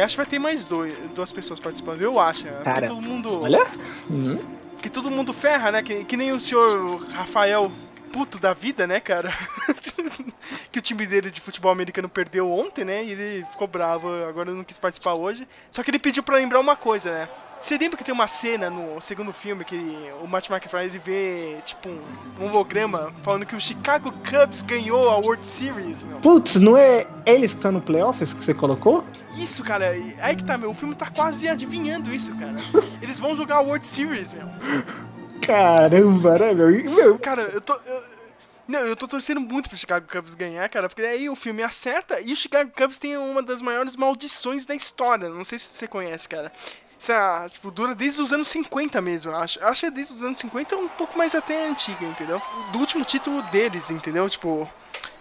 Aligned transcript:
E 0.00 0.02
acho 0.02 0.14
que 0.14 0.16
vai 0.16 0.26
ter 0.26 0.38
mais 0.38 0.64
dois, 0.64 0.94
duas 1.14 1.30
pessoas 1.30 1.60
participando. 1.60 2.02
Eu 2.02 2.18
acho, 2.18 2.46
né? 2.46 2.62
Cara, 2.64 2.88
todo 2.88 3.02
mundo. 3.02 3.42
Olha. 3.42 3.62
Hum. 4.10 4.38
Que 4.80 4.88
todo 4.88 5.10
mundo 5.10 5.30
ferra, 5.34 5.70
né? 5.70 5.82
Que, 5.82 6.04
que 6.04 6.16
nem 6.16 6.32
o 6.32 6.40
senhor 6.40 7.04
Rafael 7.10 7.70
puto 8.10 8.38
da 8.38 8.54
vida, 8.54 8.86
né, 8.86 8.98
cara? 8.98 9.30
que 10.72 10.78
o 10.78 10.82
time 10.82 11.06
dele 11.06 11.30
de 11.30 11.40
futebol 11.42 11.70
americano 11.70 12.08
perdeu 12.08 12.50
ontem, 12.50 12.82
né? 12.82 13.04
E 13.04 13.10
ele 13.10 13.46
ficou 13.52 13.68
bravo, 13.68 14.10
agora 14.24 14.50
não 14.52 14.64
quis 14.64 14.78
participar 14.78 15.12
hoje. 15.20 15.46
Só 15.70 15.82
que 15.82 15.90
ele 15.90 15.98
pediu 15.98 16.22
pra 16.22 16.36
lembrar 16.36 16.60
uma 16.60 16.76
coisa, 16.76 17.10
né? 17.10 17.28
Você 17.60 17.76
lembra 17.76 17.96
que 17.98 18.02
tem 18.04 18.12
uma 18.14 18.26
cena 18.26 18.70
no 18.70 19.00
segundo 19.00 19.32
filme 19.32 19.64
que 19.64 19.76
o 20.22 20.26
Matt 20.26 20.48
McFly 20.48 20.84
ele 20.86 20.98
vê, 20.98 21.56
tipo, 21.64 21.88
um, 21.88 22.00
um 22.40 22.46
holograma 22.48 23.12
falando 23.22 23.44
que 23.44 23.54
o 23.54 23.60
Chicago 23.60 24.10
Cubs 24.12 24.62
ganhou 24.62 24.98
a 25.10 25.16
World 25.16 25.46
Series, 25.46 26.02
meu? 26.02 26.18
Putz, 26.20 26.56
não 26.56 26.76
é 26.76 27.06
eles 27.26 27.52
que 27.52 27.58
estão 27.58 27.70
no 27.72 27.82
playoffs 27.82 28.32
que 28.32 28.42
você 28.42 28.54
colocou? 28.54 29.04
Isso, 29.36 29.62
cara, 29.62 29.90
aí 30.20 30.34
que 30.34 30.44
tá, 30.44 30.56
meu. 30.56 30.70
O 30.70 30.74
filme 30.74 30.94
tá 30.94 31.06
quase 31.14 31.48
adivinhando 31.48 32.12
isso, 32.12 32.34
cara. 32.36 32.54
Eles 33.02 33.18
vão 33.18 33.36
jogar 33.36 33.56
a 33.56 33.60
World 33.60 33.86
Series, 33.86 34.32
meu. 34.32 34.46
Caramba, 35.40 36.38
né, 36.38 36.52
meu? 36.54 36.68
Meu? 36.70 37.18
Cara, 37.18 37.42
eu 37.42 37.60
tô. 37.60 37.74
eu- 37.74 38.20
não, 38.66 38.80
eu 38.80 38.94
tô 38.94 39.08
torcendo 39.08 39.40
muito 39.40 39.68
pro 39.68 39.76
Chicago 39.76 40.06
Cubs 40.10 40.34
ganhar, 40.36 40.68
cara, 40.68 40.88
porque 40.88 41.02
aí 41.02 41.28
o 41.28 41.34
filme 41.34 41.60
acerta 41.60 42.20
e 42.20 42.32
o 42.32 42.36
Chicago 42.36 42.70
Cubs 42.74 42.98
tem 42.98 43.16
uma 43.16 43.42
das 43.42 43.60
maiores 43.60 43.96
maldições 43.96 44.64
da 44.64 44.74
história. 44.76 45.28
Não 45.28 45.44
sei 45.44 45.58
se 45.58 45.66
você 45.68 45.88
conhece, 45.88 46.28
cara. 46.28 46.52
Isso 47.00 47.12
é, 47.12 47.48
tipo, 47.48 47.70
dura 47.70 47.94
desde 47.94 48.20
os 48.20 48.30
anos 48.30 48.46
50 48.48 49.00
mesmo, 49.00 49.30
eu 49.30 49.36
acho. 49.36 49.58
Eu 49.58 49.68
acho 49.68 49.80
que 49.80 49.86
é 49.86 49.90
desde 49.90 50.12
os 50.12 50.22
anos 50.22 50.38
50 50.38 50.76
um 50.76 50.86
pouco 50.86 51.16
mais 51.16 51.34
até 51.34 51.66
antiga, 51.66 52.04
entendeu? 52.04 52.40
Do 52.72 52.78
último 52.78 53.02
título 53.06 53.42
deles, 53.44 53.90
entendeu? 53.90 54.28
Tipo, 54.28 54.68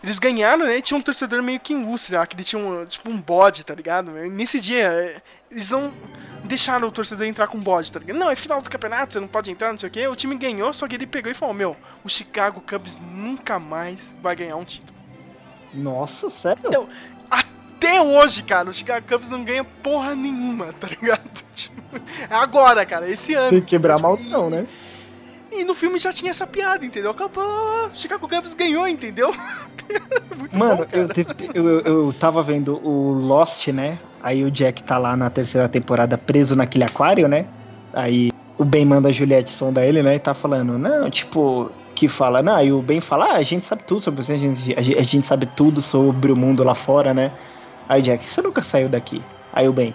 eles 0.03 0.20
ganharam, 0.20 0.66
né? 0.66 0.78
e 0.78 0.81
Tinha 0.81 0.98
um 0.98 1.02
torcedor 1.02 1.42
meio 1.42 1.58
que 1.58 1.73
lá, 2.12 2.28
que 2.28 2.36
ele 2.36 2.44
tinha 2.44 2.62
um, 2.62 2.86
tipo, 2.86 3.09
um 3.09 3.18
bode, 3.18 3.64
tá 3.64 3.73
ligado? 3.73 4.12
E 4.18 4.30
nesse 4.30 4.59
dia, 4.59 4.92
é, 4.92 5.22
eles 5.50 5.70
não 5.70 5.90
deixaram 6.44 6.86
o 6.86 6.92
torcedor 6.92 7.26
entrar 7.26 7.48
com 7.48 7.58
bode, 7.58 7.94
tá 7.94 8.00
ligado? 8.00 8.18
Não, 8.18 8.30
é 8.30 8.36
final 8.36 8.62
do 8.62 8.70
campeonato, 8.70 9.14
você 9.14 9.20
não 9.22 9.28
pode 9.30 9.50
entrar, 9.50 9.72
não 9.72 9.78
sei 9.78 9.88
o 9.88 9.92
quê. 9.92 10.06
O 10.06 10.18
time 10.18 10.36
ganhou, 10.36 10.73
só 10.73 10.86
que 10.86 10.96
ele 10.96 11.08
pegou 11.08 11.31
e 11.31 11.34
falou: 11.34 11.56
Meu, 11.56 11.78
o 12.03 12.09
Chicago 12.09 12.59
Cubs 12.59 13.00
nunca 13.00 13.58
mais 13.58 14.14
vai 14.22 14.36
ganhar 14.36 14.58
um 14.58 14.66
título. 14.66 15.00
Nossa, 15.73 16.30
sério? 16.30 16.62
Então, 16.66 16.90
até 17.30 17.48
hoje, 17.88 18.44
cara, 18.44 18.69
o 18.69 18.73
Chicago 18.73 19.05
Cubs 19.08 19.30
não 19.30 19.44
ganha 19.44 19.63
porra 19.63 20.16
nenhuma, 20.16 20.73
tá 20.73 20.88
ligado? 20.88 21.22
Tipo, 21.55 21.81
É 22.30 22.35
agora, 22.35 22.85
cara, 22.85 23.09
esse 23.09 23.33
ano. 23.33 23.49
Tem 23.49 23.59
que 23.61 23.67
quebrar 23.67 23.95
a 23.95 23.99
maldição, 23.99 24.49
né? 24.49 24.66
E 25.52 25.63
no 25.63 25.73
filme 25.73 25.97
já 26.00 26.13
tinha 26.13 26.31
essa 26.31 26.45
piada, 26.45 26.85
entendeu? 26.85 27.11
Acabou, 27.11 27.89
Chicago 27.94 28.27
Cubs 28.30 28.53
ganhou, 28.53 28.88
entendeu? 28.88 29.33
Muito 30.38 30.55
Mano, 30.55 30.77
bom, 30.77 30.85
eu, 30.94 31.07
teve- 31.09 31.33
eu, 31.53 31.80
eu, 31.81 32.13
tava 32.19 32.41
vendo 32.41 32.80
o 32.85 33.11
Lost, 33.13 33.67
né? 33.69 33.97
Aí 34.22 34.44
o 34.44 34.52
Jack 34.52 34.83
tá 34.83 34.97
lá 34.97 35.17
na 35.17 35.30
terceira 35.30 35.67
temporada 35.67 36.17
preso 36.17 36.55
naquele 36.55 36.83
aquário, 36.83 37.27
né? 37.27 37.45
Aí 37.94 38.31
o 38.57 38.63
Ben 38.63 38.85
manda 38.85 39.09
a 39.09 39.11
Juliette 39.11 39.50
sonda 39.52 39.83
ele, 39.85 40.03
né? 40.03 40.16
E 40.16 40.19
tá 40.19 40.33
falando, 40.33 40.77
não, 40.77 41.09
tipo, 41.09 41.72
que 41.95 42.07
fala, 42.07 42.44
não, 42.44 42.63
e 42.63 42.72
o 42.72 42.81
Ben 42.81 43.00
fala, 43.02 43.31
ah, 43.31 43.35
a 43.38 43.44
gente 43.44 43.66
sabe 43.66 43.83
tudo 43.83 44.02
sobre 44.02 44.23
você, 44.23 44.33
a 44.33 44.38
gente- 44.38 44.75
a 44.77 45.03
gente 45.03 45.25
sabe 45.25 45.45
tudo 45.47 45.81
sobre 45.81 46.31
o 46.31 46.35
mundo 46.35 46.63
lá 46.63 46.75
fora, 46.75 47.13
né? 47.13 47.31
Aí 47.90 48.02
Jack, 48.02 48.26
você 48.26 48.42
nunca 48.42 48.64
saiu 48.64 48.88
daqui. 48.88 49.22
Aí 49.52 49.68
o 49.68 49.73
Ben, 49.73 49.94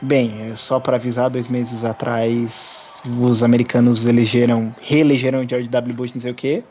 bem, 0.00 0.50
é 0.52 0.54
só 0.54 0.78
pra 0.78 0.96
avisar, 0.96 1.28
dois 1.28 1.48
meses 1.48 1.84
atrás 1.84 3.00
os 3.18 3.42
americanos 3.42 4.04
elegeram, 4.04 4.72
reelegeram 4.80 5.48
George 5.48 5.68
W. 5.68 5.96
Bush, 5.96 6.14
não 6.14 6.20
sei 6.20 6.30
o 6.30 6.34
quê 6.34 6.62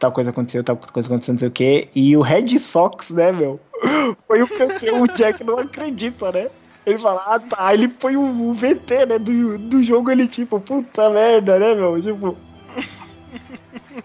tal 0.00 0.10
coisa 0.10 0.30
aconteceu, 0.30 0.64
tal 0.64 0.76
coisa 0.76 1.08
aconteceu, 1.08 1.34
não 1.34 1.38
sei 1.38 1.48
o 1.48 1.52
quê. 1.52 1.88
E 1.94 2.16
o 2.16 2.22
Red 2.22 2.58
Sox, 2.58 3.10
né, 3.10 3.30
meu? 3.30 3.60
Foi 4.26 4.42
o 4.42 4.48
campeão, 4.48 5.02
o 5.02 5.06
Jack 5.06 5.44
não 5.44 5.58
acredita, 5.58 6.32
né? 6.32 6.48
Ele 6.86 6.98
fala, 6.98 7.22
ah 7.26 7.38
tá, 7.38 7.74
ele 7.74 7.88
foi 7.88 8.16
o, 8.16 8.22
o 8.22 8.54
VT, 8.54 9.04
né, 9.06 9.18
do, 9.18 9.58
do 9.58 9.84
jogo, 9.84 10.10
ele 10.10 10.26
tipo, 10.26 10.58
puta 10.58 11.10
merda, 11.10 11.58
né, 11.58 11.74
meu? 11.74 12.00
Tipo, 12.00 12.34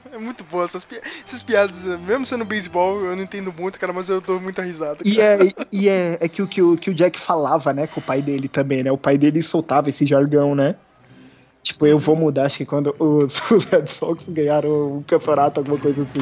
É 0.12 0.18
muito 0.18 0.44
boa 0.44 0.66
essas, 0.66 0.84
pi- 0.84 1.02
essas 1.26 1.42
piadas, 1.44 1.86
eh, 1.86 1.98
mesmo 1.98 2.26
sendo 2.26 2.46
beisebol, 2.46 3.00
eu 3.04 3.16
não 3.16 3.24
entendo 3.24 3.52
muito, 3.52 3.80
cara, 3.80 3.92
mas 3.92 4.08
eu 4.10 4.22
dou 4.22 4.40
muita 4.40 4.62
risada. 4.62 5.00
e 5.04 5.16
cara. 5.16 5.44
é, 5.46 5.50
e 5.72 5.90
é, 5.90 6.18
é 6.22 6.28
que, 6.28 6.42
o, 6.42 6.48
que, 6.48 6.62
o, 6.62 6.78
que 6.78 6.90
o 6.90 6.94
Jack 6.94 7.20
falava, 7.20 7.74
né, 7.74 7.86
com 7.88 8.00
o 8.00 8.04
pai 8.04 8.22
dele 8.22 8.48
também, 8.48 8.84
né? 8.84 8.92
O 8.92 8.98
pai 8.98 9.18
dele 9.18 9.42
soltava 9.42 9.90
esse 9.90 10.06
jargão, 10.06 10.56
né? 10.56 10.76
Tipo, 11.62 11.88
eu 11.88 11.98
vou 11.98 12.16
mudar, 12.16 12.46
acho 12.46 12.58
que 12.58 12.66
quando 12.66 12.96
os, 13.00 13.42
os 13.52 13.66
Red 13.66 13.88
Sox 13.88 14.26
ganharam 14.30 14.70
o 15.00 15.04
campeonato, 15.08 15.60
alguma 15.60 15.80
coisa 15.80 16.04
assim. 16.04 16.20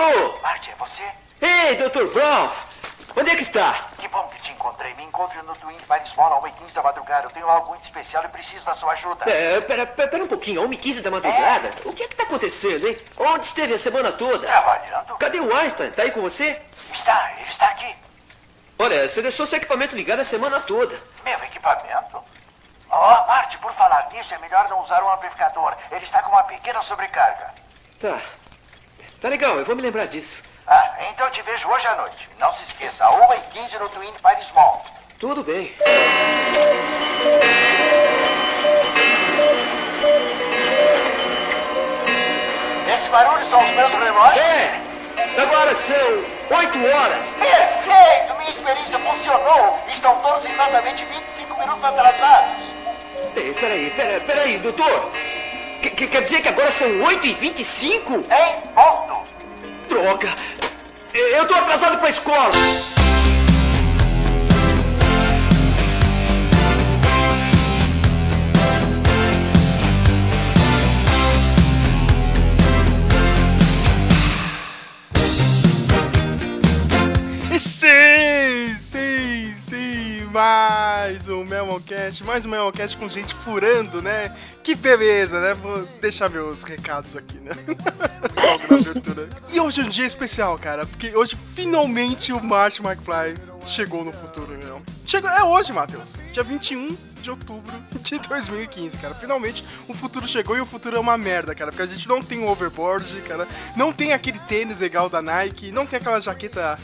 Alô? 0.00 0.38
Marty, 0.40 0.70
é 0.70 0.74
você? 0.76 1.02
Ei, 1.42 1.76
Dr. 1.76 2.06
Brown! 2.14 2.50
Onde 3.14 3.30
é 3.30 3.36
que 3.36 3.42
está? 3.42 3.88
Que 3.98 4.08
bom 4.08 4.26
que 4.28 4.40
te 4.40 4.52
encontrei. 4.52 4.94
Me 4.94 5.04
encontre 5.04 5.42
no 5.42 5.54
Twin 5.56 5.76
Paris 5.86 6.14
Mall 6.14 6.42
às 6.42 6.52
1h15 6.52 6.72
da 6.72 6.82
madrugada. 6.82 7.26
Eu 7.26 7.30
tenho 7.30 7.46
algo 7.46 7.68
muito 7.68 7.84
especial 7.84 8.24
e 8.24 8.28
preciso 8.28 8.64
da 8.64 8.74
sua 8.74 8.92
ajuda. 8.92 9.30
É, 9.30 9.60
pera, 9.60 9.84
pera, 9.84 10.08
pera 10.08 10.24
um 10.24 10.26
pouquinho, 10.26 10.66
1h15 10.66 11.02
da 11.02 11.10
madrugada? 11.10 11.70
O 11.84 11.92
que 11.92 12.04
é 12.04 12.08
que 12.08 12.16
tá 12.16 12.22
acontecendo, 12.22 12.88
hein? 12.88 12.96
Onde 13.18 13.44
esteve 13.44 13.74
a 13.74 13.78
semana 13.78 14.10
toda? 14.10 14.46
Trabalhando? 14.46 15.18
Cadê 15.18 15.38
o 15.38 15.54
Einstein? 15.54 15.90
Tá 15.90 16.02
aí 16.02 16.12
com 16.12 16.22
você? 16.22 16.62
Está, 16.90 17.32
ele 17.38 17.50
está 17.50 17.66
aqui. 17.66 17.94
Olha, 18.78 19.06
você 19.06 19.20
deixou 19.20 19.44
seu 19.44 19.58
equipamento 19.58 19.94
ligado 19.94 20.20
a 20.20 20.24
semana 20.24 20.60
toda. 20.60 20.98
Meu 21.22 21.38
equipamento? 21.40 22.24
Oh, 22.90 23.26
Marty, 23.26 23.58
por 23.58 23.74
falar 23.74 24.08
nisso, 24.10 24.32
é 24.32 24.38
melhor 24.38 24.66
não 24.70 24.80
usar 24.80 25.02
um 25.04 25.12
amplificador. 25.12 25.76
Ele 25.92 26.04
está 26.04 26.22
com 26.22 26.30
uma 26.30 26.44
pequena 26.44 26.82
sobrecarga. 26.82 27.52
Tá. 28.00 28.18
Tá 29.20 29.28
legal, 29.28 29.58
eu 29.58 29.66
vou 29.66 29.76
me 29.76 29.82
lembrar 29.82 30.06
disso. 30.06 30.42
Ah, 30.66 30.94
então 31.10 31.28
te 31.28 31.42
vejo 31.42 31.68
hoje 31.68 31.86
à 31.86 31.94
noite. 31.94 32.26
Não 32.38 32.50
se 32.54 32.62
esqueça, 32.62 33.04
às 33.04 33.14
1h15 33.14 33.78
no 33.78 33.88
Twin 33.90 34.12
Paris 34.22 34.50
Mall. 34.52 34.82
Tudo 35.18 35.44
bem. 35.44 35.74
Esse 42.94 43.08
barulho 43.10 43.44
são 43.44 43.62
os 43.62 43.70
meus 43.72 43.92
relógios? 43.92 44.38
É! 44.38 44.80
Agora 45.42 45.74
são 45.74 46.56
8 46.56 46.86
horas. 46.86 47.34
Perfeito! 47.34 48.38
Minha 48.38 48.50
experiência 48.50 48.98
funcionou. 49.00 49.78
Estão 49.92 50.18
todos 50.22 50.46
exatamente 50.46 51.04
25 51.04 51.60
minutos 51.60 51.84
atrasados. 51.84 52.62
Ei, 53.36 53.52
peraí, 53.52 53.90
peraí, 53.90 54.20
peraí, 54.20 54.58
doutor. 54.60 55.12
Que- 55.80 55.90
que- 55.90 56.06
quer 56.08 56.22
dizer 56.22 56.42
que 56.42 56.48
agora 56.48 56.70
são 56.70 56.88
8h25? 57.02 58.24
Em 58.30 58.60
ponto. 58.74 59.22
Droga! 59.88 60.34
Eu 61.14 61.46
tô 61.48 61.54
atrasado 61.54 61.98
pra 61.98 62.10
escola! 62.10 62.50
E 77.52 77.58
sim, 77.58 77.88
mais 80.30 81.28
um 81.28 81.44
Melmoncast, 81.44 82.22
mais 82.22 82.46
um 82.46 82.50
Melmoncast 82.50 82.96
com 82.96 83.08
gente 83.08 83.34
furando, 83.34 84.00
né? 84.00 84.34
Que 84.62 84.76
beleza, 84.76 85.40
né? 85.40 85.54
Vou 85.54 85.84
deixar 86.00 86.30
meus 86.30 86.62
recados 86.62 87.16
aqui, 87.16 87.38
né? 87.38 87.50
E 89.50 89.58
hoje 89.58 89.80
é 89.80 89.84
um 89.84 89.88
dia 89.88 90.06
especial, 90.06 90.56
cara, 90.58 90.86
porque 90.86 91.14
hoje 91.16 91.36
finalmente 91.52 92.32
o 92.32 92.42
Martin 92.42 92.82
McFly 92.82 93.34
chegou 93.66 94.04
no 94.04 94.12
futuro, 94.12 94.56
meu. 94.58 94.80
Chegou, 95.04 95.28
é 95.28 95.42
hoje, 95.42 95.72
Matheus, 95.72 96.16
dia 96.32 96.42
21 96.42 96.96
de 97.20 97.30
outubro 97.30 97.72
de 98.02 98.18
2015, 98.18 98.98
cara. 98.98 99.14
Finalmente 99.14 99.64
o 99.88 99.94
futuro 99.94 100.28
chegou 100.28 100.56
e 100.56 100.60
o 100.60 100.66
futuro 100.66 100.96
é 100.96 101.00
uma 101.00 101.18
merda, 101.18 101.54
cara, 101.54 101.72
porque 101.72 101.82
a 101.82 101.86
gente 101.86 102.08
não 102.08 102.22
tem 102.22 102.38
um 102.38 102.48
overboard, 102.48 103.20
cara, 103.22 103.46
não 103.76 103.92
tem 103.92 104.12
aquele 104.12 104.38
tênis 104.40 104.80
legal 104.80 105.08
da 105.08 105.20
Nike, 105.20 105.72
não 105.72 105.86
tem 105.86 105.98
aquela 105.98 106.20
jaqueta 106.20 106.78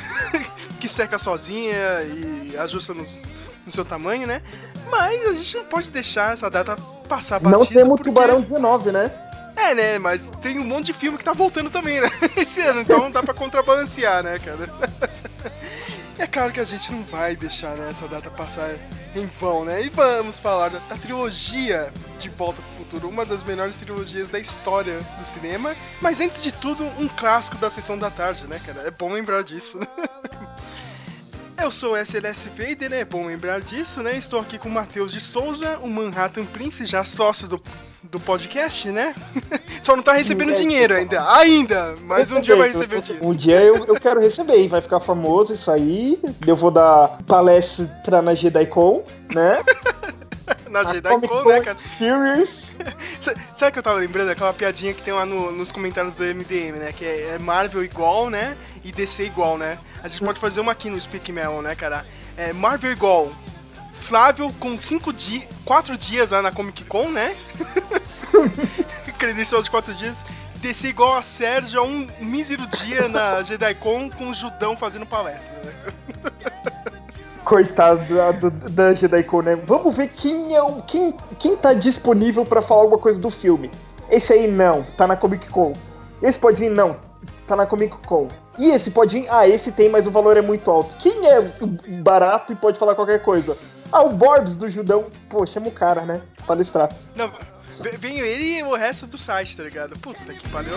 que 0.80 0.88
seca 0.88 1.18
sozinha 1.18 1.76
e 2.02 2.56
ajusta 2.58 2.92
nos- 2.94 3.20
no 3.64 3.72
seu 3.72 3.84
tamanho, 3.84 4.26
né? 4.26 4.42
Mas 4.90 5.26
a 5.26 5.32
gente 5.32 5.56
não 5.56 5.64
pode 5.64 5.90
deixar 5.90 6.32
essa 6.32 6.48
data 6.48 6.76
passar 7.08 7.40
batida. 7.40 7.58
Não 7.58 7.66
temos 7.66 7.96
porque- 7.96 8.04
Tubarão 8.10 8.40
19, 8.40 8.92
né? 8.92 9.10
É, 9.56 9.74
né? 9.74 9.98
Mas 9.98 10.30
tem 10.42 10.58
um 10.58 10.64
monte 10.64 10.86
de 10.86 10.92
filme 10.92 11.16
que 11.18 11.24
tá 11.24 11.32
voltando 11.32 11.70
também, 11.70 12.00
né? 12.00 12.10
Esse 12.36 12.60
ano, 12.60 12.80
então 12.82 13.10
dá 13.10 13.22
pra 13.22 13.34
contrabalancear, 13.34 14.22
né, 14.22 14.38
cara? 14.38 14.66
É 16.18 16.26
claro 16.26 16.50
que 16.50 16.58
a 16.60 16.64
gente 16.64 16.90
não 16.90 17.02
vai 17.04 17.36
deixar 17.36 17.76
né, 17.76 17.88
essa 17.90 18.08
data 18.08 18.30
passar 18.30 18.74
em 19.14 19.26
vão, 19.38 19.66
né? 19.66 19.82
E 19.84 19.90
vamos 19.90 20.38
falar 20.38 20.70
da, 20.70 20.78
da 20.88 20.96
trilogia 20.96 21.92
De 22.18 22.30
Volta 22.30 22.62
pro 22.62 22.75
Futuro, 22.86 23.08
uma 23.08 23.24
das 23.24 23.42
melhores 23.42 23.76
trilogias 23.76 24.30
da 24.30 24.38
história 24.38 25.00
do 25.18 25.26
cinema. 25.26 25.74
Mas 26.00 26.20
antes 26.20 26.40
de 26.40 26.52
tudo, 26.52 26.84
um 27.00 27.08
clássico 27.08 27.56
da 27.56 27.68
sessão 27.68 27.98
da 27.98 28.10
tarde, 28.10 28.46
né, 28.46 28.60
cara? 28.64 28.86
É 28.86 28.92
bom 28.92 29.12
lembrar 29.12 29.42
disso. 29.42 29.80
Né? 29.80 29.86
Eu 31.60 31.72
sou 31.72 31.94
o 31.94 31.96
SLS 31.96 32.48
Vader, 32.50 32.92
é 32.92 33.04
bom 33.04 33.26
lembrar 33.26 33.60
disso, 33.60 34.02
né? 34.02 34.16
Estou 34.16 34.38
aqui 34.38 34.56
com 34.56 34.68
o 34.68 34.72
Matheus 34.72 35.10
de 35.10 35.20
Souza, 35.20 35.78
o 35.82 35.88
Manhattan 35.88 36.44
Prince, 36.44 36.84
já 36.84 37.02
sócio 37.02 37.48
do, 37.48 37.60
do 38.04 38.20
podcast, 38.20 38.88
né? 38.90 39.14
Só 39.82 39.96
não 39.96 40.02
tá 40.02 40.12
recebendo 40.12 40.54
dinheiro 40.54 40.94
ainda. 40.94 41.28
Ainda! 41.38 41.96
Mas 42.02 42.30
um 42.30 42.40
dia 42.40 42.54
vai 42.54 42.68
receber 42.68 43.00
dinheiro. 43.00 43.26
Um 43.26 43.34
dia 43.34 43.60
eu, 43.62 43.84
eu 43.84 43.98
quero 43.98 44.20
receber, 44.20 44.62
e 44.62 44.68
vai 44.68 44.80
ficar 44.80 45.00
famoso 45.00 45.54
isso 45.54 45.70
aí. 45.70 46.20
Eu 46.46 46.54
vou 46.54 46.70
dar 46.70 47.18
palestra 47.26 48.22
na 48.22 48.34
JediCon, 48.34 49.02
né? 49.34 49.64
na 50.70 50.84
JediCon, 50.84 51.44
né, 51.44 51.60
cara? 51.60 51.76
Sabe 53.20 53.40
o 53.68 53.72
que 53.72 53.78
eu 53.78 53.82
tava 53.82 53.98
lembrando? 53.98 54.30
Aquela 54.30 54.52
piadinha 54.52 54.94
que 54.94 55.02
tem 55.02 55.12
lá 55.12 55.26
no, 55.26 55.50
nos 55.52 55.72
comentários 55.72 56.16
do 56.16 56.24
MDM, 56.24 56.78
né? 56.78 56.92
Que 56.92 57.04
é, 57.04 57.34
é 57.34 57.38
Marvel 57.38 57.84
igual, 57.84 58.30
né? 58.30 58.56
E 58.84 58.92
DC 58.92 59.24
igual, 59.24 59.58
né? 59.58 59.78
A 60.02 60.08
gente 60.08 60.24
pode 60.24 60.40
fazer 60.40 60.60
uma 60.60 60.72
aqui 60.72 60.88
no 60.88 61.00
Speak 61.00 61.30
Melon, 61.32 61.62
né, 61.62 61.74
cara? 61.74 62.04
É 62.36 62.52
Marvel 62.52 62.92
igual. 62.92 63.30
Flávio 64.02 64.52
com 64.60 64.78
cinco 64.78 65.12
dias, 65.12 65.44
quatro 65.64 65.96
dias 65.98 66.30
lá 66.30 66.40
na 66.40 66.52
Comic 66.52 66.84
Con, 66.84 67.08
né? 67.08 67.36
Credencial 69.18 69.62
de 69.62 69.70
quatro 69.70 69.92
dias. 69.94 70.24
DC 70.60 70.88
igual 70.88 71.16
a 71.16 71.22
Sérgio 71.22 71.80
a 71.80 71.84
um 71.84 72.08
mísero 72.20 72.66
dia 72.66 73.08
na 73.08 73.42
JediCon 73.42 74.10
com 74.10 74.30
o 74.30 74.34
Judão 74.34 74.76
fazendo 74.76 75.06
palestra, 75.06 75.56
né? 75.62 75.72
Coitado 77.46 78.04
da, 78.12 78.32
da 78.70 78.92
JediCon, 78.92 79.40
né? 79.40 79.54
Vamos 79.54 79.96
ver 79.96 80.08
quem 80.08 80.52
é 80.52 80.60
o. 80.60 80.82
Quem, 80.82 81.14
quem 81.38 81.56
tá 81.56 81.72
disponível 81.72 82.44
para 82.44 82.60
falar 82.60 82.82
alguma 82.82 83.00
coisa 83.00 83.20
do 83.20 83.30
filme. 83.30 83.70
Esse 84.10 84.32
aí 84.32 84.48
não, 84.48 84.82
tá 84.96 85.06
na 85.06 85.16
Comic 85.16 85.48
Con. 85.48 85.72
Esse 86.20 86.40
pode 86.40 86.58
vir, 86.58 86.70
não, 86.70 86.96
tá 87.46 87.54
na 87.54 87.64
Comic 87.64 87.96
Con. 88.04 88.26
E 88.58 88.70
esse 88.70 88.90
pode 88.90 89.20
vir? 89.20 89.28
Ah, 89.30 89.46
esse 89.46 89.70
tem, 89.70 89.88
mas 89.88 90.08
o 90.08 90.10
valor 90.10 90.36
é 90.36 90.40
muito 90.40 90.68
alto. 90.68 90.92
Quem 90.98 91.24
é 91.24 91.40
barato 92.02 92.52
e 92.52 92.56
pode 92.56 92.80
falar 92.80 92.96
qualquer 92.96 93.22
coisa? 93.22 93.56
Ah, 93.92 94.02
o 94.02 94.10
Borbs 94.10 94.56
do 94.56 94.68
Judão. 94.68 95.06
Pô, 95.28 95.46
chama 95.46 95.68
o 95.68 95.72
cara, 95.72 96.02
né? 96.02 96.20
Palestrar. 96.48 96.90
Não, 97.14 97.30
vem 98.00 98.18
ele 98.18 98.58
e 98.58 98.62
o 98.64 98.74
resto 98.74 99.06
do 99.06 99.16
site, 99.16 99.56
tá 99.56 99.62
ligado? 99.62 99.96
Puta 100.00 100.34
que 100.34 100.48
pariu. 100.48 100.74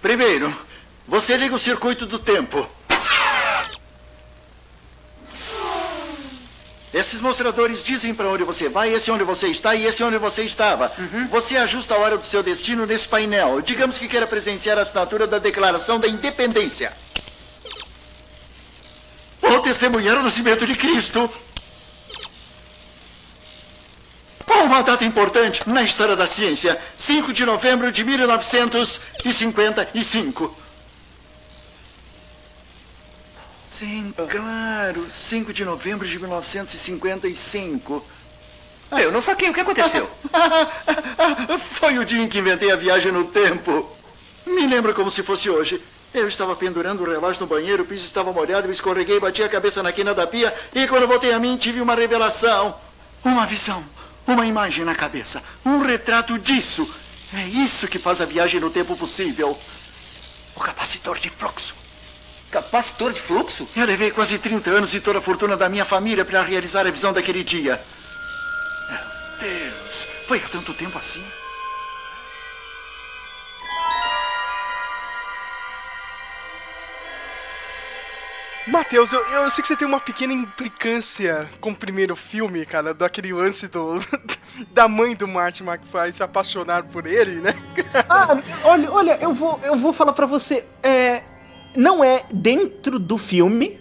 Primeiro, 0.00 0.54
você 1.06 1.36
liga 1.36 1.54
o 1.54 1.58
circuito 1.58 2.06
do 2.06 2.18
tempo. 2.18 2.68
Esses 6.92 7.20
mostradores 7.20 7.84
dizem 7.84 8.12
para 8.12 8.28
onde 8.28 8.42
você 8.42 8.68
vai, 8.68 8.92
esse 8.92 9.10
é 9.10 9.12
onde 9.12 9.22
você 9.22 9.46
está 9.46 9.76
e 9.76 9.86
esse 9.86 10.02
é 10.02 10.06
onde 10.06 10.18
você 10.18 10.42
estava. 10.42 10.92
Uhum. 10.98 11.28
Você 11.28 11.56
ajusta 11.56 11.94
a 11.94 11.98
hora 11.98 12.18
do 12.18 12.26
seu 12.26 12.42
destino 12.42 12.84
nesse 12.84 13.06
painel. 13.06 13.60
Digamos 13.60 13.96
que 13.96 14.08
queira 14.08 14.26
presenciar 14.26 14.76
a 14.76 14.82
assinatura 14.82 15.26
da 15.26 15.38
Declaração 15.38 16.00
da 16.00 16.08
Independência. 16.08 16.92
Ou 19.40 19.60
testemunhar 19.60 20.18
o 20.18 20.22
nascimento 20.22 20.66
de 20.66 20.74
Cristo. 20.74 21.30
Ou 24.50 24.64
uma 24.64 24.82
data 24.82 25.04
importante 25.04 25.60
na 25.68 25.84
história 25.84 26.16
da 26.16 26.26
ciência. 26.26 26.76
5 26.98 27.32
de 27.32 27.44
novembro 27.44 27.92
de 27.92 28.02
1955. 28.04 30.56
Sim, 33.68 34.12
claro. 34.16 35.06
5 35.12 35.52
de 35.52 35.64
novembro 35.64 36.04
de 36.06 36.18
1955. 36.18 38.04
Ah, 38.90 39.00
eu 39.00 39.12
não 39.12 39.20
saquei. 39.20 39.48
O 39.48 39.54
que 39.54 39.60
aconteceu? 39.60 40.10
Foi 41.78 41.96
o 41.98 42.04
dia 42.04 42.20
em 42.20 42.28
que 42.28 42.40
inventei 42.40 42.72
a 42.72 42.76
viagem 42.76 43.12
no 43.12 43.26
tempo. 43.26 43.88
Me 44.44 44.66
lembro 44.66 44.92
como 44.94 45.12
se 45.12 45.22
fosse 45.22 45.48
hoje. 45.48 45.80
Eu 46.12 46.26
estava 46.26 46.56
pendurando 46.56 47.04
o 47.04 47.06
relógio 47.08 47.40
no 47.40 47.46
banheiro, 47.46 47.84
o 47.84 47.86
piso 47.86 48.04
estava 48.04 48.32
molhado, 48.32 48.66
eu 48.66 48.72
escorreguei, 48.72 49.20
bati 49.20 49.44
a 49.44 49.48
cabeça 49.48 49.80
na 49.80 49.92
quina 49.92 50.12
da 50.12 50.26
pia 50.26 50.52
e 50.74 50.88
quando 50.88 51.06
voltei 51.06 51.32
a 51.32 51.38
mim 51.38 51.56
tive 51.56 51.80
uma 51.80 51.94
revelação. 51.94 52.74
Uma 53.24 53.46
visão, 53.46 53.84
uma 54.26 54.46
imagem 54.46 54.84
na 54.84 54.94
cabeça, 54.94 55.42
um 55.64 55.82
retrato 55.82 56.38
disso. 56.38 56.88
É 57.32 57.44
isso 57.44 57.86
que 57.86 57.98
faz 57.98 58.20
a 58.20 58.24
viagem 58.24 58.60
no 58.60 58.70
tempo 58.70 58.96
possível. 58.96 59.58
O 60.54 60.60
capacitor 60.60 61.18
de 61.18 61.30
fluxo. 61.30 61.74
Capacitor 62.50 63.12
de 63.12 63.20
fluxo? 63.20 63.68
Eu 63.76 63.86
levei 63.86 64.10
quase 64.10 64.38
30 64.38 64.70
anos 64.70 64.94
e 64.94 65.00
toda 65.00 65.20
a 65.20 65.22
fortuna 65.22 65.56
da 65.56 65.68
minha 65.68 65.84
família 65.84 66.24
para 66.24 66.42
realizar 66.42 66.86
a 66.86 66.90
visão 66.90 67.12
daquele 67.12 67.44
dia. 67.44 67.80
Meu 68.88 69.48
Deus, 69.48 70.06
foi 70.26 70.38
há 70.38 70.48
tanto 70.48 70.74
tempo 70.74 70.98
assim. 70.98 71.24
Matheus, 78.70 79.12
eu, 79.12 79.20
eu 79.20 79.50
sei 79.50 79.62
que 79.62 79.68
você 79.68 79.76
tem 79.76 79.86
uma 79.86 79.98
pequena 79.98 80.32
implicância 80.32 81.48
com 81.60 81.70
o 81.70 81.74
primeiro 81.74 82.14
filme, 82.14 82.64
cara, 82.64 82.94
daquele 82.94 83.32
lance 83.32 83.66
do, 83.66 83.98
da 84.72 84.86
mãe 84.86 85.16
do 85.16 85.26
Martin 85.26 85.64
McFly 85.64 86.12
se 86.12 86.22
apaixonar 86.22 86.84
por 86.84 87.04
ele, 87.04 87.40
né? 87.40 87.52
Ah, 88.08 88.38
olha, 88.62 88.92
olha, 88.92 89.18
eu 89.20 89.34
vou, 89.34 89.58
eu 89.64 89.76
vou 89.76 89.92
falar 89.92 90.12
para 90.12 90.24
você. 90.24 90.64
É, 90.84 91.24
não 91.76 92.04
é 92.04 92.22
dentro 92.32 92.98
do 92.98 93.18
filme. 93.18 93.80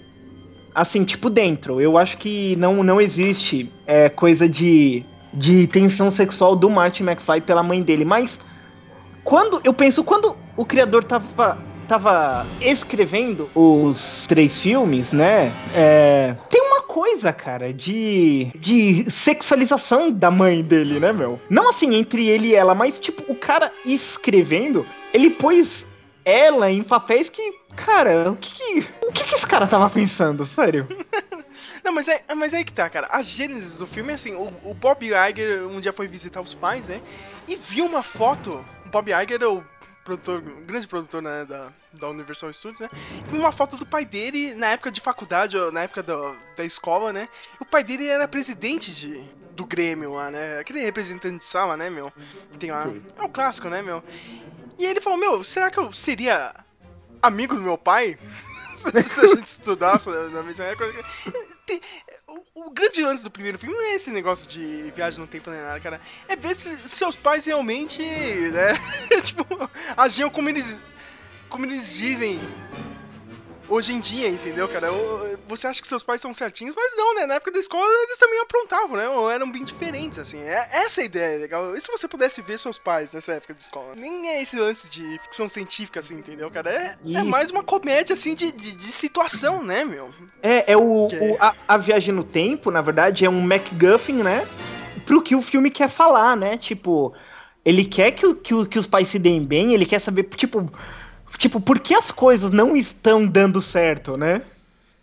Assim, 0.73 1.03
tipo, 1.03 1.29
dentro. 1.29 1.79
Eu 1.81 1.97
acho 1.97 2.17
que 2.17 2.55
não, 2.55 2.83
não 2.83 3.01
existe 3.01 3.71
é, 3.85 4.07
coisa 4.09 4.47
de, 4.47 5.05
de 5.33 5.67
tensão 5.67 6.09
sexual 6.09 6.55
do 6.55 6.69
Martin 6.69 7.03
McFly 7.03 7.41
pela 7.41 7.61
mãe 7.61 7.83
dele. 7.83 8.05
Mas 8.05 8.39
quando 9.23 9.61
eu 9.63 9.73
penso, 9.73 10.03
quando 10.03 10.37
o 10.55 10.65
criador 10.65 11.03
tava, 11.03 11.59
tava 11.89 12.45
escrevendo 12.61 13.49
os 13.55 14.25
três 14.27 14.59
filmes, 14.59 15.11
né? 15.11 15.51
É, 15.75 16.35
tem 16.49 16.61
uma 16.61 16.83
coisa, 16.83 17.33
cara, 17.33 17.73
de, 17.73 18.51
de 18.59 19.09
sexualização 19.09 20.11
da 20.11 20.29
mãe 20.29 20.61
dele, 20.61 20.99
né, 20.99 21.11
meu? 21.11 21.41
Não 21.49 21.67
assim 21.67 21.95
entre 21.95 22.27
ele 22.27 22.49
e 22.49 22.55
ela, 22.55 22.75
mas 22.75 22.99
tipo, 22.99 23.23
o 23.27 23.35
cara 23.35 23.71
escrevendo, 23.83 24.85
ele 25.11 25.31
pôs 25.31 25.87
ela 26.23 26.69
em 26.69 26.83
papéis 26.83 27.27
que 27.27 27.41
Cara, 27.75 28.31
o 28.31 28.35
que 28.35 28.53
que, 28.53 28.79
o 29.07 29.11
que 29.11 29.23
que 29.23 29.35
esse 29.35 29.47
cara 29.47 29.65
tava 29.65 29.89
pensando? 29.89 30.45
Sério? 30.45 30.85
Não, 31.81 31.93
mas 31.93 32.09
é, 32.09 32.21
mas 32.35 32.53
é 32.53 32.57
aí 32.57 32.65
que 32.65 32.73
tá, 32.73 32.89
cara. 32.89 33.07
A 33.09 33.21
gênese 33.21 33.77
do 33.77 33.87
filme 33.87 34.11
é 34.11 34.15
assim: 34.15 34.33
o, 34.33 34.51
o 34.63 34.73
Bob 34.73 35.05
Iger 35.05 35.65
um 35.65 35.79
dia 35.79 35.93
foi 35.93 36.07
visitar 36.07 36.41
os 36.41 36.53
pais, 36.53 36.89
né? 36.89 37.01
E 37.47 37.55
viu 37.55 37.85
uma 37.85 38.03
foto. 38.03 38.63
O 38.85 38.89
Bob 38.89 39.09
Iger 39.09 39.41
é 39.41 39.47
o 39.47 39.63
produtor, 40.09 40.39
o 40.39 40.65
grande 40.65 40.87
produtor 40.87 41.21
né, 41.21 41.45
da, 41.45 41.71
da 41.93 42.09
Universal 42.09 42.51
Studios, 42.53 42.81
né? 42.81 42.89
Viu 43.27 43.39
uma 43.39 43.51
foto 43.51 43.75
do 43.75 43.85
pai 43.85 44.05
dele 44.05 44.55
na 44.55 44.67
época 44.67 44.91
de 44.91 44.99
faculdade, 44.99 45.55
na 45.71 45.83
época 45.83 46.01
da, 46.01 46.35
da 46.57 46.65
escola, 46.65 47.13
né? 47.13 47.29
O 47.59 47.65
pai 47.65 47.83
dele 47.83 48.07
era 48.07 48.27
presidente 48.27 48.93
de, 48.93 49.23
do 49.51 49.65
Grêmio 49.65 50.13
lá, 50.13 50.31
né? 50.31 50.59
Aquele 50.59 50.79
representante 50.81 51.37
de 51.37 51.45
sala, 51.45 51.77
né, 51.77 51.89
meu? 51.89 52.11
Tem 52.57 52.71
lá. 52.71 52.81
Sim. 52.81 53.05
É 53.17 53.21
um 53.21 53.29
clássico, 53.29 53.69
né, 53.69 53.81
meu? 53.81 54.03
E 54.77 54.85
ele 54.85 55.01
falou: 55.01 55.19
Meu, 55.19 55.43
será 55.43 55.69
que 55.69 55.79
eu 55.79 55.91
seria 55.91 56.55
amigo 57.21 57.55
do 57.55 57.61
meu 57.61 57.77
pai, 57.77 58.17
se 58.75 58.87
a 58.89 59.27
gente 59.35 59.45
estudasse 59.45 60.09
na 60.09 60.41
mesma 60.41 60.65
época. 60.65 60.85
O, 62.53 62.67
o, 62.67 62.69
grande 62.69 63.01
lance 63.01 63.23
do 63.23 63.31
primeiro 63.31 63.57
filme 63.57 63.75
não 63.75 63.83
é 63.85 63.95
esse 63.95 64.11
negócio 64.11 64.47
de 64.47 64.91
viagem 64.95 65.19
no 65.19 65.25
tempo 65.25 65.49
nem 65.49 65.59
nada, 65.59 65.79
cara. 65.79 65.99
É 66.27 66.35
ver 66.35 66.55
se 66.55 66.77
seus 66.87 67.15
pais 67.15 67.45
realmente, 67.45 68.03
né, 68.03 68.73
tipo, 69.25 69.45
agiam 69.97 70.29
como 70.29 70.47
eles, 70.47 70.77
como 71.49 71.65
eles 71.65 71.91
dizem 71.91 72.39
hoje 73.69 73.93
em 73.93 73.99
dia, 73.99 74.27
entendeu, 74.27 74.67
cara? 74.67 74.89
Você 75.47 75.67
acha 75.67 75.81
que 75.81 75.87
seus 75.87 76.03
pais 76.03 76.19
são 76.19 76.33
certinhos, 76.33 76.75
mas 76.75 76.93
não, 76.95 77.15
né? 77.15 77.25
Na 77.25 77.35
época 77.35 77.51
da 77.51 77.59
escola 77.59 77.85
eles 78.03 78.17
também 78.17 78.39
aprontavam, 78.41 78.97
né? 78.97 79.07
Ou 79.09 79.29
eram 79.29 79.49
bem 79.51 79.63
diferentes, 79.63 80.17
assim. 80.17 80.39
É, 80.41 80.67
essa 80.71 81.01
é 81.01 81.03
a 81.03 81.05
ideia, 81.05 81.39
legal. 81.39 81.75
E 81.75 81.81
se 81.81 81.91
você 81.91 82.07
pudesse 82.07 82.41
ver 82.41 82.57
seus 82.57 82.77
pais 82.77 83.13
nessa 83.13 83.33
época 83.33 83.53
de 83.53 83.61
escola? 83.61 83.95
Nem 83.95 84.29
é 84.29 84.41
esse 84.41 84.59
lance 84.59 84.89
de 84.89 85.19
ficção 85.23 85.47
científica, 85.47 85.99
assim, 85.99 86.15
entendeu, 86.15 86.49
cara? 86.49 86.71
É, 86.71 86.97
é 87.13 87.23
mais 87.23 87.51
uma 87.51 87.63
comédia, 87.63 88.13
assim, 88.13 88.33
de, 88.33 88.51
de, 88.51 88.75
de, 88.75 88.91
situação, 88.91 89.63
né, 89.63 89.83
meu? 89.83 90.09
É, 90.41 90.73
é 90.73 90.77
o, 90.77 91.07
o 91.07 91.37
a, 91.39 91.55
a, 91.67 91.77
viagem 91.77 92.13
no 92.13 92.23
tempo, 92.23 92.71
na 92.71 92.81
verdade, 92.81 93.25
é 93.25 93.29
um 93.29 93.41
MacGuffin, 93.41 94.23
né? 94.23 94.47
Pro 95.05 95.21
que 95.21 95.35
o 95.35 95.41
filme 95.41 95.69
quer 95.69 95.89
falar, 95.89 96.35
né? 96.35 96.57
Tipo, 96.57 97.13
ele 97.63 97.85
quer 97.85 98.11
que, 98.11 98.33
que, 98.35 98.65
que 98.65 98.79
os 98.79 98.87
pais 98.87 99.07
se 99.07 99.19
deem 99.19 99.43
bem, 99.43 99.73
ele 99.73 99.85
quer 99.85 99.99
saber, 99.99 100.23
tipo 100.23 100.69
Tipo, 101.37 101.59
por 101.61 101.79
que 101.79 101.93
as 101.93 102.11
coisas 102.11 102.51
não 102.51 102.75
estão 102.75 103.25
dando 103.25 103.61
certo, 103.61 104.17
né? 104.17 104.41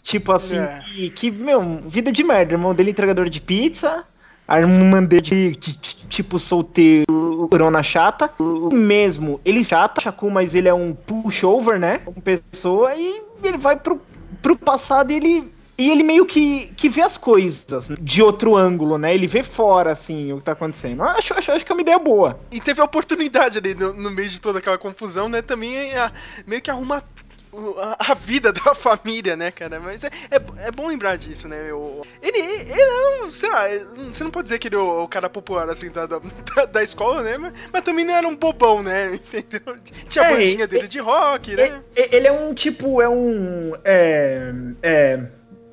Tipo 0.03 0.33
assim, 0.33 0.59
é. 0.59 0.81
que, 0.85 1.11
que, 1.11 1.31
meu, 1.31 1.81
vida 1.87 2.13
de 2.13 2.23
merda. 2.23 2.53
O 2.53 2.57
irmão 2.57 2.75
dele 2.75 2.91
é 2.91 2.93
entregador 2.93 3.29
de 3.29 3.41
pizza, 3.41 4.05
a 4.47 4.61
irmã 4.61 5.03
dele 5.03 5.23
de, 5.23 5.51
de- 5.57 5.77
tipo 6.09 6.39
solteiro, 6.39 7.49
corona 7.51 7.83
chata. 7.83 8.31
Mesmo, 8.73 9.41
ele 9.45 9.65
chata, 9.65 10.01
Shaku, 10.01 10.31
mas 10.31 10.55
ele 10.55 10.69
é 10.69 10.75
um 10.75 10.95
pushover, 10.95 11.79
né? 11.79 12.01
Uma 12.07 12.23
pessoa, 12.23 12.95
e 12.95 13.21
ele 13.43 13.59
vai 13.59 13.77
pro, 13.77 14.01
pro 14.41 14.57
passado 14.57 15.11
e 15.11 15.17
ele. 15.17 15.53
E 15.79 15.91
ele 15.91 16.03
meio 16.03 16.25
que, 16.25 16.73
que 16.75 16.89
vê 16.89 17.03
as 17.03 17.19
coisas 17.19 17.89
de 18.01 18.23
outro 18.23 18.57
ângulo, 18.57 18.97
né? 18.97 19.15
Ele 19.15 19.27
vê 19.27 19.43
fora, 19.43 19.93
assim, 19.93 20.33
o 20.33 20.39
que 20.39 20.45
tá 20.45 20.53
acontecendo. 20.53 21.03
Eu 21.03 21.09
Acho, 21.11 21.35
acho, 21.35 21.53
acho 21.53 21.65
que 21.67 21.71
é 21.73 21.75
uma 21.75 21.83
ideia 21.83 21.99
boa. 21.99 22.39
E 22.51 22.61
teve 22.61 22.81
a 22.81 22.85
oportunidade 22.85 23.59
ali 23.59 23.75
no, 23.75 23.93
no 23.93 24.11
meio 24.11 24.29
de 24.29 24.41
toda 24.41 24.59
aquela 24.59 24.79
confusão, 24.79 25.29
né? 25.29 25.43
Também 25.43 25.95
a- 25.95 26.11
meio 26.47 26.63
que 26.63 26.71
arrumar 26.71 27.03
a, 27.79 28.13
a 28.13 28.15
vida 28.15 28.53
da 28.55 28.75
família, 28.75 29.37
né, 29.37 29.51
cara? 29.51 29.79
Mas 29.79 30.03
é, 30.05 30.11
é, 30.31 30.67
é 30.67 30.71
bom 30.71 30.89
lembrar 30.89 31.17
disso, 31.17 31.47
né? 31.47 31.63
meu? 31.65 32.07
Ele, 32.23 32.39
ele 32.39 32.87
não, 32.87 33.31
sei 33.33 33.51
lá, 33.51 33.65
você 34.11 34.25
não 34.25 34.31
pode 34.31 34.45
dizer 34.47 34.59
que 34.59 34.69
ele 34.69 34.77
é 34.77 34.79
o, 34.79 35.05
o 35.05 35.09
cara 35.09 35.29
popular, 35.29 35.69
assim, 35.69 35.91
da, 35.91 36.07
da, 36.07 36.19
da 36.73 36.83
escola, 36.83 37.23
né? 37.23 37.35
Mas, 37.39 37.53
mas 37.73 37.85
também 37.85 38.05
não 38.05 38.15
era 38.15 38.27
um 38.27 38.35
bobão, 38.37 38.83
né? 38.83 39.15
Entendeu? 39.33 39.77
Tinha 40.09 40.25
a 40.25 40.29
É, 40.29 40.33
bandinha 40.35 40.65
e- 40.65 40.67
dele 40.67 40.89
de 40.89 40.99
rock, 41.01 41.55
né? 41.55 41.81
Ele 41.95 42.27
é 42.27 42.33
um 42.33 42.55
tipo, 42.55 43.01
é 43.03 43.09
um. 43.09 43.73
É. 43.85 44.53
É. 44.83 45.27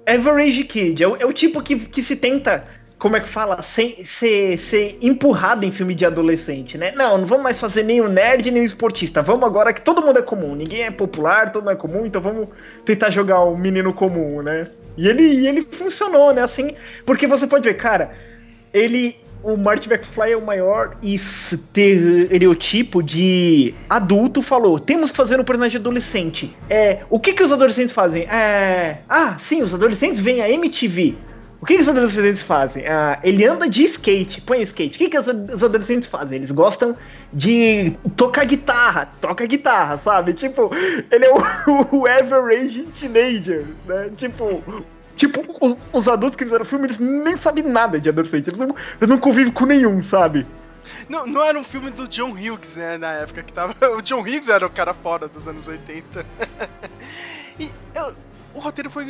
Average 0.05 0.63
Kid. 0.65 1.03
É 1.03 1.07
o, 1.07 1.15
é 1.15 1.25
o 1.25 1.33
tipo 1.33 1.61
que, 1.61 1.77
que 1.77 2.03
se 2.03 2.15
tenta. 2.15 2.65
Como 2.97 3.17
é 3.17 3.19
que 3.19 3.27
fala? 3.27 3.61
Ser, 3.61 3.97
ser, 4.05 4.57
ser 4.57 4.97
empurrado 5.01 5.65
em 5.65 5.71
filme 5.71 5.93
de 5.93 6.05
adolescente, 6.05 6.77
né? 6.77 6.93
Não, 6.95 7.17
não 7.17 7.25
vamos 7.25 7.43
mais 7.43 7.59
fazer 7.59 7.83
nem 7.83 7.99
o 7.99 8.07
nerd 8.07 8.49
nem 8.49 8.61
o 8.61 8.65
esportista. 8.65 9.21
Vamos 9.21 9.43
agora 9.43 9.73
que 9.73 9.81
todo 9.81 10.01
mundo 10.01 10.19
é 10.19 10.21
comum. 10.21 10.55
Ninguém 10.55 10.83
é 10.83 10.91
popular, 10.91 11.51
todo 11.51 11.63
mundo 11.63 11.73
é 11.73 11.75
comum, 11.75 12.05
então 12.05 12.21
vamos 12.21 12.47
tentar 12.85 13.09
jogar 13.09 13.41
o 13.41 13.57
menino 13.57 13.93
comum, 13.93 14.41
né? 14.41 14.67
E 14.95 15.07
ele, 15.07 15.45
ele 15.45 15.67
funcionou, 15.69 16.33
né? 16.33 16.41
Assim, 16.43 16.75
porque 17.05 17.27
você 17.27 17.45
pode 17.45 17.67
ver, 17.67 17.75
cara, 17.75 18.11
ele. 18.73 19.17
O 19.43 19.57
Marty 19.57 19.91
McFly 19.91 20.31
é 20.31 20.37
o 20.37 20.41
maior 20.41 20.95
estereotipo 21.03 23.03
de 23.03 23.75
adulto 23.89 24.41
falou: 24.41 24.79
temos 24.79 25.11
que 25.11 25.17
fazer 25.17 25.37
um 25.37 25.43
personagem 25.43 25.77
adolescente. 25.77 26.57
É, 26.69 27.01
o 27.09 27.19
que 27.19 27.33
que 27.33 27.43
os 27.43 27.51
adolescentes 27.51 27.93
fazem? 27.93 28.23
É, 28.23 28.99
ah, 29.09 29.35
sim, 29.37 29.61
os 29.61 29.73
adolescentes 29.73 30.21
vêm 30.21 30.41
a 30.41 30.49
MTV. 30.49 31.17
O 31.63 31.65
que, 31.65 31.75
que 31.75 31.81
os 31.81 31.87
adolescentes 31.87 32.41
fazem? 32.41 32.85
Ah, 32.85 33.21
ele 33.23 33.45
anda 33.45 33.69
de 33.69 33.83
skate, 33.83 34.41
põe 34.41 34.61
skate. 34.63 34.95
O 34.95 34.99
que, 34.99 35.09
que 35.09 35.17
os 35.17 35.63
adolescentes 35.63 36.09
fazem? 36.09 36.35
Eles 36.35 36.51
gostam 36.51 36.93
de 37.31 37.97
tocar 38.17 38.45
guitarra, 38.45 39.05
toca 39.21 39.45
guitarra, 39.45 39.97
sabe? 39.97 40.33
Tipo, 40.33 40.69
ele 41.09 41.25
é 41.25 41.33
o, 41.33 41.39
o 42.03 42.05
average 42.05 42.83
teenager, 42.99 43.65
né? 43.85 44.11
Tipo, 44.17 44.61
Tipo, 45.15 45.41
os 45.93 46.07
adultos 46.07 46.35
que 46.35 46.43
fizeram 46.43 46.63
o 46.63 46.65
filme, 46.65 46.85
eles 46.87 46.99
nem 46.99 47.35
sabem 47.37 47.63
nada 47.63 47.99
de 47.99 48.09
adolescente. 48.09 48.47
Eles 48.49 48.59
não, 48.59 48.69
eles 48.69 49.07
não 49.09 49.17
convivem 49.19 49.51
com 49.53 49.65
nenhum, 49.65 50.01
sabe? 50.01 50.45
Não, 51.07 51.25
não 51.25 51.43
era 51.43 51.57
um 51.57 51.63
filme 51.63 51.89
do 51.91 52.07
John 52.07 52.31
Hughes, 52.31 52.75
né? 52.75 52.97
Na 52.97 53.13
época 53.13 53.43
que 53.43 53.53
tava. 53.53 53.73
O 53.95 54.01
John 54.01 54.21
Hughes 54.21 54.49
era 54.49 54.65
o 54.65 54.69
cara 54.69 54.93
foda 54.93 55.27
dos 55.27 55.47
anos 55.47 55.67
80. 55.67 56.25
e 57.59 57.69
eu- 57.95 58.15
o 58.53 58.59
roteiro 58.59 58.89
foi 58.89 59.05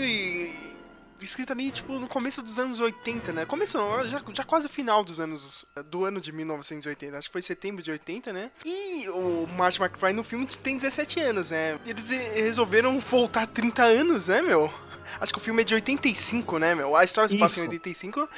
escrito 1.21 1.53
ali, 1.53 1.71
tipo, 1.71 1.93
no 1.93 2.07
começo 2.07 2.41
dos 2.41 2.59
anos 2.59 2.79
80, 2.81 3.31
né? 3.31 3.45
Começo 3.45 3.77
não, 3.77 4.07
já, 4.07 4.19
já 4.33 4.43
quase 4.43 4.65
o 4.65 4.69
final 4.69 5.03
dos 5.03 5.19
anos. 5.19 5.65
do 5.89 6.03
ano 6.05 6.19
de 6.19 6.31
1980. 6.33 7.17
Acho 7.17 7.27
que 7.29 7.33
foi 7.33 7.41
setembro 7.41 7.81
de 7.81 7.91
80, 7.91 8.33
né? 8.33 8.51
E 8.65 9.07
o 9.09 9.47
Marty 9.55 9.81
McFly 9.81 10.11
no 10.13 10.23
filme 10.23 10.45
tem 10.61 10.75
17 10.75 11.19
anos, 11.21 11.51
né? 11.51 11.79
Eles 11.85 12.09
resolveram 12.09 12.99
voltar 12.99 13.47
30 13.47 13.83
anos, 13.83 14.27
né, 14.27 14.41
meu? 14.41 14.71
Acho 15.19 15.31
que 15.31 15.39
o 15.39 15.41
filme 15.41 15.61
é 15.61 15.65
de 15.65 15.75
85, 15.75 16.57
né, 16.57 16.75
meu? 16.75 16.95
A 16.95 17.03
história 17.03 17.27
se 17.27 17.37
passa 17.37 17.59
em 17.59 17.63
Isso. 17.63 17.71
85. 17.71 18.29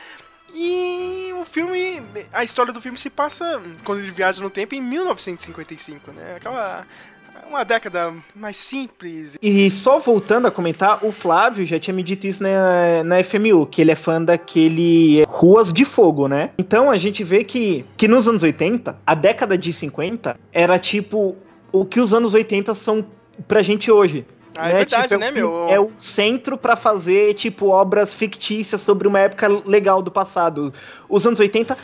E 0.54 1.34
o 1.40 1.44
filme. 1.44 2.02
A 2.32 2.44
história 2.44 2.72
do 2.72 2.80
filme 2.80 2.98
se 2.98 3.10
passa 3.10 3.62
quando 3.84 4.00
ele 4.00 4.12
viaja 4.12 4.42
no 4.42 4.50
tempo 4.50 4.74
em 4.74 4.82
1955, 4.82 6.12
né? 6.14 6.36
Aquela. 6.38 6.88
Uma 7.50 7.64
década 7.64 8.12
mais 8.34 8.58
simples. 8.58 9.38
E 9.40 9.70
só 9.70 10.00
voltando 10.00 10.48
a 10.48 10.52
comentar, 10.52 11.06
o 11.06 11.12
Flávio 11.12 11.64
já 11.66 11.78
tinha 11.78 11.94
me 11.94 12.02
dito 12.02 12.26
isso 12.26 12.42
na, 12.42 13.04
na 13.04 13.24
FMU, 13.24 13.68
que 13.68 13.82
ele 13.82 13.92
é 13.92 13.96
fã 13.96 14.20
daquele 14.22 15.24
Ruas 15.28 15.72
de 15.72 15.86
Fogo, 15.86 16.28
né? 16.28 16.52
Então 16.58 16.90
a 16.90 16.98
gente 16.98 17.24
vê 17.24 17.44
que, 17.44 17.86
que 17.98 18.08
nos 18.08 18.28
anos 18.28 18.42
80, 18.42 18.98
a 19.06 19.14
década 19.14 19.58
de 19.58 19.72
50 19.72 20.40
era 20.52 20.80
tipo 20.80 21.36
o 21.72 21.86
que 21.86 22.00
os 22.00 22.14
anos 22.14 22.34
80 22.34 22.74
são 22.74 23.06
pra 23.48 23.62
gente 23.62 23.92
hoje. 23.92 24.26
Ah, 24.58 24.70
é 24.70 24.74
verdade, 24.78 25.08
Tipo, 25.10 25.20
né, 25.20 25.30
o- 25.30 25.34
meu? 25.34 25.66
É 25.68 25.80
o 25.80 25.92
centro 25.98 26.58
pra 26.58 26.76
fazer, 26.76 27.34
tipo, 27.34 27.68
obras 27.70 28.14
fictícias 28.14 28.82
sobre 28.82 29.08
uma 29.08 29.20
época 29.20 29.48
legal 29.66 30.02
do 30.02 30.12
passado. 30.12 30.74
Os 31.10 31.26
anos 31.26 31.40
80. 31.40 31.78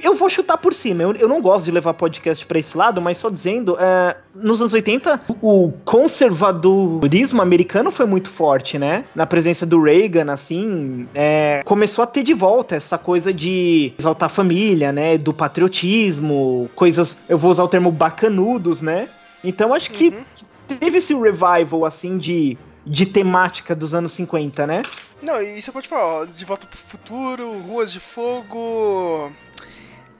Eu 0.00 0.14
vou 0.14 0.30
chutar 0.30 0.56
por 0.58 0.72
cima, 0.72 1.02
eu, 1.02 1.12
eu 1.16 1.26
não 1.26 1.42
gosto 1.42 1.64
de 1.64 1.72
levar 1.72 1.92
podcast 1.94 2.46
pra 2.46 2.56
esse 2.56 2.78
lado, 2.78 3.02
mas 3.02 3.16
só 3.16 3.28
dizendo, 3.28 3.76
é, 3.80 4.16
nos 4.32 4.60
anos 4.60 4.72
80, 4.72 5.20
o 5.42 5.72
conservadorismo 5.84 7.42
americano 7.42 7.90
foi 7.90 8.06
muito 8.06 8.30
forte, 8.30 8.78
né? 8.78 9.04
Na 9.12 9.26
presença 9.26 9.66
do 9.66 9.82
Reagan, 9.82 10.30
assim, 10.32 11.08
é, 11.12 11.62
começou 11.64 12.02
a 12.04 12.06
ter 12.06 12.22
de 12.22 12.32
volta 12.32 12.76
essa 12.76 12.96
coisa 12.96 13.34
de 13.34 13.92
exaltar 13.98 14.26
a 14.26 14.30
família, 14.30 14.92
né? 14.92 15.18
Do 15.18 15.32
patriotismo, 15.34 16.70
coisas, 16.76 17.16
eu 17.28 17.36
vou 17.36 17.50
usar 17.50 17.64
o 17.64 17.68
termo 17.68 17.90
bacanudos, 17.90 18.80
né? 18.82 19.08
Então 19.44 19.74
acho 19.74 19.90
que 19.90 20.14
teve 20.66 20.98
esse 20.98 21.14
revival, 21.14 21.84
assim, 21.84 22.18
de, 22.18 22.56
de 22.86 23.06
temática 23.06 23.74
dos 23.74 23.94
anos 23.94 24.12
50, 24.12 24.66
né? 24.66 24.82
Não, 25.22 25.40
e 25.40 25.62
você 25.62 25.70
pode 25.70 25.88
falar, 25.88 26.04
ó, 26.04 26.24
De 26.24 26.44
Volta 26.44 26.66
pro 26.66 26.78
Futuro, 26.78 27.52
Ruas 27.60 27.92
de 27.92 28.00
Fogo. 28.00 29.32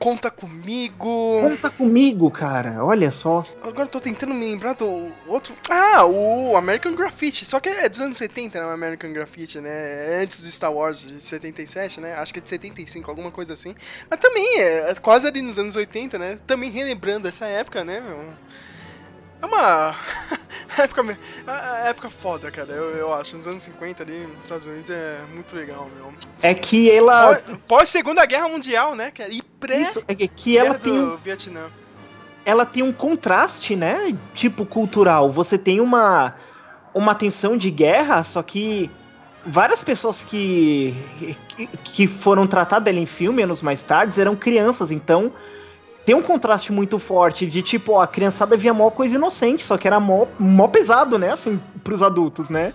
Conta 0.03 0.33
comigo. 0.33 1.39
Conta 1.41 1.71
comigo, 1.71 2.29
cara, 2.29 2.85
olha 2.85 3.09
só. 3.13 3.45
Agora 3.63 3.85
eu 3.85 3.87
tô 3.87 4.01
tentando 4.01 4.35
me 4.35 4.51
lembrar 4.51 4.73
do 4.73 5.13
outro. 5.29 5.55
Ah, 5.71 6.05
o 6.05 6.57
American 6.57 6.93
Graffiti. 6.97 7.45
Só 7.45 7.61
que 7.61 7.69
é 7.69 7.89
dos 7.89 8.01
anos 8.01 8.19
70, 8.19 8.59
né? 8.59 8.67
O 8.67 8.71
American 8.71 9.13
Graffiti, 9.13 9.61
né? 9.61 9.71
É 9.71 10.23
Antes 10.25 10.41
do 10.41 10.51
Star 10.51 10.73
Wars 10.73 11.05
de 11.05 11.25
77, 11.25 12.01
né? 12.01 12.15
Acho 12.15 12.33
que 12.33 12.41
é 12.41 12.43
de 12.43 12.49
75, 12.49 13.09
alguma 13.09 13.31
coisa 13.31 13.55
assim. 13.55 13.77
Mas 14.11 14.19
também 14.19 14.59
é 14.59 14.93
quase 15.01 15.25
ali 15.29 15.41
nos 15.41 15.57
anos 15.57 15.77
80, 15.77 16.19
né? 16.19 16.37
Também 16.49 16.69
relembrando 16.69 17.29
essa 17.29 17.47
época, 17.47 17.85
né, 17.85 18.01
meu? 18.01 18.25
É 19.43 19.47
uma 19.47 19.95
época, 20.79 21.19
a- 21.47 21.73
a 21.73 21.79
época 21.89 22.09
foda, 22.11 22.51
cara, 22.51 22.71
eu, 22.73 22.97
eu 22.97 23.13
acho. 23.13 23.37
Nos 23.37 23.47
anos 23.47 23.63
50 23.65 24.03
ali, 24.03 24.21
nos 24.21 24.45
Estados 24.45 24.67
Unidos 24.67 24.89
é 24.91 25.19
muito 25.35 25.55
legal, 25.57 25.91
meu. 25.97 26.13
É 26.41 26.55
que 26.55 26.91
ela. 26.91 27.35
Pós- 27.37 27.59
Pós-Segunda 27.69 28.25
Guerra 28.25 28.49
Mundial, 28.49 28.95
né, 28.95 29.11
cara? 29.11 29.31
E 29.31 29.43
pré 29.43 29.81
Isso, 29.81 30.03
é 30.09 30.15
que- 30.15 30.57
ela 30.57 30.75
tem, 30.75 30.93
um, 30.93 31.11
do 31.11 31.17
Vietnã. 31.19 31.67
ela 32.45 32.65
tem 32.65 32.83
um 32.83 32.93
contraste, 32.93 33.75
né? 33.77 34.17
Tipo, 34.35 34.65
cultural. 34.65 35.29
Você 35.31 35.59
tem 35.59 35.81
uma, 35.81 36.35
uma 36.95 37.15
tensão 37.15 37.57
de 37.57 37.71
guerra, 37.71 38.23
só 38.25 38.43
que 38.43 38.89
várias 39.45 39.83
pessoas 39.83 40.23
que, 40.23 40.95
que, 41.57 41.67
que 41.67 42.07
foram 42.07 42.47
tratadas 42.47 42.85
dela 42.85 42.99
em 43.01 43.07
filme 43.07 43.43
anos 43.43 43.61
mais 43.61 43.83
tarde 43.83 44.21
eram 44.21 44.37
crianças, 44.37 44.93
então 44.93 45.33
tem 46.05 46.15
um 46.15 46.23
contraste 46.23 46.73
muito 46.73 46.99
forte 46.99 47.47
de 47.47 47.63
tipo, 47.63 47.93
ó, 47.93 48.03
a 48.03 48.07
criançada 48.07 48.57
via 48.57 48.75
mó 48.75 48.91
coisa 48.91 49.15
inocente, 49.17 49.63
só 49.63 49.77
que 49.79 49.87
era 49.87 50.01
mó, 50.01 50.27
mó 50.39 50.69
pesado, 50.69 51.19
né? 51.19 51.31
Assim, 51.33 51.61
pros 51.85 52.03
adultos, 52.03 52.49
né? 52.49 52.75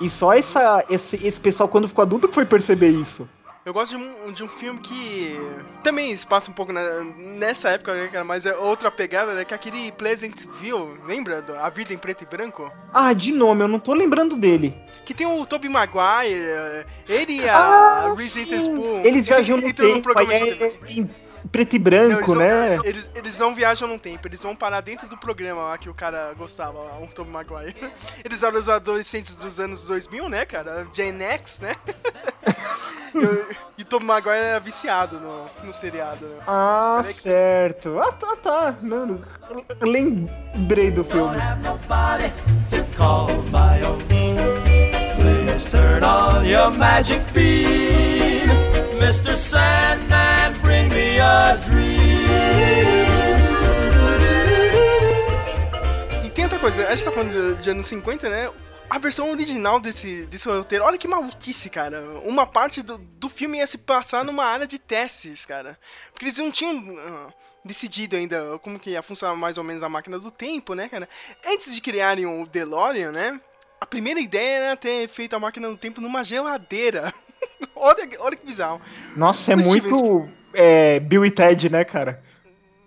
E 0.00 0.08
só 0.08 0.32
essa, 0.32 0.84
esse, 0.88 1.16
esse 1.26 1.40
pessoal, 1.40 1.68
quando 1.68 1.88
ficou 1.88 2.02
adulto, 2.02 2.28
que 2.28 2.34
foi 2.34 2.46
perceber 2.46 2.88
isso. 2.90 3.28
Eu 3.66 3.72
gosto 3.74 3.98
de 3.98 4.02
um, 4.02 4.32
de 4.32 4.42
um 4.44 4.48
filme 4.48 4.78
que 4.80 5.38
também 5.82 6.16
se 6.16 6.26
passa 6.26 6.50
um 6.50 6.54
pouco 6.54 6.72
na- 6.72 7.02
nessa 7.18 7.68
época, 7.68 7.92
né, 7.92 8.06
cara? 8.08 8.24
Mas 8.24 8.46
é 8.46 8.56
outra 8.56 8.90
pegada, 8.90 9.34
né? 9.34 9.44
Que 9.44 9.52
é 9.52 9.56
aquele 9.56 9.92
Pleasantville, 9.92 10.94
lembra? 11.06 11.44
A 11.60 11.68
Vida 11.68 11.92
em 11.92 11.98
Preto 11.98 12.22
e 12.22 12.26
Branco? 12.26 12.72
Ah, 12.94 13.12
de 13.12 13.30
nome, 13.32 13.62
eu 13.62 13.68
não 13.68 13.78
tô 13.78 13.92
lembrando 13.92 14.36
dele. 14.36 14.74
Que 15.04 15.12
tem 15.12 15.26
o 15.26 15.44
Tobey 15.44 15.68
Maguire, 15.68 16.86
ele 17.08 17.40
e 17.42 17.48
a 17.48 17.56
Ah, 17.58 18.14
Reese. 18.16 18.38
Witherspoon. 18.40 19.02
Eles 19.04 19.26
viajam 19.28 19.58
no 19.58 19.72
tempo, 19.74 19.84
aí 19.86 20.02
programa 20.02 20.32
é, 20.32 20.48
é 20.66 20.72
em 20.88 21.10
preto 21.52 21.76
e 21.76 21.78
Não, 21.78 21.84
branco, 21.84 22.32
eles, 22.32 22.36
né? 22.36 22.76
não, 22.76 22.84
eles, 22.84 23.10
eles 23.14 23.38
não 23.38 23.54
viajam 23.54 23.88
no 23.88 23.98
tempo, 23.98 24.26
eles 24.28 24.40
vão 24.42 24.54
parar 24.56 24.80
dentro 24.80 25.08
do 25.08 25.16
programa 25.16 25.62
lá 25.62 25.78
que 25.78 25.88
o 25.88 25.94
cara 25.94 26.32
gostava, 26.36 26.78
o 27.02 27.06
Tobey 27.08 27.32
Maguire. 27.32 27.74
Eles 28.24 28.42
eram 28.42 28.58
os 28.58 28.68
adolescentes 28.68 29.34
dos 29.34 29.58
anos 29.60 29.82
2000, 29.84 30.28
né, 30.28 30.44
cara? 30.44 30.86
Gen 30.92 31.20
X, 31.22 31.60
né? 31.60 31.74
e, 33.14 33.80
e 33.80 33.82
o 33.82 33.84
Tobey 33.86 34.06
Maguire 34.06 34.36
era 34.38 34.60
viciado 34.60 35.18
no, 35.20 35.46
no 35.66 35.74
seriado, 35.74 36.26
né? 36.26 36.36
Ah, 36.46 36.98
Peraí 37.02 37.14
que- 37.14 37.20
certo. 37.20 37.98
Ah, 37.98 38.12
tá, 38.12 38.36
tá. 38.36 38.74
Não, 38.82 39.06
não. 39.06 39.20
Eu 39.80 39.88
lembrei 39.90 40.90
do 40.90 41.04
filme. 41.04 41.36
Please 45.18 45.68
turn 45.70 46.04
on 46.04 46.44
your 46.44 46.70
magic 46.76 47.20
beam, 47.32 48.46
Mr. 49.00 49.36
Sandman, 49.36 50.52
a 56.88 56.96
gente 56.96 57.04
tá 57.04 57.12
falando 57.12 57.56
de, 57.56 57.62
de 57.62 57.70
anos 57.70 57.86
50, 57.86 58.28
né? 58.28 58.50
a 58.90 58.98
versão 58.98 59.30
original 59.30 59.78
desse, 59.78 60.24
desse 60.26 60.48
roteiro, 60.48 60.84
olha 60.84 60.96
que 60.96 61.06
maluquice, 61.06 61.68
cara. 61.68 62.00
Uma 62.24 62.46
parte 62.46 62.82
do, 62.82 62.96
do 62.96 63.28
filme 63.28 63.58
ia 63.58 63.66
se 63.66 63.76
passar 63.76 64.24
numa 64.24 64.44
área 64.44 64.66
de 64.66 64.78
testes, 64.78 65.44
cara. 65.44 65.78
Porque 66.10 66.24
eles 66.24 66.38
não 66.38 66.50
tinham 66.50 66.96
ah, 66.98 67.32
decidido 67.62 68.16
ainda 68.16 68.58
como 68.60 68.78
que 68.78 68.90
ia 68.90 69.02
funcionar 69.02 69.36
mais 69.36 69.58
ou 69.58 69.64
menos 69.64 69.82
a 69.82 69.88
máquina 69.88 70.18
do 70.18 70.30
tempo, 70.30 70.74
né, 70.74 70.88
cara? 70.88 71.08
Antes 71.46 71.74
de 71.74 71.80
criarem 71.80 72.24
o 72.24 72.46
DeLorean, 72.46 73.12
né? 73.12 73.38
A 73.80 73.84
primeira 73.84 74.20
ideia 74.20 74.58
era 74.58 74.76
ter 74.76 75.06
feito 75.08 75.36
a 75.36 75.40
máquina 75.40 75.68
do 75.68 75.76
tempo 75.76 76.00
numa 76.00 76.24
geladeira. 76.24 77.12
olha, 77.76 78.08
olha 78.20 78.36
que 78.36 78.46
bizarro. 78.46 78.80
Nossa, 79.14 79.52
é 79.52 79.56
O 79.56 79.62
Steven 79.62 79.90
muito 79.90 80.28
é, 80.54 80.98
Bill 81.00 81.26
e 81.26 81.30
Ted, 81.30 81.70
né, 81.70 81.84
cara? 81.84 82.18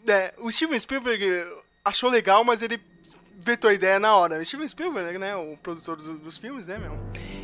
É, 0.08 0.34
o 0.39 0.51
Steven 0.51 0.79
Spielberg 0.79 1.46
achou 1.86 2.10
legal, 2.10 2.43
mas 2.43 2.63
ele 2.63 2.81
vetou 3.44 3.70
a 3.70 3.74
ideia 3.74 4.00
na 4.00 4.16
hora. 4.16 4.44
Steven 4.44 4.68
Spielberg, 4.68 5.18
né, 5.18 5.36
o 5.36 5.58
produtor 5.58 5.98
do- 5.98 6.18
dos 6.18 6.38
filmes, 6.38 6.68
né, 6.68 6.78
meu? 6.78 6.94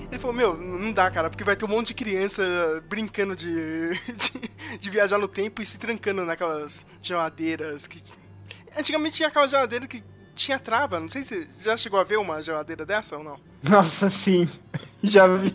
Ele 0.09 0.19
falou, 0.19 0.35
meu, 0.35 0.55
não 0.57 0.91
dá, 0.93 1.09
cara, 1.11 1.29
porque 1.29 1.43
vai 1.43 1.55
ter 1.55 1.65
um 1.65 1.67
monte 1.67 1.87
de 1.87 1.93
criança 1.95 2.43
brincando 2.87 3.35
de, 3.35 3.45
de, 4.13 4.77
de 4.79 4.89
viajar 4.89 5.17
no 5.17 5.27
tempo 5.27 5.61
e 5.61 5.65
se 5.65 5.77
trancando 5.77 6.23
naquelas 6.25 6.85
geladeiras 7.01 7.87
que... 7.87 8.01
Antigamente 8.77 9.15
tinha 9.17 9.27
aquela 9.27 9.47
geladeira 9.47 9.87
que 9.87 10.03
tinha 10.35 10.59
trava, 10.59 10.99
não 10.99 11.09
sei 11.09 11.23
se 11.23 11.47
já 11.63 11.75
chegou 11.75 11.99
a 11.99 12.03
ver 12.03 12.17
uma 12.17 12.41
geladeira 12.43 12.85
dessa 12.85 13.17
ou 13.17 13.23
não. 13.23 13.39
Nossa, 13.63 14.09
sim. 14.09 14.47
Já 15.03 15.25
vi. 15.27 15.53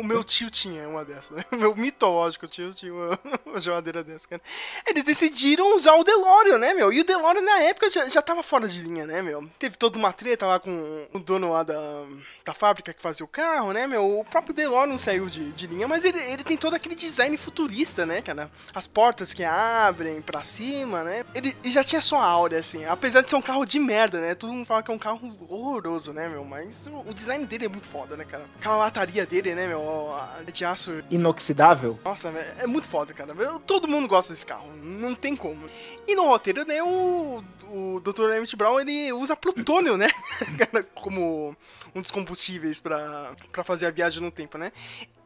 O 0.00 0.04
meu 0.04 0.24
tio 0.24 0.50
tinha 0.50 0.88
uma 0.88 1.04
dessa, 1.04 1.34
né? 1.34 1.44
O 1.52 1.56
meu 1.56 1.74
mitológico 1.74 2.46
tio 2.46 2.72
tinha 2.74 2.92
uma, 2.92 3.18
uma 3.46 3.60
geladeira 3.60 4.02
dessa, 4.02 4.26
cara. 4.28 4.42
Eles 4.86 5.04
decidiram 5.04 5.76
usar 5.76 5.94
o 5.94 6.04
DeLorean, 6.04 6.58
né, 6.58 6.72
meu? 6.72 6.92
E 6.92 7.00
o 7.00 7.04
DeLorean 7.04 7.42
na 7.42 7.60
época 7.62 7.90
já, 7.90 8.08
já 8.08 8.22
tava 8.22 8.42
fora 8.42 8.66
de 8.66 8.80
linha, 8.80 9.06
né, 9.06 9.20
meu? 9.22 9.48
Teve 9.58 9.76
toda 9.76 9.98
uma 9.98 10.12
treta 10.12 10.46
lá 10.46 10.58
com 10.58 11.08
o 11.12 11.18
dono 11.18 11.50
lá 11.50 11.62
da, 11.62 12.04
da 12.50 12.54
fábrica 12.54 12.92
que 12.92 13.00
fazia 13.00 13.24
o 13.24 13.28
carro, 13.28 13.72
né, 13.72 13.86
meu? 13.86 14.18
O 14.20 14.24
próprio 14.24 14.52
DeLorean 14.52 14.98
saiu 14.98 15.28
de, 15.30 15.52
de 15.52 15.66
linha, 15.68 15.86
mas 15.86 16.04
ele, 16.04 16.18
ele 16.18 16.42
tem 16.42 16.56
todo 16.56 16.74
aquele 16.74 16.96
design 16.96 17.36
futurista, 17.36 18.04
né, 18.04 18.20
cara? 18.20 18.50
As 18.74 18.86
portas 18.88 19.32
que 19.32 19.44
abrem 19.44 20.20
pra 20.20 20.42
cima, 20.42 21.04
né? 21.04 21.24
Ele, 21.32 21.56
ele 21.62 21.72
já 21.72 21.84
tinha 21.84 22.00
sua 22.00 22.24
áurea, 22.24 22.58
assim. 22.58 22.84
Apesar 22.84 23.20
de 23.20 23.30
ser 23.30 23.36
um 23.36 23.42
carro 23.42 23.64
de 23.64 23.78
merda, 23.78 24.20
né? 24.20 24.34
Todo 24.34 24.52
mundo 24.52 24.66
fala 24.66 24.82
que 24.82 24.90
é 24.90 24.94
um 24.94 24.98
carro 24.98 25.36
horroroso, 25.48 26.12
né, 26.12 26.28
meu? 26.28 26.44
Mas 26.44 26.88
o, 26.88 27.10
o 27.10 27.14
design 27.14 27.46
dele 27.46 27.66
é 27.66 27.68
muito 27.68 27.86
foda, 27.86 28.16
né, 28.16 28.24
cara? 28.24 28.44
Aquela 28.58 28.76
lataria 28.76 29.24
dele, 29.24 29.54
né, 29.54 29.68
meu? 29.68 30.12
A- 30.12 30.40
De 30.50 30.64
aço 30.64 31.04
Inoxidável? 31.10 31.98
nossa, 32.04 32.32
velho, 32.32 32.50
é 32.58 32.66
muito 32.66 32.88
foda, 32.88 33.14
cara. 33.14 33.32
Todo 33.60 33.86
mundo 33.86 34.08
gosta 34.08 34.32
desse 34.32 34.44
carro, 34.44 34.72
não 34.74 35.14
tem 35.14 35.36
como. 35.36 35.68
E 36.08 36.16
no 36.16 36.26
roteiro, 36.26 36.64
né, 36.66 36.82
o, 36.82 37.44
o 37.70 38.00
Dr. 38.00 38.32
Emmett 38.32 38.56
Brown, 38.56 38.80
ele 38.80 39.12
usa 39.12 39.36
plutônio, 39.36 39.96
né, 39.96 40.08
como 40.94 41.56
um 41.94 42.00
dos 42.00 42.10
combustíveis 42.10 42.80
pra 42.80 43.34
fazer 43.64 43.86
a 43.86 43.90
viagem 43.90 44.22
no 44.22 44.30
tempo, 44.30 44.58
né. 44.58 44.72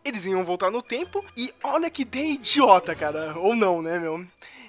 Eles 0.04 0.26
iam 0.26 0.44
voltar 0.44 0.70
no 0.70 0.82
tempo 0.82 1.24
e 1.36 1.52
olha 1.62 1.88
que 1.88 2.02
ideia 2.02 2.32
idiota, 2.32 2.94
cara. 2.94 3.38
Ou 3.38 3.56
não, 3.56 3.80
né, 3.80 3.98
meu. 3.98 4.24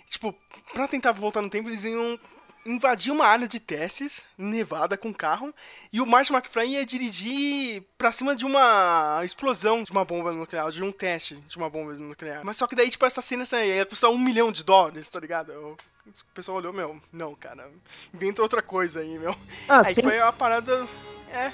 Tipo, 0.09 0.33
pra 0.73 0.87
tentar 0.87 1.11
voltar 1.11 1.41
no 1.41 1.49
tempo, 1.49 1.67
eles 1.67 1.83
iam 1.83 2.17
invadir 2.65 3.11
uma 3.11 3.27
área 3.27 3.47
de 3.47 3.59
testes, 3.59 4.25
Nevada, 4.37 4.97
com 4.97 5.13
carro, 5.13 5.53
e 5.93 6.01
o 6.01 6.05
Marty 6.05 6.33
McFly 6.33 6.69
ia 6.69 6.85
dirigir 6.85 7.83
pra 7.97 8.11
cima 8.11 8.35
de 8.35 8.43
uma 8.43 9.21
explosão 9.23 9.83
de 9.83 9.91
uma 9.91 10.03
bomba 10.03 10.31
nuclear, 10.31 10.71
de 10.71 10.81
um 10.81 10.91
teste 10.91 11.35
de 11.35 11.57
uma 11.57 11.69
bomba 11.69 11.93
nuclear. 11.93 12.43
Mas 12.43 12.57
só 12.57 12.65
que 12.65 12.75
daí, 12.75 12.89
tipo, 12.89 13.05
essa 13.05 13.21
cena 13.21 13.43
essa 13.43 13.63
ia 13.63 13.85
custar 13.85 14.09
um 14.09 14.17
milhão 14.17 14.51
de 14.51 14.63
dólares, 14.63 15.07
tá 15.09 15.19
ligado? 15.19 15.77
O 16.07 16.33
pessoal 16.35 16.57
olhou, 16.57 16.71
meu, 16.71 17.01
não, 17.11 17.33
cara, 17.33 17.69
inventa 18.13 18.41
outra 18.41 18.61
coisa 18.61 18.99
aí, 18.99 19.17
meu. 19.17 19.35
Ah, 19.67 19.81
aí 19.85 19.93
sim. 19.95 20.03
foi 20.03 20.19
a 20.19 20.31
parada. 20.31 20.87
É. 21.33 21.51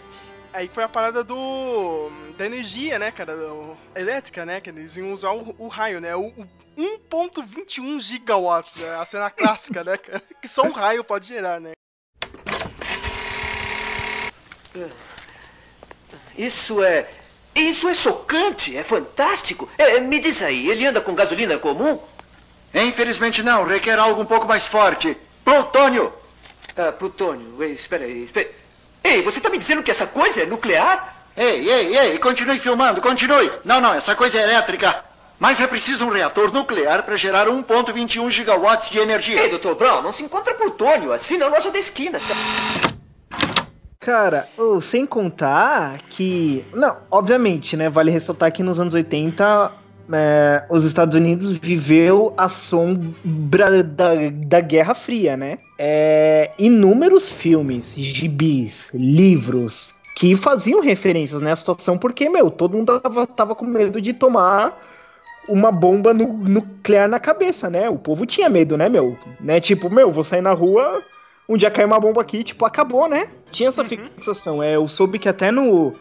Aí 0.53 0.67
foi 0.67 0.84
a 0.84 0.89
parada 0.89 1.24
do. 1.24 2.10
da 2.38 2.46
energia, 2.46 3.00
né, 3.00 3.10
cara? 3.10 3.38
do- 3.38 3.77
elétrica, 3.96 4.46
né? 4.46 4.59
Que 4.59 4.70
eles 4.70 4.98
iam 4.98 5.14
usar 5.14 5.31
o, 5.31 5.55
o 5.57 5.68
raio, 5.70 6.01
né? 6.01 6.14
O, 6.16 6.25
o 6.27 6.48
1.21 6.77 8.01
gigawatts, 8.01 8.75
né? 8.83 8.94
A 8.96 9.05
cena 9.05 9.29
clássica, 9.31 9.83
né, 9.83 9.96
cara? 9.96 10.22
Que 10.42 10.48
só 10.50 10.64
um 10.64 10.72
raio 10.74 11.03
pode 11.05 11.25
gerar, 11.27 11.61
né? 11.61 11.72
Isso 16.37 16.83
é. 16.83 17.09
Isso 17.53 17.87
é 17.90 17.94
chocante, 17.94 18.75
é 18.77 18.83
fantástico. 18.83 19.70
É, 19.77 20.00
me 20.00 20.20
diz 20.20 20.42
aí, 20.42 20.70
ele 20.70 20.85
anda 20.85 21.01
com 21.01 21.14
gasolina 21.14 21.57
comum? 21.57 22.00
Infelizmente 22.74 23.44
não, 23.44 23.64
requer 23.64 24.00
algo 24.00 24.22
um 24.22 24.25
pouco 24.25 24.48
mais 24.48 24.66
forte. 24.66 25.18
Plutônio! 25.44 26.14
Ah, 26.77 26.92
plutônio, 26.92 27.62
ei, 27.62 27.74
espera 27.74 28.05
aí, 28.05 28.24
espera. 28.24 28.50
Ei, 29.03 29.22
você 29.22 29.42
tá 29.42 29.50
me 29.50 29.57
dizendo 29.57 29.84
que 29.84 29.92
essa 29.92 30.05
coisa 30.05 30.42
é 30.42 30.46
nuclear? 30.46 31.18
Ei, 31.36 31.70
ei, 31.70 31.98
ei, 31.98 32.20
continue 32.20 32.60
filmando, 32.60 33.01
continue. 33.01 33.51
Não, 33.66 33.81
não, 33.81 33.94
essa 33.94 34.16
coisa 34.16 34.38
é 34.40 34.44
elétrica. 34.44 35.03
Mas 35.40 35.60
é 35.60 35.66
preciso 35.66 36.05
um 36.05 36.10
reator 36.10 36.53
nuclear 36.53 37.03
para 37.03 37.18
gerar 37.18 37.48
1.21 37.48 38.29
gigawatts 38.29 38.90
de 38.90 39.00
energia. 39.00 39.42
Ei, 39.42 39.50
Dr. 39.50 39.74
Brown, 39.74 40.01
não 40.01 40.14
se 40.14 40.24
encontra 40.24 40.53
plutônio 40.53 41.12
assim 41.12 41.38
na 41.38 41.48
loja 41.48 41.72
da 41.72 41.79
esquina. 41.79 42.20
Cara, 44.00 44.48
ô, 44.57 44.79
sem 44.79 45.05
contar 45.05 46.00
que. 46.10 46.66
Não, 46.74 47.01
obviamente, 47.10 47.75
né? 47.75 47.90
Vale 47.90 48.12
ressaltar 48.12 48.51
que 48.51 48.62
nos 48.62 48.79
anos 48.79 48.94
80 48.94 49.72
é, 50.11 50.66
os 50.70 50.83
Estados 50.85 51.16
Unidos 51.16 51.51
viveu 51.57 52.33
a 52.37 52.50
sombra 52.50 53.83
da, 53.83 54.11
da 54.46 54.59
Guerra 54.61 54.94
Fria, 54.94 55.35
né? 55.37 55.59
É, 55.77 56.51
inúmeros 56.57 57.31
filmes, 57.31 57.94
gibis, 57.96 58.90
livros 58.94 59.96
que 60.16 60.35
faziam 60.35 60.81
referências 60.81 61.42
nessa 61.42 61.61
situação, 61.61 61.98
porque, 61.98 62.29
meu, 62.29 62.51
todo 62.51 62.77
mundo 62.77 63.00
tava, 63.00 63.25
tava 63.25 63.55
com 63.55 63.66
medo 63.66 64.01
de 64.01 64.14
tomar 64.14 64.77
uma 65.48 65.72
bomba 65.72 66.14
nu- 66.14 66.37
nuclear 66.37 67.09
na 67.09 67.20
cabeça, 67.20 67.70
né? 67.70 67.90
O 67.90 67.98
povo 67.98 68.25
tinha 68.25 68.50
medo, 68.50 68.77
né, 68.77 68.90
meu? 68.90 69.18
Né? 69.40 69.59
Tipo, 69.59 69.90
meu, 69.90 70.11
vou 70.11 70.24
sair 70.24 70.42
na 70.42 70.53
rua, 70.53 71.01
um 71.48 71.57
dia 71.57 71.72
cai 71.72 71.85
uma 71.85 72.00
bomba 72.00 72.22
aqui, 72.22 72.44
tipo, 72.44 72.66
acabou, 72.66 73.07
né? 73.07 73.27
Tinha 73.51 73.70
essa 73.70 73.83
fixação. 73.83 74.61
É, 74.61 74.75
eu 74.75 74.87
soube 74.87 75.18
que 75.18 75.27
até 75.27 75.51
no 75.51 75.94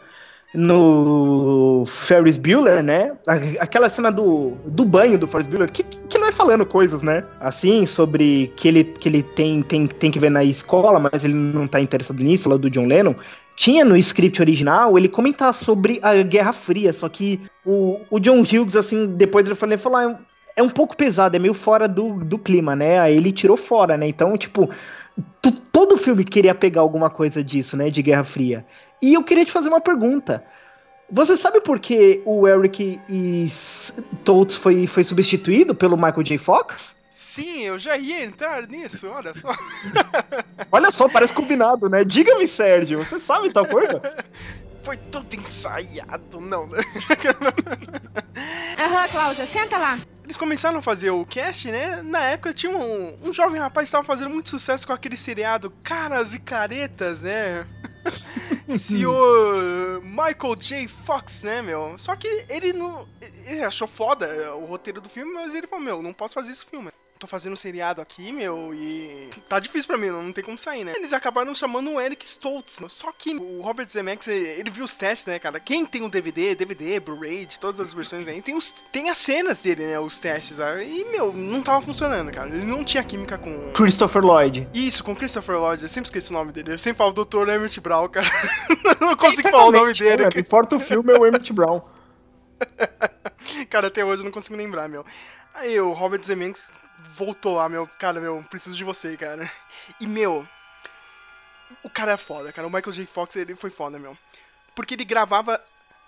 no 0.53 1.85
Ferris 1.87 2.37
Bueller, 2.37 2.83
né? 2.83 3.13
Aquela 3.59 3.89
cena 3.89 4.11
do, 4.11 4.51
do 4.65 4.83
banho 4.83 5.17
do 5.17 5.27
Ferris 5.27 5.47
Bueller, 5.47 5.71
que, 5.71 5.83
que 5.83 6.17
ele 6.17 6.25
vai 6.25 6.31
falando 6.33 6.65
coisas, 6.65 7.01
né? 7.01 7.23
Assim, 7.39 7.85
sobre 7.85 8.51
que 8.55 8.67
ele, 8.67 8.83
que 8.83 9.07
ele 9.07 9.23
tem, 9.23 9.61
tem, 9.61 9.87
tem 9.87 10.11
que 10.11 10.19
ver 10.19 10.29
na 10.29 10.43
escola, 10.43 10.99
mas 10.99 11.23
ele 11.23 11.33
não 11.33 11.67
tá 11.67 11.79
interessado 11.79 12.21
nisso, 12.21 12.49
lá 12.49 12.57
do 12.57 12.69
John 12.69 12.85
Lennon. 12.85 13.15
Tinha 13.55 13.85
no 13.85 13.95
script 13.97 14.41
original 14.41 14.97
ele 14.97 15.07
comentar 15.07 15.53
sobre 15.53 15.99
a 16.01 16.21
Guerra 16.23 16.51
Fria, 16.51 16.91
só 16.91 17.07
que 17.07 17.39
o, 17.65 17.99
o 18.09 18.19
John 18.19 18.41
Hughes, 18.41 18.75
assim, 18.75 19.07
depois 19.07 19.45
ele 19.45 19.55
falou, 19.55 19.73
ele 19.73 19.81
falou 19.81 19.97
ah, 19.99 20.19
é 20.55 20.63
um 20.63 20.69
pouco 20.69 20.97
pesado, 20.97 21.35
é 21.35 21.39
meio 21.39 21.53
fora 21.53 21.87
do, 21.87 22.23
do 22.23 22.37
clima, 22.37 22.75
né? 22.75 22.99
Aí 22.99 23.15
ele 23.15 23.31
tirou 23.31 23.55
fora, 23.55 23.97
né? 23.97 24.07
Então, 24.07 24.37
tipo, 24.37 24.69
todo 25.71 25.97
filme 25.97 26.23
queria 26.23 26.53
pegar 26.53 26.81
alguma 26.81 27.09
coisa 27.09 27.43
disso, 27.43 27.77
né? 27.77 27.89
De 27.89 28.01
Guerra 28.01 28.23
Fria. 28.23 28.65
E 29.01 29.13
eu 29.13 29.23
queria 29.23 29.45
te 29.45 29.51
fazer 29.51 29.69
uma 29.69 29.81
pergunta. 29.81 30.43
Você 31.09 31.35
sabe 31.35 31.59
por 31.59 31.79
que 31.79 32.21
o 32.25 32.47
Eric 32.47 33.01
e 33.09 33.45
Stoltz 33.45 34.55
foi, 34.55 34.87
foi 34.87 35.03
substituído 35.03 35.75
pelo 35.75 35.97
Michael 35.97 36.23
J. 36.23 36.37
Fox? 36.37 37.01
Sim, 37.09 37.61
eu 37.61 37.79
já 37.79 37.97
ia 37.97 38.23
entrar 38.23 38.67
nisso, 38.67 39.07
olha 39.07 39.33
só. 39.33 39.55
Olha 40.69 40.91
só, 40.91 41.07
parece 41.07 41.33
combinado, 41.33 41.89
né? 41.89 42.03
Diga-me, 42.03 42.45
Sérgio, 42.47 42.99
você 43.03 43.17
sabe 43.19 43.51
tal 43.51 43.65
coisa? 43.65 44.01
Foi 44.83 44.97
tudo 44.97 45.33
ensaiado, 45.35 46.41
não, 46.41 46.67
né? 46.67 46.79
Aham, 48.77 49.07
Cláudia, 49.09 49.45
senta 49.45 49.77
lá. 49.77 49.97
Eles 50.23 50.35
começaram 50.35 50.79
a 50.79 50.81
fazer 50.81 51.11
o 51.11 51.25
cast, 51.25 51.69
né? 51.71 52.01
Na 52.01 52.19
época 52.21 52.53
tinha 52.53 52.75
um, 52.75 53.17
um 53.23 53.33
jovem 53.33 53.59
rapaz 53.59 53.85
que 53.85 53.89
estava 53.89 54.03
fazendo 54.03 54.29
muito 54.29 54.49
sucesso 54.49 54.87
com 54.87 54.93
aquele 54.93 55.15
seriado 55.15 55.71
Caras 55.83 56.33
e 56.33 56.39
Caretas, 56.39 57.21
né? 57.21 57.65
Senhor 58.77 60.01
Michael 60.01 60.55
J. 60.59 60.87
Fox, 60.87 61.43
né, 61.43 61.61
meu? 61.61 61.97
Só 61.97 62.15
que 62.15 62.27
ele 62.49 62.73
não. 62.73 63.07
Ele 63.45 63.63
achou 63.63 63.87
foda 63.87 64.55
o 64.55 64.65
roteiro 64.65 65.01
do 65.01 65.09
filme, 65.09 65.33
mas 65.33 65.53
ele 65.53 65.67
falou: 65.67 65.83
Meu, 65.83 66.01
não 66.01 66.13
posso 66.13 66.33
fazer 66.33 66.51
esse 66.51 66.65
filme. 66.65 66.91
Tô 67.21 67.27
fazendo 67.27 67.53
um 67.53 67.55
seriado 67.55 68.01
aqui, 68.01 68.31
meu, 68.31 68.73
e 68.73 69.29
tá 69.47 69.59
difícil 69.59 69.85
pra 69.85 69.95
mim, 69.95 70.07
não, 70.07 70.31
tem 70.31 70.43
como 70.43 70.57
sair, 70.57 70.83
né? 70.83 70.93
Eles 70.95 71.13
acabaram 71.13 71.53
chamando 71.53 71.91
o 71.91 72.01
Eric 72.01 72.25
Stoltz. 72.25 72.81
Só 72.89 73.11
que 73.15 73.35
o 73.35 73.61
Robert 73.61 73.87
Zemeckis, 73.87 74.27
ele 74.27 74.71
viu 74.71 74.83
os 74.83 74.95
testes, 74.95 75.27
né, 75.27 75.37
cara? 75.37 75.59
Quem 75.59 75.85
tem 75.85 76.01
o 76.01 76.09
DVD, 76.09 76.55
DVD, 76.55 76.99
Blu-ray, 76.99 77.45
de 77.45 77.59
todas 77.59 77.79
as 77.79 77.93
versões 77.93 78.27
aí, 78.27 78.41
tem, 78.41 78.55
os, 78.55 78.71
tem 78.91 79.11
as 79.11 79.19
cenas 79.19 79.59
dele, 79.59 79.85
né, 79.85 79.99
os 79.99 80.17
testes. 80.17 80.57
Né? 80.57 80.83
E, 80.83 81.05
meu, 81.11 81.31
não 81.31 81.61
tava 81.61 81.85
funcionando, 81.85 82.31
cara. 82.31 82.49
Ele 82.49 82.65
não 82.65 82.83
tinha 82.83 83.03
química 83.03 83.37
com... 83.37 83.71
Christopher 83.71 84.25
Lloyd. 84.25 84.67
Isso, 84.73 85.03
com 85.03 85.15
Christopher 85.15 85.59
Lloyd. 85.59 85.83
Eu 85.83 85.89
sempre 85.89 86.07
esqueço 86.07 86.33
o 86.33 86.37
nome 86.37 86.51
dele. 86.51 86.73
Eu 86.73 86.79
sempre 86.79 86.97
falo 86.97 87.13
Dr. 87.13 87.47
Emmett 87.49 87.79
Brown, 87.79 88.09
cara. 88.09 88.27
não 88.99 89.15
consigo 89.15 89.47
falar 89.47 89.65
o 89.65 89.71
nome 89.71 89.93
dele. 89.93 90.23
Não 90.23 90.41
importa 90.41 90.75
o 90.75 90.79
filme, 90.79 91.13
é 91.13 91.19
o 91.19 91.27
Emmett 91.27 91.53
Brown. 91.53 91.81
Cara, 93.69 93.87
até 93.87 94.03
hoje 94.03 94.21
eu 94.21 94.25
não 94.25 94.31
consigo 94.31 94.55
lembrar, 94.55 94.89
meu. 94.89 95.05
Aí 95.53 95.79
o 95.79 95.91
Robert 95.93 96.23
Zemeckis 96.23 96.65
voltou 97.25 97.55
lá, 97.55 97.69
meu. 97.69 97.87
Cara, 97.99 98.19
meu, 98.19 98.43
preciso 98.49 98.75
de 98.75 98.83
você, 98.83 99.15
cara. 99.15 99.49
E, 99.99 100.07
meu, 100.07 100.47
o 101.83 101.89
cara 101.89 102.13
é 102.13 102.17
foda, 102.17 102.51
cara. 102.51 102.67
O 102.67 102.71
Michael 102.71 102.91
J. 102.93 103.05
Fox, 103.05 103.35
ele 103.35 103.55
foi 103.55 103.69
foda, 103.69 103.99
meu. 103.99 104.17
porque 104.75 104.95
ele 104.95 105.05
gravava 105.05 105.59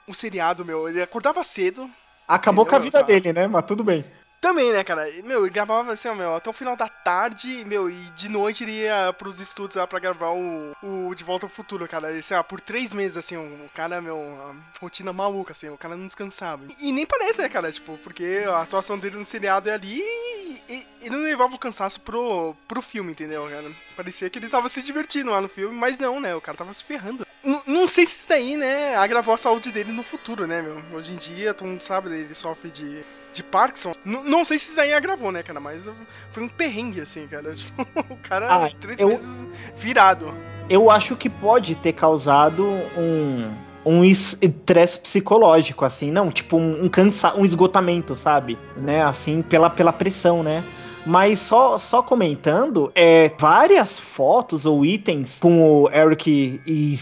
o 0.07 0.13
seriado, 0.13 0.65
meu. 0.65 0.89
Ele 0.89 1.01
acordava 1.01 1.43
cedo. 1.43 1.89
Acabou 2.27 2.65
com 2.65 2.75
a 2.75 2.79
vida 2.79 3.01
Entendeu? 3.01 3.21
dele, 3.21 3.33
né? 3.39 3.47
Mas 3.47 3.63
tudo 3.63 3.83
bem. 3.83 4.03
Também, 4.43 4.73
né, 4.73 4.83
cara? 4.83 5.07
Meu, 5.23 5.45
ele 5.45 5.53
gravava 5.53 5.93
assim, 5.93 6.09
ó, 6.09 6.13
meu, 6.13 6.35
até 6.35 6.49
o 6.49 6.53
final 6.53 6.75
da 6.75 6.89
tarde, 6.89 7.63
meu, 7.65 7.89
e 7.89 7.93
de 8.13 8.27
noite 8.27 8.65
ele 8.65 8.73
ia 8.73 9.15
pros 9.17 9.39
estudos 9.39 9.77
lá 9.77 9.87
pra 9.87 9.99
gravar 9.99 10.31
o, 10.31 10.75
o 10.83 11.15
De 11.15 11.23
Volta 11.23 11.45
ao 11.45 11.49
Futuro, 11.49 11.87
cara. 11.87 12.11
E, 12.11 12.19
assim, 12.19 12.33
ó, 12.33 12.43
por 12.43 12.59
três 12.59 12.91
meses, 12.91 13.15
assim, 13.15 13.37
o 13.37 13.69
cara, 13.73 14.01
meu, 14.01 14.17
uma 14.19 14.53
rotina 14.81 15.13
maluca, 15.13 15.53
assim, 15.53 15.69
o 15.69 15.77
cara 15.77 15.95
não 15.95 16.07
descansava. 16.07 16.65
E, 16.77 16.91
nem 16.91 17.05
parece, 17.05 17.41
né, 17.41 17.47
cara? 17.47 17.71
Tipo, 17.71 17.97
porque 17.99 18.43
a 18.45 18.61
atuação 18.63 18.97
dele 18.97 19.15
no 19.15 19.23
seriado 19.23 19.69
é 19.69 19.73
ali 19.75 20.01
e, 20.01 20.61
e, 20.67 20.87
e 21.03 21.09
não 21.09 21.19
levava 21.19 21.55
o 21.55 21.59
cansaço 21.59 22.01
pro, 22.01 22.53
pro 22.67 22.81
filme, 22.81 23.13
entendeu, 23.13 23.47
cara? 23.49 23.71
Parecia 23.95 24.29
que 24.29 24.37
ele 24.39 24.49
tava 24.49 24.67
se 24.67 24.81
divertindo 24.81 25.31
lá 25.31 25.39
no 25.39 25.47
filme, 25.47 25.73
mas 25.73 25.97
não, 25.97 26.19
né? 26.19 26.35
O 26.35 26.41
cara 26.41 26.57
tava 26.57 26.73
se 26.73 26.83
ferrando. 26.83 27.25
N- 27.41 27.61
não 27.65 27.87
sei 27.87 28.05
se 28.05 28.17
isso 28.17 28.27
daí, 28.27 28.57
né, 28.57 28.93
agravou 28.97 29.33
a 29.33 29.37
saúde 29.37 29.71
dele 29.71 29.93
no 29.93 30.03
futuro, 30.03 30.45
né, 30.45 30.61
meu? 30.61 30.81
Hoje 30.97 31.13
em 31.13 31.17
dia, 31.17 31.53
todo 31.53 31.67
mundo 31.69 31.81
sabe, 31.81 32.09
ele 32.13 32.33
sofre 32.33 32.69
de, 32.69 33.03
de 33.33 33.43
Parkinson. 33.43 33.93
N- 34.05 34.21
não 34.29 34.45
sei 34.45 34.57
se 34.59 34.71
isso 34.71 34.79
aí 34.81 34.93
agravou, 34.93 35.31
né, 35.31 35.41
cara, 35.43 35.59
mas 35.59 35.89
foi 36.31 36.43
um 36.43 36.47
perrengue, 36.47 37.01
assim, 37.01 37.27
cara. 37.27 37.53
Tipo, 37.53 37.81
o 38.13 38.17
cara, 38.17 38.47
Ah, 38.65 38.69
três 38.79 38.99
eu- 38.99 39.07
meses 39.09 39.45
virado. 39.77 40.33
Eu 40.69 40.89
acho 40.89 41.15
que 41.15 41.29
pode 41.29 41.75
ter 41.75 41.91
causado 41.93 42.63
um, 42.97 43.53
um 43.85 44.05
estresse 44.05 44.99
psicológico, 44.99 45.83
assim, 45.83 46.09
não, 46.11 46.31
tipo 46.31 46.55
um, 46.57 46.85
um 46.85 46.89
cansa 46.89 47.35
um 47.35 47.43
esgotamento, 47.43 48.15
sabe? 48.15 48.57
Né, 48.77 49.03
assim, 49.03 49.41
pela, 49.41 49.69
pela 49.69 49.91
pressão, 49.91 50.41
né? 50.41 50.63
Mas 51.05 51.39
só, 51.39 51.77
só 51.77 52.01
comentando, 52.01 52.89
é, 52.95 53.29
várias 53.37 53.99
fotos 53.99 54.65
ou 54.65 54.85
itens 54.85 55.39
com 55.41 55.83
o 55.83 55.89
Eric 55.91 56.61
e 56.65 56.95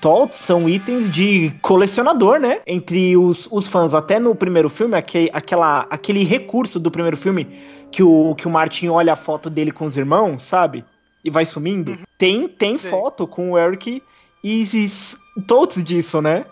Todd 0.00 0.34
são 0.34 0.68
itens 0.68 1.08
de 1.08 1.52
colecionador, 1.62 2.40
né? 2.40 2.60
Entre 2.66 3.16
os, 3.16 3.46
os 3.50 3.68
fãs. 3.68 3.94
Até 3.94 4.18
no 4.18 4.34
primeiro 4.34 4.68
filme, 4.68 4.96
aque, 4.96 5.30
aquela, 5.32 5.86
aquele 5.88 6.24
recurso 6.24 6.80
do 6.80 6.90
primeiro 6.90 7.16
filme 7.16 7.44
que 7.92 8.02
o, 8.02 8.34
que 8.34 8.48
o 8.48 8.50
Martin 8.50 8.88
olha 8.88 9.12
a 9.12 9.16
foto 9.16 9.48
dele 9.48 9.70
com 9.70 9.84
os 9.86 9.96
irmãos, 9.96 10.42
sabe? 10.42 10.84
E 11.24 11.30
vai 11.30 11.46
sumindo. 11.46 11.96
Tem, 12.18 12.48
tem 12.48 12.76
Sim. 12.76 12.90
foto 12.90 13.26
com 13.26 13.52
o 13.52 13.58
Eric 13.58 14.02
e 14.42 14.62
s- 14.62 15.16
Todd 15.46 15.80
disso, 15.84 16.20
né? 16.20 16.44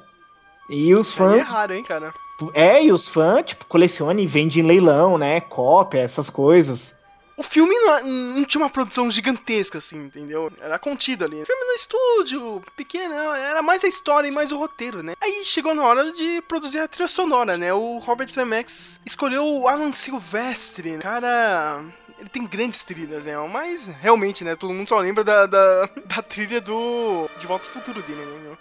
E 0.71 0.95
os 0.95 1.09
Isso 1.09 1.25
é 1.25 1.27
fãs 1.39 1.49
raro, 1.51 1.75
hein, 1.75 1.83
cara. 1.83 2.15
É, 2.55 2.85
e 2.85 2.93
os 2.93 3.09
fãs, 3.09 3.45
tipo, 3.45 3.65
colecionam 3.67 4.21
e 4.21 4.27
vendem 4.27 4.63
em 4.63 4.67
leilão, 4.67 5.19
né? 5.19 5.41
Cópia, 5.41 6.01
essas 6.01 6.31
coisas. 6.31 6.95
O 7.41 7.43
filme 7.43 7.75
não, 7.75 8.05
não 8.05 8.45
tinha 8.45 8.63
uma 8.63 8.69
produção 8.69 9.11
gigantesca, 9.11 9.79
assim, 9.79 9.97
entendeu? 10.05 10.53
Era 10.61 10.79
contido 10.79 11.25
ali. 11.25 11.43
Filme 11.43 11.65
no 11.65 11.73
estúdio, 11.73 12.63
pequeno, 12.77 13.15
era 13.15 13.63
mais 13.63 13.83
a 13.83 13.89
história 13.89 14.29
e 14.29 14.31
mais 14.31 14.53
o 14.53 14.59
roteiro, 14.59 15.03
né? 15.03 15.15
Aí 15.19 15.43
chegou 15.43 15.75
na 15.75 15.83
hora 15.83 16.03
de 16.13 16.43
produzir 16.43 16.81
a 16.81 16.87
trilha 16.87 17.09
sonora, 17.09 17.57
né? 17.57 17.73
O 17.73 17.97
Robert 17.97 18.29
Zemeckis 18.29 19.01
escolheu 19.07 19.47
o 19.47 19.67
Alan 19.67 19.91
Silvestre. 19.91 20.99
Cara, 20.99 21.83
ele 22.19 22.29
tem 22.29 22.47
grandes 22.47 22.83
trilhas, 22.83 23.25
né? 23.25 23.35
Mas 23.51 23.87
realmente, 23.87 24.45
né? 24.45 24.55
Todo 24.55 24.75
mundo 24.75 24.89
só 24.89 24.99
lembra 24.99 25.25
da, 25.25 25.47
da, 25.47 25.89
da 26.05 26.23
trilha 26.23 26.61
do 26.61 27.27
De 27.39 27.47
Volta 27.47 27.67
ao 27.67 27.73
Futuro 27.73 28.03
dele, 28.03 28.21
né? 28.21 28.59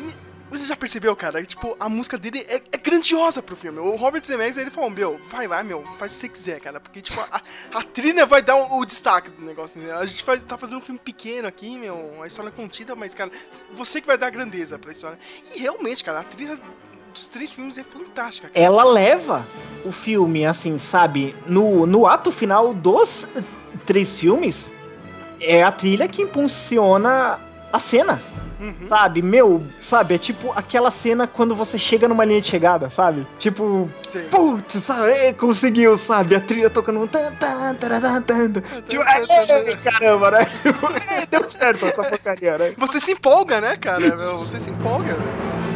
E 0.00 0.29
você 0.50 0.66
já 0.66 0.76
percebeu, 0.76 1.14
cara? 1.14 1.44
Tipo, 1.44 1.76
a 1.78 1.88
música 1.88 2.18
dele 2.18 2.44
é, 2.48 2.56
é 2.72 2.76
grandiosa 2.76 3.40
pro 3.40 3.56
filme. 3.56 3.78
O 3.78 3.94
Robert 3.96 4.24
Zemeckis, 4.24 4.56
ele 4.56 4.70
falou, 4.70 4.90
meu, 4.90 5.20
vai 5.30 5.46
lá, 5.46 5.62
meu, 5.62 5.84
faz 5.98 6.12
o 6.12 6.14
que 6.14 6.20
você 6.20 6.28
quiser, 6.28 6.60
cara. 6.60 6.80
Porque, 6.80 7.00
tipo, 7.00 7.20
a, 7.20 7.40
a 7.72 7.82
trilha 7.82 8.26
vai 8.26 8.42
dar 8.42 8.56
o, 8.56 8.78
o 8.78 8.84
destaque 8.84 9.30
do 9.30 9.44
negócio, 9.44 9.80
né? 9.80 9.92
A 9.92 10.04
gente 10.04 10.24
vai 10.24 10.38
tá 10.38 10.58
fazendo 10.58 10.78
um 10.78 10.82
filme 10.82 11.00
pequeno 11.02 11.46
aqui, 11.46 11.78
meu, 11.78 11.94
uma 11.94 12.26
história 12.26 12.50
contida, 12.50 12.94
mas, 12.96 13.14
cara, 13.14 13.30
você 13.74 14.00
que 14.00 14.06
vai 14.06 14.18
dar 14.18 14.30
grandeza 14.30 14.78
pra 14.78 14.92
história. 14.92 15.18
E 15.54 15.60
realmente, 15.60 16.02
cara, 16.02 16.20
a 16.20 16.24
trilha 16.24 16.58
dos 17.14 17.28
três 17.28 17.52
filmes 17.52 17.78
é 17.78 17.84
fantástica, 17.84 18.48
cara. 18.48 18.64
Ela 18.64 18.84
leva 18.84 19.46
o 19.84 19.92
filme, 19.92 20.44
assim, 20.44 20.78
sabe? 20.78 21.34
No, 21.46 21.86
no 21.86 22.06
ato 22.06 22.32
final 22.32 22.74
dos 22.74 23.30
três 23.86 24.18
filmes, 24.18 24.72
é 25.40 25.62
a 25.62 25.72
trilha 25.72 26.08
que 26.08 26.22
impulsiona 26.22 27.40
a 27.72 27.78
cena. 27.78 28.20
Uhum. 28.60 28.88
Sabe, 28.88 29.22
meu, 29.22 29.62
sabe, 29.80 30.14
é 30.14 30.18
tipo 30.18 30.52
aquela 30.54 30.90
cena 30.90 31.26
quando 31.26 31.54
você 31.54 31.78
chega 31.78 32.06
numa 32.06 32.26
linha 32.26 32.42
de 32.42 32.48
chegada, 32.48 32.90
sabe? 32.90 33.26
Tipo, 33.38 33.90
Sei. 34.06 34.24
putz, 34.24 34.84
sabe, 34.84 35.10
é, 35.12 35.32
conseguiu, 35.32 35.96
sabe? 35.96 36.34
A 36.34 36.40
trilha 36.40 36.68
tocando 36.68 37.00
um 37.00 37.06
tan, 37.06 37.32
tan, 37.36 37.74
tan, 37.76 38.20
tan. 38.20 38.52
Tipo, 38.86 39.02
é, 39.02 39.76
caramba, 39.76 40.30
né? 40.32 40.46
Deu 41.30 41.48
certo 41.50 41.86
essa 41.86 42.04
porcaria, 42.04 42.58
né? 42.58 42.74
Você 42.76 43.00
se 43.00 43.12
empolga, 43.12 43.62
né, 43.62 43.78
cara? 43.78 44.14
Você 44.14 44.60
se 44.60 44.68
empolga. 44.68 45.14
velho. 45.14 45.69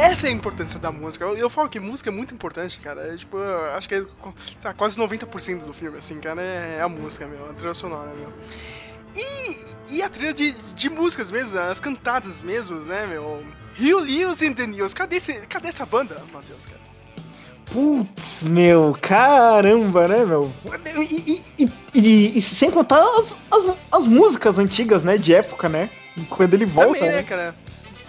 Essa 0.00 0.28
é 0.28 0.30
a 0.30 0.32
importância 0.32 0.78
da 0.78 0.90
música. 0.90 1.24
Eu, 1.24 1.36
eu 1.36 1.50
falo 1.50 1.68
que 1.68 1.78
música 1.78 2.08
é 2.08 2.12
muito 2.12 2.32
importante, 2.34 2.78
cara. 2.80 3.12
É, 3.12 3.16
tipo, 3.16 3.36
acho 3.76 3.88
que 3.88 3.94
é 3.96 4.04
tá, 4.60 4.72
quase 4.72 4.98
90% 4.98 5.58
do 5.64 5.74
filme, 5.74 5.98
assim, 5.98 6.18
cara, 6.18 6.40
é, 6.40 6.76
é 6.78 6.82
a 6.82 6.88
música, 6.88 7.26
meu, 7.26 7.50
a 7.50 7.52
trilha 7.52 7.74
sonora, 7.74 8.10
meu. 8.16 8.32
E, 9.14 9.56
e 9.96 10.02
a 10.02 10.08
trilha 10.08 10.32
de, 10.32 10.52
de 10.52 10.88
músicas 10.88 11.30
mesmo, 11.30 11.58
as 11.58 11.80
cantadas 11.80 12.40
mesmo, 12.40 12.78
né, 12.80 13.06
meu? 13.06 13.44
Rio 13.74 13.98
Lewis 13.98 14.40
and 14.42 14.54
the 14.54 14.66
News. 14.66 14.94
Cadê, 14.94 15.16
esse, 15.16 15.34
cadê 15.48 15.68
essa 15.68 15.84
banda, 15.84 16.16
Matheus, 16.32 16.64
cara? 16.66 16.80
Putz, 17.66 18.42
meu, 18.44 18.96
caramba, 19.00 20.08
né, 20.08 20.24
meu? 20.24 20.50
E, 20.96 21.32
e- 21.58 21.64
e- 21.64 21.72
e- 21.94 22.38
e 22.38 22.42
sem 22.42 22.70
contar 22.70 23.00
as, 23.00 23.38
as, 23.50 23.76
as 23.92 24.06
músicas 24.06 24.58
antigas, 24.58 25.04
né, 25.04 25.16
de 25.18 25.34
época, 25.34 25.68
né? 25.68 25.88
Quando 26.28 26.54
ele 26.54 26.66
volta, 26.66 26.94
Também, 26.94 27.10
né, 27.10 27.16
né? 27.16 27.22
cara? 27.22 27.54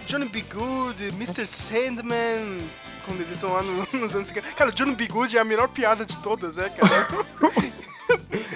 Johnny 0.06 0.26
B. 0.26 0.42
Good, 0.42 1.02
Mr. 1.14 1.46
Sandman, 1.46 2.58
quando 3.06 3.20
eles 3.20 3.32
estão 3.34 3.52
lá 3.52 3.62
no- 3.62 3.88
nos 4.00 4.14
anos 4.14 4.28
50. 4.28 4.52
Cara, 4.54 4.70
Johnny 4.72 4.94
B. 4.94 5.06
Good 5.08 5.36
é 5.36 5.40
a 5.40 5.44
melhor 5.44 5.68
piada 5.68 6.04
de 6.04 6.16
todas, 6.18 6.56
né, 6.58 6.68
cara? 6.70 7.08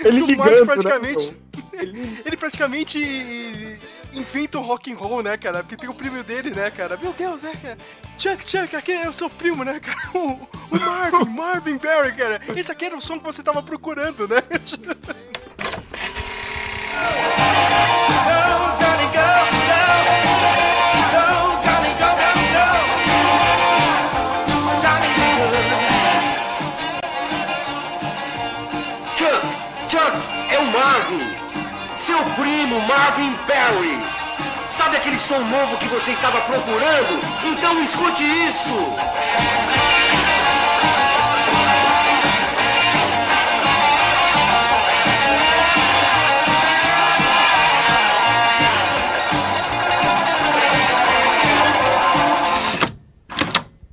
Ele 0.05 0.23
o 0.23 0.37
Marty 0.37 0.53
ligando, 0.53 0.67
praticamente. 0.67 1.31
né? 1.33 1.37
Ele, 1.73 2.23
ele 2.25 2.37
praticamente 2.37 2.99
inventa 4.13 4.59
o 4.59 4.63
rock 4.63 4.93
and 4.93 4.97
roll, 4.97 5.23
né, 5.23 5.37
cara? 5.37 5.63
Porque 5.63 5.77
tem 5.77 5.89
o 5.89 5.95
primo 5.95 6.23
dele, 6.23 6.51
né, 6.51 6.71
cara? 6.71 6.97
Meu 6.97 7.13
Deus, 7.13 7.43
né, 7.43 7.53
cara? 7.61 7.77
Chuck, 8.19 8.49
Chuck, 8.49 8.77
aqui 8.77 8.93
é 8.93 9.09
o 9.09 9.13
seu 9.13 9.29
primo, 9.29 9.65
né, 9.65 9.81
cara? 9.81 9.99
O, 10.15 10.33
o 10.71 10.81
Marvin, 10.81 11.31
Marvin 11.33 11.79
Barry, 11.79 12.13
cara. 12.15 12.41
Esse 12.57 12.71
aqui 12.71 12.85
era 12.87 12.97
o 12.97 13.01
som 13.03 13.19
que 13.19 13.25
você 13.25 13.43
tava 13.43 13.63
procurando, 13.63 14.29
né? 14.29 14.37
Primo, 32.77 32.87
Marvin 32.87 33.33
Barry. 33.47 33.99
Sabe 34.69 34.97
aquele 34.97 35.19
som 35.19 35.39
novo 35.39 35.79
que 35.79 35.87
você 35.87 36.13
estava 36.13 36.41
procurando? 36.43 37.21
Então 37.45 37.83
escute 37.83 38.23
isso. 38.25 38.77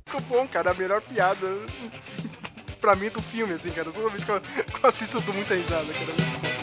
Muito 0.06 0.22
bom, 0.28 0.46
cara. 0.46 0.72
A 0.72 0.74
melhor 0.74 1.00
piada 1.00 1.46
pra 2.80 2.94
mim 2.94 3.08
do 3.08 3.22
filme, 3.22 3.54
assim, 3.54 3.70
cara. 3.70 3.90
Toda 3.90 4.10
vez 4.10 4.24
que 4.24 4.30
eu, 4.30 4.40
que 4.40 4.84
eu 4.84 4.88
assisto, 4.88 5.16
eu 5.16 5.22
dou 5.22 5.34
muita 5.34 5.54
risada, 5.54 5.86
cara. 5.86 6.53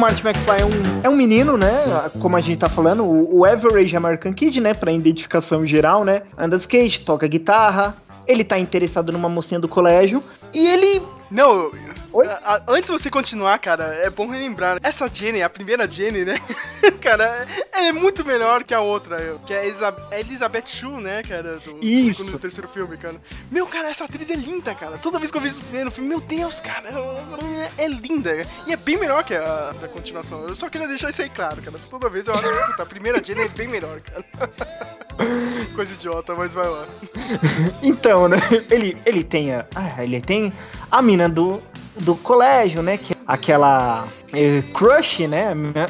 Marty 0.00 0.26
McFly 0.26 0.60
é 0.60 0.64
um, 0.64 1.00
é 1.04 1.08
um 1.10 1.14
menino, 1.14 1.58
né? 1.58 1.68
Como 2.20 2.34
a 2.34 2.40
gente 2.40 2.56
tá 2.56 2.70
falando, 2.70 3.04
o, 3.04 3.40
o 3.40 3.44
Average 3.44 3.94
American 3.94 4.32
Kid, 4.32 4.58
né? 4.58 4.72
Pra 4.72 4.90
identificação 4.90 5.66
geral, 5.66 6.06
né? 6.06 6.22
Anda 6.38 6.56
skate, 6.56 7.04
toca 7.04 7.28
guitarra. 7.28 7.94
Ele 8.26 8.42
tá 8.42 8.58
interessado 8.58 9.12
numa 9.12 9.28
mocinha 9.28 9.60
do 9.60 9.68
colégio. 9.68 10.22
E 10.54 10.66
ele. 10.68 11.02
Não, 11.30 11.70
Oi? 12.12 12.26
a- 12.26 12.40
a- 12.44 12.62
antes 12.68 12.90
de 12.90 12.92
você 12.92 13.08
continuar, 13.10 13.58
cara, 13.58 13.84
é 13.94 14.10
bom 14.10 14.28
relembrar. 14.28 14.78
Essa 14.82 15.08
Jenny, 15.12 15.42
a 15.42 15.48
primeira 15.50 15.88
Jenny, 15.90 16.24
né? 16.24 16.40
cara, 17.00 17.46
ela 17.72 17.86
é 17.86 17.92
muito 17.92 18.24
melhor 18.24 18.64
que 18.64 18.74
a 18.74 18.80
outra, 18.80 19.38
que 19.46 19.54
é 19.54 19.70
a 19.80 19.94
a 20.14 20.18
Elizabeth 20.20 20.66
Shue, 20.66 21.00
né, 21.00 21.22
cara? 21.22 21.58
Do 21.58 21.78
Isso. 21.84 22.24
segundo 22.24 22.36
e 22.36 22.40
terceiro 22.40 22.68
filme, 22.68 22.96
cara. 22.96 23.16
Meu, 23.50 23.66
cara, 23.66 23.88
essa 23.90 24.04
atriz 24.04 24.28
é 24.30 24.34
linda, 24.34 24.74
cara. 24.74 24.98
Toda 24.98 25.18
vez 25.18 25.30
que 25.30 25.36
eu 25.36 25.40
vejo 25.40 25.54
esse 25.54 25.62
primeiro 25.62 25.90
filme, 25.90 26.08
meu 26.08 26.20
Deus, 26.20 26.58
cara, 26.60 26.88
essa 26.88 27.36
menina 27.36 27.68
é 27.78 27.86
linda. 27.86 28.46
E 28.66 28.72
é 28.72 28.76
bem 28.76 28.96
melhor 28.98 29.22
que 29.22 29.34
a 29.34 29.72
da 29.80 29.86
continuação. 29.88 30.46
Eu 30.48 30.56
só 30.56 30.68
queria 30.68 30.88
deixar 30.88 31.10
isso 31.10 31.22
aí 31.22 31.30
claro, 31.30 31.62
cara. 31.62 31.78
Toda 31.88 32.08
vez 32.08 32.26
eu 32.26 32.34
acho 32.34 32.74
que 32.74 32.82
a 32.82 32.86
primeira 32.86 33.22
Jenny 33.22 33.42
é 33.42 33.48
bem 33.48 33.68
melhor, 33.68 34.00
cara. 34.00 34.24
Coisa 35.76 35.92
idiota, 35.94 36.34
mas 36.34 36.54
vai 36.54 36.66
lá. 36.68 36.86
Então, 37.82 38.26
né? 38.28 38.38
Ele, 38.70 38.96
ele 39.04 39.22
tem 39.22 39.54
a. 39.54 39.66
Ah, 39.74 40.02
ele 40.02 40.20
tem 40.20 40.52
a 40.90 41.02
mina 41.02 41.28
do, 41.28 41.62
do 41.96 42.14
colégio, 42.14 42.82
né? 42.82 42.96
Que 42.96 43.12
é 43.12 43.16
aquela. 43.26 44.08
Eh, 44.32 44.62
crush, 44.72 45.26
né? 45.26 45.48
A, 45.50 45.54
mina- 45.54 45.88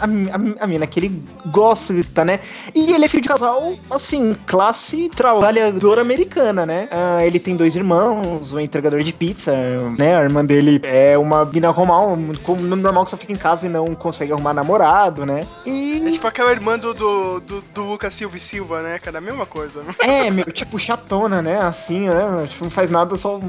a, 0.61 0.65
a, 0.65 0.67
mina 0.67 0.87
que 0.87 1.01
ele 1.01 1.23
gosta, 1.47 1.93
né? 2.25 2.39
E 2.75 2.93
ele 2.93 3.05
é 3.05 3.09
filho 3.09 3.23
de 3.23 3.29
casal, 3.29 3.75
assim, 3.91 4.35
classe 4.47 5.09
trabalhadora 5.11 6.01
americana, 6.01 6.65
né? 6.67 6.89
Ah, 6.91 7.25
ele 7.25 7.39
tem 7.39 7.57
dois 7.57 7.77
irmãos, 7.77 8.53
um 8.53 8.61
entregador 8.61 9.03
de 9.03 9.13
pizza, 9.13 9.53
né? 9.99 10.17
A 10.17 10.23
irmã 10.23 10.45
dele 10.45 10.81
é 10.85 11.17
uma 11.19 11.45
mina 11.45 11.73
normal, 11.73 12.17
normal 12.17 13.05
que 13.05 13.11
só 13.11 13.17
fica 13.17 13.33
em 13.33 13.37
casa 13.37 13.67
e 13.67 13.69
não 13.69 13.95
consegue 13.95 14.33
arrumar 14.33 14.55
namorado, 14.55 15.25
né? 15.27 15.47
E. 15.67 16.07
É 16.07 16.11
tipo 16.11 16.27
aquela 16.27 16.51
irmã 16.53 16.79
do, 16.79 16.93
do, 16.95 17.41
do, 17.41 17.61
do 17.75 17.83
Lucas 17.85 18.15
Silva 18.15 18.37
e 18.37 18.41
Silva, 18.41 18.83
né, 18.83 18.99
cara? 18.99 19.19
A 19.19 19.21
mesma 19.21 19.47
coisa. 19.47 19.83
É, 20.01 20.31
meu, 20.31 20.45
tipo, 20.47 20.79
chatona, 20.79 21.43
né? 21.43 21.61
Assim, 21.61 22.09
né? 22.09 22.47
Tipo, 22.49 22.65
não 22.65 22.71
faz 22.71 22.91
nada, 22.91 23.17
só. 23.17 23.41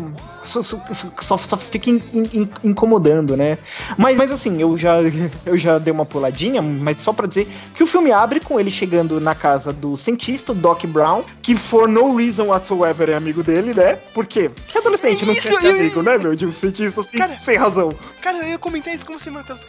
Só, 0.43 0.63
só, 0.63 0.77
só, 1.19 1.37
só 1.37 1.57
fica 1.57 1.89
in- 1.89 2.01
in- 2.13 2.49
incomodando, 2.63 3.37
né? 3.37 3.57
Mas, 3.97 4.17
mas 4.17 4.31
assim, 4.31 4.59
eu 4.61 4.77
já, 4.81 4.95
eu 5.45 5.57
já 5.57 5.77
dei 5.77 5.93
uma 5.93 6.05
puladinha, 6.05 6.61
mas 6.61 7.01
só 7.01 7.13
pra 7.13 7.27
dizer 7.27 7.47
que 7.73 7.83
o 7.83 7.87
filme 7.87 8.11
abre 8.11 8.39
com 8.39 8.59
ele 8.59 8.71
chegando 8.71 9.19
na 9.21 9.33
casa 9.35 9.71
do 9.71 9.95
cientista, 9.95 10.53
Doc 10.53 10.83
Brown, 10.85 11.23
que 11.41 11.55
for 11.55 11.87
no 11.87 12.15
reason 12.15 12.45
whatsoever 12.47 13.09
é 13.09 13.13
amigo 13.15 13.43
dele, 13.43 13.73
né? 13.73 13.95
Por 14.13 14.25
quê? 14.25 14.49
Porque 14.49 14.77
adolescente 14.77 15.25
não 15.25 15.33
Isso, 15.33 15.49
quer 15.49 15.59
ser 15.61 15.65
eu- 15.67 15.71
amigo, 15.71 16.01
né, 16.01 16.17
meu? 16.17 16.35
De 16.35 16.45
um 16.45 16.51
cientista 16.51 17.01
assim, 17.01 17.17
Cara- 17.17 17.39
sem 17.39 17.55
razão. 17.57 17.93
Cara, 18.21 18.39
eu 18.39 18.47
ia 18.49 18.57
comentar 18.57 18.93
isso 18.93 19.05
como 19.05 19.19
você 19.19 19.29
Matheus. 19.29 19.65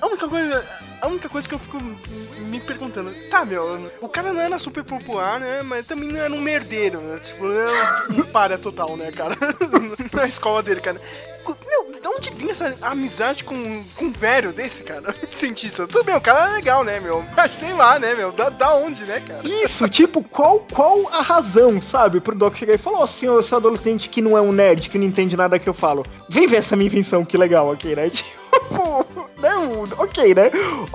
A 0.00 0.06
única 0.06 0.28
coisa. 0.28 0.64
A 1.00 1.08
única 1.08 1.28
coisa 1.28 1.48
que 1.48 1.54
eu 1.54 1.58
fico 1.58 1.78
me 2.48 2.60
perguntando, 2.60 3.12
tá, 3.28 3.44
meu, 3.44 3.90
o 4.00 4.08
cara 4.08 4.32
não 4.32 4.40
era 4.40 4.56
super 4.58 4.84
popular, 4.84 5.40
né? 5.40 5.60
Mas 5.64 5.84
também 5.86 6.08
não 6.12 6.20
era 6.20 6.32
um 6.32 6.40
merdeiro, 6.40 7.00
né? 7.00 7.18
Tipo, 7.18 7.44
não 7.46 7.54
era 7.56 8.06
um 8.10 8.22
palha 8.24 8.56
total, 8.56 8.96
né, 8.96 9.10
cara? 9.10 9.36
Na 10.12 10.26
escola 10.26 10.62
dele, 10.62 10.80
cara. 10.80 11.00
Meu, 11.66 11.81
onde 12.16 12.30
vinha 12.30 12.52
essa 12.52 12.74
amizade 12.88 13.44
com, 13.44 13.84
com 13.96 14.06
um 14.06 14.12
velho 14.12 14.52
desse, 14.52 14.82
cara? 14.82 15.14
Cientista. 15.30 15.86
Tudo 15.86 16.04
bem, 16.04 16.16
o 16.16 16.20
cara 16.20 16.50
é 16.50 16.52
legal, 16.54 16.84
né, 16.84 17.00
meu? 17.00 17.24
Mas 17.36 17.52
sei 17.52 17.72
lá, 17.72 17.98
né, 17.98 18.14
meu? 18.14 18.32
Da, 18.32 18.48
da 18.48 18.74
onde, 18.74 19.04
né, 19.04 19.20
cara? 19.26 19.40
Isso, 19.44 19.88
tipo, 19.88 20.22
qual, 20.22 20.60
qual 20.72 21.08
a 21.12 21.22
razão, 21.22 21.80
sabe, 21.80 22.20
pro 22.20 22.34
Doc 22.34 22.56
chegar 22.56 22.74
e 22.74 22.78
falar, 22.78 23.00
ó, 23.00 23.06
senhor, 23.06 23.42
seu 23.42 23.58
adolescente 23.58 24.08
que 24.08 24.22
não 24.22 24.36
é 24.36 24.40
um 24.40 24.52
nerd, 24.52 24.88
que 24.90 24.98
não 24.98 25.06
entende 25.06 25.36
nada 25.36 25.58
que 25.58 25.68
eu 25.68 25.74
falo, 25.74 26.04
vem 26.28 26.46
ver 26.46 26.56
essa 26.56 26.76
minha 26.76 26.86
invenção, 26.86 27.24
que 27.24 27.36
legal 27.36 27.70
aqui, 27.70 27.94
né? 27.94 28.10
Tipo, 28.62 29.06
né? 29.40 29.50
Ok, 29.98 30.34
né? 30.34 30.50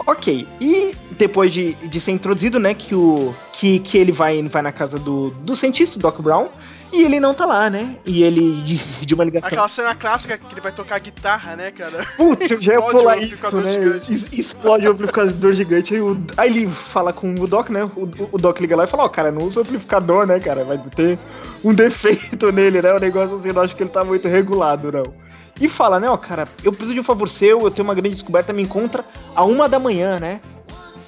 Ok. 0.05 0.47
E 0.61 0.95
depois 1.11 1.51
de, 1.51 1.73
de 1.73 1.99
ser 1.99 2.11
introduzido, 2.11 2.59
né, 2.59 2.73
que 2.73 2.95
o. 2.95 3.33
Que, 3.53 3.79
que 3.79 3.97
ele 3.97 4.11
vai, 4.11 4.41
vai 4.43 4.61
na 4.61 4.71
casa 4.71 4.99
do, 4.99 5.31
do 5.31 5.55
cientista, 5.55 5.99
Doc 5.99 6.21
Brown, 6.21 6.49
e 6.91 7.03
ele 7.03 7.19
não 7.19 7.33
tá 7.33 7.45
lá, 7.45 7.69
né? 7.69 7.95
E 8.05 8.23
ele, 8.23 8.61
de, 8.61 8.77
de 9.05 9.13
uma 9.13 9.23
ligação. 9.23 9.47
Aquela 9.47 9.67
cena 9.67 9.93
clássica 9.95 10.37
que 10.37 10.53
ele 10.53 10.61
vai 10.61 10.71
tocar 10.71 10.97
guitarra, 10.99 11.55
né, 11.55 11.71
cara? 11.71 12.05
Putz, 12.15 12.51
eu 12.51 12.61
já 12.61 12.73
ia 12.73 12.79
o 12.79 13.13
isso, 13.15 13.57
né? 13.61 13.73
gigante. 13.73 14.39
Explode 14.39 14.87
o 14.87 14.91
amplificador 14.91 15.53
gigante. 15.53 15.93
Aí, 15.95 16.01
o- 16.01 16.23
aí 16.37 16.49
ele 16.49 16.67
fala 16.67 17.11
com 17.11 17.33
o 17.35 17.47
Doc, 17.47 17.69
né? 17.69 17.83
O, 17.83 18.09
o 18.31 18.37
Doc 18.37 18.59
liga 18.59 18.75
lá 18.75 18.85
e 18.85 18.87
fala: 18.87 19.03
Ó, 19.03 19.09
cara, 19.09 19.31
não 19.31 19.43
usa 19.43 19.59
o 19.59 19.63
amplificador, 19.63 20.25
né, 20.25 20.39
cara? 20.39 20.63
Vai 20.63 20.77
ter 20.77 21.19
um 21.63 21.73
defeito 21.75 22.51
nele, 22.51 22.81
né? 22.81 22.93
Um 22.93 22.99
negócio 22.99 23.35
assim, 23.35 23.49
eu 23.49 23.53
não 23.53 23.61
acho 23.61 23.75
que 23.75 23.83
ele 23.83 23.89
tá 23.89 24.03
muito 24.03 24.27
regulado, 24.27 24.91
não. 24.91 25.13
E 25.59 25.67
fala, 25.67 25.99
né, 25.99 26.07
ó, 26.07 26.15
cara, 26.15 26.47
eu 26.63 26.71
preciso 26.71 26.93
de 26.93 26.99
um 26.99 27.03
favor 27.03 27.27
seu, 27.27 27.59
eu 27.61 27.71
tenho 27.71 27.87
uma 27.87 27.95
grande 27.95 28.11
descoberta, 28.11 28.53
me 28.53 28.61
encontra 28.61 29.03
a 29.35 29.43
uma 29.43 29.67
da 29.67 29.79
manhã, 29.79 30.19
né? 30.19 30.39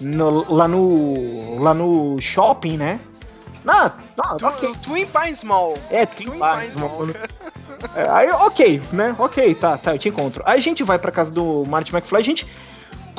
No- 0.01 0.51
lá 0.53 0.67
no. 0.67 1.59
Lá 1.59 1.73
no 1.73 2.17
shopping, 2.19 2.77
né? 2.77 2.99
Ah, 3.71 3.91
Tu- 4.38 4.45
ok. 4.47 4.75
Twin 4.82 5.05
Pines 5.05 5.43
Mall. 5.43 5.77
É, 5.91 6.05
Twin 6.05 6.25
Twin 6.25 6.39
Pines 6.39 6.75
Mall. 6.75 6.89
mano. 6.99 7.15
É, 7.95 8.10
aí, 8.10 8.29
ok, 8.32 8.82
né? 8.91 9.15
Ok, 9.17 9.53
tá, 9.55 9.77
tá, 9.77 9.93
eu 9.93 9.97
te 9.99 10.10
encontro. 10.10 10.41
Aí 10.45 10.58
a 10.58 10.62
gente 10.62 10.84
vai 10.84 10.97
pra 10.99 11.12
casa 11.12 11.32
do 11.32 11.63
Marty 11.67 11.95
McFly, 11.95 12.17
a 12.19 12.23
gente 12.23 12.47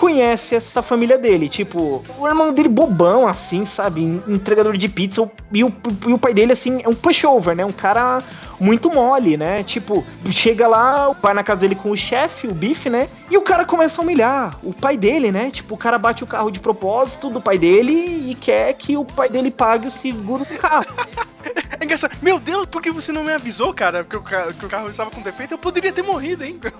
conhece 0.01 0.55
essa 0.55 0.81
família 0.81 1.19
dele. 1.19 1.47
Tipo, 1.49 2.03
o 2.19 2.27
irmão 2.27 2.53
dele 2.53 2.69
bobão, 2.71 3.29
assim, 3.29 3.67
sabe? 3.67 4.03
en- 4.03 4.23
Entregador 4.27 4.77
de 4.77 4.89
pizza. 4.89 5.31
E 5.53 5.63
o, 5.63 5.73
e 6.09 6.13
o 6.13 6.19
pai 6.19 6.33
dele, 6.33 6.53
assim, 6.55 6.81
é 6.83 6.89
um 6.89 6.95
pushover, 6.95 7.55
né? 7.55 7.65
Um 7.65 7.71
cara 7.73 8.23
muito 8.59 8.91
mole, 8.91 9.37
né? 9.37 9.63
Tipo, 9.63 10.05
chega 10.31 10.67
lá, 10.67 11.09
o 11.11 11.15
pai 11.15 11.35
na 11.35 11.43
casa 11.43 11.61
dele 11.61 11.75
com 11.75 11.91
o 11.91 11.97
chefe, 11.97 12.47
o 12.47 12.55
bife, 12.55 12.89
né? 12.89 13.09
E 13.31 13.37
o 13.37 13.43
cara 13.43 13.65
começa 13.65 14.01
a 14.01 14.05
humilhar 14.05 14.59
o 14.63 14.73
pai 14.73 14.97
dele, 14.97 15.31
né? 15.31 15.51
Tipo, 15.51 15.75
o 15.75 15.79
cara 15.79 15.99
bate 15.99 16.25
o 16.25 16.27
carro 16.27 16.51
de 16.51 16.61
propósito 16.61 17.29
do 17.29 17.41
pai 17.41 17.59
dele 17.59 17.93
e 18.31 18.35
quer 18.35 18.73
que 18.75 18.97
o 18.97 19.05
pai 19.05 19.29
dele 19.29 19.51
pague 19.51 19.87
o 19.89 19.91
seguro 19.91 20.45
do 20.45 20.57
carro. 20.59 20.87
É 21.79 21.85
engraçado. 21.85 22.17
Meu 22.23 22.39
Deus, 22.39 22.67
por 22.67 22.81
que 22.83 22.91
você 22.91 23.13
não 23.13 23.25
me 23.25 23.33
avisou, 23.33 23.73
cara? 23.75 24.05
Que 24.05 24.17
o, 24.17 24.23
ca- 24.23 24.53
que 24.53 24.67
o 24.67 24.69
carro 24.69 24.89
estava 24.91 25.11
com 25.11 25.21
defeito? 25.23 25.55
Eu 25.55 25.59
poderia 25.59 25.93
ter 25.93 26.03
morrido, 26.03 26.45
hein? 26.45 26.61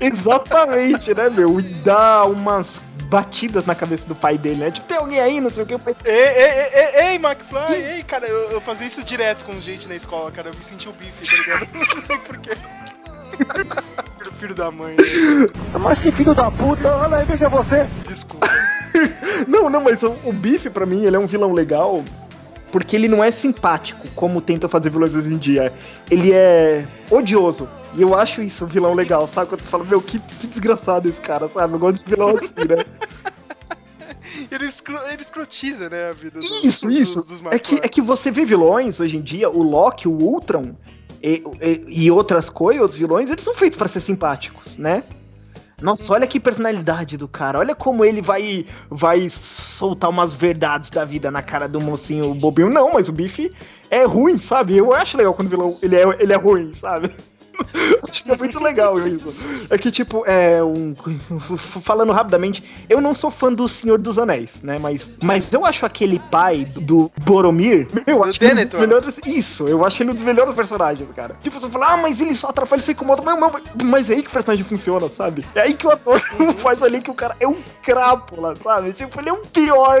Exatamente, 0.00 1.14
né, 1.14 1.28
meu? 1.28 1.58
E 1.60 1.62
dá 1.62 2.24
umas 2.24 2.80
batidas 3.04 3.64
na 3.64 3.74
cabeça 3.74 4.06
do 4.06 4.14
pai 4.14 4.38
dele, 4.38 4.60
né? 4.60 4.70
Tipo, 4.70 4.86
tem 4.86 4.98
alguém 4.98 5.20
aí, 5.20 5.40
não 5.40 5.50
sei 5.50 5.64
o 5.64 5.66
que. 5.66 5.76
Pai... 5.78 5.94
ei, 6.04 6.14
ei, 6.14 6.44
ei, 6.44 6.68
ei, 6.74 7.06
ei, 7.10 7.14
McFly, 7.16 7.74
ei, 7.96 8.02
cara, 8.04 8.26
eu, 8.26 8.50
eu 8.52 8.60
fazia 8.60 8.86
isso 8.86 9.02
direto 9.02 9.44
com 9.44 9.60
gente 9.60 9.88
na 9.88 9.96
escola, 9.96 10.30
cara. 10.30 10.48
Eu 10.48 10.54
me 10.54 10.64
sentia 10.64 10.90
o 10.90 10.94
bife, 10.94 11.28
tá 11.28 11.36
ligado? 11.36 11.68
Não 11.96 12.02
sei 12.02 12.18
porquê. 12.18 12.50
filho, 14.38 14.54
da 14.54 14.70
mãe. 14.70 14.96
né? 14.96 15.78
Mas 15.78 15.98
que 15.98 16.12
filho 16.12 16.34
da 16.34 16.50
puta, 16.50 16.88
olha 16.88 17.18
aí, 17.18 17.26
veja 17.26 17.48
você. 17.48 17.84
Desculpa. 18.06 18.46
Não, 19.46 19.70
não, 19.70 19.82
mas 19.82 20.02
o, 20.02 20.10
o 20.24 20.32
Biff, 20.32 20.68
pra 20.68 20.84
mim, 20.84 21.04
ele 21.04 21.16
é 21.16 21.18
um 21.18 21.26
vilão 21.26 21.52
legal 21.52 22.04
porque 22.70 22.96
ele 22.96 23.08
não 23.08 23.22
é 23.22 23.30
simpático, 23.32 24.06
como 24.14 24.40
tenta 24.40 24.68
fazer 24.68 24.90
vilões 24.90 25.14
hoje 25.14 25.32
em 25.32 25.38
dia. 25.38 25.72
Ele 26.10 26.32
é 26.32 26.86
odioso. 27.10 27.68
E 27.94 28.02
eu 28.02 28.14
acho 28.14 28.40
isso 28.40 28.64
um 28.64 28.68
vilão 28.68 28.94
legal, 28.94 29.26
sabe? 29.26 29.48
Quando 29.48 29.62
você 29.62 29.68
fala, 29.68 29.84
meu, 29.84 30.00
que, 30.00 30.18
que 30.18 30.46
desgraçado 30.46 31.08
esse 31.08 31.20
cara, 31.20 31.48
sabe? 31.48 31.74
Eu 31.74 31.78
gosto 31.78 32.04
de 32.04 32.10
vilão 32.10 32.28
assim, 32.36 32.54
né? 32.68 32.84
Ele, 34.50 34.68
ele 35.12 35.22
escrotiza, 35.22 35.88
né, 35.88 36.10
a 36.10 36.12
vida 36.12 36.38
do- 36.38 36.44
Isso, 36.44 36.86
dos- 36.86 36.98
isso. 36.98 37.20
dos 37.26 37.40
É 37.50 37.58
que, 37.58 37.74
é 37.76 37.88
que 37.88 38.00
você 38.00 38.30
vê 38.30 38.44
vilões 38.44 39.00
hoje 39.00 39.16
em 39.16 39.20
dia, 39.20 39.50
o 39.50 39.62
Loki, 39.62 40.06
o 40.06 40.12
Ultron 40.12 40.74
e, 41.22 41.42
e- 41.60 41.84
e 42.04 42.10
outras 42.10 42.48
coisas, 42.48 42.80
outros 42.82 42.98
vilões, 42.98 43.28
eles 43.30 43.42
são 43.44 43.54
feitos 43.54 43.76
pra 43.76 43.88
ser 43.88 44.00
simpáticos, 44.00 44.76
né? 44.78 45.02
Nossa, 45.80 46.12
olha 46.12 46.26
que 46.26 46.38
personalidade 46.38 47.16
do 47.16 47.26
cara. 47.26 47.58
Olha 47.58 47.74
como 47.74 48.04
ele 48.04 48.20
vai 48.20 48.64
vai 48.90 49.28
soltar 49.30 50.10
umas 50.10 50.34
verdades 50.34 50.90
da 50.90 51.04
vida 51.04 51.30
na 51.30 51.42
cara 51.42 51.68
do 51.68 51.80
mocinho 51.80 52.34
bobinho. 52.34 52.70
Não, 52.70 52.92
mas 52.92 53.08
o 53.08 53.12
Biff 53.12 53.50
é 53.90 54.04
ruim, 54.04 54.38
sabe? 54.38 54.76
Eu 54.76 54.92
acho 54.92 55.16
legal 55.16 55.34
quando 55.34 55.48
o 55.48 55.50
vilão 55.50 55.78
ele 55.82 55.96
é, 55.96 56.02
ele 56.20 56.32
é 56.32 56.36
ruim, 56.36 56.72
sabe? 56.72 57.14
Acho 58.08 58.24
que 58.24 58.30
é 58.30 58.36
muito 58.36 58.60
legal 58.62 58.96
isso. 59.06 59.32
É 59.68 59.78
que, 59.78 59.90
tipo, 59.90 60.24
é 60.26 60.62
um. 60.62 60.94
Falando 61.56 62.12
rapidamente, 62.12 62.62
eu 62.88 63.00
não 63.00 63.14
sou 63.14 63.30
fã 63.30 63.52
do 63.52 63.68
Senhor 63.68 63.98
dos 63.98 64.18
Anéis, 64.18 64.62
né? 64.62 64.78
Mas, 64.78 65.12
mas 65.22 65.52
eu 65.52 65.64
acho 65.64 65.84
aquele 65.86 66.18
pai 66.30 66.64
do 66.64 67.10
Boromir. 67.24 67.86
Eu 68.06 68.24
acho 68.24 68.42
ele 68.42 68.62
um 68.62 68.64
dos 68.64 68.74
melhores. 68.78 69.20
Isso, 69.26 69.68
eu 69.68 69.84
acho 69.84 70.02
ele 70.02 70.10
um 70.10 70.14
dos 70.14 70.22
melhores 70.24 70.54
personagens, 70.54 71.08
cara. 71.14 71.36
Tipo, 71.42 71.58
você 71.60 71.68
fala, 71.68 71.94
ah, 71.94 71.96
mas 71.98 72.20
ele 72.20 72.34
só 72.34 72.48
atrapalha, 72.48 72.78
ele 72.78 72.84
se 72.84 72.92
incomoda. 72.92 73.22
Mas, 73.22 73.38
mas, 73.38 73.62
mas 73.84 74.10
é 74.10 74.14
aí 74.14 74.22
que 74.22 74.28
o 74.28 74.32
personagem 74.32 74.64
funciona, 74.64 75.08
sabe? 75.08 75.44
É 75.54 75.62
aí 75.62 75.74
que 75.74 75.86
o 75.86 75.90
ator 75.90 76.18
faz 76.58 76.82
ali 76.82 77.00
que 77.00 77.10
o 77.10 77.14
cara 77.14 77.36
é 77.40 77.46
um 77.46 77.56
crápula, 77.82 78.54
sabe? 78.56 78.92
Tipo, 78.92 79.20
ele 79.20 79.28
é 79.28 79.32
o 79.32 79.38
pior 79.38 80.00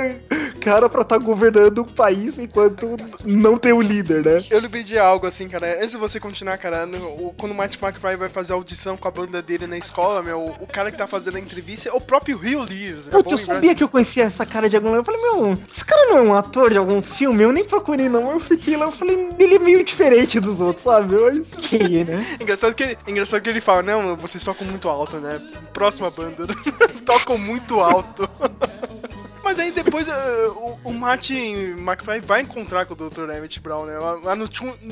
cara 0.60 0.88
pra 0.88 1.02
estar 1.02 1.18
governando 1.18 1.78
o 1.78 1.84
país 1.84 2.38
enquanto 2.38 2.96
não 3.24 3.56
tem 3.56 3.72
o 3.72 3.80
líder, 3.80 4.24
né? 4.24 4.44
Eu 4.50 4.60
lembrei 4.60 4.82
de 4.82 4.98
algo 4.98 5.26
assim, 5.26 5.48
cara. 5.48 5.76
Antes 5.78 5.92
de 5.92 5.96
você 5.96 6.20
continuar, 6.20 6.58
cara, 6.58 6.84
no- 6.86 7.06
o- 7.28 7.34
quando 7.36 7.49
quando 7.50 7.52
o 7.52 7.54
Marty 7.54 7.84
McFly 7.84 8.16
vai 8.16 8.28
fazer 8.28 8.52
a 8.52 8.56
audição 8.56 8.96
com 8.96 9.08
a 9.08 9.10
banda 9.10 9.42
dele 9.42 9.66
na 9.66 9.76
escola, 9.76 10.22
meu, 10.22 10.56
o 10.60 10.66
cara 10.66 10.90
que 10.90 10.96
tá 10.96 11.06
fazendo 11.06 11.36
a 11.36 11.40
entrevista 11.40 11.88
é 11.88 11.92
o 11.92 12.00
próprio 12.00 12.36
Rio 12.36 12.60
Leaves. 12.60 13.08
é 13.08 13.10
Putz, 13.10 13.32
eu 13.32 13.38
sabia 13.38 13.74
que 13.74 13.82
eu 13.82 13.88
conhecia 13.88 14.24
essa 14.24 14.46
cara 14.46 14.68
de 14.68 14.76
algum 14.76 14.88
lugar. 14.88 15.00
Eu 15.00 15.04
falei, 15.04 15.20
meu, 15.20 15.58
esse 15.70 15.84
cara 15.84 16.10
não 16.10 16.18
é 16.18 16.22
um 16.22 16.34
ator 16.34 16.70
de 16.70 16.78
algum 16.78 17.02
filme? 17.02 17.42
Eu 17.42 17.52
nem 17.52 17.64
procurei, 17.64 18.08
não. 18.08 18.30
Eu 18.30 18.40
fiquei 18.40 18.76
lá, 18.76 18.86
eu 18.86 18.92
falei, 18.92 19.30
ele 19.38 19.56
é 19.56 19.58
meio 19.58 19.84
diferente 19.84 20.38
dos 20.38 20.60
outros, 20.60 20.84
sabe? 20.84 21.14
Eu 21.14 21.44
fiquei, 21.44 22.04
né? 22.04 22.24
Engraçado 22.40 22.74
que, 22.74 22.82
ele, 22.82 22.98
engraçado 23.06 23.42
que 23.42 23.50
ele 23.50 23.60
fala, 23.60 23.82
não, 23.82 24.16
vocês 24.16 24.42
tocam 24.42 24.66
muito 24.66 24.88
alto, 24.88 25.16
né? 25.18 25.40
Próxima 25.72 26.10
banda, 26.10 26.46
tocam 27.04 27.36
muito 27.36 27.80
alto. 27.80 28.28
Mas 29.42 29.58
aí 29.58 29.72
depois 29.72 30.06
eh, 30.06 30.48
o, 30.54 30.78
o 30.84 30.92
Martin 30.92 31.74
McFly 31.78 32.20
vai 32.20 32.42
encontrar 32.42 32.86
com 32.86 32.94
o 32.94 32.96
Dr. 32.96 33.22
Emmett 33.30 33.58
Brown, 33.58 33.86
né? 33.86 33.98
Lá, 33.98 34.36
no, 34.36 34.48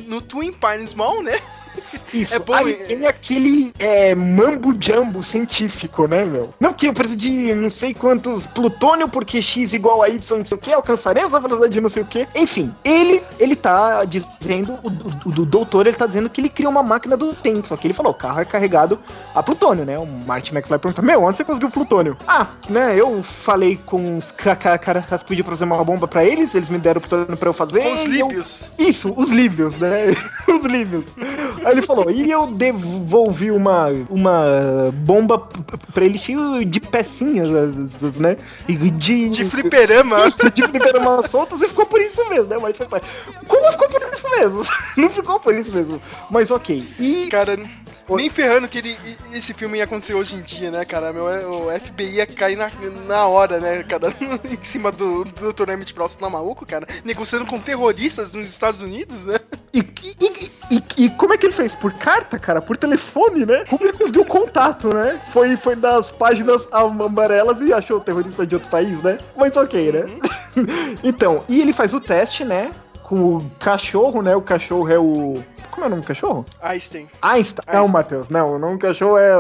no 0.07 0.21
Twin 0.21 0.53
Pines 0.53 0.95
Mall, 0.95 1.23
né? 1.23 1.39
Isso, 2.13 2.35
É 2.35 2.39
bom, 2.39 2.55
aí 2.55 2.73
é- 2.73 2.75
tem 2.87 3.07
aquele 3.07 3.73
é, 3.79 4.15
mambo 4.15 4.75
jumbo 4.81 5.23
científico, 5.23 6.07
né, 6.07 6.25
meu? 6.25 6.53
Não, 6.61 6.73
que 6.73 6.87
eu 6.87 6.95
preciso 6.95 7.19
de 7.19 7.55
não 7.55 7.71
sei 7.71 7.95
quantos 7.95 8.47
plutônio, 8.49 9.09
porque 9.09 9.41
X 9.43 9.73
igual 9.73 10.03
a 10.03 10.09
Y, 10.09 10.39
não 10.39 10.45
sei 10.47 10.57
o 10.57 10.61
que, 10.61 10.73
alcançaremos 10.73 11.33
a 11.35 11.39
velocidade 11.39 11.73
de 11.73 11.81
não 11.81 11.89
sei 11.89 12.03
o 12.03 12.07
que. 12.07 12.27
Enfim, 12.35 12.75
ele, 12.85 13.23
ele 13.39 13.57
tá 13.57 14.05
dizendo, 14.05 14.79
o, 14.83 14.89
o, 14.89 15.43
o 15.43 15.47
doutor, 15.47 15.87
ele 15.87 15.97
tá 15.97 16.07
dizendo 16.07 16.29
que 16.31 16.41
ele 16.41 16.49
criou 16.49 16.71
uma 16.71 16.83
máquina 16.83 17.17
do 17.17 17.35
tempo, 17.35 17.67
só 17.67 17.77
que 17.77 17.87
ele 17.87 17.95
falou, 17.95 18.13
o 18.13 18.15
carro 18.15 18.41
é 18.41 18.45
carregado 18.45 18.99
a 19.35 19.43
plutônio, 19.43 19.85
né? 19.85 19.99
O 19.99 20.07
Martin 20.07 20.55
McFly 20.55 20.79
pergunta, 20.79 21.03
meu, 21.03 21.23
onde 21.23 21.37
você 21.37 21.45
conseguiu 21.45 21.71
plutônio? 21.71 22.17
Ah, 22.27 22.47
né, 22.69 22.95
eu 22.99 23.23
falei 23.23 23.79
com 23.87 24.19
os 24.19 24.33
ca- 24.33 24.57
ca- 24.57 24.79
caras 24.79 25.05
que 25.07 25.25
pediu 25.25 25.45
pra 25.45 25.55
fazer 25.55 25.65
uma 25.65 25.83
bomba 25.85 26.07
pra 26.09 26.25
eles, 26.25 26.55
eles 26.55 26.69
me 26.71 26.79
deram 26.79 27.01
plutônio 27.01 27.37
pra 27.37 27.49
eu 27.49 27.53
fazer. 27.53 27.81
Com 27.83 27.95
os 27.95 28.05
e 28.05 28.19
eu- 28.19 28.29
líbios. 28.29 28.69
isso, 28.79 29.15
os 29.17 29.31
líbios, 29.31 29.77
né? 29.77 30.07
os 30.49 30.65
líbios. 30.65 31.05
Aí 31.65 31.78
ele 31.79 31.87
falou, 31.87 32.11
e 32.11 32.31
eu 32.31 32.47
devolvi 32.47 33.51
uma, 33.51 33.87
uma 34.11 34.93
bomba 34.95 35.39
pra 35.95 36.05
ele 36.05 36.19
cheio 36.19 36.65
de 36.65 36.81
pecinhas, 36.81 37.49
né? 38.17 38.37
De... 38.69 39.29
De 39.29 39.45
fliperama. 39.45 40.17
Isso, 40.27 40.51
de 40.51 40.63
fliperama 40.63 41.27
soltas 41.27 41.63
e 41.63 41.69
ficou 41.69 41.87
por 41.87 42.01
isso 42.01 42.27
mesmo, 42.29 42.47
né? 42.49 42.57
Mas 42.61 42.77
foi- 42.77 42.87
como 43.47 43.73
ficou 43.73 43.89
por 43.89 44.03
isso 44.03 44.31
mesmo? 44.31 44.63
Não 44.97 45.11
ficou 45.11 45.41
por 45.41 45.55
isso 45.55 45.73
mesmo. 45.73 46.01
Mas 46.31 46.51
ok. 46.51 46.87
E 46.99 47.27
Cara, 47.29 47.59
nem 48.17 48.31
ferrando 48.31 48.69
que 48.69 48.79
ele, 48.79 48.97
esse 49.33 49.53
filme 49.53 49.79
ia 49.79 49.85
acontecer 49.85 50.15
hoje 50.15 50.37
em 50.37 50.41
dia, 50.41 50.71
né, 50.71 50.85
cara? 50.85 51.13
Meu, 51.13 51.25
o 51.27 51.81
FBI 51.81 52.17
ia 52.17 52.27
cair 52.27 52.57
na, 52.57 52.69
na 53.07 53.27
hora, 53.27 53.61
né, 53.61 53.83
cara? 53.83 54.09
em 54.51 54.65
cima 54.65 54.91
do, 54.91 55.25
do 55.25 55.53
Dr. 55.53 55.71
Emmett 55.71 55.93
Brown, 55.93 56.09
tá 56.09 56.29
maluco, 56.31 56.65
cara? 56.67 56.87
Negociando 57.05 57.45
com 57.47 57.59
terroristas 57.61 58.33
nos 58.33 58.49
Estados 58.49 58.81
Unidos, 58.83 59.27
né? 59.27 59.37
E, 59.71 59.81
e- 59.81 60.51
e- 60.77 61.05
e 61.05 61.11
como 61.11 61.35
é 61.35 61.37
que 61.39 61.45
ele 61.45 61.53
fez? 61.53 61.75
Por 61.75 61.93
carta, 61.93 62.39
cara? 62.39 62.61
Por 62.61 62.75
telefone, 62.77 63.45
né? 63.45 63.65
Como 63.69 63.85
ele 63.85 63.93
conseguiu 63.93 64.25
contato, 64.25 64.89
né? 64.93 65.21
Foi, 65.31 65.57
foi 65.59 65.77
das 65.77 66.11
páginas 66.11 66.67
amarelas 66.73 67.61
e 67.61 67.73
achou 67.73 67.99
o 67.99 68.01
terrorista 68.01 68.47
de 68.47 68.55
outro 68.55 68.71
país, 68.71 69.03
né? 69.03 69.19
Mas 69.37 69.57
ok, 69.59 69.93
né? 69.93 70.07
então, 71.05 71.45
e 71.49 71.61
ele 71.61 71.73
faz 71.75 71.93
o 71.93 72.01
teste, 72.01 72.45
né? 72.45 72.71
Com 73.03 73.37
o 73.37 73.51
cachorro, 73.61 74.23
né? 74.23 74.35
O 74.35 74.43
cachorro 74.43 74.89
é 74.91 74.99
o. 74.99 75.43
Como 75.79 75.85
é 75.85 75.87
o 75.87 75.91
nome 75.91 76.03
do 76.03 76.09
cachorro? 76.09 76.45
Einstein. 76.61 77.09
Einstein. 77.23 77.65
Não, 77.69 77.83
Einstein. 77.83 77.93
Matheus, 77.93 78.29
não. 78.29 78.57
O 78.57 78.59
nome 78.59 78.79
do 78.79 78.81
cachorro 78.81 79.17
é, 79.17 79.33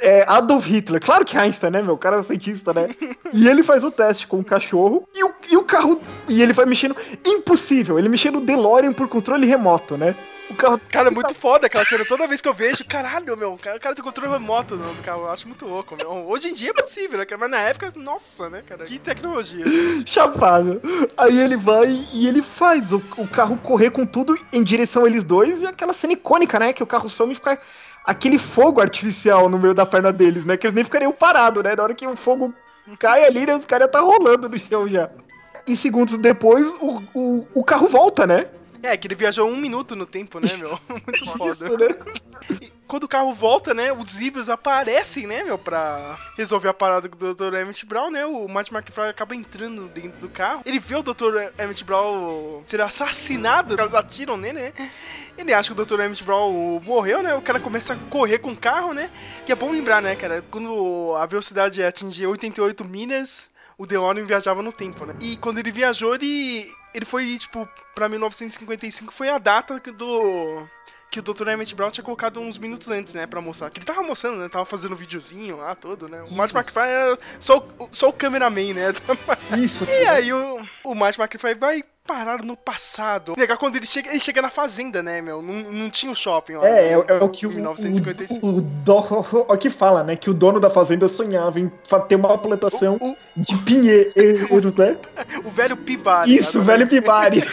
é 0.00 0.24
Adolf 0.28 0.68
Hitler. 0.68 1.00
Claro 1.04 1.24
que 1.24 1.36
é 1.36 1.40
Einstein, 1.40 1.72
né, 1.72 1.82
meu? 1.82 1.94
O 1.94 1.98
cara 1.98 2.14
é 2.14 2.20
um 2.20 2.22
cientista, 2.22 2.72
né? 2.72 2.94
e 3.34 3.48
ele 3.48 3.64
faz 3.64 3.82
o 3.82 3.90
teste 3.90 4.28
com 4.28 4.38
o 4.38 4.44
cachorro 4.44 5.02
e 5.12 5.24
o, 5.24 5.34
e 5.50 5.56
o 5.56 5.64
carro. 5.64 6.00
E 6.28 6.40
ele 6.40 6.52
vai 6.52 6.64
mexendo. 6.64 6.94
Impossível. 7.26 7.98
Ele 7.98 8.08
mexendo 8.08 8.36
o 8.36 8.40
DeLorean 8.40 8.92
por 8.92 9.08
controle 9.08 9.44
remoto, 9.44 9.96
né? 9.96 10.14
O 10.52 10.56
carro. 10.56 10.80
Cara, 10.90 11.08
é 11.08 11.10
muito 11.10 11.34
foda 11.34 11.66
aquela 11.66 11.84
cena. 11.84 12.04
Toda 12.04 12.26
vez 12.26 12.40
que 12.40 12.48
eu 12.48 12.54
vejo, 12.54 12.84
caralho, 12.86 13.36
meu, 13.36 13.54
o 13.54 13.58
cara, 13.58 13.76
o 13.76 13.80
cara 13.80 13.94
tem 13.94 14.04
controle 14.04 14.30
remoto 14.32 14.76
no 14.76 14.92
do 14.92 15.02
carro. 15.02 15.22
Eu 15.22 15.30
acho 15.30 15.48
muito 15.48 15.66
louco, 15.66 15.96
meu. 15.98 16.28
Hoje 16.28 16.48
em 16.48 16.54
dia 16.54 16.70
é 16.70 16.74
possível, 16.74 17.18
né, 17.18 17.24
cara? 17.24 17.38
Mas 17.38 17.50
na 17.50 17.60
época, 17.60 17.88
nossa, 17.96 18.48
né, 18.50 18.62
cara? 18.66 18.84
Que 18.84 18.98
tecnologia. 18.98 19.64
Chapado. 20.06 20.80
Aí 21.16 21.38
ele 21.38 21.56
vai 21.56 21.86
e 22.12 22.26
ele 22.26 22.42
faz 22.42 22.92
o, 22.92 23.02
o 23.16 23.26
carro 23.26 23.56
correr 23.56 23.90
com 23.90 24.04
tudo 24.04 24.36
em 24.52 24.62
direção 24.62 25.04
a 25.04 25.08
eles 25.08 25.24
dois 25.24 25.62
e 25.62 25.66
aquela 25.66 25.92
cena 25.92 26.12
icônica, 26.12 26.58
né? 26.58 26.72
Que 26.72 26.82
o 26.82 26.86
carro 26.86 27.08
some 27.08 27.32
e 27.32 27.34
fica 27.34 27.58
aquele 28.04 28.38
fogo 28.38 28.80
artificial 28.80 29.48
no 29.48 29.58
meio 29.58 29.74
da 29.74 29.86
perna 29.86 30.12
deles, 30.12 30.44
né? 30.44 30.56
Que 30.56 30.66
eles 30.66 30.74
nem 30.74 30.84
ficariam 30.84 31.12
parados, 31.12 31.62
né? 31.62 31.74
Na 31.74 31.82
hora 31.82 31.94
que 31.94 32.06
o 32.06 32.16
fogo 32.16 32.52
cai 32.98 33.24
ali, 33.24 33.46
né, 33.46 33.54
os 33.54 33.66
caras 33.66 33.88
tá 33.90 34.00
rolando 34.00 34.48
no 34.48 34.58
chão 34.58 34.88
já. 34.88 35.08
E 35.66 35.76
segundos 35.76 36.18
depois, 36.18 36.66
o, 36.80 37.02
o, 37.14 37.46
o 37.54 37.64
carro 37.64 37.86
volta, 37.86 38.26
né? 38.26 38.46
É, 38.82 38.96
que 38.96 39.06
ele 39.06 39.14
viajou 39.14 39.48
um 39.48 39.56
minuto 39.56 39.94
no 39.94 40.04
tempo, 40.06 40.40
né, 40.40 40.48
meu? 40.58 40.70
Muito 40.90 41.38
foda. 41.38 41.52
Isso, 41.52 41.78
né? 41.78 42.58
E 42.60 42.72
quando 42.86 43.04
o 43.04 43.08
carro 43.08 43.32
volta, 43.32 43.72
né, 43.72 43.92
os 43.92 44.12
Zibios 44.12 44.50
aparecem, 44.50 45.26
né, 45.26 45.44
meu, 45.44 45.56
pra 45.56 46.18
resolver 46.36 46.68
a 46.68 46.74
parada 46.74 47.08
com 47.08 47.24
o 47.24 47.34
Dr. 47.34 47.54
Emmett 47.54 47.86
Brown, 47.86 48.10
né, 48.10 48.26
o 48.26 48.46
Martin 48.48 48.74
McFly 48.74 49.08
acaba 49.08 49.34
entrando 49.34 49.88
dentro 49.88 50.20
do 50.20 50.28
carro, 50.28 50.62
ele 50.66 50.78
vê 50.78 50.96
o 50.96 51.02
Dr. 51.02 51.52
Emmett 51.58 51.84
Brown 51.84 52.62
ser 52.66 52.82
assassinado, 52.82 53.70
os 53.70 53.76
caras 53.76 53.94
atiram 53.94 54.36
nele, 54.36 54.60
né, 54.60 54.72
ele 55.38 55.54
acha 55.54 55.72
que 55.72 55.80
o 55.80 55.84
Dr. 55.86 56.00
Emmett 56.00 56.22
Brown 56.22 56.80
morreu, 56.84 57.22
né, 57.22 57.34
o 57.34 57.40
cara 57.40 57.58
começa 57.58 57.94
a 57.94 57.96
correr 58.10 58.40
com 58.40 58.50
o 58.50 58.56
carro, 58.56 58.92
né, 58.92 59.08
que 59.46 59.52
é 59.52 59.54
bom 59.54 59.70
lembrar, 59.70 60.02
né, 60.02 60.14
cara, 60.14 60.44
quando 60.50 61.14
a 61.16 61.24
velocidade 61.24 61.82
atingia 61.82 62.28
88 62.28 62.84
milhas, 62.84 63.48
o 63.78 63.86
DeLorean 63.86 64.24
viajava 64.26 64.62
no 64.62 64.72
tempo, 64.72 65.06
né? 65.06 65.14
E 65.18 65.36
quando 65.38 65.58
ele 65.58 65.72
viajou, 65.72 66.14
ele, 66.14 66.70
ele 66.94 67.04
foi, 67.04 67.38
tipo, 67.38 67.68
pra 67.94 68.08
1955 68.08 69.12
foi 69.12 69.28
a 69.28 69.38
data 69.38 69.80
que 69.80 69.90
do... 69.90 70.66
Que 71.10 71.18
o 71.18 71.22
Dr. 71.22 71.46
Emmett 71.48 71.74
Brown 71.74 71.90
tinha 71.90 72.02
colocado 72.02 72.40
uns 72.40 72.56
minutos 72.56 72.88
antes, 72.88 73.12
né, 73.12 73.26
pra 73.26 73.38
mostrar. 73.38 73.68
Que 73.68 73.78
ele 73.78 73.84
tava 73.84 74.02
mostrando, 74.02 74.38
né, 74.38 74.48
tava 74.48 74.64
fazendo 74.64 74.94
um 74.94 74.96
videozinho 74.96 75.58
lá, 75.58 75.74
todo, 75.74 76.10
né. 76.10 76.24
O 76.30 76.34
Martin. 76.34 76.56
McFly 76.56 76.88
era 76.88 77.18
só 77.38 77.58
o, 77.78 77.88
só 77.92 78.08
o 78.08 78.12
cameraman, 78.14 78.72
né. 78.72 78.94
Isso. 79.58 79.84
E 79.92 80.06
aí 80.06 80.32
o, 80.32 80.66
o 80.82 80.94
Martin 80.94 81.20
McFly 81.20 81.54
vai 81.54 81.84
parar 82.06 82.42
no 82.42 82.56
passado. 82.56 83.34
Legal, 83.36 83.56
quando 83.56 83.76
ele 83.76 83.86
chega, 83.86 84.10
ele 84.10 84.18
chega 84.18 84.42
na 84.42 84.50
fazenda, 84.50 85.02
né, 85.02 85.20
meu. 85.20 85.40
Não, 85.40 85.54
não 85.54 85.90
tinha 85.90 86.10
o 86.10 86.14
shopping 86.14 86.54
lá. 86.54 86.66
É, 86.66 86.92
é, 86.92 86.96
né, 86.96 87.04
é 87.08 87.24
o 87.24 87.28
que 87.28 87.46
o, 87.46 87.50
1955. 87.50 88.44
o, 88.46 88.56
o, 88.56 88.60
do- 88.60 89.46
o 89.52 89.56
que 89.56 89.70
fala, 89.70 90.02
né? 90.02 90.16
Que 90.16 90.28
o 90.30 90.34
dono 90.34 90.60
da 90.60 90.68
fazenda 90.70 91.08
sonhava 91.08 91.60
em 91.60 91.70
ter 92.08 92.16
uma 92.16 92.36
plantação 92.36 92.96
O, 93.00 93.16
de 93.36 93.56
pinheiros, 93.58 94.76
né? 94.76 94.98
o 95.44 95.50
velho 95.50 95.76
Pibari. 95.76 96.34
Isso, 96.34 96.58
né, 96.58 96.64
velho 96.64 96.86
Pibari. 96.86 97.42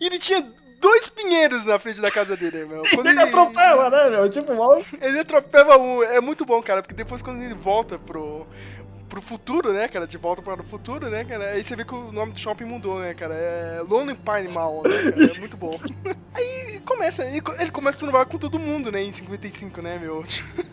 E 0.00 0.06
ele 0.06 0.18
tinha 0.18 0.44
dois 0.80 1.06
pinheiros 1.08 1.64
na 1.64 1.78
frente 1.78 2.00
da 2.00 2.10
casa 2.10 2.36
dele, 2.36 2.64
meu. 2.66 2.82
Quando 2.94 3.06
Ele 3.06 3.20
atropela, 3.20 3.88
né, 3.88 4.10
meu? 4.10 4.28
Tipo, 4.28 4.54
mal. 4.54 4.82
Ele 5.00 5.20
atropela 5.20 5.78
um. 5.78 6.02
É 6.02 6.20
muito 6.20 6.44
bom, 6.44 6.60
cara, 6.60 6.82
porque 6.82 6.94
depois 6.94 7.22
quando 7.22 7.40
ele 7.42 7.54
volta 7.54 7.98
pro. 7.98 8.46
Pro 9.12 9.20
futuro, 9.20 9.74
né, 9.74 9.88
cara? 9.88 10.06
De 10.06 10.16
volta 10.16 10.40
para 10.40 10.62
o 10.62 10.64
futuro, 10.64 11.10
né, 11.10 11.22
cara? 11.22 11.50
Aí 11.50 11.62
você 11.62 11.76
vê 11.76 11.84
que 11.84 11.94
o 11.94 12.10
nome 12.10 12.32
do 12.32 12.40
shopping 12.40 12.64
mudou, 12.64 12.98
né, 12.98 13.12
cara? 13.12 13.34
É 13.34 13.82
Lonely 13.86 14.16
Pine 14.16 14.48
Mall, 14.48 14.84
né, 14.84 15.02
cara? 15.02 15.22
É 15.22 15.38
muito 15.38 15.56
bom. 15.58 15.78
Aí 16.32 16.80
começa, 16.80 17.22
ele, 17.26 17.42
começa 17.70 17.98
a 17.98 18.00
turvar 18.00 18.24
com 18.24 18.38
todo 18.38 18.58
mundo, 18.58 18.90
né, 18.90 19.02
em 19.02 19.12
55, 19.12 19.82
né, 19.82 19.98
meu? 19.98 20.24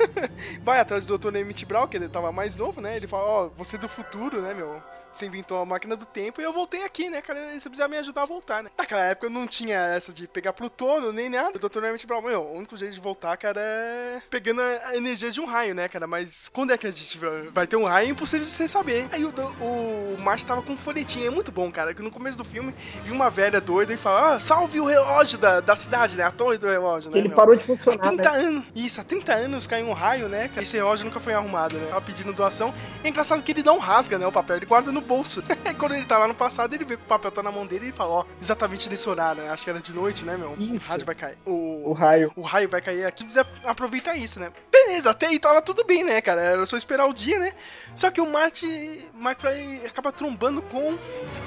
Vai 0.63 0.79
atrás 0.79 1.05
do 1.05 1.17
Dr. 1.17 1.35
Emmett 1.35 1.65
Brown, 1.65 1.85
que 1.85 1.97
ele 1.97 2.07
tava 2.07 2.31
mais 2.31 2.55
novo, 2.55 2.79
né? 2.79 2.95
Ele 2.95 3.07
fala, 3.07 3.25
ó, 3.25 3.49
você 3.57 3.75
é 3.75 3.79
do 3.79 3.89
futuro, 3.89 4.41
né, 4.41 4.53
meu? 4.53 4.81
Você 5.11 5.25
inventou 5.25 5.59
a 5.59 5.65
máquina 5.65 5.95
do 5.95 6.05
tempo 6.05 6.39
e 6.39 6.43
eu 6.43 6.53
voltei 6.53 6.83
aqui, 6.83 7.09
né, 7.09 7.21
cara? 7.21 7.53
E 7.53 7.59
você 7.59 7.67
precisa 7.69 7.87
me 7.87 7.97
ajudar 7.97 8.21
a 8.21 8.25
voltar, 8.25 8.63
né? 8.63 8.69
Naquela 8.77 9.01
época 9.01 9.25
eu 9.27 9.31
não 9.31 9.47
tinha 9.47 9.77
essa 9.79 10.13
de 10.13 10.27
pegar 10.27 10.53
plutônio 10.53 11.11
nem 11.11 11.29
nada. 11.29 11.57
O 11.57 11.69
Dr. 11.69 11.83
Emmett 11.83 12.05
Brown, 12.05 12.21
meu, 12.21 12.41
o 12.41 12.53
único 12.57 12.77
jeito 12.77 12.93
de 12.93 12.99
voltar, 12.99 13.35
cara, 13.37 13.59
é 13.59 14.21
pegando 14.29 14.61
a 14.61 14.95
energia 14.95 15.31
de 15.31 15.41
um 15.41 15.45
raio, 15.45 15.73
né, 15.73 15.87
cara? 15.87 16.05
Mas 16.05 16.47
quando 16.47 16.71
é 16.71 16.77
que 16.77 16.85
a 16.87 16.91
gente 16.91 17.17
vai- 17.51 17.67
ter 17.67 17.75
um 17.75 17.85
raio? 17.85 18.07
É 18.07 18.11
impossível 18.11 18.45
de 18.45 18.51
você 18.51 18.67
saber. 18.67 19.07
Aí 19.11 19.25
o, 19.25 19.29
o 19.61 20.15
Martin 20.21 20.45
tava 20.45 20.61
com 20.61 20.73
um 20.73 20.77
folhetinho, 20.77 21.27
é 21.27 21.29
muito 21.29 21.51
bom, 21.51 21.71
cara. 21.71 21.93
Que 21.93 22.01
no 22.01 22.11
começo 22.11 22.37
do 22.37 22.43
filme, 22.43 22.73
vi 23.03 23.11
uma 23.11 23.29
velha 23.29 23.59
doida 23.59 23.91
e 23.93 23.97
fala, 23.97 24.35
ah, 24.35 24.39
salve 24.39 24.79
o 24.79 24.85
relógio 24.85 25.37
da, 25.37 25.59
da 25.59 25.75
cidade, 25.75 26.15
né? 26.17 26.23
A 26.23 26.31
torre 26.31 26.57
do 26.57 26.67
relógio, 26.67 27.11
né? 27.11 27.17
Ele 27.17 27.27
meu? 27.29 27.35
parou 27.35 27.55
de 27.55 27.63
Há 27.63 27.65
funcionar, 27.65 28.07
30 28.09 28.31
né? 28.31 28.37
anos. 28.37 28.65
Isso, 28.75 29.01
há 29.01 29.03
30 29.03 29.33
anos 29.33 29.67
caiu 29.67 29.87
um 29.87 29.93
raio, 29.93 30.27
né? 30.29 30.47
cara? 30.49 30.61
Esse 30.61 30.77
relógio 30.77 31.05
nunca 31.05 31.19
foi 31.19 31.33
arrumado, 31.33 31.77
né? 31.77 31.87
Tava 31.87 32.01
pedindo 32.01 32.31
doação. 32.31 32.73
E 33.03 33.07
é 33.07 33.09
engraçado 33.09 33.41
que 33.41 33.51
ele 33.51 33.63
não 33.63 33.77
rasga, 33.79 34.17
né? 34.17 34.25
O 34.27 34.31
papel, 34.31 34.57
ele 34.57 34.65
guarda 34.65 34.91
no 34.91 34.98
bolso. 35.01 35.43
Aí 35.65 35.73
quando 35.75 35.95
ele 35.95 36.05
tá 36.05 36.17
lá 36.17 36.27
no 36.27 36.35
passado, 36.35 36.73
ele 36.73 36.85
vê 36.85 36.97
que 36.97 37.03
o 37.03 37.07
papel 37.07 37.31
tá 37.31 37.41
na 37.43 37.51
mão 37.51 37.65
dele 37.65 37.89
e 37.89 37.91
fala, 37.91 38.11
ó, 38.11 38.25
exatamente 38.41 38.89
nesse 38.89 39.07
horário, 39.09 39.41
né? 39.43 39.49
Acho 39.51 39.63
que 39.63 39.69
era 39.69 39.79
de 39.79 39.93
noite, 39.93 40.23
né, 40.25 40.35
meu? 40.37 40.53
Isso. 40.57 40.87
O 40.87 40.91
rádio 40.91 41.05
vai 41.05 41.15
cair. 41.15 41.37
O 41.45 41.89
O, 41.89 41.93
raio. 41.93 42.31
o 42.35 42.41
raio 42.41 42.69
vai 42.69 42.81
cair 42.81 43.05
aqui, 43.05 43.23
precisa 43.23 43.45
aproveitar 43.63 44.15
isso, 44.15 44.39
né? 44.39 44.51
Beleza, 44.71 45.09
até 45.11 45.27
aí 45.27 45.39
tava 45.39 45.61
tudo 45.61 45.83
bem, 45.83 46.03
né, 46.03 46.21
cara? 46.21 46.41
Era 46.41 46.65
só 46.65 46.77
esperar 46.77 47.05
o 47.07 47.13
dia, 47.13 47.39
né? 47.39 47.53
Só 47.95 48.09
que 48.11 48.21
o 48.21 48.29
Marty 48.29 49.05
McFly 49.15 49.85
acaba 49.85 50.11
trombando 50.11 50.61
com 50.63 50.97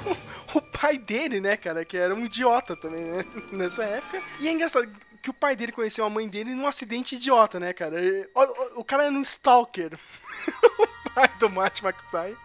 o 0.53 0.61
pai 0.61 0.97
dele, 0.97 1.39
né, 1.39 1.57
cara? 1.57 1.83
Que 1.85 1.97
era 1.97 2.13
um 2.13 2.25
idiota 2.25 2.75
também, 2.75 3.03
né? 3.03 3.25
Nessa 3.51 3.83
época. 3.83 4.21
E 4.39 4.47
é 4.47 4.51
engraçado 4.51 4.87
que 5.21 5.29
o 5.29 5.33
pai 5.33 5.55
dele 5.55 5.71
conheceu 5.71 6.03
a 6.05 6.09
mãe 6.09 6.27
dele 6.27 6.53
num 6.53 6.67
acidente 6.67 7.15
idiota, 7.15 7.59
né, 7.59 7.71
cara? 7.73 7.95
O, 8.35 8.39
o- 8.41 8.79
o 8.81 8.83
cara 8.83 9.05
era 9.05 9.13
um 9.13 9.21
stalker. 9.21 9.97
o 10.79 11.09
pai 11.15 11.29
do 11.39 11.49
Marty 11.49 11.83
McFly. 11.85 12.35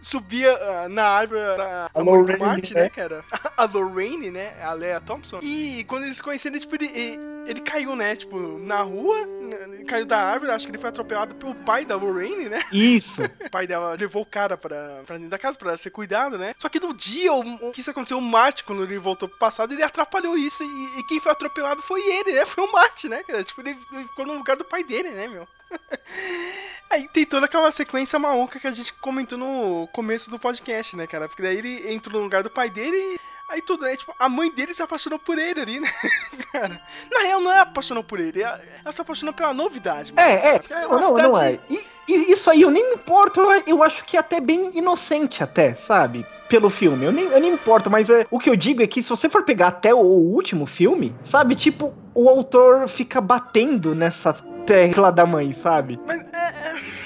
Subia 0.00 0.52
ah, 0.52 0.88
na 0.88 1.04
árvore 1.04 1.40
a, 1.40 1.90
A 1.94 2.00
a 2.00 2.04
mãe 2.04 2.24
do 2.24 2.32
Lorraine, 2.32 2.74
né? 2.74 2.82
né, 2.82 2.88
cara? 2.88 3.24
A 3.56 3.64
Lorraine, 3.64 4.30
né? 4.30 4.54
A 4.62 4.72
Lea 4.72 5.00
Thompson. 5.00 5.40
E 5.42 5.84
quando 5.88 6.04
eles 6.04 6.16
se 6.16 6.22
conheceram, 6.22 6.58
tipo, 6.58 6.74
ele, 6.76 6.86
ele, 6.86 7.18
ele 7.48 7.60
caiu, 7.60 7.96
né? 7.96 8.14
Tipo, 8.14 8.38
na 8.58 8.82
rua, 8.82 9.26
né, 9.26 9.84
caiu 9.86 10.04
da 10.04 10.18
árvore, 10.18 10.52
acho 10.52 10.66
que 10.66 10.70
ele 10.70 10.78
foi 10.78 10.90
atropelado 10.90 11.34
pelo 11.34 11.54
pai 11.54 11.84
da 11.84 11.96
Lorraine, 11.96 12.48
né? 12.48 12.62
Isso. 12.72 13.22
O 13.48 13.50
pai 13.50 13.66
dela 13.66 13.96
levou 13.98 14.22
o 14.22 14.26
cara 14.26 14.58
pra, 14.58 15.02
pra 15.06 15.16
dentro 15.16 15.30
da 15.30 15.38
casa 15.38 15.56
pra 15.56 15.76
ser 15.76 15.90
cuidado, 15.90 16.36
né? 16.36 16.54
Só 16.58 16.68
que 16.68 16.78
no 16.78 16.92
dia 16.92 17.32
o, 17.32 17.40
o 17.40 17.72
que 17.72 17.80
isso 17.80 17.90
aconteceu, 17.90 18.18
o 18.18 18.22
Marty, 18.22 18.62
quando 18.62 18.82
ele 18.82 18.98
voltou 18.98 19.26
pro 19.28 19.38
passado, 19.38 19.72
ele 19.72 19.82
atrapalhou 19.82 20.36
isso. 20.36 20.62
E, 20.62 21.00
e 21.00 21.02
quem 21.04 21.18
foi 21.18 21.32
atropelado 21.32 21.80
foi 21.80 22.00
ele, 22.02 22.32
né? 22.32 22.44
Foi 22.44 22.64
o 22.64 22.72
Marty, 22.72 23.08
né, 23.08 23.22
cara? 23.22 23.42
Tipo, 23.42 23.62
ele, 23.62 23.78
ele 23.92 24.04
ficou 24.08 24.26
no 24.26 24.34
lugar 24.34 24.56
do 24.56 24.64
pai 24.64 24.84
dele, 24.84 25.10
né, 25.10 25.28
meu? 25.28 25.48
Aí 26.90 27.06
tem 27.08 27.24
toda 27.26 27.46
aquela 27.46 27.70
sequência 27.70 28.18
maluca 28.18 28.58
que 28.58 28.66
a 28.66 28.70
gente 28.70 28.92
comentou 28.94 29.38
no 29.38 29.88
começo 29.92 30.30
do 30.30 30.38
podcast, 30.38 30.96
né, 30.96 31.06
cara? 31.06 31.28
Porque 31.28 31.42
daí 31.42 31.58
ele 31.58 31.92
entra 31.92 32.12
no 32.12 32.20
lugar 32.20 32.42
do 32.42 32.50
pai 32.50 32.70
dele 32.70 32.96
e. 32.96 33.20
Aí 33.48 33.62
tudo, 33.62 33.84
né? 33.84 33.96
Tipo, 33.96 34.14
a 34.18 34.28
mãe 34.28 34.50
dele 34.50 34.74
se 34.74 34.82
apaixonou 34.82 35.18
por 35.18 35.38
ele 35.38 35.60
ali, 35.60 35.80
né? 35.80 35.88
Cara, 36.52 36.80
na 37.10 37.20
real 37.20 37.40
não 37.40 37.50
é 37.50 37.60
apaixonou 37.60 38.04
por 38.04 38.20
ele, 38.20 38.42
ela, 38.42 38.60
ela 38.84 38.92
se 38.92 39.00
apaixonou 39.00 39.32
pela 39.32 39.54
novidade. 39.54 40.12
mano. 40.12 40.28
É, 40.28 40.56
é. 40.56 40.60
É 40.70 40.86
Não, 40.86 41.14
não, 41.14 41.38
é. 41.40 41.58
E, 41.70 41.78
e 42.08 42.32
isso 42.32 42.50
aí 42.50 42.60
eu 42.60 42.70
nem 42.70 42.86
me 42.90 42.94
importo, 42.96 43.40
eu, 43.40 43.62
eu 43.66 43.82
acho 43.82 44.04
que 44.04 44.18
é 44.18 44.20
até 44.20 44.38
bem 44.38 44.76
inocente 44.76 45.42
até, 45.42 45.74
sabe? 45.74 46.26
Pelo 46.46 46.68
filme. 46.68 47.06
Eu 47.06 47.12
nem, 47.12 47.24
eu 47.24 47.40
nem 47.40 47.52
importo, 47.52 47.90
mas 47.90 48.10
é, 48.10 48.26
o 48.30 48.38
que 48.38 48.50
eu 48.50 48.56
digo 48.56 48.82
é 48.82 48.86
que 48.86 49.02
se 49.02 49.08
você 49.08 49.30
for 49.30 49.44
pegar 49.44 49.68
até 49.68 49.94
o, 49.94 49.98
último 49.98 50.66
filme, 50.66 51.16
sabe? 51.22 51.54
Tipo, 51.54 51.94
o 52.14 52.28
autor 52.28 52.86
fica 52.86 53.20
batendo 53.20 53.94
nessa 53.94 54.34
tecla 54.66 55.10
da 55.10 55.24
mãe, 55.24 55.54
sabe? 55.54 55.98
Mas 56.06 56.20
é. 56.32 56.97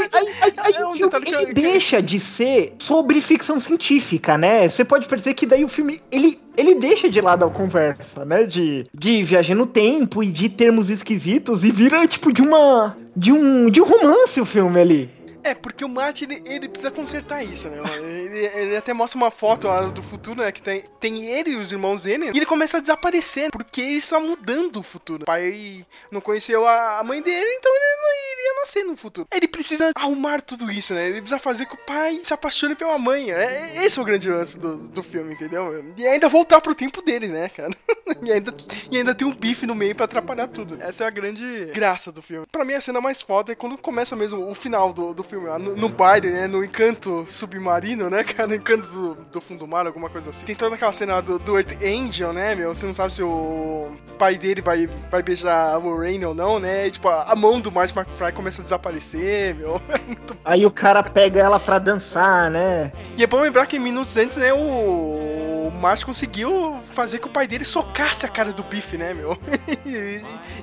Aí, 0.00 0.28
aí- 0.42 0.52
aí 0.58 0.74
é 0.74 0.84
o 0.84 0.88
um 0.88 0.92
filme 0.92 1.12
detalhe 1.12 1.24
que 1.24 1.34
ele 1.34 1.50
eu- 1.50 1.54
deixa 1.54 2.02
de 2.02 2.20
ser 2.20 2.72
sobre 2.78 3.20
ficção 3.20 3.58
científica, 3.58 4.36
né? 4.38 4.68
Você 4.68 4.84
pode 4.84 5.06
perceber 5.08 5.34
que 5.34 5.46
daí 5.46 5.64
o 5.64 5.68
filme 5.68 6.00
ele, 6.10 6.38
ele 6.56 6.74
deixa 6.76 7.08
de 7.08 7.20
lado 7.20 7.44
a 7.44 7.50
conversa, 7.50 8.24
né? 8.24 8.44
De, 8.44 8.84
de 8.92 9.22
viagem 9.22 9.54
no 9.56 9.66
tempo 9.66 10.22
e 10.22 10.30
de 10.30 10.48
termos 10.48 10.90
esquisitos 10.90 11.64
e 11.64 11.70
vira 11.70 12.06
tipo 12.06 12.32
de 12.32 12.42
uma 12.42 12.96
de 13.16 13.32
um 13.32 13.70
de 13.70 13.80
um 13.80 13.84
romance 13.84 14.40
o 14.40 14.44
filme 14.44 14.80
ali. 14.80 15.10
É, 15.46 15.54
porque 15.54 15.84
o 15.84 15.88
Marty, 15.88 16.24
ele, 16.24 16.42
ele 16.44 16.68
precisa 16.68 16.90
consertar 16.90 17.44
isso, 17.44 17.68
né? 17.68 17.80
Ele, 18.02 18.38
ele 18.46 18.76
até 18.76 18.92
mostra 18.92 19.16
uma 19.16 19.30
foto 19.30 19.68
lá 19.68 19.82
do 19.82 20.02
futuro, 20.02 20.40
né? 20.40 20.50
Que 20.50 20.60
tem, 20.60 20.82
tem 20.98 21.24
ele 21.26 21.50
e 21.50 21.56
os 21.56 21.70
irmãos 21.70 22.02
dele. 22.02 22.32
E 22.34 22.36
ele 22.36 22.44
começa 22.44 22.78
a 22.78 22.80
desaparecer, 22.80 23.52
porque 23.52 23.80
ele 23.80 23.96
está 23.98 24.18
mudando 24.18 24.78
o 24.78 24.82
futuro. 24.82 25.22
O 25.22 25.26
pai 25.26 25.86
não 26.10 26.20
conheceu 26.20 26.66
a 26.66 27.00
mãe 27.04 27.22
dele, 27.22 27.48
então 27.58 27.70
ele 27.72 28.02
não 28.02 28.08
iria 28.32 28.60
nascer 28.60 28.84
no 28.84 28.96
futuro. 28.96 29.28
Ele 29.32 29.46
precisa 29.46 29.92
arrumar 29.94 30.40
tudo 30.40 30.68
isso, 30.68 30.94
né? 30.94 31.06
Ele 31.06 31.20
precisa 31.20 31.38
fazer 31.38 31.66
que 31.66 31.74
o 31.74 31.86
pai 31.86 32.18
se 32.24 32.34
apaixone 32.34 32.74
pela 32.74 32.98
mãe. 32.98 33.30
É, 33.30 33.84
esse 33.84 34.00
é 34.00 34.02
o 34.02 34.04
grande 34.04 34.28
lance 34.28 34.58
do, 34.58 34.76
do 34.76 35.02
filme, 35.04 35.32
entendeu? 35.32 35.94
E 35.96 36.06
ainda 36.08 36.28
voltar 36.28 36.60
pro 36.60 36.74
tempo 36.74 37.00
dele, 37.02 37.28
né, 37.28 37.48
cara? 37.48 37.74
E 38.22 38.32
ainda, 38.32 38.54
e 38.90 38.96
ainda 38.96 39.14
tem 39.14 39.26
um 39.26 39.34
bife 39.34 39.66
no 39.66 39.74
meio 39.74 39.94
pra 39.94 40.04
atrapalhar 40.04 40.46
tudo. 40.46 40.78
Essa 40.80 41.04
é 41.04 41.06
a 41.06 41.10
grande 41.10 41.66
graça 41.74 42.12
do 42.12 42.22
filme. 42.22 42.46
Pra 42.50 42.64
mim, 42.64 42.74
a 42.74 42.80
cena 42.80 43.00
mais 43.00 43.20
foda 43.20 43.52
é 43.52 43.54
quando 43.54 43.76
começa 43.76 44.14
mesmo 44.14 44.48
o 44.48 44.54
final 44.54 44.92
do, 44.92 45.12
do 45.12 45.22
filme, 45.24 45.35
lá 45.44 45.58
no, 45.58 45.76
no 45.76 45.88
baile, 45.88 46.30
né? 46.30 46.46
No 46.46 46.64
encanto 46.64 47.26
submarino, 47.28 48.08
né, 48.10 48.22
cara? 48.24 48.48
No 48.48 48.54
encanto 48.54 48.86
do, 48.88 49.14
do 49.32 49.40
fundo 49.40 49.60
do 49.60 49.66
mar, 49.66 49.86
alguma 49.86 50.08
coisa 50.08 50.30
assim. 50.30 50.44
Tem 50.44 50.54
toda 50.54 50.74
aquela 50.74 50.92
cena 50.92 51.20
do, 51.20 51.38
do 51.38 51.56
Earth 51.56 51.76
Angel, 51.82 52.32
né, 52.32 52.54
meu? 52.54 52.74
Você 52.74 52.86
não 52.86 52.94
sabe 52.94 53.12
se 53.12 53.22
o 53.22 53.90
pai 54.18 54.36
dele 54.36 54.60
vai, 54.60 54.86
vai 55.10 55.22
beijar 55.22 55.74
a 55.74 55.76
Lorraine 55.76 56.24
ou 56.24 56.34
não, 56.34 56.58
né? 56.58 56.86
E, 56.86 56.90
tipo, 56.90 57.08
a, 57.08 57.24
a 57.32 57.36
mão 57.36 57.60
do 57.60 57.70
Marty 57.70 57.96
McFly 57.96 58.32
começa 58.32 58.62
a 58.62 58.64
desaparecer, 58.64 59.54
meu. 59.54 59.80
Aí 60.44 60.64
o 60.64 60.70
cara 60.70 61.02
pega 61.02 61.40
ela 61.40 61.58
pra 61.58 61.78
dançar, 61.78 62.50
né? 62.50 62.92
E 63.16 63.22
é 63.22 63.26
bom 63.26 63.40
lembrar 63.40 63.66
que 63.66 63.78
minutos 63.78 64.16
antes, 64.16 64.36
né, 64.36 64.52
o, 64.52 64.56
o 64.56 65.72
Marty 65.80 66.06
conseguiu 66.06 66.80
fazer 66.92 67.18
que 67.18 67.26
o 67.26 67.30
pai 67.30 67.46
dele 67.46 67.64
socasse 67.64 68.24
a 68.24 68.28
cara 68.28 68.52
do 68.52 68.62
Biff, 68.62 68.96
né, 68.96 69.12
meu? 69.12 69.36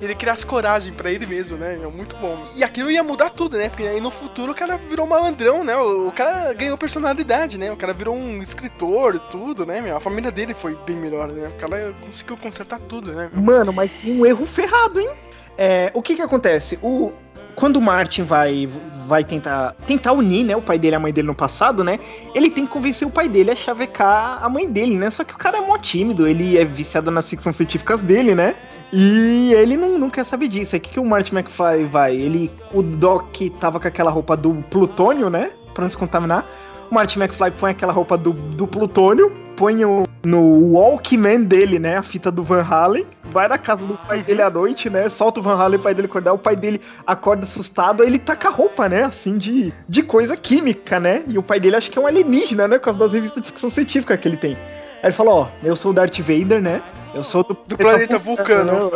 Ele 0.01 0.15
criasse 0.15 0.45
coragem 0.45 0.91
pra 0.93 1.11
ele 1.11 1.25
mesmo, 1.25 1.57
né, 1.57 1.75
meu? 1.77 1.91
Muito 1.91 2.15
bom. 2.17 2.43
E 2.55 2.63
aquilo 2.63 2.91
ia 2.91 3.03
mudar 3.03 3.29
tudo, 3.29 3.57
né? 3.57 3.69
Porque 3.69 3.83
aí 3.83 4.01
no 4.01 4.11
futuro 4.11 4.53
cara 4.63 4.77
virou 4.77 5.05
malandrão, 5.05 5.63
né? 5.63 5.75
O, 5.75 6.07
o 6.07 6.11
cara 6.11 6.53
ganhou 6.53 6.77
personalidade, 6.77 7.57
né? 7.57 7.71
O 7.71 7.75
cara 7.75 7.93
virou 7.93 8.15
um 8.15 8.41
escritor, 8.41 9.19
tudo, 9.19 9.65
né, 9.65 9.81
meu? 9.81 9.97
A 9.97 9.99
família 9.99 10.31
dele 10.31 10.53
foi 10.53 10.75
bem 10.85 10.95
melhor, 10.95 11.27
né? 11.27 11.49
O 11.49 11.59
cara 11.59 11.93
conseguiu 12.01 12.37
consertar 12.37 12.79
tudo, 12.79 13.11
né? 13.11 13.29
meu? 13.33 13.43
Mano, 13.43 13.73
mas 13.73 13.95
tem 13.97 14.17
um 14.17 14.25
erro 14.25 14.45
ferrado, 14.45 14.99
hein? 14.99 15.09
É, 15.57 15.91
o 15.93 16.01
que 16.01 16.15
que 16.15 16.21
acontece? 16.21 16.79
O, 16.81 17.11
quando 17.55 17.75
o 17.75 17.81
Martin 17.81 18.23
vai, 18.23 18.69
vai 19.05 19.23
tentar, 19.23 19.75
tentar 19.85 20.13
unir, 20.13 20.45
né, 20.45 20.55
o 20.55 20.61
pai 20.61 20.79
dele 20.79 20.95
e 20.95 20.97
a 20.97 20.99
mãe 20.99 21.13
dele 21.13 21.27
no 21.27 21.35
passado, 21.35 21.83
né, 21.83 21.99
ele 22.33 22.49
tem 22.49 22.65
que 22.65 22.71
convencer 22.71 23.07
o 23.07 23.11
pai 23.11 23.29
dele 23.29 23.51
a 23.51 23.55
chavecar 23.55 24.43
a 24.43 24.49
mãe 24.49 24.67
dele, 24.67 24.97
né, 24.97 25.11
só 25.11 25.23
que 25.23 25.35
o 25.35 25.37
cara 25.37 25.59
é 25.59 25.61
mó 25.61 25.77
tímido, 25.77 26.27
ele 26.27 26.57
é 26.57 26.65
viciado 26.65 27.11
nas 27.11 27.29
ficções 27.29 27.55
científicas 27.55 28.01
dele, 28.01 28.33
né, 28.33 28.55
e 28.95 29.53
ele 29.55 29.75
não, 29.75 29.97
não 29.97 30.09
quer 30.09 30.23
saber 30.23 30.47
disso. 30.47 30.75
Aí 30.75 30.79
o 30.79 30.81
que, 30.81 30.91
que 30.91 30.99
o 30.99 31.05
Martin 31.05 31.35
McFly 31.35 31.83
vai? 31.85 32.15
Ele, 32.15 32.51
o 32.71 32.83
Doc 32.83 33.35
tava 33.59 33.79
com 33.79 33.87
aquela 33.87 34.11
roupa 34.11 34.37
do 34.37 34.53
plutônio, 34.69 35.31
né, 35.31 35.51
pra 35.73 35.83
não 35.83 35.89
se 35.89 35.97
contaminar, 35.97 36.47
o 36.91 36.93
Martin 36.93 37.19
McFly 37.19 37.49
põe 37.51 37.71
aquela 37.71 37.91
roupa 37.91 38.15
do, 38.15 38.33
do 38.33 38.67
plutônio, 38.67 39.35
põe 39.55 39.83
o, 39.83 40.05
no 40.23 40.73
Walkman 40.73 41.43
dele, 41.43 41.79
né? 41.79 41.97
A 41.97 42.03
fita 42.03 42.31
do 42.31 42.43
Van 42.43 42.61
Halen. 42.61 43.05
Vai 43.31 43.47
na 43.47 43.57
casa 43.57 43.85
do 43.85 43.97
pai 43.97 44.21
dele 44.21 44.41
à 44.41 44.49
noite, 44.49 44.89
né? 44.89 45.09
Solta 45.09 45.39
o 45.39 45.43
Van 45.43 45.55
Halen, 45.55 45.79
o 45.79 45.81
pai 45.81 45.93
dele 45.93 46.07
acordar. 46.07 46.33
O 46.33 46.37
pai 46.37 46.55
dele 46.55 46.79
acorda 47.05 47.43
assustado. 47.43 48.03
Aí 48.03 48.09
ele 48.09 48.19
taca 48.19 48.47
a 48.47 48.51
roupa, 48.51 48.87
né? 48.87 49.03
Assim, 49.05 49.37
de, 49.37 49.73
de 49.89 50.03
coisa 50.03 50.37
química, 50.37 50.99
né? 50.99 51.23
E 51.27 51.37
o 51.37 51.43
pai 51.43 51.59
dele 51.59 51.75
acha 51.75 51.89
que 51.89 51.97
é 51.97 52.01
um 52.01 52.07
alienígena, 52.07 52.67
né? 52.67 52.77
Por 52.77 52.85
causa 52.85 52.99
das 52.99 53.13
revistas 53.13 53.41
de 53.41 53.47
ficção 53.47 53.69
científica 53.69 54.15
que 54.15 54.27
ele 54.27 54.37
tem. 54.37 54.53
Aí 54.53 55.05
ele 55.05 55.13
fala: 55.13 55.31
Ó, 55.31 55.47
eu 55.63 55.75
sou 55.75 55.91
o 55.91 55.93
Darth 55.93 56.19
Vader, 56.19 56.61
né? 56.61 56.81
Eu 57.13 57.23
sou 57.23 57.43
do, 57.43 57.57
Do 57.67 57.77
planeta 57.77 58.17
Vulcano. 58.17 58.91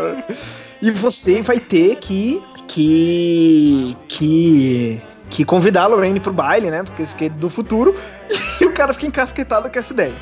E 0.82 0.91
você 0.91 1.41
vai 1.41 1.59
ter 1.59 1.95
que. 1.97 2.41
que. 2.68 3.95
que. 4.07 5.01
que 5.30 5.45
convidar 5.45 5.84
a 5.84 5.88
Lorraine 5.88 6.20
pro 6.20 6.34
baile, 6.34 6.72
né? 6.72 6.84
Porque 6.84 7.03
esse 7.03 7.15
aqui 7.15 7.26
é 7.26 7.30
do 7.30 7.49
futuro. 7.49 7.95
E 8.59 8.65
o 8.65 8.74
cara 8.74 8.91
fica 8.91 9.05
encasquetado 9.05 9.72
com 9.72 9.80
essa 9.80 9.93
ideia. 9.93 10.13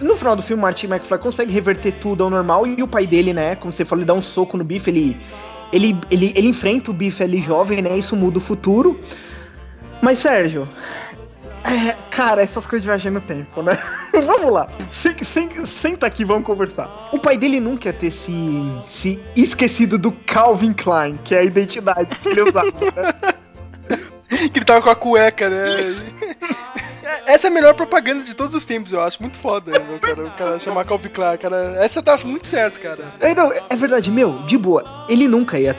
No 0.00 0.16
final 0.16 0.36
do 0.36 0.42
filme, 0.42 0.62
Martin 0.62 0.86
McFly 0.86 1.18
consegue 1.18 1.52
reverter 1.52 1.92
tudo 1.92 2.24
ao 2.24 2.30
normal 2.30 2.66
e 2.66 2.82
o 2.82 2.88
pai 2.88 3.06
dele, 3.06 3.32
né? 3.32 3.54
Como 3.54 3.72
você 3.72 3.84
falou, 3.84 4.00
ele 4.00 4.06
dá 4.06 4.14
um 4.14 4.22
soco 4.22 4.56
no 4.56 4.64
bife, 4.64 4.90
ele, 4.90 5.16
ele, 5.72 5.98
ele, 6.10 6.32
ele 6.34 6.48
enfrenta 6.48 6.90
o 6.90 6.94
bife 6.94 7.22
ali 7.22 7.40
jovem, 7.40 7.82
né? 7.82 7.96
Isso 7.96 8.16
muda 8.16 8.38
o 8.38 8.40
futuro. 8.40 8.98
Mas, 10.02 10.18
Sérgio, 10.18 10.66
é, 11.64 11.92
cara, 12.10 12.42
essas 12.42 12.66
coisas 12.66 12.82
de 12.82 12.88
viagem 12.88 13.10
no 13.12 13.20
tempo, 13.20 13.62
né? 13.62 13.76
vamos 14.24 14.52
lá. 14.52 14.68
Sen- 14.90 15.16
sen- 15.22 15.66
senta 15.66 16.06
aqui, 16.06 16.24
vamos 16.24 16.44
conversar. 16.44 17.08
O 17.12 17.18
pai 17.18 17.36
dele 17.36 17.60
nunca 17.60 17.88
ia 17.88 17.92
ter 17.92 18.10
se, 18.10 18.32
se 18.86 19.20
esquecido 19.36 19.98
do 19.98 20.10
Calvin 20.12 20.72
Klein, 20.72 21.18
que 21.24 21.34
é 21.34 21.38
a 21.40 21.44
identidade 21.44 22.06
que 22.16 22.28
ele 22.28 22.42
usava, 22.42 22.70
né? 22.70 23.34
Que 24.52 24.58
ele 24.58 24.64
tava 24.64 24.80
com 24.82 24.90
a 24.90 24.94
cueca, 24.96 25.48
né? 25.50 25.64
Essa 27.26 27.48
é 27.48 27.50
a 27.50 27.52
melhor 27.52 27.74
propaganda 27.74 28.22
de 28.22 28.34
todos 28.34 28.54
os 28.54 28.64
tempos, 28.64 28.92
eu 28.92 29.00
acho. 29.00 29.20
Muito 29.20 29.38
foda, 29.38 29.70
né, 29.72 29.98
cara? 30.00 30.24
O 30.24 30.30
cara 30.32 30.58
chamar 30.58 30.84
Calvin 30.84 31.08
Klein, 31.08 31.36
cara. 31.38 31.74
Essa 31.84 32.02
tá 32.02 32.16
muito 32.24 32.46
certo, 32.46 32.80
cara. 32.80 32.98
É, 33.20 33.34
não, 33.34 33.50
é 33.68 33.76
verdade, 33.76 34.10
meu, 34.10 34.42
de 34.46 34.56
boa. 34.56 34.84
Ele 35.08 35.26
nunca 35.28 35.58
ia 35.58 35.74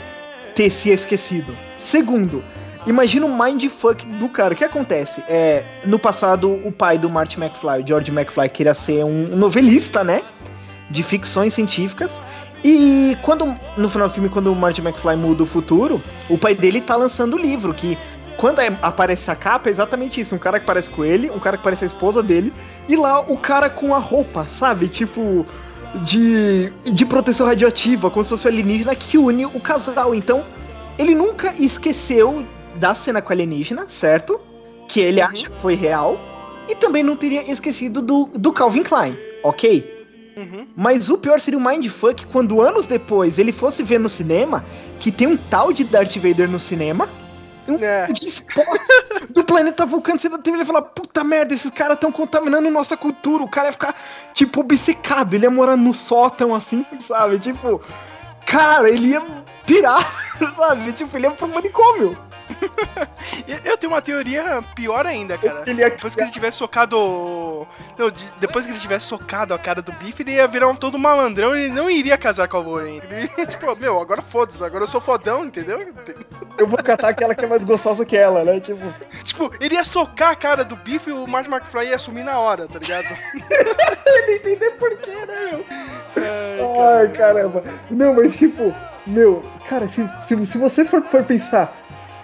ter 0.53 0.69
se 0.69 0.89
esquecido. 0.89 1.57
Segundo, 1.77 2.43
imagina 2.86 3.25
o 3.25 3.43
mindfuck 3.43 4.05
do 4.05 4.29
cara. 4.29 4.53
O 4.53 4.57
que 4.57 4.63
acontece? 4.63 5.23
É, 5.27 5.63
no 5.86 5.99
passado, 5.99 6.51
o 6.65 6.71
pai 6.71 6.97
do 6.97 7.09
Marty 7.09 7.39
McFly, 7.39 7.84
George 7.86 8.11
McFly, 8.11 8.49
queria 8.49 8.73
ser 8.73 9.03
um 9.03 9.36
novelista, 9.36 10.03
né? 10.03 10.21
De 10.89 11.03
ficções 11.03 11.53
científicas. 11.53 12.21
E 12.63 13.17
quando, 13.21 13.45
no 13.77 13.89
final 13.89 14.07
do 14.07 14.13
filme, 14.13 14.29
quando 14.29 14.51
o 14.51 14.55
Marty 14.55 14.82
McFly 14.82 15.15
muda 15.15 15.43
o 15.43 15.45
futuro, 15.45 16.01
o 16.29 16.38
pai 16.38 16.53
dele 16.53 16.79
tá 16.79 16.95
lançando 16.95 17.36
o 17.36 17.39
livro, 17.39 17.73
que 17.73 17.97
quando 18.38 18.59
é- 18.59 18.77
aparece 18.82 19.29
a 19.32 19.36
capa 19.36 19.69
é 19.69 19.71
exatamente 19.71 20.21
isso. 20.21 20.36
Um 20.36 20.39
cara 20.39 20.59
que 20.59 20.65
parece 20.65 20.89
com 20.89 21.03
ele, 21.03 21.29
um 21.29 21.39
cara 21.39 21.57
que 21.57 21.63
parece 21.63 21.84
a 21.84 21.88
esposa 21.88 22.21
dele, 22.21 22.53
e 22.88 22.95
lá 22.95 23.19
o 23.21 23.38
cara 23.38 23.69
com 23.69 23.95
a 23.95 23.99
roupa, 23.99 24.45
sabe? 24.45 24.88
Tipo, 24.88 25.45
de, 26.03 26.71
de 26.84 27.05
proteção 27.05 27.45
radioativa, 27.45 28.09
como 28.09 28.23
se 28.23 28.29
fosse 28.29 28.45
o 28.45 28.49
alienígena 28.49 28.95
que 28.95 29.17
une 29.17 29.45
o 29.45 29.59
casal. 29.59 30.13
Então, 30.15 30.43
ele 30.97 31.15
nunca 31.15 31.53
esqueceu 31.61 32.45
da 32.76 32.95
cena 32.95 33.22
com 33.22 33.34
alienígena, 33.34 33.88
certo? 33.88 34.39
Que 34.88 34.99
ele 34.99 35.22
acha 35.22 35.49
que 35.49 35.59
foi 35.59 35.76
real. 35.76 36.19
E 36.69 36.76
também 36.76 37.03
não 37.03 37.15
teria 37.15 37.49
esquecido 37.51 38.01
do, 38.01 38.26
do 38.34 38.51
Calvin 38.53 38.84
Klein, 38.84 39.17
ok? 39.43 40.01
Uhum. 40.38 40.67
Mas 40.76 41.09
o 41.09 41.17
pior 41.17 41.39
seria 41.39 41.59
o 41.59 41.63
Mindfuck 41.63 42.26
quando 42.28 42.61
anos 42.61 42.88
depois 42.88 43.38
ele 43.38 43.51
fosse 43.51 43.84
ver 43.84 43.99
no 43.99 44.07
cinema 44.07 44.63
que 44.99 45.11
tem 45.11 45.28
um 45.28 45.38
tal 45.38 45.74
de 45.74 45.84
Darth 45.84 46.15
Vader 46.17 46.49
no 46.49 46.59
cinema. 46.59 47.09
Um 47.67 47.76
É. 47.76 48.07
de 48.11 48.26
do 49.30 49.43
planeta 49.43 49.86
Vulcano. 49.86 50.19
Você 50.19 50.30
teve 50.39 50.57
ele 50.57 50.65
falar: 50.65 50.82
puta 50.82 51.24
merda, 51.24 51.53
esses 51.53 51.72
caras 51.72 51.95
estão 51.95 52.11
contaminando 52.11 52.69
nossa 52.69 52.95
cultura. 52.95 53.43
O 53.43 53.49
cara 53.49 53.67
ia 53.67 53.72
ficar, 53.72 53.95
tipo, 54.34 54.61
obcecado. 54.61 55.34
Ele 55.34 55.45
ia 55.45 55.51
morar 55.51 55.78
no 55.78 55.93
sótão 55.93 56.55
assim, 56.55 56.86
sabe? 56.99 57.39
Tipo, 57.39 57.82
cara, 58.45 58.89
ele 58.89 59.09
ia 59.09 59.22
pirar, 59.65 60.03
sabe? 60.55 60.93
Tipo, 60.93 61.17
ele 61.17 61.28
ia 61.28 61.32
pro 61.32 61.47
manicômio. 61.47 62.17
Eu 63.66 63.78
tenho 63.78 63.91
uma 63.93 64.02
teoria 64.02 64.64
pior 64.76 65.06
ainda, 65.06 65.38
cara. 65.38 65.64
Depois 65.64 66.16
que 66.16 66.22
ele 66.22 66.32
tivesse 66.32 66.58
socado. 66.58 67.68
Não, 67.97 68.10
de- 68.10 68.32
depois 68.39 68.66
que 68.66 68.72
ele 68.72 68.80
tivesse 68.80 69.06
socado 69.08 69.54
a 69.54 69.60
cara 69.60 69.82
do 69.82 69.91
Biff, 69.93 70.22
ele 70.22 70.32
ia 70.34 70.47
virar 70.47 70.68
um 70.68 70.76
todo 70.76 70.97
malandrão 70.99 71.56
e 71.58 71.64
ele 71.66 71.74
não 71.74 71.89
iria 71.89 72.18
casar 72.18 72.47
com 72.47 72.58
a 72.58 72.62
Wolverine. 72.62 73.02
Ele, 73.10 73.28
tipo, 73.47 73.76
meu, 73.80 73.99
agora 73.99 74.22
foda-se, 74.22 74.64
agora 74.64 74.84
eu 74.84 74.88
sou 74.88 75.02
fodão, 75.02 75.45
entendeu? 75.45 75.93
Eu 76.58 76.68
vou 76.68 76.78
catar 76.82 77.10
aquela 77.10 77.34
que 77.36 77.45
é 77.45 77.47
mais 77.47 77.64
gostosa 77.64 78.06
que 78.06 78.18
ela, 78.18 78.43
né? 78.43 78.60
Tipo, 78.60 78.82
Tipo, 79.24 79.52
ele 79.60 79.76
ia 79.76 79.84
socar 79.84 80.32
a 80.32 80.36
cara 80.36 80.64
do 80.64 80.76
Biff 80.76 81.10
e 81.10 81.14
o 81.14 81.28
Marty 81.28 81.49
McFly 81.49 81.88
ia 81.89 81.99
sumir 81.99 82.24
na 82.24 82.39
hora, 82.39 82.68
tá 82.68 82.80
ligado? 82.80 83.06
ele 84.06 84.36
entender 84.36 84.72
por 84.72 84.95
quê, 84.97 85.26
né, 85.26 85.49
meu? 85.52 85.66
Ai, 86.82 87.08
caramba. 87.10 87.64
Não, 87.89 88.14
mas 88.16 88.38
tipo, 88.38 88.74
meu, 89.08 89.43
cara, 89.68 89.88
se, 89.88 90.08
se, 90.22 90.45
se 90.45 90.58
você 90.58 90.84
for, 90.84 91.02
for 91.02 91.24
pensar, 91.24 91.74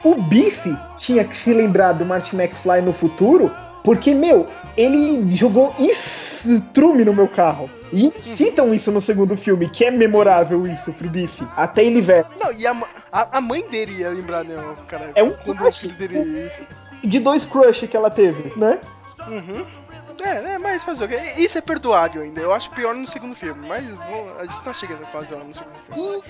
o 0.04 0.16
Biff 0.16 0.76
tinha 0.98 1.24
que 1.24 1.36
se 1.36 1.54
lembrar 1.54 1.94
do 1.94 2.06
Martin 2.06 2.38
McFly 2.38 2.82
no 2.82 2.94
futuro, 2.94 3.54
porque, 3.84 4.14
meu, 4.14 4.48
ele 4.76 5.30
jogou 5.30 5.74
estrume 5.78 7.06
no 7.06 7.14
meu 7.14 7.28
carro. 7.28 7.70
E 7.92 8.12
citam 8.16 8.74
isso 8.74 8.92
no 8.92 9.00
segundo 9.00 9.38
filme, 9.38 9.70
que 9.70 9.86
é 9.86 9.92
memorável 9.92 10.68
isso 10.68 10.92
pro 10.92 11.10
Biff. 11.10 11.42
Até 11.56 11.86
ele 11.86 12.02
velho. 12.02 12.26
Não, 12.38 12.52
e 12.52 12.68
a, 12.68 12.74
a, 13.12 13.38
a 13.38 13.42
mãe 13.42 13.66
dele 13.70 14.02
ia 14.02 14.10
lembrar, 14.10 14.44
né, 14.44 14.56
cara? 14.88 15.12
É 15.16 15.24
um 15.24 15.32
crush. 15.32 15.88
dele. 15.88 16.52
De 17.02 17.20
dois 17.20 17.46
crush 17.46 17.88
que 17.88 17.96
ela 17.96 18.10
teve, 18.10 18.52
né? 18.58 18.80
Uhum. 19.28 19.66
É, 20.22 20.54
é, 20.54 20.58
mas 20.58 20.84
fazer 20.84 21.06
o 21.06 21.08
quê? 21.08 21.20
Isso 21.38 21.58
é 21.58 21.62
perdoável 21.62 22.22
ainda. 22.24 22.42
Eu 22.42 22.54
acho 22.54 22.70
pior 22.72 22.96
no 22.96 23.08
segundo 23.08 23.36
filme, 23.36 23.68
mas 23.68 23.86
bom, 23.98 24.28
a 24.40 24.46
gente 24.46 24.62
tá 24.62 24.74
chegando 24.74 25.06
quase 25.12 25.34
lá 25.34 25.44
no 25.44 25.56
segundo 25.56 25.76
filme. 25.94 26.24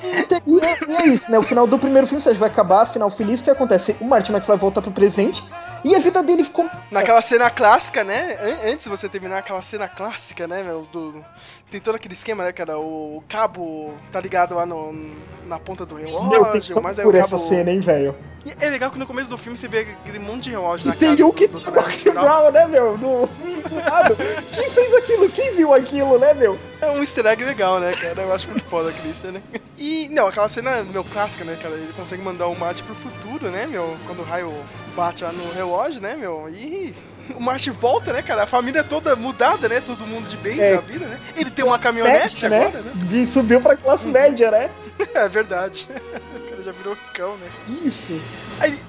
E, 0.45 0.51
e 0.57 0.59
é, 0.65 0.77
e 0.87 0.95
é 0.95 1.07
isso, 1.07 1.31
né? 1.31 1.37
O 1.39 1.41
final 1.43 1.65
do 1.65 1.79
primeiro 1.79 2.05
filme, 2.05 2.21
você 2.21 2.33
vai 2.33 2.49
acabar, 2.49 2.85
final 2.85 3.09
feliz, 3.09 3.39
o 3.39 3.43
que 3.45 3.49
acontece? 3.51 3.95
O 4.01 4.05
Martin 4.05 4.33
McFly 4.33 4.57
volta 4.57 4.81
pro 4.81 4.91
presente 4.91 5.43
e 5.85 5.95
a 5.95 5.99
vida 5.99 6.21
dele 6.21 6.43
ficou. 6.43 6.69
Naquela 6.91 7.21
cena 7.21 7.49
clássica, 7.49 8.03
né? 8.03 8.37
An- 8.41 8.71
Antes 8.71 8.83
de 8.85 8.89
você 8.89 9.07
terminar 9.07 9.37
aquela 9.39 9.61
cena 9.61 9.87
clássica, 9.87 10.47
né, 10.47 10.61
meu? 10.63 10.81
Do... 10.91 11.23
Tem 11.69 11.81
todo 11.81 11.95
aquele 11.95 12.13
esquema, 12.13 12.45
né, 12.45 12.53
cara? 12.53 12.79
O 12.79 13.21
cabo 13.27 13.93
tá 14.11 14.21
ligado 14.21 14.55
lá 14.55 14.65
no, 14.65 15.15
na 15.45 15.59
ponta 15.59 15.85
do 15.85 15.95
relógio, 15.95 16.29
Meu, 16.29 16.45
tem 16.45 16.61
que 16.61 16.79
mas 16.79 16.97
por 16.99 17.13
essa 17.13 17.31
cabo... 17.31 17.49
cena, 17.49 17.71
hein, 17.71 17.81
velho? 17.81 18.15
E 18.45 18.53
é 18.63 18.69
legal 18.69 18.89
que 18.89 18.97
no 18.97 19.05
começo 19.05 19.29
do 19.29 19.37
filme 19.37 19.57
você 19.57 19.67
vê 19.67 19.79
aquele 19.79 20.19
monte 20.19 20.43
de 20.43 20.51
relógio 20.51 20.85
E 20.85 20.89
na 20.89 20.95
tem 20.95 21.09
casa 21.09 21.25
um 21.25 21.31
que 21.31 21.47
do, 21.47 21.59
do, 21.59 21.69
tá 21.69 21.81
do 21.81 21.89
final, 21.89 22.51
né, 22.53 22.65
meu? 22.67 22.97
Do, 22.97 23.25
do 23.25 23.75
lado. 23.75 24.15
Quem 24.53 24.69
fez 24.69 24.93
aquilo? 24.93 25.29
Quem 25.29 25.51
viu 25.53 25.73
aquilo, 25.73 26.17
né, 26.17 26.33
meu? 26.33 26.57
É 26.79 26.87
um 26.87 27.01
easter 27.01 27.25
egg 27.25 27.43
legal, 27.43 27.81
né, 27.81 27.91
cara? 27.91 28.21
Eu 28.21 28.33
acho 28.33 28.47
muito 28.47 28.63
foda 28.63 28.89
aquele 28.89 29.09
easter 29.09 29.35
egg. 29.35 29.61
E, 29.77 30.07
não, 30.09 30.27
aquela 30.27 30.47
cena, 30.47 30.83
meu, 30.83 31.03
clássica, 31.03 31.43
né, 31.43 31.57
cara? 31.61 31.75
Ele 31.75 31.91
consegue 31.93 32.23
mandar 32.23 32.47
o 32.47 32.57
Marte 32.57 32.81
pro 32.83 32.95
futuro, 32.95 33.49
né, 33.49 33.67
meu? 33.67 33.97
Quando 34.05 34.21
o 34.21 34.23
raio 34.23 34.53
bate 34.95 35.25
lá 35.25 35.33
no 35.33 35.51
relógio, 35.51 35.99
né, 35.99 36.15
meu? 36.15 36.47
E 36.47 36.95
o 37.35 37.41
Marte 37.41 37.69
volta, 37.69 38.13
né, 38.13 38.21
cara? 38.21 38.43
A 38.43 38.47
família 38.47 38.83
toda 38.83 39.15
mudada, 39.15 39.67
né? 39.69 39.81
Todo 39.81 40.05
mundo 40.07 40.27
de 40.29 40.37
bem 40.37 40.59
É. 40.59 40.75
da 40.75 40.81
vida, 40.81 41.05
né? 41.05 41.19
Ele 41.35 41.49
tem 41.51 41.65
uma 41.65 41.79
caminhonete 41.79 42.47
né? 42.47 42.67
agora, 42.67 42.81
né? 42.81 43.25
Subiu 43.25 43.61
pra 43.61 43.75
classe 43.75 44.07
média, 44.07 44.51
né? 44.51 44.69
É 45.13 45.29
verdade. 45.29 45.87
O 45.91 46.49
cara 46.49 46.63
já 46.63 46.71
virou 46.71 46.97
cão, 47.13 47.35
né? 47.37 47.47
Isso. 47.67 48.19
Aí, 48.59 48.79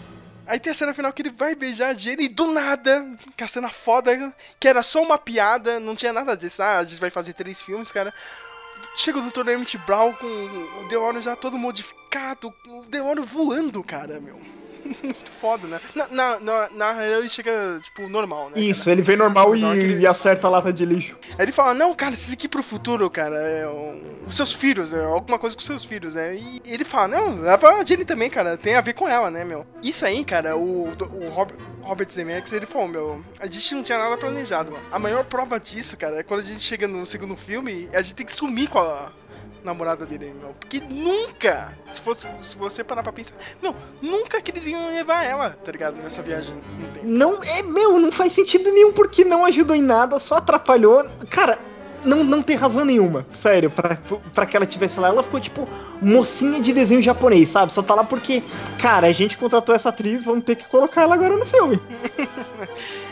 aí 0.47 0.59
tem 0.59 0.71
a 0.71 0.75
cena 0.75 0.95
final 0.95 1.13
que 1.13 1.21
ele 1.23 1.31
vai 1.31 1.55
beijar 1.55 1.89
a 1.91 1.95
Jenny 1.95 2.25
e 2.25 2.29
do 2.29 2.53
nada, 2.53 3.07
que 3.37 3.45
a 3.45 3.49
cena 3.49 3.69
foda, 3.69 4.33
que 4.59 4.67
era 4.67 4.83
só 4.83 5.03
uma 5.03 5.19
piada, 5.19 5.79
não 5.79 5.95
tinha 5.95 6.13
nada 6.13 6.37
disso. 6.37 6.63
Ah, 6.63 6.79
a 6.79 6.85
gente 6.85 7.01
vai 7.01 7.11
fazer 7.11 7.35
três 7.35 7.61
filmes, 7.61 7.93
cara. 7.93 8.13
Chega 8.97 9.19
o 9.19 9.23
Dr. 9.23 9.49
Emmett 9.49 9.77
Brown 9.79 10.13
com 10.15 10.27
o 10.27 10.89
Deono 10.89 11.21
já 11.21 11.37
todo 11.37 11.59
modificado, 11.59 12.53
o 12.67 12.85
Deono 12.87 13.23
voando, 13.25 13.83
cara, 13.85 14.19
meu. 14.21 14.41
Muito 15.03 15.31
foda, 15.41 15.67
né? 15.67 15.81
Na, 16.11 16.39
na, 16.41 16.71
na, 16.71 16.93
real 16.93 17.21
ele 17.21 17.29
chega, 17.29 17.79
tipo, 17.83 18.09
normal, 18.09 18.51
né? 18.51 18.61
Isso, 18.61 18.89
ele 18.91 19.03
vem 19.03 19.17
normal 19.17 19.55
e, 19.55 19.65
aquele- 19.65 20.03
e 20.03 20.07
acerta 20.07 20.47
a 20.47 20.51
lata 20.51 20.73
de 20.73 20.85
lixo. 20.85 21.19
Aí 21.39 21.45
ele 21.45 21.53
fala, 21.53 21.75
não, 21.75 21.95
cara, 21.95 22.15
tem 22.17 22.37
que 22.37 22.47
ir 22.47 22.49
pro 22.49 22.63
futuro, 22.63 23.09
cara. 23.11 23.37
É, 23.37 23.65
os 24.27 24.35
seus 24.37 24.53
filhos, 24.53 24.93
é, 24.93 25.05
alguma 25.05 25.39
coisa 25.39 25.55
com 25.55 25.61
os 25.61 25.67
seus 25.67 25.85
filhos, 25.85 26.15
né? 26.15 26.35
E 26.35 26.63
ele 26.67 26.85
fala, 26.85 27.09
não, 27.09 27.49
é 27.51 27.57
pra 27.57 27.85
Jenny 27.85 28.05
também, 28.05 28.31
cara, 28.31 28.57
tem 28.57 28.77
a 28.77 28.81
ver 28.81 28.95
com 28.95 29.09
ela, 29.09 29.31
né, 29.31 29.45
meu? 29.45 29.67
Isso 29.83 30.05
aí, 30.05 30.25
cara, 30.25 30.57
o, 30.57 30.89
o 30.89 31.31
Rob- 31.31 31.53
Robert 31.83 32.11
Zemeckis, 32.11 32.53
ele 32.53 32.67
falou, 32.67 32.89
meu, 32.89 33.25
a 33.41 33.47
gente 33.47 33.75
não 33.75 33.83
tinha 33.83 33.99
nada 33.99 34.17
planejado. 34.17 34.73
mano. 34.73 34.85
A 34.91 34.99
maior 34.99 35.25
prova 35.25 35.59
disso, 35.59 35.97
cara, 35.97 36.17
é 36.21 36.23
quando 36.23 36.41
a 36.41 36.45
gente 36.45 36.63
chega 36.63 36.87
no 36.87 37.05
segundo 37.07 37.37
filme, 37.37 37.89
a 37.93 38.03
gente 38.03 38.15
tem 38.15 38.27
que 38.27 38.33
sumir 38.33 38.69
com 38.69 38.79
a 38.79 39.11
namorada 39.65 40.07
dele, 40.07 40.35
meu. 40.41 40.51
Porque 40.59 40.81
nunca, 40.81 41.77
se, 41.91 42.01
fosse, 42.01 42.27
se 42.43 42.57
você 42.57 42.83
parar 42.83 43.03
pra 43.03 43.13
pensar, 43.13 43.35
não, 43.63 43.75
nunca 44.01 44.41
que 44.41 44.51
eles 44.51 44.67
iam 44.67 44.87
levar 44.89 45.25
ela, 45.25 45.51
tá 45.51 45.73
ligado? 45.73 45.97
Nessa 45.97 46.23
viagem 46.23 46.55
tempo. 46.99 47.07
Não, 47.07 47.43
é, 47.43 47.63
meu, 47.63 47.99
não 47.99 48.11
faz 48.13 48.33
sentido 48.33 48.71
nenhum 48.73 48.93
porque 48.93 49.25
não 49.25 49.45
ajudou 49.45 49.77
em 49.77 49.83
nada, 49.83 50.19
só 50.19 50.37
atrapalhou. 50.37 51.05
Cara, 51.31 51.59
não, 52.05 52.23
não 52.25 52.43
tem 52.43 52.57
razão 52.57 52.85
nenhuma, 52.85 53.27
sério, 53.31 53.71
pra, 53.71 53.99
pra 54.33 54.47
que 54.47 54.57
ela 54.57 54.67
tivesse 54.67 55.01
lá. 55.01 55.09
Ela 55.09 55.23
ficou 55.23 55.41
tipo 55.41 55.69
mocinha 56.01 56.61
de 56.61 56.73
desenho 56.73 57.03
japonês, 57.03 57.49
sabe? 57.49 57.73
Só 57.73 57.83
tá 57.83 57.95
lá 57.95 58.05
porque, 58.05 58.43
cara, 58.79 59.07
a 59.07 59.13
gente 59.13 59.37
contratou 59.37 59.75
essa 59.75 59.89
atriz, 59.89 60.25
vamos 60.25 60.45
ter 60.45 60.57
que 60.57 60.67
colocar 60.69 61.03
ela 61.03 61.15
agora 61.15 61.37
no 61.37 61.47
filme. 61.47 61.81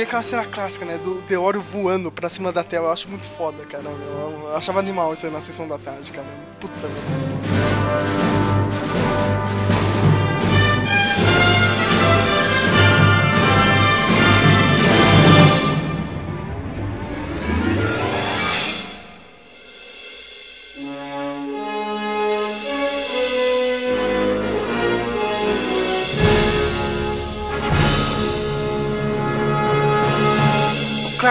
Ver 0.00 0.06
aquela 0.06 0.22
cena 0.22 0.46
clássica, 0.46 0.86
né? 0.86 0.98
Do 1.04 1.20
Deório 1.28 1.60
voando 1.60 2.10
pra 2.10 2.30
cima 2.30 2.50
da 2.50 2.64
tela, 2.64 2.86
eu 2.86 2.92
acho 2.92 3.06
muito 3.06 3.26
foda, 3.36 3.66
cara. 3.66 3.84
Eu, 3.84 4.48
eu 4.48 4.56
achava 4.56 4.78
animal 4.78 5.12
isso 5.12 5.26
aí 5.26 5.32
na 5.32 5.42
sessão 5.42 5.68
da 5.68 5.76
tarde, 5.76 6.10
cara. 6.10 6.26
Puta 6.58 6.88
merda. 6.88 7.20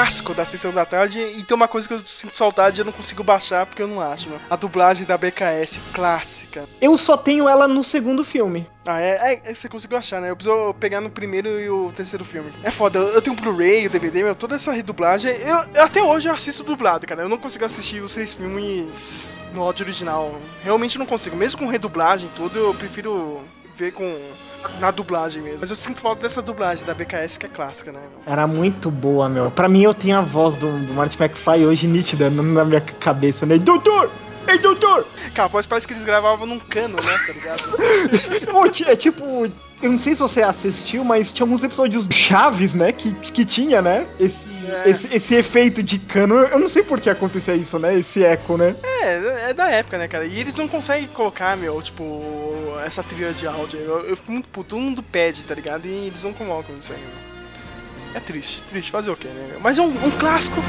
Clássico 0.10 0.34
da 0.34 0.44
sessão 0.44 0.72
da 0.74 0.86
tarde 0.86 1.20
e 1.20 1.44
tem 1.44 1.56
uma 1.56 1.68
coisa 1.68 1.88
que 1.88 1.94
eu 1.94 2.00
sinto 2.00 2.36
saudade 2.36 2.78
e 2.78 2.82
eu 2.82 2.86
não 2.86 2.92
consigo 2.92 3.24
baixar 3.24 3.68
porque 3.68 3.84
eu 3.84 3.88
não 3.88 4.02
acho, 4.02 4.28
mano. 4.28 4.42
A 4.50 4.56
dublagem 4.56 5.06
da 5.06 5.16
BKS 5.16 5.80
clássica. 5.94 6.64
Eu 6.82 6.98
só 6.98 7.16
tenho 7.16 7.48
ela 7.48 7.68
no 7.68 7.84
segundo 7.84 8.24
filme. 8.24 8.68
Ah, 8.88 9.00
é, 9.00 9.40
é, 9.46 9.54
você 9.54 9.70
conseguiu 9.70 10.00
achar, 10.00 10.20
né? 10.20 10.32
Eu 10.32 10.36
preciso 10.36 10.74
pegar 10.80 11.00
no 11.00 11.12
primeiro 11.12 11.48
e 11.60 11.70
o 11.70 11.92
terceiro 11.96 12.26
filme. 12.26 12.52
É 12.64 12.72
foda, 12.72 12.98
eu, 12.98 13.08
eu 13.10 13.22
tenho 13.22 13.38
o 13.38 13.40
Blu-ray, 13.40 13.86
o 13.86 13.90
DVD, 13.92 14.24
meu, 14.24 14.34
toda 14.34 14.56
essa 14.56 14.72
redublagem. 14.72 15.32
Eu, 15.32 15.58
eu- 15.76 15.84
até 15.84 16.02
hoje 16.02 16.28
eu 16.28 16.34
assisto 16.34 16.64
dublado, 16.64 17.06
cara. 17.06 17.22
Eu 17.22 17.30
não 17.30 17.38
consigo 17.38 17.66
assistir 17.66 18.02
os 18.02 18.12
seis 18.12 18.34
filmes 18.34 19.28
no 19.54 19.62
áudio 19.62 19.86
original. 19.86 20.36
Realmente 20.64 20.98
não 20.98 21.06
consigo. 21.06 21.36
Mesmo 21.36 21.60
com 21.60 21.68
redublagem 21.68 22.28
e 22.28 22.36
tudo, 22.36 22.58
eu 22.58 22.74
prefiro 22.74 23.42
ver 23.80 23.94
com. 23.94 24.18
Na 24.80 24.92
dublagem 24.92 25.42
mesmo. 25.42 25.60
Mas 25.62 25.70
eu 25.70 25.76
sinto 25.76 26.02
falta 26.02 26.22
dessa 26.22 26.42
dublagem 26.42 26.86
da 26.86 26.94
BKS 26.94 27.38
que 27.38 27.46
é 27.46 27.50
clássica, 27.50 27.92
né? 27.92 28.00
meu? 28.00 28.34
Era 28.34 28.46
muito 28.46 28.92
boa, 28.92 29.30
meu. 29.30 29.50
Pra 29.50 29.70
mim, 29.70 29.82
eu 29.82 29.94
tenho 29.94 30.18
a 30.18 30.22
voz 30.22 30.58
do, 30.58 30.68
do 30.86 30.94
Martin 30.94 31.22
McFly 31.22 31.66
hoje 31.66 31.88
nítida 31.88 32.30
na 32.30 32.66
minha 32.66 32.82
cabeça, 32.82 33.46
né? 33.46 33.58
Doutor! 33.58 34.12
Ei, 34.50 34.58
doutor! 34.58 35.06
Cara, 35.34 35.46
a 35.46 35.48
voz 35.52 35.66
parece 35.66 35.88
que 35.88 35.94
eles 35.94 36.04
gravavam 36.04 36.46
num 36.48 36.60
cano, 36.60 36.96
né? 36.96 37.18
Tá 37.28 37.34
ligado? 37.34 38.50
Pô, 38.52 38.66
é 38.90 38.96
tipo. 38.96 39.52
Eu 39.82 39.92
não 39.92 40.00
sei 40.00 40.14
se 40.14 40.20
você 40.20 40.42
assistiu, 40.42 41.06
mas 41.06 41.32
tinha 41.32 41.46
alguns 41.46 41.64
episódios 41.64 42.06
chaves, 42.12 42.74
né? 42.74 42.92
Que, 42.92 43.14
que 43.14 43.46
tinha, 43.46 43.82
né? 43.82 44.06
Esse, 44.20 44.48
É. 44.86 44.90
esse, 44.90 45.16
esse 45.16 45.36
efeito 45.36 45.82
de 45.82 45.98
cano. 46.00 46.36
Eu 46.36 46.60
não 46.60 46.68
sei 46.68 46.84
por 46.84 47.00
que 47.00 47.10
acontecia 47.10 47.56
isso, 47.56 47.80
né? 47.80 47.98
Esse 47.98 48.26
eco, 48.26 48.58
né? 48.58 48.76
É, 48.84 49.50
é 49.50 49.54
da 49.54 49.70
época, 49.70 49.98
né, 49.98 50.08
cara? 50.08 50.26
E 50.26 50.38
eles 50.38 50.56
não 50.56 50.68
conseguem 50.68 51.08
colocar, 51.08 51.56
meu, 51.56 51.82
tipo, 51.82 52.22
essa 52.86 53.02
trilha 53.02 53.32
de 53.32 53.48
áudio. 53.48 53.80
Eu, 53.80 54.06
eu 54.08 54.18
fico 54.18 54.32
muito 54.32 54.50
puto, 54.50 54.72
todo 54.72 54.82
mundo 54.82 55.02
pede, 55.02 55.44
tá 55.44 55.56
ligado? 55.56 55.86
E 55.86 56.08
eles 56.08 56.24
não 56.24 56.34
colocam 56.34 56.76
isso 56.78 56.92
aí, 56.92 57.00
meu. 57.00 57.30
É 58.16 58.20
triste, 58.20 58.62
triste, 58.70 58.92
fazer 58.92 59.12
o 59.12 59.16
quê, 59.16 59.28
né? 59.28 59.48
meu? 59.52 59.60
Mas 59.62 59.78
é 59.78 59.82
um, 59.82 59.86
um 60.08 60.12
clássico. 60.12 60.62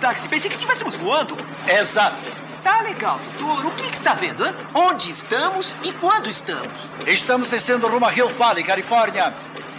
Táxi. 0.00 0.28
Pensei 0.28 0.48
que 0.48 0.54
estivéssemos 0.54 0.94
voando. 0.96 1.36
Exato. 1.66 2.16
Tá 2.62 2.80
legal, 2.82 3.18
doutor. 3.38 3.66
O 3.66 3.70
que, 3.72 3.88
que 3.88 3.96
está 3.96 4.14
vendo, 4.14 4.46
hein? 4.46 4.54
Onde 4.74 5.10
estamos 5.10 5.74
e 5.82 5.92
quando 5.94 6.28
estamos? 6.28 6.88
Estamos 7.06 7.50
descendo 7.50 7.88
rumo 7.88 8.06
a 8.06 8.14
Hill 8.14 8.28
Valley, 8.28 8.62
Califórnia. 8.62 9.34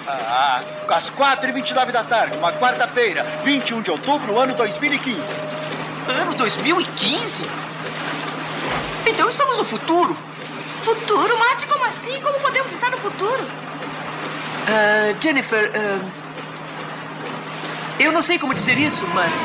Ah, 0.06 0.64
às 0.89 1.10
4h29 1.10 1.91
da 1.91 2.04
tarde, 2.04 2.38
uma 2.38 2.52
quarta-feira, 2.54 3.41
21 3.46 3.82
de 3.84 3.91
outubro, 3.91 4.38
ano 4.38 4.54
2015. 4.54 5.34
Ano 6.10 6.34
2015? 6.36 7.50
Então 9.08 9.30
estamos 9.30 9.58
no 9.58 9.64
futuro. 9.64 10.18
Futuro? 10.82 11.39
Mate, 11.39 11.66
como 11.68 11.86
assim? 11.86 12.20
Como 12.22 12.38
podemos 12.41 12.74
estar 12.74 12.89
no 12.89 12.98
futuro? 12.98 13.48
Ah, 14.68 15.16
Jennifer, 15.22 15.72
ah, 15.74 16.24
eu 18.00 18.12
não 18.12 18.22
sei 18.22 18.38
como 18.38 18.54
dizer 18.54 18.78
isso, 18.78 19.08
mas. 19.08 19.41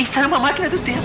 Está 0.00 0.22
numa 0.22 0.40
máquina 0.40 0.70
do 0.70 0.78
tempo. 0.78 1.02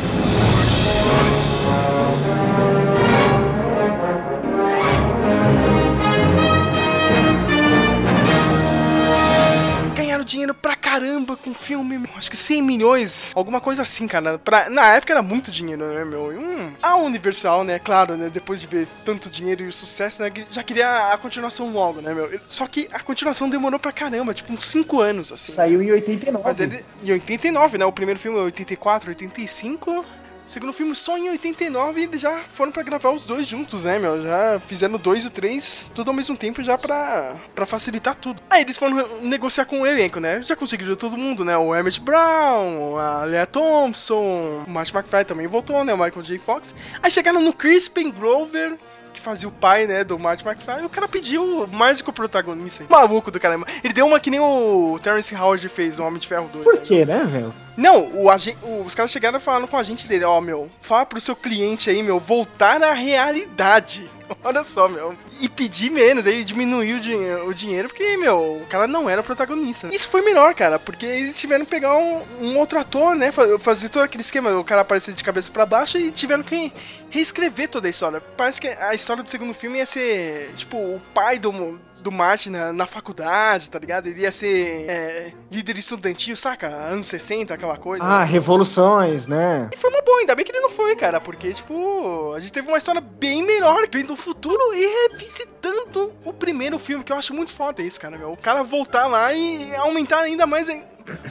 Dinheiro 10.26 10.54
pra 10.54 10.76
caramba 10.76 11.38
com 11.38 11.54
filme, 11.54 11.98
meu. 11.98 12.12
acho 12.18 12.30
que 12.30 12.38
100 12.38 12.62
milhões, 12.62 13.32
alguma 13.36 13.62
coisa 13.62 13.84
assim, 13.84 14.08
cara. 14.08 14.38
Pra, 14.38 14.70
na 14.70 14.94
época 14.96 15.14
era 15.14 15.22
muito 15.22 15.52
dinheiro, 15.52 15.86
né, 15.94 16.04
meu? 16.04 16.30
Hum, 16.30 16.72
a 16.82 16.96
Universal, 16.96 17.64
né, 17.64 17.80
claro, 17.80 18.18
né, 18.18 18.30
depois 18.30 18.60
de 18.60 18.68
ver 18.68 18.88
tanto 19.06 19.30
dinheiro 19.30 19.64
e 19.64 19.68
o 19.68 19.74
sucesso, 19.74 20.22
né, 20.22 20.32
já 20.52 20.64
queria 20.64 21.14
a 21.14 21.18
continuação 21.18 21.72
logo, 21.72 22.02
né, 22.02 22.14
meu? 22.14 22.30
Só 22.50 22.68
que 22.68 22.88
a 22.92 23.00
continuação 23.00 23.50
demorou 23.50 23.80
pra 23.80 23.92
caramba, 23.92 24.34
tipo 24.34 24.52
uns 24.52 24.66
5 24.66 25.00
anos, 25.00 25.32
assim. 25.32 25.54
Saiu 25.54 25.82
em 25.82 25.92
89. 25.92 26.44
Mas 26.44 26.60
ele, 26.60 26.84
em 27.04 27.12
89, 27.12 27.78
né, 27.78 27.86
o 27.86 27.92
primeiro 27.92 28.20
filme 28.20 28.38
é 28.38 28.42
84, 28.42 29.10
85... 29.10 30.06
O 30.46 30.50
segundo 30.50 30.74
filme 30.74 30.96
só 30.96 31.18
em 31.18 31.30
89 31.32 32.00
e 32.00 32.04
eles 32.04 32.22
já 32.22 32.40
foram 32.54 32.72
pra 32.72 32.84
gravar 32.84 33.10
os 33.10 33.26
dois 33.26 33.48
juntos, 33.48 33.84
né, 33.84 33.98
meu? 33.98 34.22
Já 34.22 34.60
fizeram 34.60 34.98
dois 34.98 35.26
e 35.26 35.30
três 35.30 35.92
tudo 35.94 36.10
ao 36.12 36.14
mesmo 36.14 36.38
tempo 36.38 36.62
já 36.64 36.78
pra, 36.78 37.36
pra 37.56 37.66
facilitar 37.66 38.16
tudo. 38.16 38.42
Aí 38.50 38.62
eles 38.62 38.78
foram 38.78 39.08
negociar 39.24 39.66
com 39.66 39.82
o 39.82 39.88
elenco, 39.88 40.20
né? 40.20 40.42
Já 40.44 40.56
conseguiram 40.56 40.96
todo 40.96 41.18
mundo, 41.18 41.44
né? 41.44 41.58
O 41.58 41.76
Emmett 41.76 42.00
Brown, 42.00 42.96
a 42.96 43.24
Lea 43.26 43.48
Thompson, 43.48 44.64
o 44.68 44.70
Martin 44.70 44.96
McFly 44.96 45.26
também 45.26 45.48
voltou, 45.48 45.84
né? 45.84 45.94
O 45.94 45.98
Michael 45.98 46.22
J. 46.22 46.38
Fox. 46.38 46.76
Aí 47.02 47.10
chegaram 47.10 47.42
no 47.42 47.52
Crispin 47.52 48.12
Grover, 48.12 48.78
fazia 49.26 49.50
o 49.50 49.52
pai, 49.52 49.88
né, 49.88 50.04
do 50.04 50.20
Martin 50.20 50.48
McFly, 50.48 50.84
e 50.84 50.86
o 50.86 50.90
cara 50.90 51.08
pediu 51.08 51.68
mais 51.72 51.98
do 51.98 52.04
que 52.04 52.10
o 52.12 52.14
protagonista. 52.14 52.84
hein? 52.84 52.90
Maluco 52.92 53.32
do 53.32 53.40
caramba. 53.40 53.66
Ele 53.84 53.92
deu 53.94 54.06
uma 54.06 54.20
que 54.20 54.30
nem 54.30 54.40
o 54.40 55.00
Terrence 55.02 55.36
Howard 55.36 55.68
fez 55.68 55.98
no 55.98 56.06
Homem 56.06 56.20
de 56.20 56.28
Ferro 56.28 56.48
2. 56.54 56.64
Por 56.64 56.76
né? 56.76 56.82
quê, 56.84 57.06
né, 57.06 57.24
velho? 57.26 57.54
Não, 57.76 58.08
o 58.14 58.30
agen- 58.30 58.56
os 58.86 58.94
caras 58.96 59.12
chegaram 59.12 59.40
falando 59.40 59.68
com 59.68 59.76
o 59.76 59.80
agente 59.80 60.08
dele, 60.08 60.24
ó, 60.24 60.40
meu, 60.40 60.70
fala 60.82 61.06
pro 61.06 61.20
seu 61.20 61.36
cliente 61.36 61.90
aí, 61.90 62.02
meu, 62.04 62.20
voltar 62.20 62.82
à 62.84 62.94
realidade. 62.94 64.10
Olha 64.44 64.64
só, 64.64 64.88
meu. 64.88 65.16
E 65.42 65.50
pedir 65.50 65.90
menos, 65.90 66.28
aí 66.28 66.44
diminuiu 66.44 66.98
o, 66.98 67.00
dinhe- 67.00 67.36
o 67.48 67.54
dinheiro, 67.54 67.90
porque, 67.90 68.16
meu, 68.18 68.62
o 68.62 68.66
cara 68.70 68.88
não 68.88 69.10
era 69.10 69.22
o 69.22 69.24
protagonista. 69.24 69.90
Isso 69.94 70.08
foi 70.10 70.22
melhor, 70.22 70.54
cara, 70.54 70.78
porque 70.80 71.06
eles 71.06 71.38
tiveram 71.40 71.66
que 71.66 71.72
pegar 71.72 71.96
um, 71.98 72.22
um 72.42 72.58
outro 72.58 72.80
ator, 72.80 73.16
né? 73.16 73.32
fa- 73.32 73.58
Fazer 73.60 73.90
todo 73.90 74.04
aquele 74.04 74.22
esquema, 74.22 74.52
o 74.58 74.64
cara 74.64 74.82
aparecer 74.82 75.14
de 75.14 75.24
cabeça 75.24 75.52
pra 75.52 75.66
baixo 75.66 75.98
e 75.98 76.12
tiveram 76.12 76.44
que 76.44 76.72
reescrever 77.10 77.70
toda 77.70 77.88
a 77.88 77.90
história. 77.90 78.20
Parece 78.36 78.60
que 78.62 78.68
a 78.68 78.94
história 78.94 79.24
do 79.24 79.30
segundo 79.30 79.54
filme 79.54 79.78
ia 79.78 79.86
ser, 79.86 80.52
tipo, 80.56 80.78
o 80.78 81.02
pai 81.14 81.40
do, 81.40 81.80
do 82.04 82.12
Martin 82.12 82.50
na, 82.50 82.74
na 82.74 82.86
faculdade, 82.86 83.70
tá 83.70 83.80
ligado? 83.80 84.08
Ele 84.08 84.22
ia 84.22 84.32
ser 84.32 84.86
é, 84.90 85.34
líder 85.52 85.78
estudantil, 85.78 86.36
saca? 86.36 86.68
Anos 86.68 87.08
60, 87.08 87.54
aquela 87.54 87.78
coisa. 87.78 88.06
Ah, 88.06 88.24
revoluções, 88.24 89.28
né? 89.28 89.70
E 89.74 89.78
foi 89.78 89.90
uma 89.90 90.02
boa, 90.02 90.20
ainda 90.20 90.36
bem 90.36 90.46
que 90.46 90.52
ele 90.52 90.60
não 90.60 90.70
foi, 90.70 90.96
cara, 90.96 91.22
porque, 91.22 91.54
tipo, 91.54 92.34
a 92.36 92.40
gente 92.40 92.52
teve 92.52 92.68
uma 92.68 92.78
história 92.78 93.02
bem 93.02 93.44
melhor, 93.46 93.88
vendo 93.92 94.15
o 94.16 94.18
futuro 94.18 94.60
e 94.74 95.10
revisitando 95.12 96.14
o 96.24 96.34
primeiro 96.34 96.80
filme, 96.80 97.04
que 97.04 97.12
eu 97.12 97.18
acho 97.18 97.34
muito 97.34 97.52
foda 97.52 97.82
isso, 97.82 98.00
cara, 98.00 98.18
meu. 98.18 98.32
O 98.32 98.38
cara 98.38 98.64
voltar 98.64 99.06
lá 99.08 99.34
e 99.34 99.76
aumentar 99.76 100.20
ainda 100.20 100.46
mais 100.46 100.68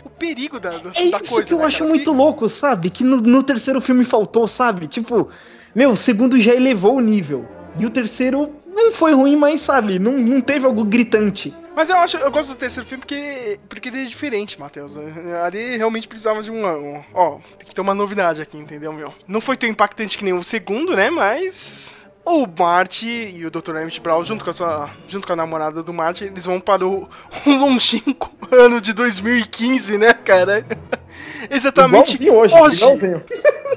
o 0.04 0.10
perigo 0.10 0.60
da, 0.60 0.70
da, 0.70 0.76
É 0.76 1.10
da 1.10 1.18
isso 1.18 1.30
coisa. 1.32 1.44
que 1.44 1.52
eu 1.54 1.58
né, 1.58 1.64
acho 1.66 1.78
cara? 1.78 1.90
muito 1.90 2.12
louco, 2.12 2.48
sabe? 2.48 2.90
Que 2.90 3.02
no, 3.04 3.16
no 3.18 3.42
terceiro 3.42 3.80
filme 3.80 4.04
faltou, 4.04 4.46
sabe? 4.46 4.86
Tipo, 4.86 5.28
meu, 5.74 5.90
o 5.90 5.96
segundo 5.96 6.40
já 6.40 6.54
elevou 6.54 6.96
o 6.96 7.00
nível. 7.00 7.48
E 7.76 7.84
o 7.84 7.90
terceiro 7.90 8.54
não 8.68 8.92
foi 8.92 9.14
ruim, 9.14 9.34
mas, 9.34 9.60
sabe, 9.60 9.98
não, 9.98 10.12
não 10.12 10.40
teve 10.40 10.64
algo 10.64 10.84
gritante. 10.84 11.52
Mas 11.74 11.90
eu 11.90 11.96
acho, 11.96 12.16
eu 12.18 12.30
gosto 12.30 12.50
do 12.50 12.54
terceiro 12.54 12.88
filme 12.88 13.00
porque, 13.00 13.58
porque 13.68 13.88
ele 13.88 14.02
é 14.02 14.04
diferente, 14.04 14.60
Matheus. 14.60 14.96
Ali 15.44 15.76
realmente 15.76 16.06
precisava 16.06 16.40
de 16.40 16.52
um, 16.52 16.64
um- 16.64 17.02
Ó, 17.12 17.38
tem 17.58 17.66
que 17.68 17.74
ter 17.74 17.80
uma 17.80 17.92
novidade 17.96 18.40
aqui, 18.40 18.56
entendeu, 18.56 18.92
meu? 18.92 19.12
Não 19.26 19.40
foi 19.40 19.56
tão 19.56 19.68
impactante 19.68 20.16
que 20.16 20.24
nem 20.24 20.32
o 20.32 20.44
segundo, 20.44 20.94
né? 20.94 21.10
Mas. 21.10 21.92
O 22.24 22.46
Marty 22.58 23.34
e 23.36 23.44
o 23.44 23.50
Dr. 23.50 23.76
Emmett 23.76 24.00
Brown, 24.00 24.24
junto 24.24 24.44
com 24.44 24.50
a 24.50 24.54
sua, 24.54 24.90
junto 25.06 25.26
com 25.26 25.32
a 25.34 25.36
namorada 25.36 25.82
do 25.82 25.92
Marty, 25.92 26.24
eles 26.24 26.46
vão 26.46 26.58
para 26.58 26.86
o, 26.86 27.08
o 27.46 27.50
longínquo 27.50 28.30
ano 28.50 28.80
de 28.80 28.92
2015, 28.92 29.98
né, 29.98 30.14
cara? 30.14 30.64
Exatamente 31.50 32.30
hoje, 32.30 32.54
hoje. 32.54 32.84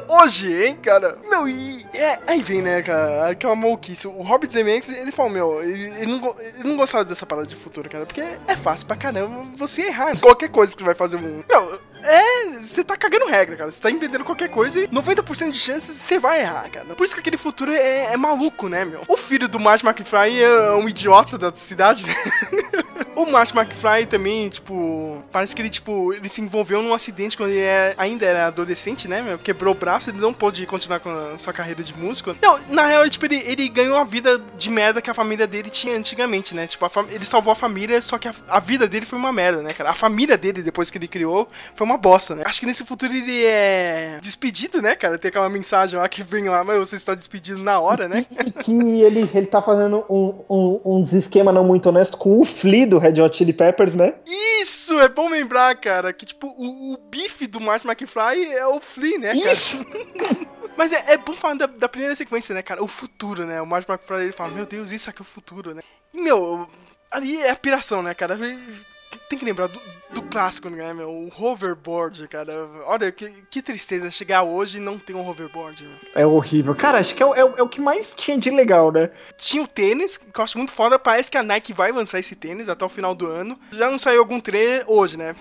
Hoje, 0.09 0.63
hein, 0.63 0.77
cara? 0.81 1.17
Meu, 1.27 1.47
e 1.49 1.83
é, 1.93 2.19
aí 2.27 2.41
vem, 2.41 2.61
né, 2.61 2.81
cara, 2.81 3.31
aquela 3.31 3.55
maluquice. 3.55 4.07
O 4.07 4.21
Robert 4.21 4.49
Zemeckis, 4.49 4.89
ele 4.89 5.11
falou, 5.11 5.31
meu, 5.31 5.61
ele, 5.61 5.83
ele 6.01 6.17
não, 6.17 6.35
ele 6.39 6.63
não 6.63 6.77
gostava 6.77 7.03
dessa 7.03 7.25
parada 7.25 7.47
de 7.47 7.55
futuro, 7.55 7.89
cara, 7.89 8.05
porque 8.05 8.21
é 8.21 8.55
fácil 8.55 8.87
pra 8.87 8.95
caramba 8.95 9.43
você 9.57 9.87
errar 9.87 10.17
qualquer 10.17 10.49
coisa 10.49 10.71
que 10.71 10.79
você 10.79 10.85
vai 10.85 10.95
fazer 10.95 11.17
um... 11.17 11.43
Meu, 11.49 11.81
é... 12.03 12.36
Você 12.61 12.83
tá 12.83 12.95
cagando 12.97 13.25
regra, 13.27 13.55
cara. 13.55 13.71
Você 13.71 13.81
tá 13.81 13.89
inventando 13.91 14.23
qualquer 14.23 14.49
coisa 14.49 14.79
e 14.79 14.87
90% 14.87 15.51
de 15.51 15.59
chances 15.59 15.95
você 15.95 16.19
vai 16.19 16.41
errar, 16.41 16.69
cara. 16.69 16.85
Por 16.95 17.03
isso 17.03 17.13
que 17.13 17.19
aquele 17.19 17.37
futuro 17.37 17.71
é, 17.71 18.13
é 18.13 18.17
maluco, 18.17 18.67
né, 18.69 18.85
meu? 18.85 19.03
O 19.07 19.17
filho 19.17 19.47
do 19.47 19.59
Marty 19.59 19.85
McFly 19.85 20.41
é 20.43 20.71
um 20.73 20.87
idiota 20.87 21.37
da 21.37 21.51
cidade, 21.55 22.05
né? 22.05 22.13
O 23.15 23.25
Marty 23.25 23.57
McFly 23.57 24.05
também, 24.05 24.47
tipo, 24.47 25.23
parece 25.31 25.55
que 25.55 25.61
ele, 25.61 25.69
tipo, 25.71 26.13
ele 26.13 26.29
se 26.29 26.39
envolveu 26.39 26.83
num 26.83 26.93
acidente 26.93 27.35
quando 27.35 27.49
ele 27.49 27.61
é- 27.61 27.95
ainda 27.97 28.23
era 28.23 28.45
adolescente, 28.45 29.07
né, 29.07 29.23
meu? 29.23 29.39
Quebrou 29.39 29.73
o 29.73 29.77
braço, 29.77 30.11
ele 30.11 30.19
não 30.19 30.31
pôde 30.31 30.63
continuar 30.67 30.99
com 30.99 31.09
a 31.09 31.35
sua 31.37 31.51
carreira 31.51 31.81
de 31.83 31.95
músico. 31.97 32.35
Não, 32.39 32.59
na 32.69 32.85
real, 32.85 33.09
tipo, 33.09 33.25
ele, 33.25 33.37
ele 33.43 33.69
ganhou 33.69 33.97
a 33.97 34.03
vida 34.03 34.39
de 34.55 34.69
merda 34.69 35.01
que 35.01 35.09
a 35.09 35.15
família 35.15 35.47
dele 35.47 35.71
tinha 35.71 35.97
antigamente, 35.97 36.53
né? 36.53 36.67
Tipo, 36.67 36.87
ele 37.09 37.25
salvou 37.25 37.51
a 37.51 37.55
família, 37.55 37.99
só 38.03 38.19
que 38.19 38.27
a, 38.27 38.35
a 38.47 38.59
vida 38.59 38.87
dele 38.87 39.05
foi 39.07 39.17
uma 39.17 39.33
merda, 39.33 39.63
né, 39.63 39.71
cara? 39.73 39.89
A 39.89 39.95
família 39.95 40.37
dele, 40.37 40.61
depois 40.61 40.91
que 40.91 40.99
ele 40.99 41.07
criou, 41.07 41.49
foi 41.73 41.85
uma 41.87 41.97
bosta, 41.97 42.35
né? 42.35 42.43
Acho 42.47 42.61
que 42.61 42.65
nesse 42.65 42.85
futuro 42.85 43.13
ele 43.13 43.43
é 43.43 44.19
despedido, 44.21 44.81
né, 44.81 44.95
cara? 44.95 45.17
Tem 45.17 45.27
aquela 45.27 45.49
mensagem 45.49 45.99
lá 45.99 46.07
que 46.07 46.23
vem 46.23 46.47
lá, 46.47 46.63
mas 46.63 46.79
você 46.79 46.95
está 46.95 47.13
despedido 47.13 47.61
na 47.61 47.77
hora, 47.77 48.07
né? 48.07 48.25
E 48.45 48.51
que 48.63 48.71
ele, 49.01 49.29
ele 49.33 49.47
tá 49.47 49.61
fazendo 49.61 50.05
um, 50.09 50.45
um, 50.49 50.81
uns 50.85 51.11
esquema 51.11 51.51
não 51.51 51.65
muito 51.65 51.89
honesto 51.89 52.15
com 52.15 52.39
o 52.39 52.45
Flea 52.45 52.87
do 52.87 52.99
Red 52.99 53.21
Hot 53.21 53.35
Chili 53.35 53.51
Peppers, 53.51 53.95
né? 53.95 54.15
Isso, 54.61 54.97
é 54.97 55.09
bom 55.09 55.27
lembrar, 55.27 55.75
cara, 55.75 56.13
que 56.13 56.25
tipo, 56.25 56.47
o, 56.47 56.93
o 56.93 56.97
bife 57.11 57.47
do 57.47 57.59
Martin 57.59 57.89
McFly 57.89 58.53
é 58.53 58.65
o 58.65 58.79
Flea, 58.79 59.19
né, 59.19 59.27
cara? 59.33 59.51
Isso! 59.51 59.85
Mas 60.77 60.93
é, 60.93 61.03
é 61.05 61.17
bom 61.17 61.33
falar 61.33 61.55
da, 61.55 61.65
da 61.65 61.89
primeira 61.89 62.15
sequência, 62.15 62.55
né, 62.55 62.61
cara? 62.61 62.81
O 62.81 62.87
futuro, 62.87 63.45
né? 63.45 63.61
O 63.61 63.65
Martin 63.65 63.91
McFly, 63.91 64.21
ele 64.21 64.31
fala, 64.31 64.51
meu 64.51 64.65
Deus, 64.65 64.93
isso 64.93 65.09
aqui 65.09 65.21
é 65.21 65.23
o 65.23 65.25
futuro, 65.25 65.75
né? 65.75 65.81
E, 66.13 66.21
meu, 66.21 66.65
ali 67.11 67.41
é 67.41 67.49
a 67.49 67.57
piração, 67.57 68.01
né, 68.01 68.13
cara? 68.13 68.37
Tem 69.29 69.37
que 69.37 69.43
lembrar 69.43 69.67
do, 69.67 69.79
do 70.13 70.21
clássico, 70.21 70.69
né, 70.69 70.93
meu? 70.93 71.09
O 71.09 71.29
hoverboard, 71.37 72.25
cara. 72.29 72.51
Olha, 72.85 73.11
que, 73.11 73.29
que 73.49 73.61
tristeza 73.61 74.09
chegar 74.09 74.43
hoje 74.43 74.77
e 74.77 74.81
não 74.81 74.97
ter 74.97 75.13
um 75.13 75.27
hoverboard, 75.27 75.83
meu. 75.83 75.97
É 76.15 76.25
horrível. 76.25 76.73
Cara, 76.73 76.99
acho 76.99 77.13
que 77.13 77.21
é, 77.21 77.25
o- 77.25 77.35
é 77.35 77.39
é 77.41 77.61
o 77.63 77.67
que 77.67 77.81
mais 77.81 78.13
tinha 78.15 78.37
de 78.37 78.49
legal, 78.49 78.89
né? 78.91 79.09
Tinha 79.37 79.61
o 79.63 79.67
tênis, 79.67 80.15
que 80.15 80.25
eu 80.33 80.43
acho 80.43 80.57
muito 80.57 80.71
foda. 80.71 80.97
Parece 80.97 81.29
que 81.29 81.37
a 81.37 81.43
Nike 81.43 81.73
vai 81.73 81.91
lançar 81.91 82.19
esse 82.19 82.35
tênis 82.37 82.69
até 82.69 82.85
o 82.85 82.89
final 82.89 83.13
do 83.13 83.27
ano. 83.27 83.59
Já 83.73 83.89
não 83.91 83.99
saiu 83.99 84.19
algum 84.21 84.39
trailer 84.39 84.85
hoje, 84.87 85.17
né? 85.17 85.35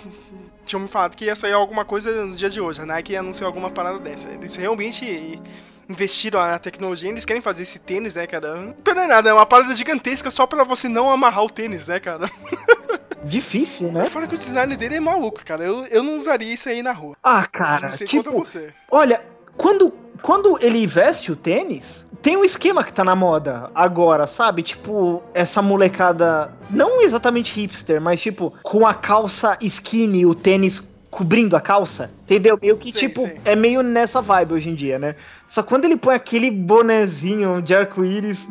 Tinham 0.65 0.81
me 0.81 0.89
falado 0.89 1.17
que 1.17 1.27
ia 1.27 1.37
sair 1.37 1.53
alguma 1.53 1.85
coisa 1.85 2.25
no 2.25 2.35
dia 2.35 2.51
de 2.51 2.61
hoje. 2.61 2.81
A 2.83 2.87
Nike 2.87 3.15
anunciou 3.17 3.47
alguma 3.47 3.71
parada 3.71 4.01
dessa. 4.01 4.29
Eles 4.31 4.57
realmente 4.57 5.41
investiram 5.89 6.41
na 6.41 6.59
tecnologia, 6.59 7.09
eles 7.09 7.25
querem 7.25 7.41
fazer 7.41 7.63
esse 7.63 7.79
tênis, 7.79 8.17
né, 8.17 8.27
cara? 8.27 8.57
Não 8.57 8.73
perde 8.73 9.07
nada, 9.07 9.31
é 9.31 9.33
uma 9.33 9.47
parada 9.47 9.77
gigantesca 9.77 10.29
só 10.33 10.45
pra 10.45 10.65
você 10.65 10.89
não 10.89 11.09
amarrar 11.09 11.45
o 11.45 11.49
tênis, 11.51 11.87
né, 11.87 12.01
cara? 12.01 12.29
Difícil, 13.27 13.93
né? 13.93 14.09
Fora 14.09 14.27
que 14.27 14.35
o 14.35 14.39
design 14.39 14.77
dele 14.77 14.97
é 14.97 15.01
maluco, 15.01 15.45
cara. 15.45 15.65
Eu, 15.65 15.85
eu 15.87 16.03
não 16.03 16.17
usaria 16.17 16.53
isso 16.53 16.69
aí 16.69 16.83
na 16.83 16.93
rua. 16.93 17.17
Ah, 17.23 17.47
cara, 17.47 17.89
não 17.89 17.97
sei 17.97 18.07
tipo, 18.07 18.25
quanto 18.25 18.47
você. 18.47 18.73
olha, 18.91 19.23
quando, 19.57 19.93
quando 20.23 20.59
ele 20.63 20.87
veste 20.87 21.33
o 21.33 21.37
tênis, 21.37 22.07
tem 22.23 22.37
um 22.37 22.45
esquema 22.45 22.83
que 22.83 22.93
tá 22.93 23.05
na 23.05 23.15
moda 23.15 23.71
agora, 23.75 24.27
sabe? 24.27 24.63
Tipo, 24.63 25.23
essa 25.33 25.63
molecada, 25.63 26.53
não 26.71 27.01
exatamente 27.01 27.55
hipster, 27.55 28.01
mas 28.01 28.21
tipo, 28.21 28.53
com 28.63 28.87
a 28.87 28.95
calça 28.95 29.57
skinny, 29.61 30.27
o 30.27 30.35
tênis 30.35 30.83
cobrindo 31.11 31.57
a 31.57 31.61
calça, 31.61 32.11
entendeu? 32.25 32.59
Meio 32.61 32.77
que, 32.77 32.93
Sei, 32.93 33.01
tipo, 33.09 33.23
sei. 33.23 33.41
é 33.45 33.57
meio 33.57 33.83
nessa 33.83 34.21
vibe 34.21 34.55
hoje 34.55 34.69
em 34.69 34.75
dia, 34.75 34.99
né? 34.99 35.15
Só 35.49 35.63
quando 35.63 35.85
ele 35.85 35.97
põe 35.97 36.15
aquele 36.15 36.51
bonezinho 36.51 37.63
de 37.63 37.75
arco-íris 37.75 38.49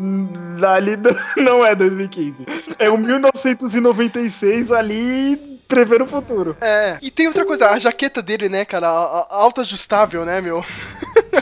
ali, 0.74 0.92
não 1.38 1.64
é 1.66 1.76
2015. 1.76 2.36
É 2.80 2.90
o 2.90 2.98
1996 2.98 4.72
ali 4.72 5.38
prever 5.68 6.02
o 6.02 6.08
futuro. 6.08 6.56
É. 6.62 6.98
E 7.02 7.10
tem 7.12 7.28
outra 7.28 7.44
coisa, 7.46 7.70
a 7.70 7.78
jaqueta 7.80 8.22
dele, 8.22 8.48
né, 8.50 8.64
cara, 8.66 8.88
a- 8.88 9.20
a- 9.22 9.28
alta 9.36 9.62
ajustável, 9.62 10.24
né, 10.24 10.40
meu? 10.42 10.64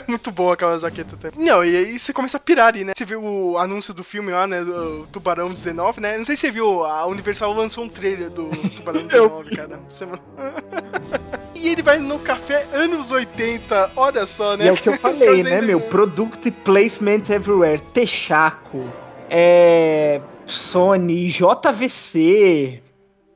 Muito 0.06 0.30
boa 0.30 0.54
aquela 0.54 0.78
jaqueta 0.78 1.14
até. 1.14 1.30
Não, 1.36 1.64
e 1.64 1.76
aí 1.76 1.98
você 1.98 2.12
começa 2.12 2.36
a 2.36 2.40
pirar 2.40 2.68
ali, 2.68 2.84
né? 2.84 2.92
Você 2.96 3.04
viu 3.04 3.20
o 3.22 3.58
anúncio 3.58 3.92
do 3.94 4.02
filme 4.04 4.30
lá, 4.32 4.46
né? 4.46 4.62
Do 4.64 5.06
Tubarão 5.12 5.46
19, 5.48 6.00
né? 6.00 6.16
Não 6.18 6.24
sei 6.24 6.36
se 6.36 6.42
você 6.42 6.50
viu, 6.50 6.84
a 6.84 7.06
Universal 7.06 7.52
lançou 7.52 7.84
um 7.84 7.88
trailer 7.88 8.30
do 8.30 8.48
Tubarão 8.76 9.02
19, 9.06 9.56
cara. 9.56 9.80
Você- 9.88 10.06
E 11.54 11.68
ele 11.68 11.80
vai 11.82 11.98
no 11.98 12.18
café 12.18 12.66
anos 12.74 13.10
80, 13.10 13.92
olha 13.96 14.26
só, 14.26 14.54
né? 14.56 14.66
E 14.66 14.68
é 14.68 14.72
o 14.72 14.76
que 14.76 14.88
eu 14.88 14.92
Os 14.92 14.98
falei, 15.00 15.42
né, 15.42 15.62
meu? 15.62 15.80
Product 15.80 16.50
Placement 16.50 17.22
Everywhere. 17.30 17.80
Texaco, 17.80 18.84
é, 19.30 20.20
Sony, 20.44 21.28
JVC, 21.28 22.82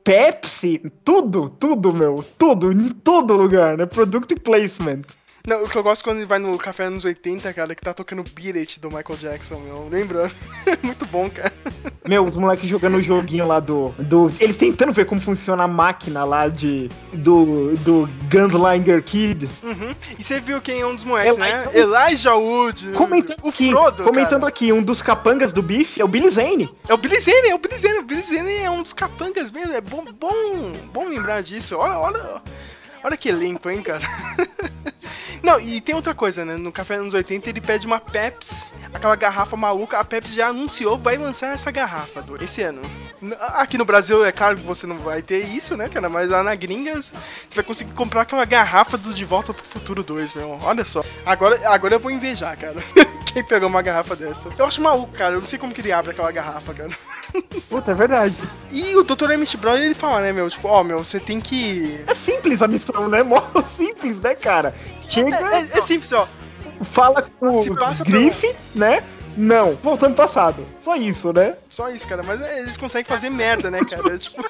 Pepsi, 0.03 0.79
tudo, 1.03 1.49
tudo, 1.49 1.91
meu. 1.93 2.23
Tudo, 2.37 2.71
em 2.71 2.89
todo 2.89 3.35
lugar, 3.35 3.77
né? 3.77 3.85
Product 3.85 4.35
Placement. 4.41 5.01
Não, 5.49 5.63
o 5.63 5.67
que 5.67 5.75
eu 5.75 5.81
gosto 5.81 6.03
quando 6.03 6.17
ele 6.17 6.27
vai 6.27 6.37
no 6.37 6.55
café 6.59 6.83
anos 6.83 7.03
80, 7.03 7.51
cara, 7.53 7.73
que 7.73 7.81
tá 7.81 7.91
tocando 7.91 8.23
Beat 8.35 8.55
It 8.55 8.79
do 8.79 8.87
Michael 8.89 9.17
Jackson, 9.17 9.57
meu. 9.57 9.87
Lembra? 9.89 10.31
Muito 10.83 11.07
bom, 11.07 11.27
cara. 11.27 11.51
Meu, 12.07 12.23
os 12.23 12.37
moleques 12.37 12.69
jogando 12.69 12.97
o 12.97 13.01
joguinho 13.01 13.47
lá 13.47 13.59
do, 13.59 13.87
do. 13.97 14.31
Eles 14.39 14.57
tentando 14.57 14.93
ver 14.93 15.05
como 15.05 15.19
funciona 15.19 15.63
a 15.63 15.67
máquina 15.67 16.23
lá 16.23 16.47
de. 16.47 16.87
Do. 17.11 17.75
Do 17.77 18.07
Gunslinger 18.31 19.01
Kid. 19.01 19.49
Uhum. 19.63 19.91
E 20.19 20.23
você 20.23 20.39
viu 20.39 20.61
quem 20.61 20.81
é 20.81 20.85
um 20.85 20.93
dos 20.93 21.03
moleques, 21.03 21.35
né? 21.35 21.49
Elijah 21.73 21.99
Elijah 21.99 22.35
Wood. 22.35 22.91
Comentando 22.91 23.43
o 23.43 23.49
aqui, 23.49 23.71
Frodo, 23.71 24.03
comentando 24.03 24.41
cara. 24.41 24.49
aqui, 24.49 24.71
um 24.71 24.83
dos 24.83 25.01
capangas 25.01 25.51
do 25.51 25.63
Biff 25.63 25.99
é 25.99 26.05
o 26.05 26.07
Billy 26.07 26.29
Zane. 26.29 26.69
É 26.87 26.93
o 26.93 26.97
Billy 26.97 27.19
Zane, 27.19 27.49
é 27.49 27.55
o 27.55 27.57
Billy 27.57 27.77
Zane. 27.79 27.97
O 27.97 28.03
Billy 28.03 28.21
Zane 28.21 28.53
é 28.53 28.69
um 28.69 28.83
dos 28.83 28.93
capangas 28.93 29.49
mesmo. 29.49 29.73
É 29.73 29.81
bom, 29.81 30.05
bom, 30.05 30.73
bom 30.93 31.09
lembrar 31.09 31.41
disso. 31.41 31.75
Olha, 31.75 31.97
olha, 31.97 32.41
olha 33.03 33.17
que 33.17 33.29
elenco, 33.29 33.67
hein, 33.67 33.81
cara. 33.81 34.03
Não, 35.41 35.59
e 35.59 35.79
tem 35.79 35.95
outra 35.95 36.13
coisa, 36.13 36.43
né? 36.43 36.57
No 36.57 36.71
Café 36.71 36.95
anos 36.95 37.13
80 37.13 37.49
ele 37.49 37.61
pede 37.61 37.87
uma 37.87 37.99
Pepsi, 37.99 38.65
aquela 38.93 39.15
garrafa 39.15 39.55
maluca. 39.55 39.97
A 39.97 40.03
Pepsi 40.03 40.35
já 40.35 40.47
anunciou, 40.49 40.97
vai 40.97 41.17
lançar 41.17 41.53
essa 41.53 41.71
garrafa 41.71 42.21
do, 42.21 42.43
esse 42.43 42.61
ano. 42.61 42.81
Aqui 43.39 43.77
no 43.77 43.85
Brasil, 43.85 44.25
é 44.25 44.31
claro 44.31 44.57
que 44.57 44.63
você 44.63 44.87
não 44.87 44.97
vai 44.97 45.21
ter 45.21 45.45
isso, 45.45 45.75
né, 45.75 45.89
cara? 45.89 46.09
Mas 46.09 46.29
lá 46.29 46.43
na 46.43 46.55
Gringas, 46.55 47.13
você 47.47 47.55
vai 47.55 47.63
conseguir 47.63 47.93
comprar 47.93 48.21
aquela 48.21 48.45
garrafa 48.45 48.97
do 48.97 49.13
De 49.13 49.25
Volta 49.25 49.53
pro 49.53 49.63
Futuro 49.63 50.03
2, 50.03 50.33
meu. 50.33 50.57
Olha 50.63 50.85
só. 50.85 51.03
Agora, 51.25 51.59
agora 51.69 51.95
eu 51.95 51.99
vou 51.99 52.11
invejar, 52.11 52.57
cara. 52.57 52.77
Quem 53.33 53.43
pegou 53.43 53.69
uma 53.69 53.81
garrafa 53.81 54.15
dessa? 54.15 54.49
Eu 54.57 54.65
acho 54.65 54.81
maluco, 54.81 55.13
cara. 55.13 55.35
Eu 55.35 55.41
não 55.41 55.47
sei 55.47 55.59
como 55.59 55.73
que 55.73 55.81
ele 55.81 55.91
abre 55.91 56.11
aquela 56.11 56.31
garrafa, 56.31 56.73
cara. 56.73 56.89
Puta, 57.69 57.91
é 57.91 57.93
verdade. 57.93 58.37
E 58.71 58.95
o 58.95 59.03
Dr. 59.03 59.31
Emmett 59.31 59.55
Brown, 59.57 59.75
ele 59.77 59.93
fala, 59.93 60.21
né, 60.21 60.31
meu? 60.31 60.49
Tipo, 60.49 60.67
ó, 60.67 60.83
meu, 60.83 60.99
você 60.99 61.19
tem 61.19 61.39
que... 61.39 62.03
É 62.07 62.15
simples 62.15 62.61
a 62.61 62.67
missão, 62.67 63.07
né? 63.07 63.21
Mó 63.23 63.39
simples, 63.65 64.19
né, 64.19 64.33
cara? 64.35 64.73
Chega, 65.07 65.35
É, 65.35 65.61
é- 65.61 65.77
é 65.77 65.81
simples, 65.81 66.11
ó. 66.11 66.27
fala 66.81 67.21
com 67.39 67.55
Se 67.57 67.69
o 67.69 67.75
grife, 68.05 68.55
né? 68.73 69.03
Não, 69.37 69.73
voltando 69.75 70.15
pro 70.15 70.23
passado. 70.25 70.65
Só 70.77 70.95
isso, 70.95 71.31
né? 71.31 71.55
Só 71.69 71.89
isso, 71.89 72.07
cara. 72.07 72.23
Mas 72.23 72.41
é, 72.41 72.59
eles 72.59 72.77
conseguem 72.77 73.05
fazer 73.05 73.29
merda, 73.29 73.69
né, 73.69 73.79
cara? 73.89 74.17
tipo... 74.19 74.43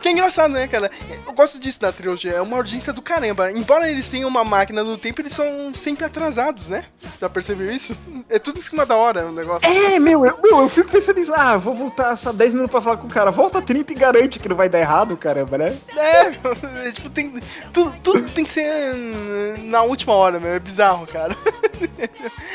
Que 0.00 0.08
é 0.08 0.10
engraçado, 0.12 0.52
né, 0.52 0.68
cara? 0.68 0.90
Eu 1.26 1.32
gosto 1.32 1.58
disso 1.58 1.80
da 1.80 1.92
trilogia, 1.92 2.32
é 2.32 2.40
uma 2.40 2.56
urgência 2.56 2.92
do 2.92 3.02
caramba. 3.02 3.50
Embora 3.50 3.90
eles 3.90 4.08
tenham 4.08 4.28
uma 4.28 4.44
máquina 4.44 4.84
do 4.84 4.96
tempo, 4.96 5.20
eles 5.20 5.32
são 5.32 5.72
sempre 5.74 6.04
atrasados, 6.04 6.68
né? 6.68 6.84
Já 7.20 7.28
percebeu 7.28 7.70
isso? 7.70 7.96
É 8.28 8.38
tudo 8.38 8.58
em 8.58 8.62
cima 8.62 8.86
da 8.86 8.96
hora 8.96 9.26
o 9.26 9.32
negócio. 9.32 9.68
É, 9.68 9.98
meu, 9.98 10.24
eu, 10.24 10.38
meu, 10.42 10.60
eu 10.60 10.68
fico 10.68 10.90
pensando 10.90 11.18
nisso. 11.18 11.32
Ah, 11.34 11.56
vou 11.56 11.74
voltar 11.74 12.14
só 12.16 12.32
10 12.32 12.52
minutos 12.52 12.70
pra 12.70 12.80
falar 12.80 12.96
com 12.96 13.06
o 13.06 13.10
cara. 13.10 13.30
Volta 13.30 13.60
30 13.60 13.92
e 13.92 13.96
garante 13.96 14.38
que 14.38 14.48
não 14.48 14.56
vai 14.56 14.68
dar 14.68 14.80
errado, 14.80 15.16
caramba, 15.16 15.58
né? 15.58 15.76
É, 15.96 16.30
meu, 16.30 16.56
é, 16.84 16.92
tipo, 16.92 17.10
tem. 17.10 17.40
Tudo, 17.72 17.94
tudo 18.02 18.28
tem 18.30 18.44
que 18.44 18.52
ser 18.52 18.94
hum, 18.94 19.68
na 19.68 19.82
última 19.82 20.14
hora, 20.14 20.38
meu. 20.38 20.52
É 20.52 20.58
bizarro, 20.58 21.06
cara. 21.06 21.36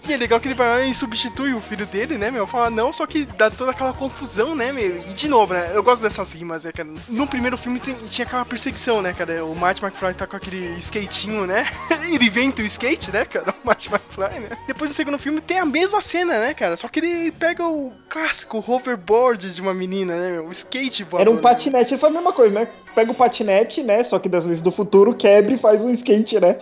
E 0.07 0.11
é 0.11 0.17
legal 0.17 0.39
que 0.39 0.47
ele 0.47 0.53
vai 0.53 0.67
lá 0.67 0.81
e 0.81 0.93
substitui 0.93 1.53
o 1.53 1.61
filho 1.61 1.85
dele, 1.85 2.17
né, 2.17 2.29
meu? 2.29 2.45
Fala 2.45 2.69
não, 2.69 2.91
só 2.91 3.05
que 3.05 3.23
dá 3.23 3.49
toda 3.49 3.71
aquela 3.71 3.93
confusão, 3.93 4.53
né, 4.53 4.71
meu? 4.71 4.97
E 4.97 4.99
de 4.99 5.27
novo, 5.29 5.53
né? 5.53 5.71
Eu 5.73 5.81
gosto 5.81 6.01
dessas 6.01 6.33
rimas, 6.33 6.65
né, 6.65 6.71
cara? 6.73 6.89
No 7.07 7.25
primeiro 7.33 7.57
filme 7.57 7.79
tem- 7.79 7.95
tinha 7.95 8.27
aquela 8.27 8.45
perseguição, 8.45 9.01
né, 9.01 9.11
cara? 9.11 9.43
O 9.43 9.55
Marty 9.55 9.83
McFly 9.83 10.13
tá 10.13 10.27
com 10.27 10.35
aquele 10.35 10.77
skatinho, 10.77 11.47
né? 11.47 11.65
Ele 12.13 12.27
inventa 12.27 12.61
o 12.61 12.65
skate, 12.65 13.11
né, 13.11 13.25
cara? 13.25 13.49
O 13.49 13.67
Marty 13.67 13.89
McFly, 13.89 14.39
né? 14.39 14.57
Depois 14.67 14.91
no 14.91 14.95
segundo 14.95 15.17
filme 15.17 15.41
tem 15.41 15.57
a 15.57 15.65
mesma 15.65 15.99
cena, 15.99 16.39
né, 16.39 16.53
cara? 16.53 16.77
Só 16.77 16.87
que 16.87 16.99
ele 16.99 17.31
pega 17.31 17.65
o 17.67 17.91
clássico 18.07 18.63
hoverboard 18.65 19.51
de 19.51 19.61
uma 19.61 19.73
menina, 19.73 20.15
né? 20.15 20.39
O 20.41 20.51
skate 20.51 21.07
Era 21.17 21.31
um 21.31 21.37
patinete, 21.37 21.95
ele 21.95 21.99
faz 21.99 22.13
a 22.13 22.15
mesma 22.15 22.31
coisa, 22.33 22.59
né? 22.59 22.67
Pega 22.93 23.11
o 23.11 23.15
patinete, 23.15 23.81
né? 23.81 24.03
Só 24.03 24.19
que 24.19 24.29
das 24.29 24.45
vezes 24.45 24.61
do 24.61 24.71
futuro, 24.71 25.15
quebra 25.15 25.53
e 25.53 25.57
faz 25.57 25.81
um 25.83 25.89
skate, 25.89 26.39
né? 26.39 26.57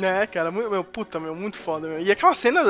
É, 0.00 0.24
cara, 0.26 0.52
meu, 0.52 0.70
meu, 0.70 0.84
puta, 0.84 1.18
meu, 1.18 1.34
muito 1.34 1.58
foda, 1.58 1.88
meu. 1.88 1.98
E 2.00 2.10
aquela 2.12 2.32
cena 2.32 2.62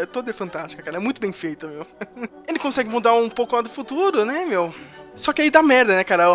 é 0.00 0.06
toda 0.06 0.32
fantástica, 0.32 0.82
cara, 0.82 0.96
é 0.96 1.00
muito 1.00 1.20
bem 1.20 1.32
feita, 1.32 1.66
meu. 1.66 1.84
Ele 2.46 2.58
consegue 2.58 2.88
mudar 2.88 3.14
um 3.14 3.28
pouco 3.28 3.56
lá 3.56 3.62
do 3.62 3.68
futuro, 3.68 4.24
né, 4.24 4.46
meu? 4.46 4.72
Só 5.20 5.32
que 5.32 5.42
aí 5.42 5.50
dá 5.50 5.62
merda, 5.62 5.94
né, 5.94 6.02
cara? 6.02 6.28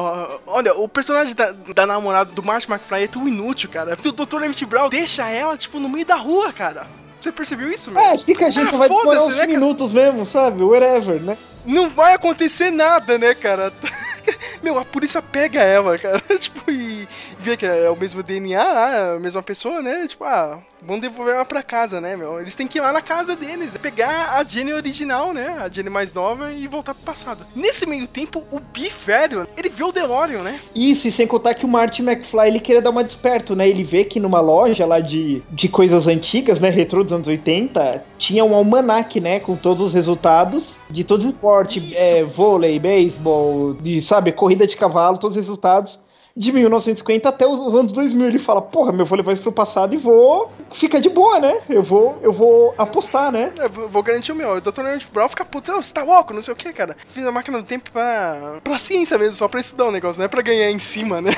Olha, 0.45 0.75
o 0.75 0.87
personagem 0.87 1.33
da, 1.33 1.51
da 1.51 1.85
namorada 1.85 2.31
do 2.31 2.43
Marty 2.43 2.71
McFly 2.71 3.03
é 3.03 3.07
tão 3.07 3.27
inútil, 3.27 3.69
cara. 3.69 3.95
Que 3.95 4.07
o 4.07 4.11
Dr. 4.11 4.43
Emmett 4.43 4.65
Brown 4.65 4.89
deixa 4.89 5.27
ela, 5.27 5.57
tipo, 5.57 5.79
no 5.79 5.89
meio 5.89 6.05
da 6.05 6.15
rua, 6.15 6.53
cara. 6.53 6.87
Você 7.19 7.31
percebeu 7.31 7.71
isso, 7.71 7.89
meu? 7.89 7.99
É, 7.99 8.17
fica 8.17 8.45
a 8.45 8.49
gente, 8.49 8.67
Ah, 8.67 8.69
só 8.69 8.77
vai 8.77 8.87
demorar 8.87 9.25
uns 9.25 9.37
né, 9.37 9.47
minutos 9.47 9.91
mesmo, 9.91 10.23
sabe? 10.25 10.63
Whatever, 10.63 11.19
né? 11.19 11.35
Não 11.65 11.89
vai 11.89 12.13
acontecer 12.13 12.69
nada, 12.69 13.17
né, 13.17 13.33
cara? 13.33 13.73
Meu, 14.61 14.77
a 14.77 14.85
polícia 14.85 15.21
pega 15.21 15.61
ela, 15.61 15.97
cara. 15.97 16.21
tipo, 16.39 16.71
e 16.71 17.07
vê 17.39 17.55
que 17.55 17.65
é 17.65 17.89
o 17.89 17.95
mesmo 17.95 18.23
DNA, 18.23 19.15
a 19.15 19.19
mesma 19.19 19.43
pessoa, 19.43 19.81
né? 19.81 20.07
Tipo, 20.07 20.23
ah, 20.23 20.59
vão 20.85 20.99
devolver 20.99 21.35
ela 21.35 21.45
pra 21.45 21.63
casa, 21.63 21.99
né, 21.99 22.15
meu? 22.15 22.39
Eles 22.39 22.55
têm 22.55 22.67
que 22.67 22.77
ir 22.77 22.81
lá 22.81 22.93
na 22.93 23.01
casa 23.01 23.35
deles, 23.35 23.75
pegar 23.81 24.37
a 24.37 24.43
Jenny 24.43 24.73
original, 24.73 25.33
né? 25.33 25.57
A 25.59 25.69
Jenny 25.69 25.89
mais 25.89 26.13
nova 26.13 26.53
e 26.53 26.67
voltar 26.67 26.93
pro 26.93 27.03
passado. 27.03 27.45
Nesse 27.55 27.85
meio 27.85 28.07
tempo, 28.07 28.43
o 28.51 28.59
Biff, 28.59 29.05
velho, 29.05 29.47
ele 29.57 29.69
vê 29.69 29.83
o 29.83 29.91
DeLorean, 29.91 30.43
né? 30.43 30.59
Isso, 30.75 31.07
e 31.07 31.11
sem 31.11 31.27
contar 31.27 31.55
que 31.55 31.65
o 31.65 31.67
Marty 31.67 32.01
McFly, 32.01 32.47
ele 32.47 32.59
queria 32.59 32.81
dar 32.81 32.91
uma 32.91 33.03
desperto, 33.03 33.55
né? 33.55 33.67
Ele 33.67 33.83
vê 33.83 34.03
que 34.03 34.19
numa 34.19 34.39
loja 34.39 34.85
lá 34.85 34.99
de, 34.99 35.41
de 35.51 35.67
coisas 35.67 36.07
antigas, 36.07 36.59
né? 36.59 36.69
Retrô 36.69 37.03
dos 37.03 37.13
anos 37.13 37.27
80, 37.27 38.03
tinha 38.17 38.45
um 38.45 38.53
almanac, 38.53 39.19
né? 39.19 39.39
Com 39.39 39.55
todos 39.55 39.81
os 39.81 39.93
resultados 39.93 40.77
de 40.89 41.03
todos 41.03 41.25
os 41.25 41.31
esportes. 41.31 41.91
É, 41.95 42.23
vôlei, 42.23 42.79
beisebol, 42.79 43.73
de, 43.81 44.01
sabe, 44.01 44.14
corrida 44.33 44.65
de 44.67 44.77
cavalo, 44.77 45.17
todos 45.17 45.35
os 45.37 45.41
resultados. 45.43 45.99
De 46.37 46.51
1950 46.51 47.29
até 47.29 47.47
os, 47.47 47.57
os 47.57 47.73
anos 47.73 47.93
2000, 47.93 48.27
ele 48.27 48.37
fala, 48.39 48.61
porra, 48.61 48.91
meu, 48.91 49.05
vou 49.05 49.15
levar 49.15 49.31
isso 49.31 49.41
pro 49.41 49.53
passado 49.53 49.93
e 49.95 49.97
vou 49.97 50.51
ficar 50.69 50.99
de 50.99 51.07
boa, 51.07 51.39
né? 51.39 51.61
Eu 51.69 51.81
vou, 51.81 52.19
eu 52.21 52.33
vou 52.33 52.75
apostar, 52.77 53.31
né? 53.31 53.53
Eu 53.57 53.69
vou- 53.69 53.87
vou 53.87 54.03
garantir 54.03 54.33
o 54.33 54.35
meu. 54.35 54.51
O 54.55 54.59
Dr. 54.59 54.81
Emmett 54.81 55.07
Brown 55.13 55.29
fica 55.29 55.45
puto. 55.45 55.71
"Não, 55.71 55.81
Você 55.81 55.93
tá 55.93 56.03
louco? 56.03 56.33
Não 56.33 56.41
sei 56.41 56.53
o 56.53 56.57
que, 56.57 56.73
cara. 56.73 56.97
Fiz 57.13 57.25
a 57.25 57.31
máquina 57.31 57.57
do 57.59 57.63
tempo 57.63 57.89
pra... 57.89 58.59
Pra 58.61 58.77
ciência 58.77 59.17
mesmo, 59.17 59.33
só 59.37 59.47
pra 59.47 59.61
estudar 59.61 59.85
o 59.85 59.91
negócio, 59.93 60.19
não 60.19 60.25
é 60.25 60.27
pra 60.27 60.41
ganhar 60.41 60.69
em 60.69 60.77
cima, 60.77 61.21
né? 61.21 61.31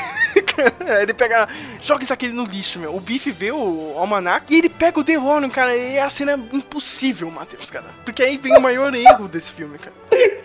Aí 0.88 1.04
ele 1.04 1.14
pega... 1.14 1.48
Joga 1.84 2.02
isso 2.04 2.14
aqui 2.14 2.30
no 2.30 2.46
lixo, 2.46 2.80
meu. 2.80 2.96
O 2.96 3.00
Biff 3.00 3.30
vê 3.30 3.52
o 3.52 3.94
almanac 3.98 4.52
e 4.52 4.58
ele 4.58 4.68
pega 4.70 5.00
o 5.00 5.04
DeLorean, 5.04 5.48
cara. 5.52 5.78
E 5.78 6.00
a 6.00 6.10
cena 6.10 6.32
é 6.32 6.56
impossível, 6.56 7.30
Matheus, 7.30 7.70
cara. 7.70 7.86
Porque 8.04 8.24
aí 8.24 8.36
vem 8.36 8.58
o 8.58 8.60
maior 8.60 8.92
erro 8.96 9.28
desse 9.28 9.52
filme, 9.52 9.78
cara. 9.78 9.94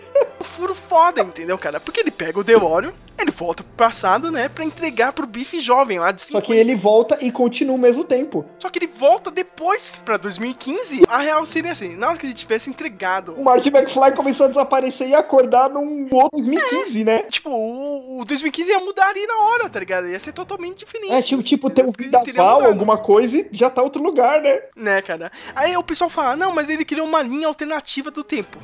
Furo 0.55 0.75
foda, 0.75 1.21
entendeu, 1.21 1.57
cara? 1.57 1.79
Porque 1.79 1.99
ele 1.99 2.11
pega 2.11 2.39
o 2.39 2.43
DeLorean, 2.43 2.93
ele 3.19 3.31
volta 3.31 3.63
pro 3.63 3.73
passado, 3.73 4.31
né? 4.31 4.47
Pra 4.47 4.63
entregar 4.63 5.11
pro 5.13 5.25
Biff 5.25 5.59
jovem 5.59 5.99
lá 5.99 6.11
de 6.11 6.21
Só 6.21 6.39
50. 6.39 6.45
que 6.45 6.53
ele 6.53 6.75
volta 6.75 7.17
e 7.21 7.31
continua 7.31 7.75
ao 7.75 7.79
mesmo 7.79 8.03
tempo. 8.03 8.45
Só 8.59 8.69
que 8.69 8.79
ele 8.79 8.87
volta 8.87 9.31
depois, 9.31 10.01
pra 10.03 10.17
2015. 10.17 11.03
A 11.07 11.19
real 11.19 11.45
seria 11.45 11.71
assim, 11.71 11.95
na 11.95 12.09
hora 12.09 12.17
que 12.17 12.25
ele 12.25 12.33
tivesse 12.33 12.69
entregado. 12.69 13.33
O 13.35 13.43
Marty 13.43 13.69
McFly 13.69 14.11
começou 14.15 14.45
a 14.45 14.49
desaparecer 14.49 15.09
e 15.09 15.15
acordar 15.15 15.69
num 15.69 16.07
outro 16.11 16.29
2015, 16.33 17.03
né? 17.03 17.23
Tipo, 17.23 17.49
o, 17.49 18.19
o 18.21 18.25
2015 18.25 18.71
ia 18.71 18.79
mudar 18.79 19.07
ali 19.07 19.25
na 19.25 19.37
hora, 19.39 19.69
tá 19.69 19.79
ligado? 19.79 20.07
Ia 20.07 20.19
ser 20.19 20.33
totalmente 20.33 20.79
diferente. 20.79 21.13
É, 21.13 21.21
tipo, 21.21 21.41
tipo 21.41 21.69
ter 21.69 21.83
um 21.85 21.91
mudado. 21.99 22.65
alguma 22.65 22.97
coisa 22.97 23.39
e 23.39 23.49
já 23.51 23.69
tá 23.69 23.81
outro 23.81 24.03
lugar, 24.03 24.41
né? 24.41 24.61
Né, 24.75 25.01
cara? 25.01 25.31
Aí 25.55 25.75
o 25.75 25.83
pessoal 25.83 26.09
fala, 26.09 26.35
não, 26.35 26.51
mas 26.51 26.69
ele 26.69 26.85
criou 26.85 27.07
uma 27.07 27.21
linha 27.21 27.47
alternativa 27.47 28.11
do 28.11 28.23
tempo. 28.23 28.57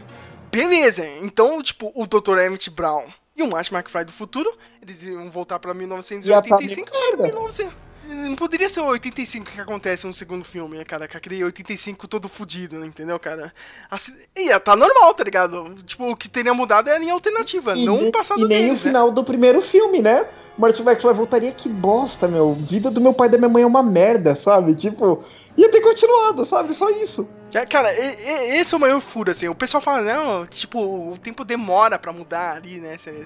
Beleza, 0.52 1.08
então, 1.22 1.62
tipo, 1.62 1.92
o 1.96 2.06
Dr. 2.08 2.40
Emmett 2.40 2.70
Brown 2.70 3.06
e 3.36 3.44
o 3.44 3.50
Marty 3.50 3.74
McFly 3.74 4.06
do 4.06 4.12
futuro, 4.12 4.52
eles 4.82 5.04
iam 5.04 5.30
voltar 5.30 5.60
pra 5.60 5.74
1985, 5.74 6.26
Já 6.26 6.42
tá 6.42 6.98
só 6.98 7.04
que 7.04 7.18
merda. 7.18 7.24
1900... 7.24 7.90
Não 8.10 8.36
poderia 8.36 8.68
ser 8.68 8.80
o 8.80 8.88
85 8.88 9.52
que 9.52 9.62
acontece 9.62 10.08
no 10.08 10.14
segundo 10.14 10.44
filme, 10.44 10.78
né, 10.78 10.84
cara? 10.84 11.08
Com 11.08 11.16
aquele 11.16 11.44
85 11.44 12.08
todo 12.08 12.28
fudido, 12.28 12.80
né, 12.80 12.88
entendeu, 12.88 13.20
cara? 13.20 13.54
Assim, 13.92 14.14
ia 14.36 14.60
tá 14.60 14.76
normal, 14.76 15.14
tá 15.14 15.24
ligado? 15.24 15.76
Tipo, 15.86 16.12
o 16.12 16.16
que 16.16 16.28
teria 16.28 16.54
mudado 16.54 16.90
é 16.90 16.96
a 16.96 16.98
linha 16.98 17.14
alternativa, 17.14 17.78
E, 17.78 17.86
não 17.86 18.08
o 18.08 18.12
passado 18.12 18.40
e 18.40 18.48
nem 18.48 18.64
deles, 18.64 18.80
o 18.80 18.84
final 18.84 19.12
do 19.12 19.24
primeiro 19.24 19.62
filme, 19.62 20.02
né? 20.02 20.26
Marty 20.58 20.82
McFly 20.82 21.14
voltaria, 21.14 21.52
que 21.52 21.70
bosta, 21.70 22.28
meu. 22.28 22.54
Vida 22.54 22.90
do 22.90 23.00
meu 23.00 23.14
pai 23.14 23.28
e 23.28 23.32
da 23.32 23.38
minha 23.38 23.50
mãe 23.50 23.64
é 23.64 23.68
uma 23.68 23.84
merda, 23.84 24.36
sabe? 24.36 24.74
Tipo, 24.76 25.24
Ia 25.60 25.70
ter 25.70 25.82
continuado, 25.82 26.46
sabe? 26.46 26.74
Só 26.74 26.90
isso. 26.90 27.30
É, 27.54 27.66
Cara, 27.66 27.92
e- 27.94 28.16
e- 28.16 28.58
esse 28.60 28.74
é 28.74 28.78
o 28.78 28.80
maior 28.80 29.02
furo, 29.02 29.30
assim. 29.32 29.50
O 29.50 29.56
pessoal 29.56 29.82
fala, 29.82 30.02
não, 30.02 30.46
tipo, 30.46 30.80
o 30.80 31.18
tempo 31.18 31.44
demora 31.44 32.00
pra 32.00 32.14
mudar 32.14 32.56
ali, 32.56 32.80
né? 32.80 32.98
Seria, 32.98 33.26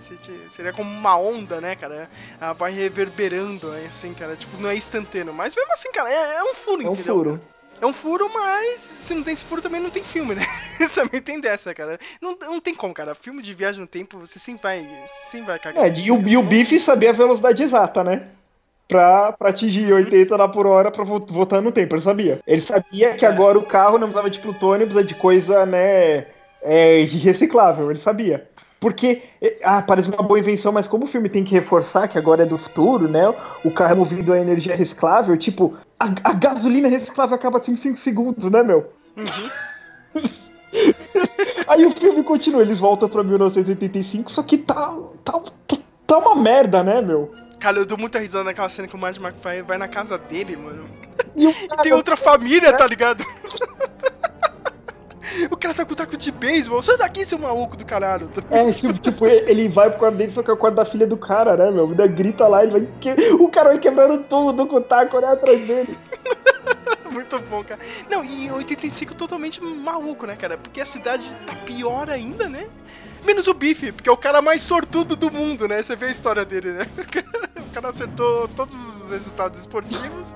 seria- 0.49 0.73
como 0.73 0.89
uma 0.89 1.15
onda, 1.17 1.61
né, 1.61 1.75
cara? 1.75 2.09
Ela 2.41 2.53
vai 2.53 2.71
reverberando, 2.71 3.71
aí, 3.71 3.85
assim, 3.85 4.13
cara. 4.13 4.35
Tipo, 4.35 4.57
não 4.59 4.69
é 4.69 4.75
instantâneo. 4.75 5.33
Mas 5.33 5.53
mesmo 5.55 5.71
assim, 5.73 5.91
cara, 5.91 6.09
é, 6.11 6.35
é 6.37 6.43
um 6.43 6.55
furo, 6.55 6.81
É 6.81 6.89
um 6.89 6.93
entendeu? 6.93 7.15
furo. 7.15 7.41
É 7.81 7.85
um 7.85 7.93
furo, 7.93 8.29
mas 8.33 8.79
se 8.79 9.13
não 9.13 9.23
tem 9.23 9.33
esse 9.33 9.43
furo 9.43 9.61
também 9.61 9.81
não 9.81 9.89
tem 9.89 10.03
filme, 10.03 10.33
né? 10.35 10.45
também 10.95 11.21
tem 11.21 11.39
dessa, 11.39 11.73
cara. 11.73 11.99
Não, 12.21 12.35
não 12.39 12.59
tem 12.61 12.73
como, 12.73 12.93
cara. 12.93 13.13
Filme 13.13 13.43
de 13.43 13.53
viagem 13.53 13.81
no 13.81 13.87
tempo, 13.87 14.17
você 14.19 14.39
sempre 14.39 14.63
vai, 14.63 14.87
sempre 15.29 15.47
vai 15.47 15.59
cagar. 15.59 15.85
É, 15.85 15.89
e 15.99 16.09
o, 16.09 16.27
e 16.27 16.37
o 16.37 16.41
Biff 16.43 16.79
sabia 16.79 17.09
a 17.09 17.13
velocidade 17.13 17.61
exata, 17.61 18.03
né? 18.03 18.29
Pra, 18.87 19.31
pra 19.31 19.49
atingir 19.49 19.91
80 19.93 20.35
lá 20.35 20.47
por 20.47 20.67
hora 20.67 20.91
pra 20.91 21.03
vo- 21.03 21.25
voltar 21.27 21.61
no 21.61 21.71
tempo, 21.71 21.95
ele 21.95 22.01
sabia. 22.01 22.39
Ele 22.45 22.61
sabia 22.61 23.13
que 23.15 23.25
agora 23.25 23.57
o 23.57 23.65
carro 23.65 23.93
não 23.97 24.07
precisava 24.07 24.29
de 24.29 24.39
plutônio, 24.39 24.85
precisa 24.85 25.05
de 25.05 25.15
coisa, 25.15 25.65
né, 25.65 26.27
é, 26.61 26.99
reciclável, 27.01 27.89
ele 27.89 27.99
sabia. 27.99 28.47
Porque, 28.79 29.21
é, 29.41 29.57
ah, 29.63 29.81
parece 29.81 30.09
uma 30.09 30.21
boa 30.21 30.37
invenção, 30.37 30.71
mas 30.71 30.87
como 30.87 31.05
o 31.05 31.07
filme 31.07 31.29
tem 31.29 31.43
que 31.43 31.53
reforçar 31.53 32.07
que 32.07 32.17
agora 32.17 32.43
é 32.43 32.45
do 32.45 32.57
futuro, 32.57 33.07
né, 33.07 33.33
o 33.63 33.71
carro 33.71 33.93
é 33.93 33.95
movido 33.95 34.33
a 34.33 34.39
energia 34.39 34.75
reciclável, 34.75 35.35
tipo, 35.37 35.75
a, 35.99 36.07
a 36.23 36.33
gasolina 36.33 36.89
reciclável 36.89 37.35
acaba 37.35 37.61
em 37.67 37.75
5 37.77 37.97
segundos, 37.97 38.51
né, 38.51 38.61
meu? 38.61 38.91
Aí 41.67 41.85
o 41.85 41.91
filme 41.91 42.23
continua, 42.23 42.61
eles 42.61 42.79
voltam 42.79 43.07
pra 43.07 43.23
1985, 43.23 44.29
só 44.29 44.43
que 44.43 44.57
tá, 44.57 44.93
tá, 45.23 45.39
tá 46.05 46.17
uma 46.17 46.35
merda, 46.35 46.83
né, 46.83 47.01
meu? 47.01 47.31
Cara, 47.63 47.77
eu 47.77 47.85
dou 47.85 47.97
muita 47.97 48.19
risada 48.19 48.43
naquela 48.43 48.67
cena 48.67 48.89
que 48.89 48.93
o 48.93 48.97
Marty 48.97 49.21
McFly 49.23 49.61
vai 49.61 49.77
na 49.77 49.87
casa 49.87 50.17
dele, 50.17 50.57
mano. 50.57 50.83
E 51.33 51.45
E 51.47 51.67
tem 51.81 51.93
outra 51.93 52.17
família, 52.17 52.73
tá 52.73 52.85
ligado? 52.85 53.25
o 55.49 55.55
cara 55.55 55.73
tá 55.73 55.85
com 55.85 55.93
o 55.93 55.95
taco 55.95 56.17
de 56.17 56.29
beisebol. 56.29 56.83
Sai 56.83 56.97
daqui, 56.97 57.25
seu 57.25 57.39
maluco 57.39 57.77
do 57.77 57.85
caralho. 57.85 58.29
É, 58.51 58.69
tipo, 58.73 58.93
tipo, 58.99 59.25
ele 59.25 59.69
vai 59.69 59.89
pro 59.89 59.99
quarto 59.99 60.15
dele, 60.17 60.31
só 60.31 60.43
que 60.43 60.49
é 60.49 60.53
o 60.53 60.57
quarto 60.57 60.75
da 60.75 60.83
filha 60.83 61.07
do 61.07 61.15
cara, 61.15 61.55
né, 61.55 61.71
meu? 61.71 61.87
Ainda 61.87 62.05
grita 62.05 62.47
lá, 62.49 62.63
ele 62.63 62.71
vai. 62.73 62.87
que- 62.99 63.31
O 63.39 63.47
cara 63.47 63.69
vai 63.69 63.79
quebrando 63.79 64.23
tudo 64.23 64.67
com 64.67 64.75
o 64.75 64.81
taco, 64.81 65.21
né, 65.21 65.27
atrás 65.29 65.65
dele. 65.65 65.97
Muito 67.09 67.39
bom, 67.39 67.63
cara. 67.63 67.79
Não, 68.09 68.25
e 68.25 68.51
85 68.51 69.15
totalmente 69.15 69.63
maluco, 69.63 70.25
né, 70.25 70.35
cara? 70.35 70.57
Porque 70.57 70.81
a 70.81 70.85
cidade 70.85 71.31
tá 71.47 71.53
pior 71.65 72.09
ainda, 72.09 72.49
né? 72.49 72.67
Menos 73.25 73.47
o 73.47 73.53
Biff, 73.53 73.91
porque 73.91 74.09
é 74.09 74.11
o 74.11 74.17
cara 74.17 74.41
mais 74.41 74.61
sortudo 74.61 75.15
do 75.15 75.31
mundo, 75.31 75.67
né? 75.67 75.81
Você 75.81 75.95
vê 75.95 76.07
a 76.07 76.11
história 76.11 76.45
dele, 76.45 76.71
né? 76.71 76.87
O 77.73 77.73
cara 77.73 77.89
acertou 77.89 78.47
todos 78.49 78.75
os 78.75 79.09
resultados 79.09 79.59
esportivos. 79.59 80.35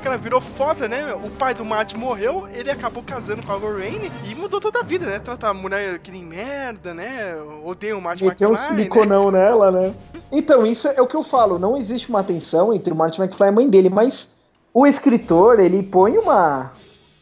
O 0.00 0.02
cara 0.02 0.18
virou 0.18 0.40
foda, 0.40 0.88
né? 0.88 1.14
O 1.14 1.30
pai 1.30 1.54
do 1.54 1.64
Matt 1.64 1.94
morreu, 1.94 2.48
ele 2.52 2.68
acabou 2.68 3.04
casando 3.04 3.46
com 3.46 3.52
a 3.52 3.54
Lorraine 3.54 4.10
e 4.28 4.34
mudou 4.34 4.60
toda 4.60 4.80
a 4.80 4.82
vida, 4.82 5.06
né? 5.06 5.20
Trata 5.20 5.46
a 5.46 5.54
mulher 5.54 6.00
que 6.00 6.10
nem 6.10 6.24
merda, 6.24 6.92
né? 6.92 7.36
Odeia 7.64 7.96
o 7.96 8.02
Matt 8.02 8.20
Meteu 8.20 8.48
um 8.48 8.52
McFly, 8.52 8.70
né? 8.70 8.76
siliconão 8.76 9.30
nela, 9.30 9.70
né? 9.70 9.94
Então, 10.32 10.66
isso 10.66 10.88
é 10.88 11.00
o 11.00 11.06
que 11.06 11.14
eu 11.14 11.22
falo. 11.22 11.56
Não 11.56 11.76
existe 11.76 12.08
uma 12.08 12.24
tensão 12.24 12.74
entre 12.74 12.92
o 12.92 12.96
Martin 12.96 13.22
McFly 13.22 13.46
e 13.46 13.48
a 13.48 13.52
mãe 13.52 13.70
dele, 13.70 13.88
mas 13.88 14.38
o 14.74 14.86
escritor, 14.86 15.60
ele 15.60 15.82
põe 15.82 16.18
uma. 16.18 16.72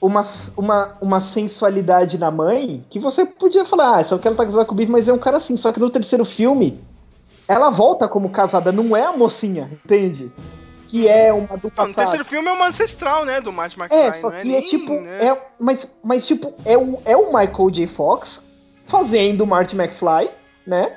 Uma, 0.01 0.23
uma, 0.57 0.97
uma 1.01 1.21
sensualidade 1.21 2.17
na 2.17 2.31
mãe 2.31 2.85
que 2.89 2.99
você 2.99 3.27
podia 3.27 3.67
falar, 3.67 3.99
ah, 3.99 4.05
só 4.05 4.17
que 4.17 4.27
ela 4.27 4.37
tá 4.37 4.47
casada 4.47 4.65
com 4.65 4.73
o 4.73 4.75
Biff, 4.75 4.91
mas 4.91 5.09
é 5.09 5.13
um 5.13 5.19
cara 5.19 5.37
assim. 5.37 5.57
Só 5.59 5.73
que 5.73 5.81
no 5.81 5.91
terceiro 5.91 6.25
filme, 6.25 6.81
ela 7.47 7.69
volta 7.69 8.09
como 8.09 8.31
casada, 8.31 8.73
não 8.73 8.97
é 8.97 9.05
a 9.05 9.13
mocinha, 9.13 9.69
entende? 9.85 10.33
Que 10.89 11.07
é 11.07 11.33
uma 11.33 11.57
do 11.57 11.71
passado. 11.71 11.89
no 11.89 11.95
terceiro 11.95 12.25
filme 12.25 12.49
é 12.49 12.53
uma 12.53 12.69
ancestral, 12.69 13.25
né? 13.25 13.41
Do 13.41 13.53
Matt 13.53 13.77
McFly. 13.77 13.99
É, 13.99 14.13
só 14.13 14.31
que 14.31 14.41
é, 14.41 14.45
nem, 14.45 14.63
tipo. 14.63 14.93
né? 14.93 15.19
É, 15.21 15.39
mas, 15.59 15.99
mas, 16.03 16.27
tipo, 16.27 16.55
é 16.65 16.79
o, 16.79 16.99
é 17.05 17.17
o 17.17 17.27
Michael 17.27 17.71
J. 17.71 17.87
Fox 17.87 18.51
fazendo 18.87 19.43
o 19.43 19.47
Marty 19.47 19.77
McFly, 19.77 20.31
né? 20.67 20.97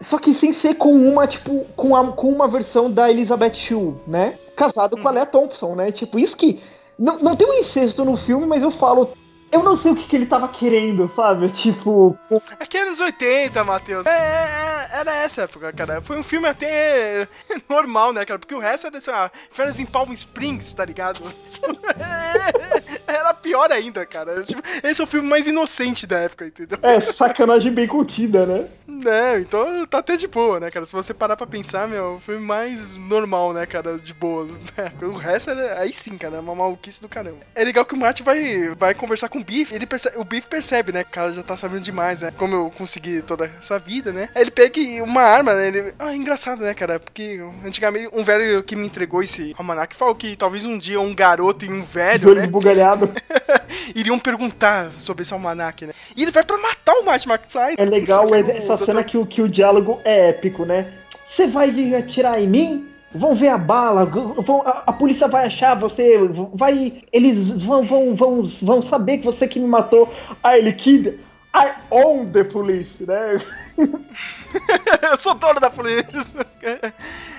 Só 0.00 0.18
que 0.18 0.32
sem 0.32 0.52
ser 0.52 0.74
com 0.74 0.92
uma, 0.92 1.26
tipo, 1.26 1.66
com, 1.74 1.96
a, 1.96 2.12
com 2.12 2.28
uma 2.28 2.46
versão 2.46 2.90
da 2.90 3.10
Elizabeth 3.10 3.54
Shue, 3.54 3.96
né? 4.06 4.38
Casado 4.54 4.96
com 4.96 5.08
a 5.08 5.10
Lea 5.10 5.26
Thompson, 5.26 5.74
né? 5.74 5.90
Tipo, 5.90 6.18
isso 6.18 6.36
que. 6.36 6.60
Não, 6.98 7.18
não 7.20 7.36
tem 7.36 7.48
um 7.48 7.54
incesto 7.54 8.04
no 8.04 8.16
filme, 8.16 8.46
mas 8.46 8.62
eu 8.62 8.70
falo. 8.70 9.10
Eu 9.50 9.62
não 9.62 9.74
sei 9.74 9.92
o 9.92 9.96
que, 9.96 10.06
que 10.06 10.16
ele 10.16 10.26
tava 10.26 10.48
querendo, 10.48 11.08
sabe? 11.08 11.48
Tipo. 11.52 12.18
Aqui 12.58 12.76
é 12.78 12.82
anos 12.82 13.00
80, 13.00 13.64
Matheus. 13.64 14.06
É, 14.06 14.10
é, 14.10 14.14
é, 14.14 15.00
era 15.00 15.14
essa 15.14 15.42
época, 15.42 15.72
cara. 15.72 16.00
Foi 16.00 16.18
um 16.18 16.22
filme 16.22 16.46
até 16.46 17.26
normal, 17.68 18.12
né, 18.12 18.24
cara? 18.24 18.38
Porque 18.38 18.54
o 18.54 18.58
resto 18.58 18.86
era, 18.86 19.00
sei 19.00 19.12
lá, 19.12 19.30
férias 19.50 19.80
em 19.80 19.86
Palm 19.86 20.12
Springs, 20.12 20.72
tá 20.72 20.84
ligado? 20.84 21.20
era 23.06 23.32
pior 23.34 23.72
ainda, 23.72 24.04
cara. 24.04 24.42
Tipo, 24.42 24.62
esse 24.82 25.00
é 25.00 25.04
o 25.04 25.06
filme 25.06 25.28
mais 25.28 25.46
inocente 25.46 26.06
da 26.06 26.18
época, 26.18 26.46
entendeu? 26.46 26.78
É, 26.82 27.00
sacanagem 27.00 27.72
bem 27.72 27.86
contida, 27.86 28.46
né? 28.46 28.68
É, 29.06 29.38
então 29.38 29.86
tá 29.86 29.98
até 29.98 30.16
de 30.16 30.26
boa, 30.26 30.58
né, 30.60 30.70
cara? 30.70 30.84
Se 30.84 30.92
você 30.92 31.14
parar 31.14 31.36
pra 31.36 31.46
pensar, 31.46 31.88
meu, 31.88 32.20
foi 32.24 32.38
mais 32.38 32.96
normal, 32.96 33.52
né, 33.52 33.66
cara, 33.66 33.98
de 33.98 34.12
boa. 34.14 34.46
né? 34.76 34.92
O 35.02 35.12
resto, 35.12 35.50
era, 35.50 35.80
aí 35.80 35.92
sim, 35.92 36.16
cara, 36.16 36.36
é 36.36 36.40
uma 36.40 36.54
maluquice 36.54 37.00
do 37.00 37.08
caramba. 37.08 37.38
É 37.54 37.64
legal 37.64 37.84
que 37.84 37.94
o 37.94 37.96
Marty 37.96 38.22
vai, 38.22 38.68
vai 38.70 38.94
conversar 38.94 39.28
com 39.28 39.37
o 39.38 39.44
Biff, 39.44 39.74
ele 39.74 39.86
percebe, 39.86 40.18
o 40.18 40.24
Biff 40.24 40.46
percebe, 40.46 40.92
né, 40.92 41.04
que 41.04 41.10
o 41.10 41.12
cara 41.12 41.32
já 41.32 41.42
tá 41.42 41.56
sabendo 41.56 41.82
demais, 41.82 42.22
né, 42.22 42.32
como 42.36 42.54
eu 42.54 42.72
consegui 42.76 43.22
toda 43.22 43.50
essa 43.58 43.78
vida, 43.78 44.12
né. 44.12 44.28
Aí 44.34 44.42
ele 44.42 44.50
pega 44.50 44.80
uma 45.02 45.22
arma, 45.22 45.54
né, 45.54 45.68
ele... 45.68 45.94
Ah, 45.98 46.14
engraçado, 46.14 46.62
né, 46.62 46.74
cara, 46.74 47.00
porque 47.00 47.40
antigamente 47.64 48.10
um 48.12 48.24
velho 48.24 48.62
que 48.62 48.76
me 48.76 48.86
entregou 48.86 49.22
esse 49.22 49.54
almanac 49.56 49.94
falou 49.94 50.14
que 50.14 50.36
talvez 50.36 50.64
um 50.64 50.78
dia 50.78 51.00
um 51.00 51.14
garoto 51.14 51.64
e 51.64 51.68
um 51.68 51.84
velho, 51.84 52.28
olho 52.28 52.38
né, 52.38 52.44
esbugalhado. 52.44 53.10
iriam 53.94 54.18
perguntar 54.18 54.90
sobre 54.98 55.22
esse 55.22 55.32
almanac, 55.32 55.86
né. 55.86 55.92
E 56.16 56.22
ele 56.22 56.30
vai 56.30 56.44
pra 56.44 56.58
matar 56.58 56.94
o 56.94 57.04
Marty 57.04 57.28
McFly. 57.28 57.74
É 57.76 57.84
legal 57.84 58.28
o 58.28 58.34
essa 58.34 58.76
cena 58.76 59.02
que 59.04 59.16
o, 59.16 59.26
que 59.26 59.42
o 59.42 59.48
diálogo 59.48 60.00
é 60.04 60.30
épico, 60.30 60.64
né? 60.64 60.86
Você 61.24 61.46
vai 61.46 61.70
atirar 61.94 62.40
em 62.40 62.46
mim? 62.46 62.87
Vão 63.14 63.34
ver 63.34 63.48
a 63.48 63.58
bala, 63.58 64.04
vão, 64.04 64.62
a, 64.66 64.84
a 64.86 64.92
polícia 64.92 65.26
vai 65.26 65.46
achar 65.46 65.74
você, 65.74 66.18
vai. 66.52 67.02
Eles 67.10 67.64
vão, 67.64 67.82
vão, 67.82 68.14
vão, 68.14 68.42
vão 68.42 68.82
saber 68.82 69.18
que 69.18 69.24
você 69.24 69.48
que 69.48 69.58
me 69.58 69.66
matou. 69.66 70.12
Aí 70.42 70.58
ele, 70.60 70.72
kid, 70.72 71.18
I 71.54 71.72
own 71.90 72.30
the 72.30 72.44
police, 72.44 73.06
né? 73.06 73.38
eu 75.02 75.16
sou 75.16 75.34
dono 75.34 75.58
da 75.58 75.70
polícia. 75.70 76.22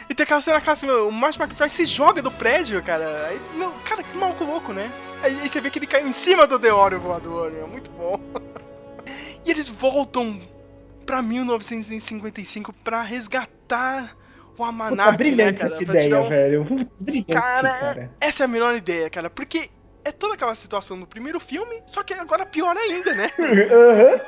E 0.09 0.15
tem 0.15 0.24
aquela 0.24 0.41
cena 0.41 0.61
meu, 0.84 1.07
o 1.07 1.11
Marty 1.11 1.39
McFly 1.39 1.70
se 1.70 1.86
joga 1.86 2.20
do 2.20 2.32
prédio, 2.32 2.82
cara. 2.82 3.32
Meu, 3.55 3.72
cara, 3.86 4.01
que 4.01 4.17
maluco 4.17 4.43
louco, 4.43 4.74
né? 4.74 4.91
Aí, 5.22 5.47
você 5.47 5.61
vê 5.61 5.70
que 5.70 5.78
ele 5.78 5.86
caiu 5.86 6.07
em 6.07 6.13
cima 6.13 6.47
do 6.47 6.57
Deório 6.57 6.99
voador, 6.99 7.51
meu, 7.51 7.67
muito 7.67 7.91
bom. 7.91 8.20
E 9.45 9.51
eles 9.51 9.70
voltam 9.70 10.38
pra 11.05 11.22
1955 11.22 12.74
pra 12.84 13.01
resgatar 13.01 14.15
o 14.64 14.66
almanac, 14.66 14.95
Puta, 14.97 15.12
né, 15.12 15.18
brilhante 15.18 15.57
cara? 15.60 15.68
essa 15.74 15.84
ideia, 15.84 16.20
um- 16.22 16.30
velho. 16.30 16.66
Brilhante, 16.99 17.34
Cara, 17.34 17.70
cara. 17.70 18.12
essa 18.20 18.43
é 18.43 18.45
a 18.45 18.47
melhor 18.47 18.76
ideia, 18.76 19.10
cara, 19.10 19.30
porque 19.30 19.70
é 20.05 20.12
toda 20.12 20.34
aquela 20.34 20.55
situação 20.55 20.99
do 20.99 21.05
primeiro 21.05 21.39
filme, 21.39 21.82
só 21.86 22.01
que 22.03 22.14
agora 22.14 22.45
pior 22.45 22.76
ainda, 22.76 23.14
né? 23.14 23.30
Aham. 23.38 24.20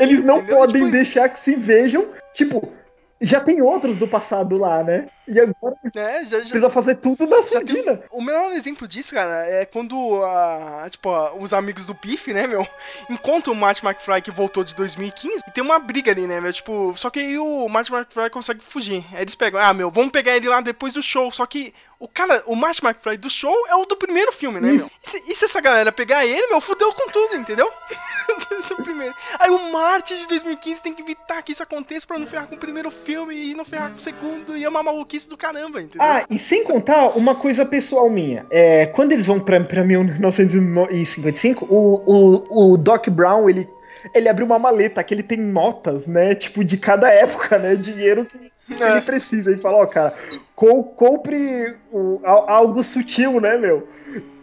Eles 0.00 0.22
não 0.24 0.38
Entendeu? 0.38 0.56
podem 0.56 0.82
Tipo- 0.82 0.90
deixar 0.92 1.28
que 1.28 1.38
se 1.38 1.54
vejam. 1.54 2.08
Tipo, 2.34 2.72
já 3.20 3.40
tem 3.40 3.60
outros 3.62 3.96
do 3.96 4.08
passado 4.08 4.58
lá, 4.58 4.82
né? 4.82 5.08
E 5.28 5.38
agora 5.40 5.76
É, 5.94 6.24
já, 6.24 6.38
já, 6.38 6.44
precisa 6.44 6.70
fazer 6.70 6.94
tudo 6.96 7.26
na 7.26 7.36
tem- 7.36 7.42
surdina. 7.42 8.02
O 8.10 8.22
melhor 8.22 8.52
exemplo 8.52 8.88
disso, 8.88 9.14
cara, 9.14 9.46
é 9.46 9.64
quando 9.64 10.22
a, 10.24 10.86
tipo, 10.90 11.10
a- 11.10 11.34
os 11.34 11.52
amigos 11.52 11.84
do 11.86 11.94
Biff, 11.94 12.32
né, 12.32 12.46
meu, 12.46 12.66
encontram 13.10 13.52
o 13.52 13.56
Marty 13.56 13.84
McFly 13.86 14.22
que 14.22 14.30
voltou 14.30 14.64
de 14.64 14.74
2015 14.74 15.44
e 15.46 15.50
tem 15.50 15.62
uma 15.62 15.78
briga 15.78 16.10
ali, 16.12 16.26
né, 16.26 16.40
meu, 16.40 16.52
tipo, 16.52 16.94
só 16.96 17.10
que 17.10 17.20
aí 17.20 17.38
o 17.38 17.68
Marty 17.68 17.92
McFly 17.92 18.30
consegue 18.30 18.60
fugir. 18.64 19.04
Aí 19.12 19.22
eles 19.22 19.34
pegam, 19.34 19.60
ah, 19.60 19.74
meu, 19.74 19.90
vamos 19.90 20.10
pegar 20.10 20.36
ele 20.36 20.48
lá 20.48 20.60
depois 20.60 20.92
do 20.94 21.02
show, 21.02 21.30
só 21.30 21.44
que 21.46 21.74
o 22.00 22.06
cara, 22.06 22.42
o 22.46 22.54
Marty 22.54 22.80
McFly 22.84 23.16
do 23.16 23.28
show 23.28 23.54
é 23.68 23.74
o 23.74 23.84
do 23.84 23.96
primeiro 23.96 24.32
filme, 24.32 24.60
né, 24.60 24.72
Isso. 24.72 24.84
meu? 24.84 24.92
E 25.04 25.10
se, 25.10 25.32
e 25.32 25.34
se 25.34 25.44
essa 25.46 25.60
galera 25.60 25.90
pegar 25.90 26.24
ele, 26.24 26.46
meu, 26.46 26.60
fudeu 26.60 26.92
com 26.92 27.10
tudo, 27.10 27.34
entendeu? 27.36 27.70
Esse 28.58 28.72
é 28.72 28.76
o 28.76 28.82
primeiro. 28.82 29.14
Aí 29.38 29.50
o 29.50 29.72
Marty 29.72 30.16
de 30.16 30.26
2015 30.28 30.80
tem 30.82 30.94
que 30.94 31.02
evitar 31.02 31.42
que 31.42 31.50
isso 31.52 31.62
aconteça 31.62 32.06
pra 32.06 32.18
não 32.18 32.26
ferrar 32.26 32.46
com 32.46 32.54
o 32.54 32.58
primeiro 32.58 32.90
filme 32.90 33.34
e 33.50 33.54
não 33.54 33.64
ferrar 33.64 33.90
com 33.90 33.96
o 33.96 34.00
segundo, 34.00 34.56
e 34.56 34.64
é 34.64 34.68
uma 34.68 34.82
maluquice 34.82 35.17
do 35.26 35.36
caramba, 35.36 35.80
entendeu? 35.80 36.06
Ah, 36.06 36.22
e 36.30 36.38
sem 36.38 36.62
contar 36.64 37.16
uma 37.16 37.34
coisa 37.34 37.64
pessoal 37.64 38.10
minha. 38.10 38.44
É, 38.50 38.84
quando 38.86 39.12
eles 39.12 39.24
vão 39.26 39.40
pra, 39.40 39.58
pra 39.60 39.82
1955, 39.82 41.64
o, 41.64 42.02
o, 42.06 42.72
o 42.72 42.76
Doc 42.76 43.08
Brown, 43.08 43.48
ele, 43.48 43.68
ele 44.14 44.28
abriu 44.28 44.44
uma 44.46 44.58
maleta 44.58 45.02
que 45.02 45.14
ele 45.14 45.22
tem 45.22 45.38
notas, 45.38 46.06
né? 46.06 46.34
Tipo, 46.34 46.62
de 46.62 46.76
cada 46.76 47.10
época, 47.10 47.58
né? 47.58 47.74
Dinheiro 47.76 48.24
que 48.26 48.36
É. 48.78 48.90
ele 48.92 49.00
precisa. 49.00 49.50
E 49.50 49.56
fala, 49.56 49.78
ó, 49.78 49.86
cara, 49.86 50.12
co- 50.54 50.84
compre 50.84 51.74
o- 51.90 52.20
al- 52.22 52.50
algo 52.50 52.82
sutil, 52.82 53.40
né, 53.40 53.56
meu? 53.56 53.86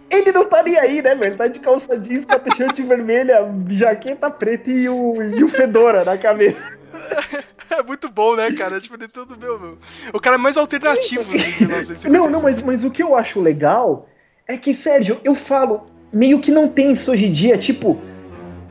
Ele 0.10 0.32
não 0.32 0.46
tá 0.50 0.64
nem 0.64 0.78
aí, 0.80 1.02
né, 1.02 1.14
meu? 1.14 1.28
Ele 1.28 1.36
tá 1.36 1.48
de 1.48 1.60
calça 1.60 1.96
jeans, 2.00 2.26
com 2.26 2.34
a 2.34 2.40
t-shirt 2.40 2.76
vermelha, 2.86 3.40
jaqueta 3.70 4.30
preta 4.32 4.72
e 4.72 4.90
o, 4.90 5.22
e 5.22 5.44
o 5.44 5.48
Fedora 5.50 6.04
na 6.04 6.18
cabeça. 6.18 6.80
É 7.70 7.84
muito 7.84 8.10
bom, 8.10 8.36
né, 8.36 8.52
cara? 8.52 8.80
Tipo, 8.80 8.98
de 8.98 9.08
tudo, 9.08 9.38
meu, 9.38 9.60
meu. 9.60 9.78
O 10.14 10.20
cara 10.20 10.36
é 10.36 10.40
mais 10.40 10.58
alternativo 10.58 11.24
de 11.24 11.38
1955. 11.66 12.14
Não, 12.14 12.30
não, 12.30 12.42
mas, 12.42 12.62
mas 12.62 12.84
o 12.84 12.92
que 12.92 13.04
eu 13.04 13.16
acho 13.16 13.42
legal 13.42 14.08
É 14.48 14.58
que, 14.58 14.74
Sérgio, 14.74 15.20
eu 15.24 15.34
falo, 15.34 15.88
meio 16.14 16.40
que 16.40 16.52
não 16.52 16.68
tem 16.68 16.92
isso 16.92 17.12
hoje 17.12 17.26
em 17.26 17.32
dia, 17.32 17.58
tipo, 17.58 18.00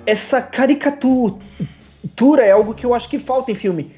essa 0.07 0.41
caricatura 0.41 1.37
é 2.45 2.53
algo 2.53 2.75
que 2.75 2.87
eu 2.87 2.95
acho 2.95 3.09
que 3.09 3.19
falta 3.19 3.51
em 3.51 3.55
filme. 3.55 3.93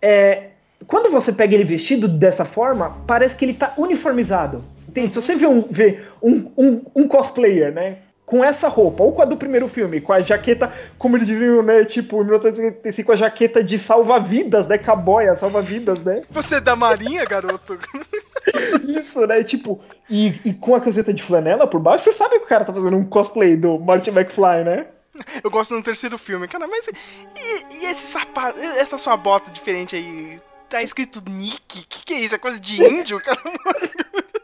É, 0.00 0.48
quando 0.86 1.10
você 1.10 1.32
pega 1.32 1.54
ele 1.54 1.64
vestido 1.64 2.08
dessa 2.08 2.44
forma, 2.44 2.98
parece 3.06 3.36
que 3.36 3.44
ele 3.44 3.54
tá 3.54 3.74
uniformizado. 3.78 4.64
Entende? 4.88 5.14
Se 5.14 5.22
você 5.22 5.34
vê 5.34 5.46
um, 5.46 5.62
vê 5.70 6.00
um, 6.22 6.50
um, 6.56 6.82
um 6.94 7.08
cosplayer, 7.08 7.72
né? 7.72 7.98
Com 8.24 8.42
essa 8.42 8.68
roupa, 8.68 9.02
ou 9.02 9.12
com 9.12 9.20
a 9.20 9.24
do 9.24 9.36
primeiro 9.36 9.68
filme, 9.68 10.00
com 10.00 10.12
a 10.12 10.20
jaqueta, 10.20 10.72
como 10.96 11.16
eles 11.16 11.26
diziam, 11.26 11.62
né? 11.62 11.84
Tipo, 11.84 12.22
em 12.22 12.24
1955, 12.24 13.06
com 13.06 13.12
a 13.12 13.16
jaqueta 13.16 13.62
de 13.62 13.78
salva-vidas, 13.78 14.66
né? 14.66 14.78
Caboia, 14.78 15.36
salva-vidas, 15.36 16.02
né? 16.02 16.22
Você 16.30 16.56
é 16.56 16.60
da 16.60 16.76
marinha, 16.76 17.24
garoto? 17.24 17.78
Isso, 18.88 19.26
né? 19.26 19.42
Tipo, 19.42 19.80
e, 20.08 20.28
e 20.44 20.54
com 20.54 20.74
a 20.74 20.80
camiseta 20.80 21.12
de 21.12 21.22
flanela 21.22 21.66
por 21.66 21.80
baixo, 21.80 22.04
você 22.04 22.12
sabe 22.12 22.38
que 22.38 22.44
o 22.44 22.48
cara 22.48 22.64
tá 22.64 22.72
fazendo 22.72 22.96
um 22.96 23.04
cosplay 23.04 23.56
do 23.56 23.78
Martin 23.78 24.10
McFly, 24.10 24.64
né? 24.64 24.86
Eu 25.42 25.50
gosto 25.50 25.74
no 25.74 25.82
terceiro 25.82 26.16
filme, 26.16 26.48
cara, 26.48 26.66
mas 26.66 26.86
e, 26.88 27.82
e 27.82 27.86
esse 27.86 28.06
sapato, 28.06 28.58
essa 28.58 28.96
sua 28.96 29.16
bota 29.16 29.50
diferente 29.50 29.94
aí? 29.94 30.38
Tá 30.68 30.82
escrito 30.82 31.22
Nick? 31.28 31.84
Que 31.84 32.04
que 32.04 32.14
é 32.14 32.20
isso? 32.20 32.34
É 32.34 32.38
coisa 32.38 32.58
de 32.58 32.82
índio, 32.82 33.22
cara? 33.22 33.38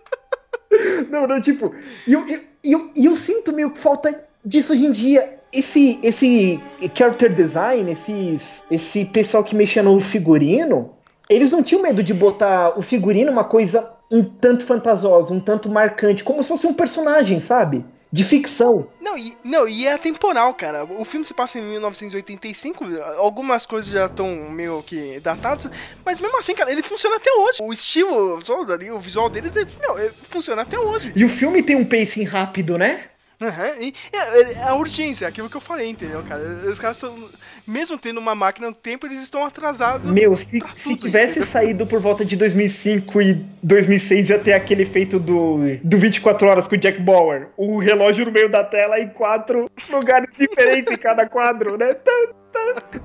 Não, 1.10 1.26
não, 1.26 1.40
tipo, 1.40 1.72
e 2.06 2.12
eu, 2.12 2.28
eu, 2.28 2.40
eu, 2.62 2.90
eu 2.94 3.16
sinto 3.16 3.52
meio 3.52 3.70
que 3.70 3.78
falta 3.78 4.12
disso 4.44 4.72
hoje 4.72 4.84
em 4.84 4.92
dia. 4.92 5.38
Esse, 5.50 5.98
esse 6.02 6.60
character 6.94 7.32
design, 7.32 7.90
esses, 7.90 8.62
esse 8.70 9.06
pessoal 9.06 9.42
que 9.42 9.56
mexia 9.56 9.82
no 9.82 9.98
figurino, 9.98 10.90
eles 11.28 11.50
não 11.50 11.62
tinham 11.62 11.82
medo 11.82 12.02
de 12.02 12.12
botar 12.12 12.78
o 12.78 12.82
figurino 12.82 13.32
uma 13.32 13.44
coisa 13.44 13.94
um 14.10 14.22
tanto 14.22 14.64
fantasiosa, 14.64 15.32
um 15.32 15.40
tanto 15.40 15.68
marcante, 15.68 16.24
como 16.24 16.42
se 16.42 16.48
fosse 16.48 16.66
um 16.66 16.74
personagem, 16.74 17.40
sabe? 17.40 17.84
De 18.10 18.24
ficção. 18.24 18.88
Não 19.00 19.18
e, 19.18 19.36
não, 19.44 19.68
e 19.68 19.86
é 19.86 19.92
atemporal, 19.92 20.54
cara. 20.54 20.84
O 20.84 21.04
filme 21.04 21.24
se 21.24 21.34
passa 21.34 21.58
em 21.58 21.62
1985, 21.62 22.84
algumas 23.18 23.66
coisas 23.66 23.90
já 23.90 24.06
estão 24.06 24.28
meio 24.50 24.82
que 24.82 25.20
datadas, 25.20 25.70
mas 26.04 26.18
mesmo 26.18 26.38
assim, 26.38 26.54
cara, 26.54 26.72
ele 26.72 26.82
funciona 26.82 27.16
até 27.16 27.30
hoje. 27.30 27.58
O 27.60 27.72
estilo 27.72 28.42
todo 28.42 28.72
ali, 28.72 28.90
o 28.90 28.98
visual 28.98 29.28
deles, 29.28 29.54
ele, 29.56 29.70
não, 29.80 29.98
ele 29.98 30.12
funciona 30.30 30.62
até 30.62 30.78
hoje. 30.78 31.12
E 31.14 31.24
o 31.24 31.28
filme 31.28 31.62
tem 31.62 31.76
um 31.76 31.84
pacing 31.84 32.24
rápido, 32.24 32.78
né? 32.78 33.04
Uhum, 33.40 33.82
e 33.82 33.94
é, 34.12 34.52
é 34.52 34.62
a 34.64 34.74
urgência, 34.74 35.28
aquilo 35.28 35.48
que 35.48 35.56
eu 35.56 35.60
falei, 35.60 35.88
entendeu, 35.88 36.24
cara? 36.24 36.42
Os 36.68 36.80
caras 36.80 36.96
estão, 36.96 37.30
mesmo 37.68 37.98
tendo 37.98 38.18
uma 38.18 38.34
máquina 38.34 38.68
no 38.68 38.74
tempo, 38.74 39.06
eles 39.06 39.18
estão 39.22 39.44
atrasados. 39.44 40.10
Meu, 40.10 40.34
se, 40.36 40.60
Tá 40.60 40.70
se 40.74 40.96
tivesse 40.96 41.38
entendeu? 41.38 41.48
saído 41.48 41.86
por 41.86 42.00
volta 42.00 42.24
de 42.24 42.34
2005 42.34 43.22
e 43.22 43.34
2006, 43.62 44.30
ia 44.30 44.38
ter 44.38 44.54
aquele 44.54 44.86
feito 44.86 45.18
do, 45.18 45.58
do 45.84 45.98
24 45.98 46.46
horas 46.48 46.66
com 46.66 46.74
o 46.74 46.78
Jack 46.78 47.00
Bauer. 47.00 47.48
O 47.56 47.78
relógio 47.78 48.24
no 48.24 48.32
meio 48.32 48.48
da 48.48 48.64
tela 48.64 48.98
e 48.98 49.08
quatro 49.10 49.70
lugares 49.90 50.30
diferentes 50.38 50.92
em 50.92 50.96
cada 50.96 51.28
quadro, 51.28 51.76
né? 51.76 51.92
Tá. 51.92 52.12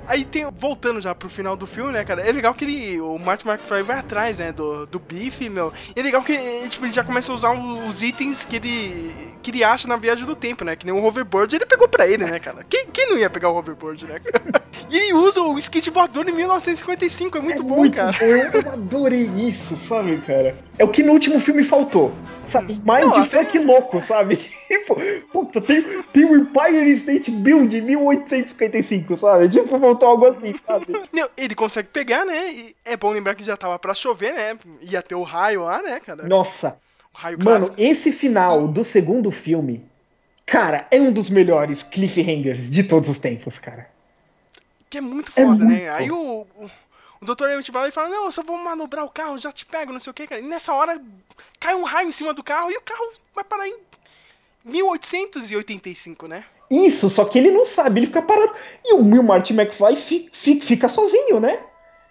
Aí 0.08 0.26
tem, 0.26 0.46
voltando 0.52 1.02
já 1.02 1.14
pro 1.16 1.30
final 1.30 1.56
do 1.56 1.66
filme, 1.66 1.92
né, 1.92 2.04
cara? 2.04 2.22
É 2.22 2.32
legal 2.32 2.54
que 2.54 2.64
ele, 2.66 3.02
o 3.02 3.18
Martin 3.18 3.48
McFly 3.48 3.82
vai 3.82 4.00
atrás, 4.00 4.40
né, 4.40 4.52
do, 4.52 4.86
do 4.86 5.00
bife, 5.00 5.50
meu. 5.50 5.74
E 5.96 6.00
é 6.00 6.04
legal 6.04 6.22
que 6.22 6.34
eh, 6.34 6.68
tipo, 6.68 6.86
ele 6.86 6.94
já 6.94 7.04
começa 7.04 7.32
a 7.32 7.36
usar 7.36 7.52
os 7.54 8.02
itens 8.02 8.46
que 8.46 8.56
ele, 8.58 9.14
que 9.42 9.52
ele 9.52 9.64
acha 9.64 9.88
na 9.88 9.96
viagem 9.96 10.26
do 10.26 10.36
tempo, 10.36 10.64
né? 10.64 10.76
Que 10.76 10.86
nem 10.86 10.94
o 10.96 11.04
hoverboard, 11.04 11.56
ele 11.56 11.66
pegou 11.66 11.88
pra 11.88 12.08
ele, 12.08 12.26
né, 12.26 12.40
cara? 12.40 12.66
Quem, 12.70 12.88
quem 12.88 13.10
não 13.10 13.18
ia 13.18 13.30
pegar 13.30 13.50
o 13.50 13.56
hoverboard, 13.56 14.06
né? 14.06 14.20
e 14.90 14.98
ele 14.98 15.14
usa 15.14 15.42
o 15.42 15.58
skate 15.58 15.90
voador 15.90 16.28
em 16.28 16.34
1955, 16.34 17.38
é 17.38 17.42
muito 17.42 17.60
É 17.60 17.64
bom, 17.64 17.76
muito 17.78 17.96
cara. 17.96 18.16
bom, 18.20 18.26
Eu 18.26 18.72
adorei 18.74 19.24
isso, 19.36 19.76
sabe, 19.76 20.18
cara? 20.18 20.56
É 20.78 20.84
o 20.84 20.88
que 20.90 21.04
no 21.04 21.12
último 21.14 21.40
filme 21.40 21.64
faltou. 21.64 22.12
Sabe? 22.44 22.74
Mindfuck 22.84 23.60
louco, 23.60 24.00
sabe? 24.02 24.36
Tipo, 24.74 24.96
puta, 25.32 25.62
tem, 25.62 25.84
tem 26.12 26.26
o 26.26 26.36
Empire 26.36 26.90
State 26.94 27.30
Build 27.30 27.80
1855, 27.80 29.16
sabe? 29.18 29.48
Tipo, 29.48 29.80
faltou 29.80 30.10
algo 30.10 30.26
assim, 30.26 30.56
sabe? 30.66 30.88
Não, 31.14 31.30
ele 31.38 31.54
consegue 31.54 31.90
pegar, 31.90 32.26
né? 32.26 32.52
E 32.52 32.76
é 32.84 32.98
bom 32.98 33.12
lembrar 33.12 33.36
que 33.36 33.44
já 33.44 33.56
tava 33.56 33.78
pra 33.78 33.94
chover, 33.94 34.34
né? 34.34 34.58
Ia 34.82 35.02
ter 35.04 35.14
o 35.14 35.22
raio 35.22 35.64
lá, 35.64 35.82
né, 35.84 36.00
cara? 36.00 36.28
Nossa, 36.28 36.80
O 37.14 37.18
raio 37.18 37.38
mano, 37.38 37.68
clássico. 37.68 37.76
esse 37.78 38.12
final 38.12 38.68
do 38.68 38.84
segundo 38.84 39.30
filme, 39.30 39.86
cara, 40.44 40.88
é 40.90 41.00
um 41.00 41.12
dos 41.12 41.30
melhores 41.30 41.84
cliffhangers 41.84 42.68
de 42.70 42.84
todos 42.84 43.08
os 43.10 43.20
tempos, 43.20 43.60
cara. 43.60 43.88
Que 44.90 44.98
é 44.98 45.02
muito 45.02 45.32
É 45.36 45.46
foda, 45.46 45.64
né? 45.66 45.76
muito. 45.76 45.90
Aí 45.92 46.12
o, 46.12 46.48
o, 46.60 46.70
o 47.24 47.36
Dr. 47.36 47.46
Emmett 47.50 47.72
e 47.72 47.92
fala, 47.92 48.10
não, 48.10 48.26
eu 48.26 48.32
só 48.32 48.44
vou 48.44 48.58
manobrar 48.58 49.06
o 49.06 49.10
carro, 49.10 49.38
já 49.38 49.52
te 49.52 49.66
pego, 49.66 49.92
não 49.94 50.00
sei 50.00 50.12
o 50.12 50.14
que, 50.14 50.28
cara. 50.28 50.42
E 50.42 50.48
nessa 50.48 50.74
hora 50.74 51.02
cai 51.60 51.74
um 51.76 51.84
raio 51.84 52.10
em 52.10 52.12
cima 52.12 52.34
do 52.34 52.44
carro 52.44 52.70
e 52.72 52.78
o 52.78 52.82
carro 52.82 53.12
vai 53.34 53.44
parar 53.44 53.68
em 53.68 53.78
1885, 54.66 56.28
né? 56.28 56.44
Isso, 56.70 57.10
só 57.10 57.26
que 57.26 57.38
ele 57.38 57.52
não 57.52 57.66
sabe, 57.66 58.00
ele 58.00 58.08
fica 58.08 58.22
parado. 58.22 58.52
E 58.84 58.94
o 58.96 59.04
Will 59.04 59.24
Martin 59.24 59.54
McFly 59.54 59.96
fi- 59.96 60.30
fi- 60.32 60.62
fica 60.62 60.88
sozinho, 60.88 61.40
né? 61.40 61.60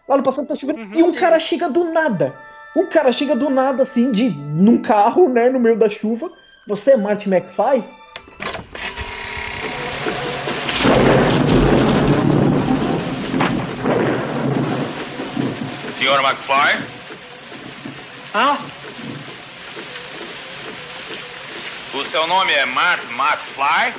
Lá 0.08 0.16
no 0.16 0.22
passado 0.22 0.46
tá 0.46 0.54
chovendo. 0.56 0.80
Uhum. 0.80 0.94
E 0.94 1.02
um 1.02 1.12
cara 1.14 1.38
chega 1.40 1.68
do 1.68 1.84
nada. 1.84 2.38
Um 2.76 2.86
cara 2.86 3.12
chega 3.12 3.34
do 3.36 3.50
nada, 3.50 3.82
assim, 3.82 4.10
de 4.12 4.30
num 4.30 4.80
carro, 4.80 5.28
né, 5.28 5.50
no 5.50 5.60
meio 5.60 5.76
da 5.78 5.90
chuva. 5.90 6.30
Você 6.66 6.92
é 6.92 6.96
Martin 6.96 7.30
McFly? 7.30 7.82
Senhor 16.03 16.20
McFly? 16.20 16.84
Hã? 18.34 18.59
O 21.94 22.05
seu 22.05 22.26
nome 22.26 22.53
é 22.53 22.66
Mark 22.66 23.05
McFly? 23.05 23.94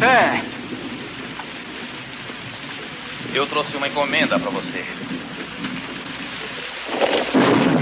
É. 0.00 0.40
Eu 3.34 3.44
trouxe 3.48 3.76
uma 3.76 3.88
encomenda 3.88 4.38
para 4.38 4.50
você. 4.50 4.84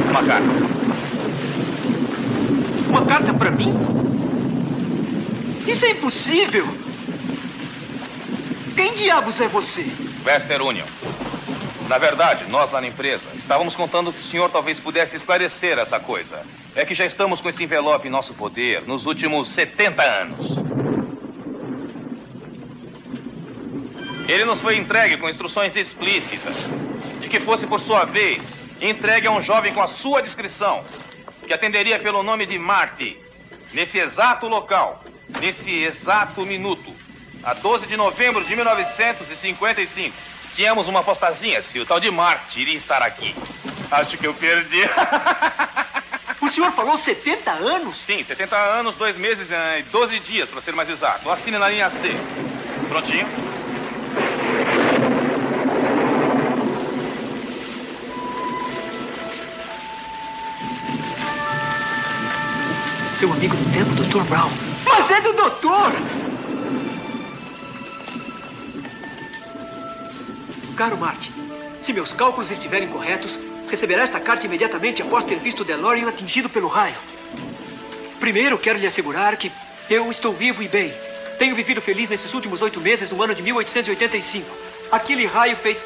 Uma 0.09 0.24
carta. 0.24 0.49
Uma 2.89 3.05
carta 3.05 3.35
pra 3.35 3.51
mim? 3.51 3.74
Isso 5.66 5.85
é 5.85 5.91
impossível! 5.91 6.80
Quem 8.81 8.95
diabos 8.95 9.39
é 9.39 9.47
você? 9.47 9.85
Western 10.24 10.64
Union. 10.64 10.87
Na 11.87 11.99
verdade, 11.99 12.47
nós 12.49 12.70
lá 12.70 12.81
na 12.81 12.87
empresa 12.87 13.28
estávamos 13.35 13.76
contando 13.76 14.11
que 14.11 14.18
o 14.18 14.22
senhor 14.22 14.51
talvez 14.51 14.81
pudesse 14.81 15.14
esclarecer 15.14 15.78
essa 15.78 16.01
coisa. 16.01 16.47
É 16.74 16.83
que 16.83 16.95
já 16.95 17.05
estamos 17.05 17.43
com 17.43 17.51
esse 17.51 17.62
envelope 17.62 18.09
em 18.09 18.11
nosso 18.11 18.33
poder 18.33 18.81
nos 18.87 19.05
últimos 19.05 19.51
70 19.51 20.03
anos. 20.03 20.57
Ele 24.26 24.47
nos 24.47 24.62
foi 24.62 24.78
entregue 24.78 25.18
com 25.18 25.28
instruções 25.28 25.76
explícitas 25.76 26.70
de 27.20 27.28
que 27.28 27.39
fosse, 27.39 27.66
por 27.66 27.81
sua 27.81 28.07
vez, 28.07 28.64
entregue 28.81 29.26
a 29.26 29.31
um 29.31 29.43
jovem 29.43 29.74
com 29.74 29.83
a 29.83 29.87
sua 29.87 30.22
descrição, 30.22 30.87
que 31.47 31.53
atenderia 31.53 31.99
pelo 31.99 32.22
nome 32.22 32.47
de 32.47 32.59
Marty, 32.59 33.18
nesse 33.74 33.99
exato 33.99 34.49
local, 34.49 35.05
nesse 35.39 35.70
exato 35.70 36.47
minuto, 36.47 36.89
a 37.43 37.55
12 37.55 37.86
de 37.86 37.97
novembro 37.97 38.45
de 38.45 38.55
1955. 38.55 40.14
Tínhamos 40.55 40.88
uma 40.88 41.03
postazinha 41.03 41.62
se 41.62 41.78
o 41.78 41.86
tal 41.86 42.01
de 42.01 42.11
Marty 42.11 42.61
iria 42.61 42.74
estar 42.74 43.03
aqui. 43.03 43.34
Acho 43.91 44.16
que 44.16 44.26
eu 44.26 44.34
perdi. 44.34 44.82
O 46.43 46.49
senhor 46.49 46.72
falou 46.72 46.97
70 46.97 47.51
anos? 47.51 47.99
Sim, 47.99 48.24
70 48.24 48.57
anos, 48.57 48.95
2 48.95 49.14
meses 49.18 49.51
eh, 49.51 49.80
e 49.80 49.82
12 49.82 50.18
dias, 50.20 50.49
para 50.49 50.61
ser 50.62 50.72
mais 50.72 50.88
exato. 50.88 51.30
Assine 51.30 51.59
na 51.59 51.68
linha 51.68 51.91
6. 51.91 52.18
Prontinho? 52.88 53.26
Seu 63.12 63.30
amigo 63.30 63.55
do 63.55 63.70
tempo, 63.70 63.91
Dr. 63.95 64.24
Brown. 64.24 64.51
Mas 64.82 65.11
é 65.11 65.20
do 65.20 65.34
doutor! 65.34 65.93
Caro 70.81 70.99
se 71.78 71.93
meus 71.93 72.14
cálculos 72.14 72.51
estiverem 72.51 72.89
corretos, 72.89 73.39
receberá 73.68 74.03
esta 74.03 74.18
carta 74.18 74.47
imediatamente 74.47 75.03
após 75.03 75.26
ter 75.26 75.39
visto 75.39 75.62
DeLorean 75.62 76.09
atingido 76.09 76.49
pelo 76.49 76.68
raio. 76.68 76.97
Primeiro, 78.18 78.57
quero 78.57 78.78
lhe 78.78 78.87
assegurar 78.87 79.37
que 79.37 79.53
eu 79.91 80.11
estou 80.11 80.33
vivo 80.33 80.62
e 80.62 80.68
bem. 80.68 80.91
Tenho 81.39 81.55
vivido 81.55 81.83
feliz 81.83 82.09
nesses 82.09 82.33
últimos 82.33 82.62
oito 82.62 82.81
meses 82.81 83.11
no 83.11 83.22
ano 83.22 83.35
de 83.35 83.43
1885. 83.43 84.49
Aquele 84.91 85.26
raio 85.26 85.55
fez. 85.55 85.85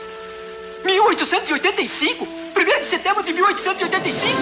1885? 0.85 2.25
1 2.25 2.81
de 2.81 2.87
setembro 2.87 3.25
de 3.25 3.33
1885? 3.33 4.39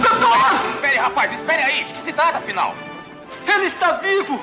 Doutor! 0.00 0.70
Espere, 0.70 0.98
rapaz, 0.98 1.32
espere 1.32 1.60
aí. 1.60 1.82
De 1.86 1.92
que 1.92 2.00
se 2.00 2.12
trata, 2.12 2.38
afinal? 2.38 2.76
Ele 3.52 3.66
está 3.66 3.94
vivo! 3.94 4.40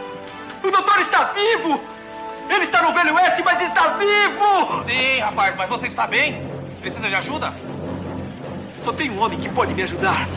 O 0.61 0.69
doutor 0.69 0.99
está 0.99 1.31
vivo! 1.31 1.98
Ele 2.49 2.63
está 2.63 2.81
no 2.81 2.91
Velho 2.91 3.13
Oeste, 3.13 3.43
mas 3.43 3.61
está 3.61 3.95
vivo! 3.97 4.83
Sim, 4.83 5.19
rapaz, 5.19 5.55
mas 5.55 5.69
você 5.69 5.85
está 5.85 6.07
bem? 6.07 6.49
Precisa 6.81 7.07
de 7.07 7.13
ajuda? 7.13 7.53
Só 8.79 8.91
tem 8.91 9.11
um 9.11 9.19
homem 9.19 9.39
que 9.39 9.47
pode 9.49 9.73
me 9.73 9.83
ajudar. 9.83 10.27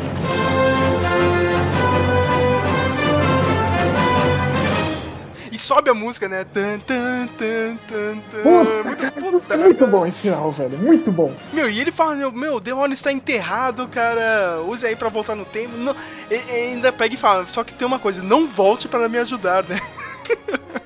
E 5.50 5.58
sobe 5.58 5.88
a 5.88 5.94
música, 5.94 6.28
né? 6.28 6.44
Tan, 6.44 6.78
tan, 6.80 7.28
tan, 7.38 7.76
tan, 7.88 8.18
tan. 8.30 8.42
Puta, 8.42 8.96
cara, 9.48 9.60
é 9.60 9.64
muito 9.64 9.86
bom 9.86 10.06
esse 10.06 10.22
final, 10.22 10.52
velho. 10.52 10.78
Muito 10.78 11.12
bom. 11.12 11.32
Meu, 11.52 11.70
e 11.70 11.80
ele 11.80 11.92
fala, 11.92 12.14
meu, 12.14 12.32
meu, 12.32 12.60
Deone 12.60 12.92
está 12.92 13.10
enterrado, 13.12 13.88
cara. 13.88 14.60
Use 14.66 14.86
aí 14.86 14.96
pra 14.96 15.08
voltar 15.08 15.34
no 15.34 15.44
tempo. 15.44 15.76
Não, 15.76 15.94
e, 16.30 16.34
e 16.34 16.50
ainda 16.72 16.92
pega 16.92 17.14
e 17.14 17.18
fala, 17.18 17.46
só 17.46 17.64
que 17.64 17.74
tem 17.74 17.86
uma 17.86 17.98
coisa, 17.98 18.22
não 18.22 18.46
volte 18.46 18.88
para 18.88 19.08
me 19.08 19.18
ajudar, 19.18 19.64
né? 19.64 19.80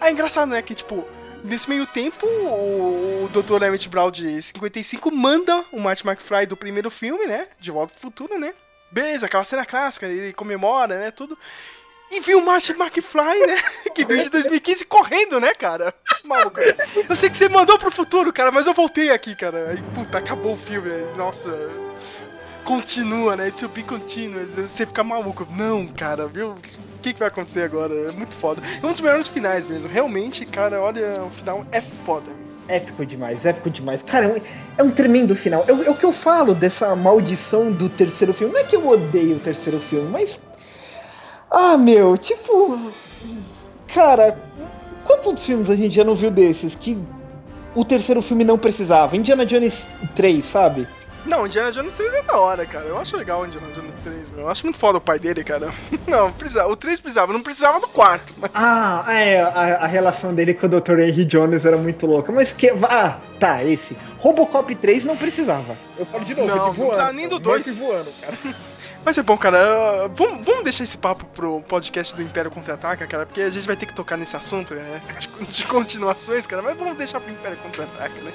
aí 0.00 0.10
é 0.10 0.12
engraçado, 0.12 0.48
né? 0.50 0.62
Que 0.62 0.74
tipo, 0.74 1.06
nesse 1.44 1.68
meio 1.68 1.86
tempo, 1.86 2.26
o, 2.26 3.28
Dr. 3.32 3.62
Emmett 3.62 3.88
Brown 3.88 4.10
de 4.10 4.40
55 4.40 5.10
manda 5.10 5.64
o 5.72 5.80
Marty 5.80 6.06
McFly 6.06 6.46
do 6.46 6.56
primeiro 6.56 6.90
filme, 6.90 7.26
né? 7.26 7.46
De 7.58 7.70
Volta 7.70 7.92
pro 7.92 8.02
Futuro, 8.02 8.38
né? 8.38 8.54
Beleza, 8.90 9.26
aquela 9.26 9.44
cena 9.44 9.66
clássica, 9.66 10.06
ele 10.06 10.32
comemora, 10.32 10.98
né? 10.98 11.10
Tudo. 11.10 11.36
E 12.10 12.20
viu 12.20 12.38
o 12.38 12.44
Marty 12.44 12.72
McFly, 12.72 13.46
né? 13.46 13.62
Que 13.94 14.04
veio 14.04 14.22
de 14.22 14.30
2015 14.30 14.84
correndo, 14.86 15.38
né, 15.40 15.52
cara? 15.54 15.92
Maluco. 16.24 16.60
Eu 17.08 17.16
sei 17.16 17.28
que 17.28 17.36
você 17.36 17.48
mandou 17.48 17.78
pro 17.78 17.90
futuro, 17.90 18.32
cara, 18.32 18.50
mas 18.50 18.66
eu 18.66 18.72
voltei 18.72 19.10
aqui, 19.10 19.34
cara. 19.34 19.70
Aí, 19.70 19.82
puta, 19.94 20.18
acabou 20.18 20.54
o 20.54 20.56
filme. 20.56 20.90
Nossa. 21.16 21.50
Continua, 22.64 23.36
né? 23.36 23.50
To 23.50 23.68
be 23.68 23.82
continuous. 23.82 24.54
Você 24.54 24.86
fica 24.86 25.02
maluco. 25.04 25.46
Não, 25.50 25.86
cara, 25.86 26.26
viu? 26.26 26.54
O 26.98 27.00
que, 27.00 27.12
que 27.12 27.18
vai 27.18 27.28
acontecer 27.28 27.62
agora? 27.62 27.94
É 27.94 28.16
muito 28.16 28.34
foda. 28.36 28.60
É 28.82 28.86
um 28.86 28.90
dos 28.92 29.00
melhores 29.00 29.28
finais 29.28 29.64
mesmo. 29.66 29.88
Realmente, 29.88 30.44
cara, 30.46 30.80
olha, 30.80 31.22
o 31.22 31.30
final 31.30 31.64
é 31.70 31.80
foda. 31.80 32.30
Épico 32.66 33.06
demais, 33.06 33.46
épico 33.46 33.70
demais. 33.70 34.02
Cara, 34.02 34.26
é 34.26 34.28
um, 34.28 34.36
é 34.78 34.82
um 34.82 34.90
tremendo 34.90 35.34
final. 35.34 35.64
É, 35.66 35.72
o- 35.72 35.82
é 35.84 35.90
o 35.90 35.94
que 35.94 36.04
eu 36.04 36.12
falo 36.12 36.54
dessa 36.54 36.94
maldição 36.96 37.72
do 37.72 37.88
terceiro 37.88 38.34
filme. 38.34 38.52
Não 38.52 38.60
é 38.60 38.64
que 38.64 38.76
eu 38.76 38.86
odeio 38.86 39.36
o 39.36 39.40
terceiro 39.40 39.80
filme, 39.80 40.08
mas. 40.10 40.40
Ah, 41.50 41.78
meu, 41.78 42.18
tipo. 42.18 42.92
Cara, 43.94 44.36
quantos 45.04 45.46
filmes 45.46 45.70
a 45.70 45.76
gente 45.76 45.94
já 45.94 46.04
não 46.04 46.14
viu 46.14 46.30
desses 46.30 46.74
que 46.74 46.98
o 47.74 47.84
terceiro 47.84 48.20
filme 48.20 48.44
não 48.44 48.58
precisava? 48.58 49.16
Indiana 49.16 49.46
Jones 49.46 49.86
3, 50.14 50.44
sabe? 50.44 50.86
Não, 51.28 51.46
Indiana 51.46 51.70
Jones 51.70 51.94
3 51.94 52.14
é 52.14 52.22
da 52.22 52.38
hora, 52.38 52.64
cara. 52.64 52.86
Eu 52.86 52.96
acho 52.98 53.16
legal 53.16 53.42
o 53.42 53.46
Indiana 53.46 53.66
Jones 53.74 53.92
3, 54.02 54.30
meu. 54.30 54.40
Eu 54.40 54.48
acho 54.50 54.64
muito 54.64 54.78
foda 54.78 54.96
o 54.98 55.00
pai 55.00 55.18
dele, 55.18 55.44
cara. 55.44 55.72
Não, 56.08 56.32
precisava. 56.32 56.70
O 56.70 56.74
3 56.76 56.98
precisava, 57.00 57.32
não 57.34 57.42
precisava 57.42 57.78
do 57.80 57.86
quarto. 57.88 58.32
Mas... 58.38 58.50
Ah, 58.54 59.04
é, 59.08 59.40
a, 59.42 59.84
a 59.84 59.86
relação 59.86 60.34
dele 60.34 60.54
com 60.54 60.66
o 60.66 60.68
Dr. 60.68 60.98
Henry 61.00 61.24
Jones 61.26 61.64
era 61.66 61.76
muito 61.76 62.06
louca. 62.06 62.32
Mas 62.32 62.50
que. 62.52 62.70
Ah, 62.88 63.18
tá, 63.38 63.62
esse. 63.62 63.96
Robocop 64.18 64.74
3 64.74 65.04
não 65.04 65.16
precisava. 65.16 65.76
Eu 65.98 66.06
falo 66.06 66.24
de 66.24 66.34
novo, 66.34 66.46
Não, 66.48 66.54
ele 66.56 66.64
não 66.64 66.72
voando. 66.72 66.88
precisava 66.90 67.12
nem 67.12 67.28
do 67.28 67.40
cara, 67.40 67.42
dois. 67.44 67.66
Morte 67.66 67.80
voando, 67.80 68.10
cara. 68.20 68.38
Mas 69.08 69.16
é 69.16 69.22
bom, 69.22 69.38
cara. 69.38 70.06
Vamos, 70.08 70.44
vamos 70.44 70.64
deixar 70.64 70.84
esse 70.84 70.98
papo 70.98 71.24
pro 71.24 71.62
podcast 71.62 72.14
do 72.14 72.20
Império 72.20 72.50
Contra-Ataca, 72.50 73.06
cara, 73.06 73.24
porque 73.24 73.40
a 73.40 73.48
gente 73.48 73.66
vai 73.66 73.74
ter 73.74 73.86
que 73.86 73.94
tocar 73.94 74.18
nesse 74.18 74.36
assunto, 74.36 74.74
né? 74.74 75.00
De, 75.48 75.64
continuações, 75.64 76.46
cara. 76.46 76.60
Mas 76.60 76.76
vamos 76.76 76.94
deixar 76.98 77.18
pro 77.18 77.32
Império 77.32 77.56
Contra-Ataca, 77.56 78.20
né? 78.20 78.30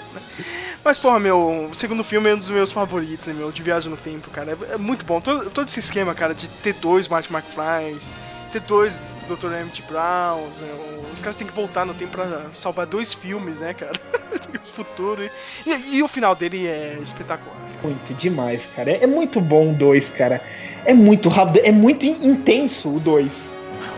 Mas, 0.83 0.97
porra, 0.97 1.19
meu, 1.19 1.69
o 1.69 1.75
segundo 1.75 2.03
filme 2.03 2.27
é 2.27 2.33
um 2.33 2.39
dos 2.39 2.49
meus 2.49 2.71
favoritos, 2.71 3.27
né, 3.27 3.35
meu? 3.35 3.51
De 3.51 3.61
Viagem 3.61 3.91
no 3.91 3.97
Tempo, 3.97 4.31
cara. 4.31 4.57
É, 4.71 4.73
é 4.73 4.77
muito 4.79 5.05
bom. 5.05 5.21
Todo, 5.21 5.47
todo 5.51 5.67
esse 5.67 5.79
esquema, 5.79 6.15
cara, 6.15 6.33
de 6.33 6.47
ter 6.47 6.73
dois 6.73 7.07
Marty 7.07 7.31
McFlys, 7.31 8.11
ter 8.51 8.61
dois 8.61 8.99
Dr. 9.27 9.45
Emmett 9.47 9.81
Browns, 9.83 10.57
né, 10.57 10.67
os 11.13 11.19
caras 11.21 11.35
têm 11.35 11.47
que 11.47 11.53
voltar 11.53 11.85
no 11.85 11.93
tempo 11.93 12.11
pra 12.11 12.43
salvar 12.53 12.85
dois 12.85 13.13
filmes, 13.13 13.57
né, 13.59 13.73
cara? 13.73 13.93
o 14.61 14.65
futuro. 14.65 15.29
E, 15.65 15.95
e 15.97 16.03
o 16.03 16.07
final 16.07 16.35
dele 16.35 16.67
é 16.67 16.97
espetacular. 17.01 17.55
Muito 17.83 18.13
demais, 18.15 18.67
cara. 18.75 18.91
É, 18.91 19.03
é 19.03 19.07
muito 19.07 19.41
bom 19.41 19.71
o 19.71 19.75
2, 19.75 20.09
cara. 20.11 20.41
É 20.85 20.93
muito 20.93 21.29
rápido, 21.29 21.59
é 21.63 21.71
muito 21.71 22.05
in- 22.05 22.25
intenso 22.27 22.95
o 22.95 22.99
2. 22.99 23.51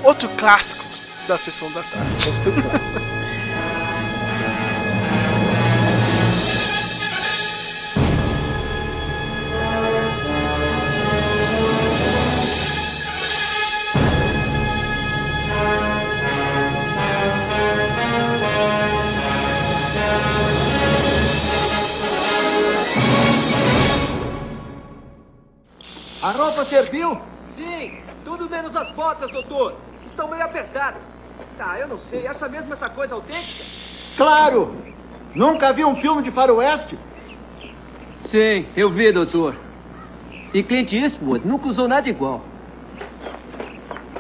Outro 0.04 0.28
clássico 0.30 0.84
da 1.28 1.38
sessão 1.38 1.72
da 1.72 1.82
tarde. 1.82 3.06
A 26.26 26.32
roupa 26.32 26.66
serviu? 26.66 27.22
Sim, 27.52 28.00
tudo 28.24 28.50
menos 28.50 28.76
as 28.76 28.90
botas, 28.90 29.30
doutor. 29.30 29.76
Estão 30.04 30.28
meio 30.28 30.44
apertadas. 30.44 31.04
Ah, 31.60 31.78
eu 31.78 31.88
não 31.88 32.00
sei. 32.00 32.26
Acha 32.26 32.50
mesmo 32.50 32.74
essa 32.74 32.90
coisa 32.90 33.14
autêntica? 33.14 33.64
Claro! 34.18 34.76
Nunca 35.36 35.72
vi 35.72 35.86
um 35.86 35.96
filme 35.96 36.24
de 36.24 36.32
faroeste? 36.32 36.98
Sim, 38.26 38.66
eu 38.76 38.90
vi, 38.90 39.12
doutor. 39.12 39.56
E 40.52 40.64
Clint 40.64 40.94
Eastwood 40.94 41.48
nunca 41.48 41.68
usou 41.68 41.88
nada 41.88 42.10
igual. 42.10 42.42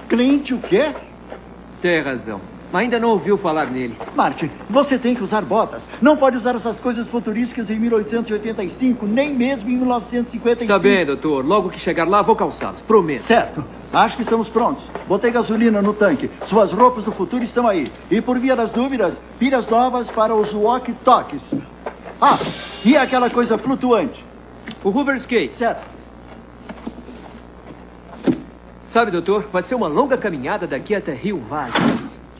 Clint 0.07 0.51
o 0.51 0.59
quê? 0.59 0.93
Tem 1.81 2.03
razão. 2.03 2.39
Ainda 2.73 2.99
não 2.99 3.09
ouviu 3.09 3.37
falar 3.37 3.67
nele. 3.67 3.97
Martin, 4.15 4.49
você 4.69 4.97
tem 4.99 5.15
que 5.15 5.23
usar 5.23 5.41
botas. 5.41 5.87
Não 6.01 6.17
pode 6.17 6.37
usar 6.37 6.55
essas 6.55 6.79
coisas 6.79 7.07
futurísticas 7.07 7.69
em 7.69 7.79
1885, 7.79 9.05
nem 9.05 9.33
mesmo 9.33 9.69
em 9.69 9.77
1955. 9.77 10.67
Tá 10.67 10.79
bem, 10.79 11.05
doutor. 11.05 11.45
Logo 11.45 11.69
que 11.69 11.79
chegar 11.79 12.07
lá, 12.07 12.21
vou 12.21 12.35
calçá-los. 12.35 12.81
Prometo. 12.81 13.21
Certo. 13.21 13.63
Acho 13.93 14.17
que 14.17 14.23
estamos 14.23 14.49
prontos. 14.49 14.89
Botei 15.07 15.31
gasolina 15.31 15.81
no 15.81 15.93
tanque. 15.93 16.29
Suas 16.43 16.71
roupas 16.71 17.03
do 17.03 17.11
futuro 17.11 17.43
estão 17.43 17.67
aí. 17.67 17.91
E 18.11 18.19
por 18.19 18.37
via 18.39 18.55
das 18.55 18.71
dúvidas, 18.71 19.21
pilhas 19.39 19.67
novas 19.67 20.11
para 20.11 20.35
os 20.35 20.53
walkie-talkies. 20.53 21.55
Ah, 22.21 22.37
e 22.83 22.97
aquela 22.97 23.29
coisa 23.29 23.57
flutuante? 23.57 24.25
O 24.83 24.89
Hoover 24.89 25.15
Skate. 25.15 25.53
Certo. 25.53 25.95
Sabe, 28.87 29.11
doutor, 29.11 29.45
vai 29.51 29.63
ser 29.63 29.75
uma 29.75 29.87
longa 29.87 30.17
caminhada 30.17 30.67
daqui 30.67 30.93
até 30.93 31.13
Rio 31.13 31.41
Vale. 31.49 31.73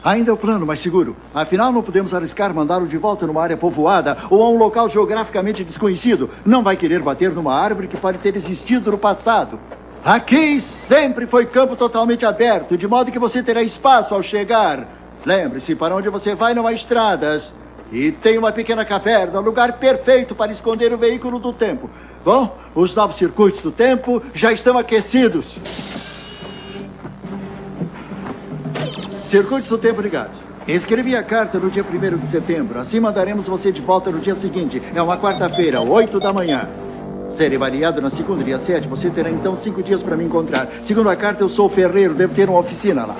Ainda 0.06 0.30
é 0.30 0.32
o 0.32 0.36
plano 0.36 0.64
mais 0.64 0.78
seguro. 0.78 1.16
Afinal, 1.34 1.72
não 1.72 1.82
podemos 1.82 2.14
arriscar 2.14 2.54
mandá-lo 2.54 2.86
de 2.86 2.96
volta 2.96 3.26
numa 3.26 3.42
área 3.42 3.56
povoada 3.56 4.16
ou 4.30 4.40
a 4.40 4.48
um 4.48 4.56
local 4.56 4.88
geograficamente 4.88 5.64
desconhecido. 5.64 6.30
Não 6.44 6.62
vai 6.62 6.76
querer 6.76 7.02
bater 7.02 7.32
numa 7.32 7.52
árvore 7.52 7.88
que 7.88 7.96
pode 7.96 8.18
ter 8.18 8.36
existido 8.36 8.92
no 8.92 8.98
passado. 8.98 9.58
Aqui 10.04 10.60
sempre 10.60 11.26
foi 11.26 11.44
campo 11.44 11.74
totalmente 11.74 12.24
aberto, 12.24 12.78
de 12.78 12.86
modo 12.86 13.10
que 13.10 13.18
você 13.18 13.42
terá 13.42 13.64
espaço 13.64 14.14
ao 14.14 14.22
chegar. 14.22 14.86
Lembre-se, 15.24 15.74
para 15.74 15.96
onde 15.96 16.08
você 16.08 16.36
vai 16.36 16.54
não 16.54 16.68
há 16.68 16.72
estradas. 16.72 17.52
E 17.90 18.12
tem 18.12 18.38
uma 18.38 18.52
pequena 18.52 18.84
caverna, 18.84 19.40
lugar 19.40 19.72
perfeito 19.72 20.36
para 20.36 20.52
esconder 20.52 20.92
o 20.92 20.98
veículo 20.98 21.40
do 21.40 21.52
tempo. 21.52 21.90
Bom, 22.24 22.56
os 22.76 22.94
novos 22.94 23.16
circuitos 23.16 23.60
do 23.60 23.72
tempo 23.72 24.22
já 24.32 24.52
estão 24.52 24.78
aquecidos. 24.78 26.15
Circuitos 29.26 29.68
do 29.68 29.76
tempo 29.76 30.00
ligados. 30.00 30.38
Escrevi 30.68 31.16
a 31.16 31.22
carta 31.22 31.58
no 31.58 31.68
dia 31.68 31.84
1 31.84 32.16
de 32.16 32.26
setembro. 32.26 32.78
Assim 32.78 33.00
mandaremos 33.00 33.48
você 33.48 33.72
de 33.72 33.80
volta 33.80 34.08
no 34.10 34.20
dia 34.20 34.36
seguinte. 34.36 34.80
É 34.94 35.02
uma 35.02 35.18
quarta-feira, 35.18 35.80
8 35.80 36.20
da 36.20 36.32
manhã. 36.32 36.68
Serei 37.32 37.58
variado 37.58 38.00
na 38.00 38.08
segunda, 38.08 38.44
dia 38.44 38.58
7. 38.58 38.86
Você 38.86 39.10
terá 39.10 39.28
então 39.28 39.56
cinco 39.56 39.82
dias 39.82 40.00
para 40.00 40.16
me 40.16 40.24
encontrar. 40.24 40.68
Segundo 40.80 41.10
a 41.10 41.16
carta, 41.16 41.42
eu 41.42 41.48
sou 41.48 41.68
ferreiro, 41.68 42.14
devo 42.14 42.34
ter 42.34 42.48
uma 42.48 42.60
oficina 42.60 43.04
lá. 43.04 43.16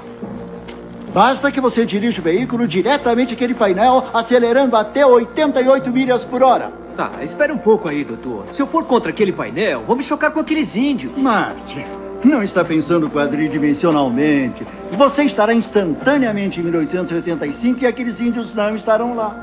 Basta 1.12 1.50
que 1.50 1.60
você 1.60 1.84
dirija 1.84 2.20
o 2.20 2.24
veículo 2.24 2.68
diretamente 2.68 3.34
àquele 3.34 3.54
painel, 3.54 4.04
acelerando 4.14 4.76
até 4.76 5.04
88 5.04 5.90
milhas 5.90 6.24
por 6.24 6.40
hora. 6.40 6.70
Tá, 6.96 7.10
espere 7.20 7.52
um 7.52 7.58
pouco 7.58 7.88
aí, 7.88 8.04
doutor. 8.04 8.46
Se 8.50 8.62
eu 8.62 8.66
for 8.66 8.84
contra 8.84 9.10
aquele 9.10 9.32
painel, 9.32 9.82
vou 9.84 9.96
me 9.96 10.04
chocar 10.04 10.30
com 10.30 10.38
aqueles 10.38 10.76
índios. 10.76 11.18
Marte, 11.18 11.84
não 12.26 12.42
está 12.42 12.64
pensando 12.64 13.08
quadridimensionalmente. 13.08 14.66
Você 14.92 15.24
estará 15.24 15.54
instantaneamente 15.54 16.60
em 16.60 16.64
1885 16.64 17.82
e 17.82 17.86
aqueles 17.86 18.20
índios 18.20 18.52
não 18.52 18.74
estarão 18.74 19.14
lá. 19.14 19.38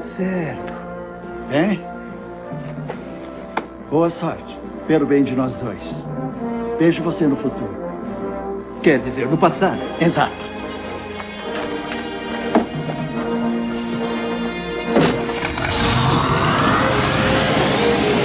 Certo. 0.00 0.72
Hein? 1.50 1.80
Boa 3.90 4.10
sorte. 4.10 4.58
Pelo 4.86 5.06
bem 5.06 5.22
de 5.22 5.34
nós 5.34 5.54
dois. 5.56 6.06
Vejo 6.78 7.02
você 7.02 7.26
no 7.26 7.36
futuro. 7.36 7.74
Quer 8.82 8.98
dizer, 9.00 9.26
no 9.26 9.36
passado. 9.36 9.80
Exato. 10.00 10.44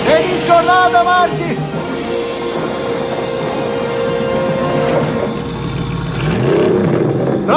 Feliz 0.06 0.45
jornada, 0.45 1.03
Marte! 1.03 1.51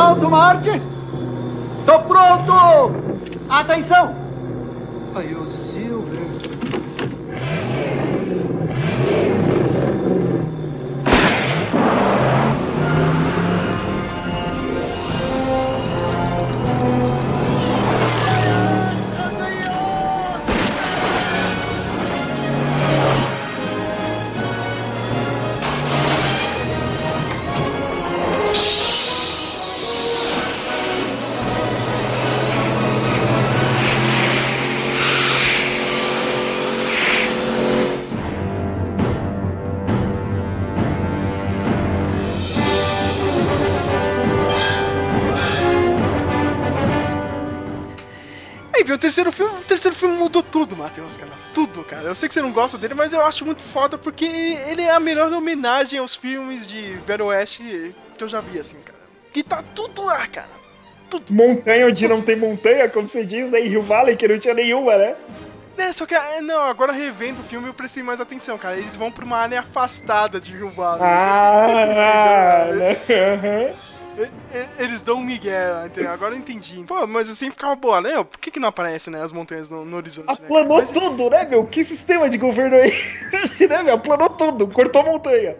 Pronto, 0.04 0.30
Marte? 0.30 0.82
Tô 1.86 1.98
pronto! 2.00 2.92
Atenção! 3.48 4.14
Aí, 5.14 5.34
o 5.34 5.48
Silver. 5.48 6.43
Terceiro 49.04 49.30
filme, 49.30 49.52
o 49.58 49.64
terceiro 49.64 49.94
filme 49.94 50.16
mudou 50.16 50.42
tudo, 50.42 50.74
Matheus, 50.74 51.18
cara. 51.18 51.30
Tudo, 51.52 51.84
cara. 51.84 52.04
Eu 52.04 52.14
sei 52.14 52.26
que 52.26 52.32
você 52.32 52.40
não 52.40 52.52
gosta 52.52 52.78
dele, 52.78 52.94
mas 52.94 53.12
eu 53.12 53.20
acho 53.20 53.44
muito 53.44 53.62
foda 53.62 53.98
porque 53.98 54.24
ele 54.24 54.80
é 54.80 54.92
a 54.92 55.00
melhor 55.00 55.30
homenagem 55.30 55.98
aos 55.98 56.16
filmes 56.16 56.66
de 56.66 56.92
Velho 57.06 57.26
Oeste 57.26 57.94
que 58.16 58.24
eu 58.24 58.28
já 58.28 58.40
vi, 58.40 58.58
assim, 58.58 58.78
cara. 58.78 58.98
Que 59.30 59.42
tá 59.42 59.62
tudo 59.74 60.02
lá, 60.02 60.26
cara. 60.26 60.64
Montanha 61.30 61.86
onde 61.86 62.08
não 62.08 62.22
tem 62.22 62.34
montanha, 62.34 62.88
como 62.88 63.06
você 63.06 63.24
diz, 63.24 63.50
né? 63.50 63.60
Em 63.60 63.68
Rio 63.68 63.82
Valley, 63.82 64.16
que 64.16 64.26
não 64.26 64.38
tinha 64.38 64.54
nenhuma, 64.54 64.96
né? 64.96 65.14
É, 65.76 65.92
só 65.92 66.06
que, 66.06 66.14
é, 66.14 66.40
não, 66.40 66.62
agora 66.62 66.92
revendo 66.92 67.40
o 67.40 67.44
filme 67.44 67.68
eu 67.68 67.74
prestei 67.74 68.02
mais 68.02 68.20
atenção, 68.20 68.56
cara. 68.56 68.76
Eles 68.76 68.96
vão 68.96 69.12
pra 69.12 69.24
uma 69.24 69.36
área 69.36 69.60
afastada 69.60 70.40
de 70.40 70.56
Rio 70.56 70.70
Valley. 70.70 71.02
Ah, 71.02 72.68
né? 72.74 73.74
Eles 74.78 75.02
dão 75.02 75.16
um 75.16 75.24
migué, 75.24 75.86
entendeu? 75.86 76.12
Agora 76.12 76.34
eu 76.34 76.38
entendi. 76.38 76.84
Pô, 76.84 77.06
mas 77.06 77.28
sempre 77.28 77.54
ficava 77.54 77.74
boa, 77.74 78.00
né? 78.00 78.22
Por 78.22 78.38
que, 78.38 78.50
que 78.50 78.60
não 78.60 78.68
aparece, 78.68 79.10
né, 79.10 79.22
as 79.22 79.32
montanhas 79.32 79.68
no, 79.68 79.84
no 79.84 79.96
horizonte, 79.96 80.26
né? 80.26 80.34
Aplanou 80.34 80.84
tudo, 80.86 81.30
né, 81.30 81.44
meu? 81.44 81.66
Que 81.66 81.84
sistema 81.84 82.30
de 82.30 82.38
governo 82.38 82.76
é 82.76 82.88
esse, 82.88 83.66
né, 83.68 83.82
meu? 83.82 83.94
Aplanou 83.94 84.30
tudo, 84.30 84.68
cortou 84.68 85.02
a 85.02 85.04
montanha. 85.04 85.56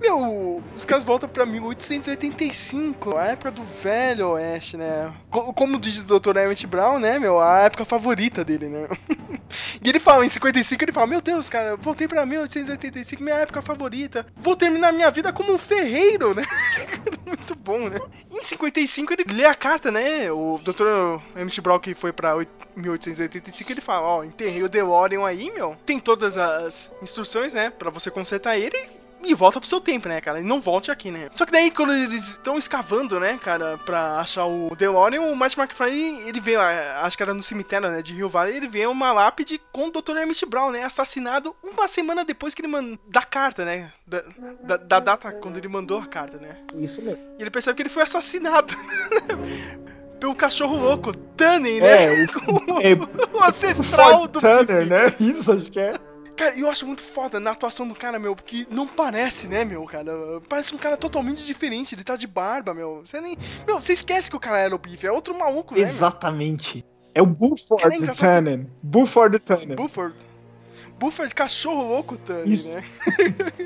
Meu, 0.00 0.62
os 0.76 0.84
caras 0.84 1.02
voltam 1.04 1.28
pra 1.28 1.44
1885, 1.44 3.16
a 3.16 3.24
época 3.28 3.50
do 3.50 3.64
velho 3.82 4.28
oeste, 4.30 4.76
né? 4.76 5.12
Co- 5.30 5.52
Como 5.52 5.78
diz 5.78 5.98
o 5.98 6.04
Dr. 6.04 6.36
Emmett 6.36 6.66
Brown, 6.66 6.98
né, 6.98 7.18
meu? 7.18 7.40
A 7.40 7.60
época 7.60 7.84
favorita 7.84 8.44
dele, 8.44 8.68
né? 8.68 8.88
E 9.82 9.88
ele 9.88 9.98
fala, 9.98 10.26
em 10.26 10.28
55, 10.28 10.84
ele 10.84 10.92
fala, 10.92 11.06
meu 11.06 11.22
Deus, 11.22 11.48
cara, 11.48 11.74
voltei 11.76 12.06
pra 12.06 12.26
1885, 12.26 13.22
minha 13.22 13.36
época 13.36 13.62
favorita. 13.62 14.26
Vou 14.36 14.54
terminar 14.54 14.92
minha 14.92 15.10
vida 15.10 15.32
como 15.32 15.54
um 15.54 15.58
ferreiro, 15.58 16.34
né? 16.34 16.42
Muito 17.26 17.54
bom, 17.54 17.88
né? 17.88 17.98
Em 18.30 18.42
55, 18.42 19.12
ele 19.14 19.24
lê 19.32 19.46
a 19.46 19.54
carta, 19.54 19.90
né? 19.90 20.30
O 20.30 20.58
Dr. 20.62 21.20
Emmett 21.38 21.60
Brown, 21.62 21.78
que 21.78 21.94
foi 21.94 22.12
pra 22.12 22.34
oit- 22.36 22.50
1885, 22.76 23.72
ele 23.72 23.80
fala, 23.80 24.06
ó, 24.06 24.24
enterrei 24.24 24.62
o 24.62 24.68
DeLorean 24.68 25.26
aí, 25.26 25.50
meu. 25.50 25.76
Tem 25.86 25.98
todas 25.98 26.36
as 26.36 26.92
instruções, 27.00 27.54
né, 27.54 27.70
pra 27.70 27.90
você 27.90 28.10
consertar 28.10 28.58
ele 28.58 28.76
e 29.22 29.34
volta 29.34 29.60
pro 29.60 29.68
seu 29.68 29.80
tempo, 29.80 30.08
né, 30.08 30.20
cara? 30.20 30.40
E 30.40 30.42
não 30.42 30.60
volte 30.60 30.90
aqui, 30.90 31.10
né? 31.10 31.28
Só 31.32 31.44
que 31.44 31.52
daí, 31.52 31.70
quando 31.70 31.92
eles 31.92 32.30
estão 32.30 32.58
escavando, 32.58 33.18
né, 33.18 33.38
cara, 33.42 33.78
pra 33.78 34.18
achar 34.18 34.46
o 34.46 34.74
DeLorean, 34.76 35.20
o 35.22 35.36
Marty 35.36 35.58
McFly, 35.58 36.28
ele 36.28 36.40
vê, 36.40 36.56
ah, 36.56 37.02
acho 37.02 37.16
que 37.16 37.22
era 37.22 37.34
no 37.34 37.42
cemitério, 37.42 37.88
né, 37.88 38.02
de 38.02 38.14
Rio 38.14 38.28
Valley, 38.28 38.56
ele 38.56 38.68
vê 38.68 38.86
uma 38.86 39.12
lápide 39.12 39.60
com 39.72 39.86
o 39.86 39.90
Dr. 39.90 40.16
Emmett 40.16 40.46
Brown, 40.46 40.70
né, 40.70 40.84
assassinado 40.84 41.54
uma 41.62 41.88
semana 41.88 42.24
depois 42.24 42.54
que 42.54 42.60
ele 42.62 42.68
mandou, 42.68 42.98
da 43.08 43.22
carta, 43.22 43.64
né, 43.64 43.90
da, 44.06 44.22
da, 44.62 44.76
da 44.76 45.00
data 45.00 45.32
quando 45.32 45.56
ele 45.56 45.68
mandou 45.68 45.98
a 45.98 46.06
carta, 46.06 46.38
né. 46.38 46.58
Isso 46.74 47.02
mesmo. 47.02 47.22
E 47.38 47.42
ele 47.42 47.50
percebe 47.50 47.76
que 47.76 47.82
ele 47.82 47.88
foi 47.88 48.02
assassinado. 48.02 48.74
Pelo 50.18 50.34
cachorro 50.34 50.76
louco, 50.76 51.14
Tannen, 51.14 51.80
né? 51.80 52.14
É, 52.14 52.24
o, 52.24 52.80
é, 52.82 53.36
o 53.36 53.44
ancestral 53.44 54.18
Ford 54.18 54.32
do 54.32 54.40
Turner, 54.40 54.84
né? 54.84 55.14
Isso, 55.20 55.52
acho 55.52 55.70
que 55.70 55.78
é. 55.78 55.94
Cara, 56.38 56.56
eu 56.56 56.70
acho 56.70 56.86
muito 56.86 57.02
foda 57.02 57.40
na 57.40 57.50
atuação 57.50 57.88
do 57.88 57.96
cara, 57.96 58.16
meu, 58.16 58.36
porque 58.36 58.64
não 58.70 58.86
parece, 58.86 59.48
né, 59.48 59.64
meu, 59.64 59.84
cara? 59.84 60.12
Parece 60.48 60.72
um 60.72 60.78
cara 60.78 60.96
totalmente 60.96 61.44
diferente, 61.44 61.96
ele 61.96 62.04
tá 62.04 62.14
de 62.14 62.28
barba, 62.28 62.72
meu. 62.72 63.02
Você 63.04 63.20
nem. 63.20 63.36
Meu, 63.66 63.80
você 63.80 63.92
esquece 63.92 64.30
que 64.30 64.36
o 64.36 64.40
cara 64.40 64.58
era 64.58 64.72
o 64.72 64.78
Biff, 64.78 65.04
é 65.04 65.10
outro 65.10 65.36
maluco, 65.36 65.74
né? 65.74 65.80
meu? 65.80 65.88
Exatamente. 65.88 66.86
É 67.12 67.20
o 67.20 67.26
Cara, 67.80 67.92
é 67.92 68.14
Tannen. 68.14 68.70
Buford 68.80 69.40
Tannen. 69.40 69.74
Buford. 69.74 70.14
Buford, 70.96 71.34
cachorro 71.34 71.88
louco, 71.88 72.16
Tani, 72.16 72.52
Isso. 72.52 72.72
né? 72.72 72.84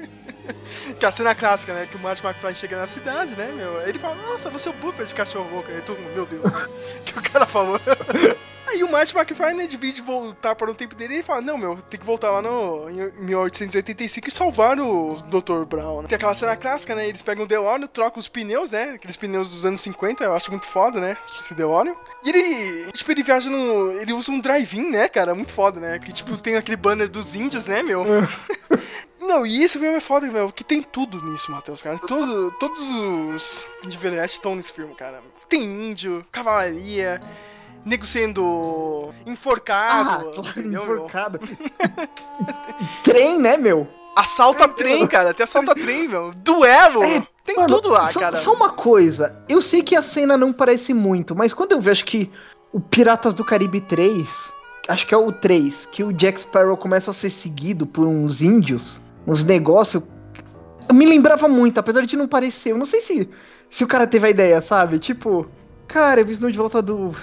que 0.99 1.05
é 1.05 1.09
a 1.09 1.13
cena 1.13 1.35
clássica, 1.35 1.75
né? 1.75 1.87
Que 1.91 1.97
o 1.99 2.01
Marty 2.01 2.25
McFly 2.25 2.55
chega 2.55 2.79
na 2.79 2.87
cidade, 2.87 3.33
né, 3.35 3.53
meu? 3.55 3.87
Ele 3.87 3.99
fala, 3.99 4.15
nossa, 4.15 4.49
você 4.49 4.71
é 4.71 4.73
o 4.73 4.75
Buford, 4.77 5.13
cachorro 5.13 5.51
louco. 5.53 5.71
Aí 5.71 5.83
todo 5.83 5.99
mundo, 6.01 6.15
meu 6.15 6.25
Deus, 6.25 6.51
que 7.05 7.19
o 7.19 7.23
cara 7.23 7.45
falou. 7.45 7.79
Aí 8.73 8.83
o 8.83 8.91
Marty 8.91 9.15
McFly, 9.15 9.53
né, 9.53 9.67
de 9.67 9.77
vez 9.77 9.95
de 9.95 10.01
voltar 10.01 10.55
para 10.55 10.71
o 10.71 10.75
tempo 10.75 10.95
dele, 10.95 11.17
ele 11.17 11.23
fala, 11.23 11.43
não, 11.43 11.59
meu, 11.59 11.77
tem 11.77 12.01
que 12.01 12.07
voltar 12.07 12.31
lá 12.31 12.41
no 12.41 12.89
em 12.89 13.13
1885 13.25 14.29
e 14.29 14.33
salvar 14.33 14.81
o 14.81 15.15
Dr. 15.25 15.65
Brown. 15.67 16.01
né? 16.01 16.09
Tem 16.09 16.17
aquela 16.17 16.35
cena 16.35 16.57
clássica, 16.57 16.95
né, 16.95 17.07
eles 17.07 17.21
pegam 17.21 17.45
o 17.45 17.47
DeLorean, 17.47 17.87
trocam 17.87 18.19
os 18.19 18.29
pneus, 18.29 18.71
né, 18.71 18.93
aqueles 18.95 19.15
pneus 19.15 19.51
dos 19.51 19.67
anos 19.67 19.83
50, 19.83 20.25
eu 20.25 20.33
acho 20.33 20.51
muito 20.51 20.67
foda, 20.67 20.99
né, 20.99 21.19
esse 21.29 21.55
DeLorean. 21.55 21.95
E 22.25 22.31
ele, 22.31 22.93
tipo, 22.93 23.13
ele 23.13 23.23
viaja 23.23 23.51
no... 23.51 23.93
ele 23.93 24.15
usa 24.15 24.33
um 24.33 24.41
drive-in, 24.41 24.91
né, 24.91 25.07
cara, 25.07 25.35
muito 25.35 25.53
foda, 25.53 25.79
né, 25.79 25.99
que, 25.99 26.11
tipo, 26.11 26.39
tem 26.39 26.57
aquele 26.57 26.77
banner 26.77 27.11
dos 27.11 27.35
índios, 27.35 27.67
né, 27.67 27.83
meu. 27.83 28.07
Não, 29.21 29.45
e 29.45 29.63
esse 29.63 29.79
filme 29.79 29.97
é 29.97 30.01
foda, 30.01 30.27
meu, 30.27 30.51
que 30.51 30.65
tem 30.65 30.83
tudo 30.83 31.23
nisso, 31.23 31.53
Matheus, 31.53 31.83
cara. 31.83 31.99
Todo, 31.99 32.51
todos 32.59 32.81
os 32.81 33.67
de 33.87 33.99
estão 34.25 34.57
nesse 34.57 34.73
filme, 34.73 34.95
cara. 34.95 35.23
Tem 35.49 35.63
índio, 35.63 36.25
cavalaria, 36.33 37.23
nego 37.85 38.05
sendo 38.07 39.13
enforcado, 39.27 40.11
Ah, 40.11 40.33
claro, 40.33 40.49
entendeu, 40.49 40.83
enforcado. 40.83 41.41
Trem, 43.03 43.39
né, 43.39 43.57
meu? 43.57 43.87
Assalta 44.15 44.69
trem, 44.69 45.07
cara, 45.07 45.33
tem 45.33 45.43
assalta 45.45 45.75
trem, 45.75 46.07
meu. 46.07 46.33
Duelo, 46.35 47.01
tem 47.47 47.57
Mano, 47.57 47.69
tudo 47.69 47.89
lá, 47.89 48.09
só, 48.09 48.21
cara. 48.21 48.37
Só 48.37 48.53
uma 48.53 48.69
coisa, 48.71 49.43
eu 49.49 49.63
sei 49.63 49.83
que 49.83 49.97
a 49.97 50.03
cena 50.03 50.37
não 50.37 50.53
parece 50.53 50.93
muito, 50.93 51.35
mas 51.35 51.55
quando 51.55 51.73
eu 51.73 51.81
vejo 51.81 52.05
que 52.05 52.31
o 52.73 52.79
Piratas 52.81 53.33
do 53.33 53.43
Caribe 53.43 53.81
3, 53.81 54.53
acho 54.89 55.07
que 55.07 55.15
é 55.15 55.17
o 55.17 55.33
3, 55.33 55.87
que 55.87 56.05
o 56.05 56.13
Jack 56.13 56.41
Sparrow 56.41 56.77
começa 56.77 57.11
a 57.11 57.15
ser 57.15 57.31
seguido 57.31 57.87
por 57.87 58.07
uns 58.07 58.43
índios, 58.43 59.01
uns 59.27 59.45
negócios, 59.45 60.03
me 60.93 61.07
lembrava 61.07 61.49
muito, 61.49 61.79
apesar 61.79 62.05
de 62.05 62.17
não 62.17 62.29
parecer. 62.29 62.73
Eu 62.73 62.79
não 62.79 62.87
sei 62.87 63.01
se, 63.01 63.29
se 63.71 63.83
o 63.83 63.87
cara 63.87 64.07
teve 64.07 64.27
a 64.27 64.31
ideia, 64.31 64.61
sabe? 64.61 64.99
Tipo, 64.99 65.49
cara, 65.93 66.21
eu 66.23 66.27
vi 66.27 66.35
de 66.35 66.59
volta 66.59 66.81
do, 66.81 67.15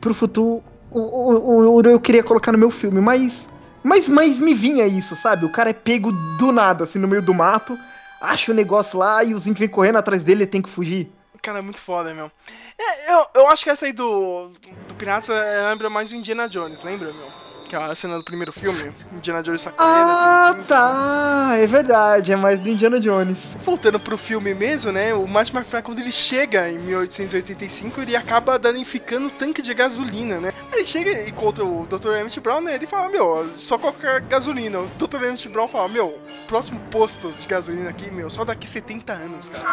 pro 0.00 0.12
futuro, 0.12 0.62
o, 0.90 0.98
o, 0.98 1.74
o, 1.76 1.82
eu 1.82 2.00
queria 2.00 2.22
colocar 2.22 2.50
no 2.50 2.58
meu 2.58 2.70
filme, 2.70 3.00
mas, 3.00 3.48
mas, 3.82 4.08
mas 4.08 4.40
me 4.40 4.52
vinha 4.52 4.86
isso, 4.86 5.14
sabe? 5.14 5.46
O 5.46 5.52
cara 5.52 5.70
é 5.70 5.72
pego 5.72 6.10
do 6.36 6.50
nada, 6.50 6.84
assim, 6.84 6.98
no 6.98 7.06
meio 7.06 7.22
do 7.22 7.32
mato, 7.32 7.78
acha 8.20 8.50
o 8.50 8.54
negócio 8.54 8.98
lá 8.98 9.22
e 9.22 9.32
os 9.32 9.46
índios 9.46 9.60
vêm 9.60 9.68
correndo 9.68 9.96
atrás 9.96 10.24
dele 10.24 10.42
e 10.42 10.46
tem 10.46 10.60
que 10.60 10.68
fugir. 10.68 11.10
Cara, 11.40 11.60
é 11.60 11.62
muito 11.62 11.80
foda, 11.80 12.12
meu. 12.12 12.30
É, 12.76 13.14
eu, 13.14 13.26
eu 13.34 13.48
acho 13.48 13.62
que 13.62 13.70
essa 13.70 13.86
aí 13.86 13.92
do, 13.92 14.50
do 14.88 14.94
Piratas 14.94 15.28
lembra 15.68 15.88
mais 15.88 16.10
do 16.10 16.16
Indiana 16.16 16.48
Jones, 16.48 16.82
lembra, 16.82 17.12
meu? 17.12 17.49
Que 17.70 17.76
é 17.76 17.78
a 17.78 17.94
cena 17.94 18.18
do 18.18 18.24
primeiro 18.24 18.52
filme, 18.52 18.90
Indiana 19.12 19.44
Jones 19.44 19.60
sacaneira. 19.60 20.08
Ah, 20.08 20.56
tá, 20.66 21.50
é 21.54 21.68
verdade, 21.68 22.32
é 22.32 22.36
mais 22.36 22.58
do 22.58 22.68
Indiana 22.68 22.98
Jones. 22.98 23.56
Voltando 23.64 24.00
pro 24.00 24.18
filme 24.18 24.52
mesmo, 24.52 24.90
né? 24.90 25.14
O 25.14 25.24
Marty 25.28 25.56
McFly, 25.56 25.80
quando 25.80 26.00
ele 26.00 26.10
chega 26.10 26.68
em 26.68 26.80
1885, 26.80 28.00
ele 28.00 28.16
acaba 28.16 28.58
danificando 28.58 29.28
o 29.28 29.30
tanque 29.30 29.62
de 29.62 29.72
gasolina, 29.72 30.40
né? 30.40 30.52
Aí 30.72 30.80
ele 30.80 30.84
chega 30.84 31.12
e 31.12 31.30
encontra 31.30 31.64
o 31.64 31.86
Dr. 31.86 32.08
Emmett 32.16 32.40
Brown, 32.40 32.60
né? 32.60 32.74
Ele 32.74 32.88
fala, 32.88 33.08
meu, 33.08 33.48
só 33.56 33.78
colocar 33.78 34.18
gasolina. 34.18 34.80
O 34.80 34.88
Dr. 34.98 35.22
Emmett 35.22 35.48
Brown 35.48 35.68
fala, 35.68 35.86
meu, 35.86 36.18
próximo 36.48 36.80
posto 36.90 37.30
de 37.38 37.46
gasolina 37.46 37.88
aqui, 37.88 38.10
meu, 38.10 38.28
só 38.28 38.44
daqui 38.44 38.68
70 38.68 39.12
anos, 39.12 39.48
cara. 39.48 39.64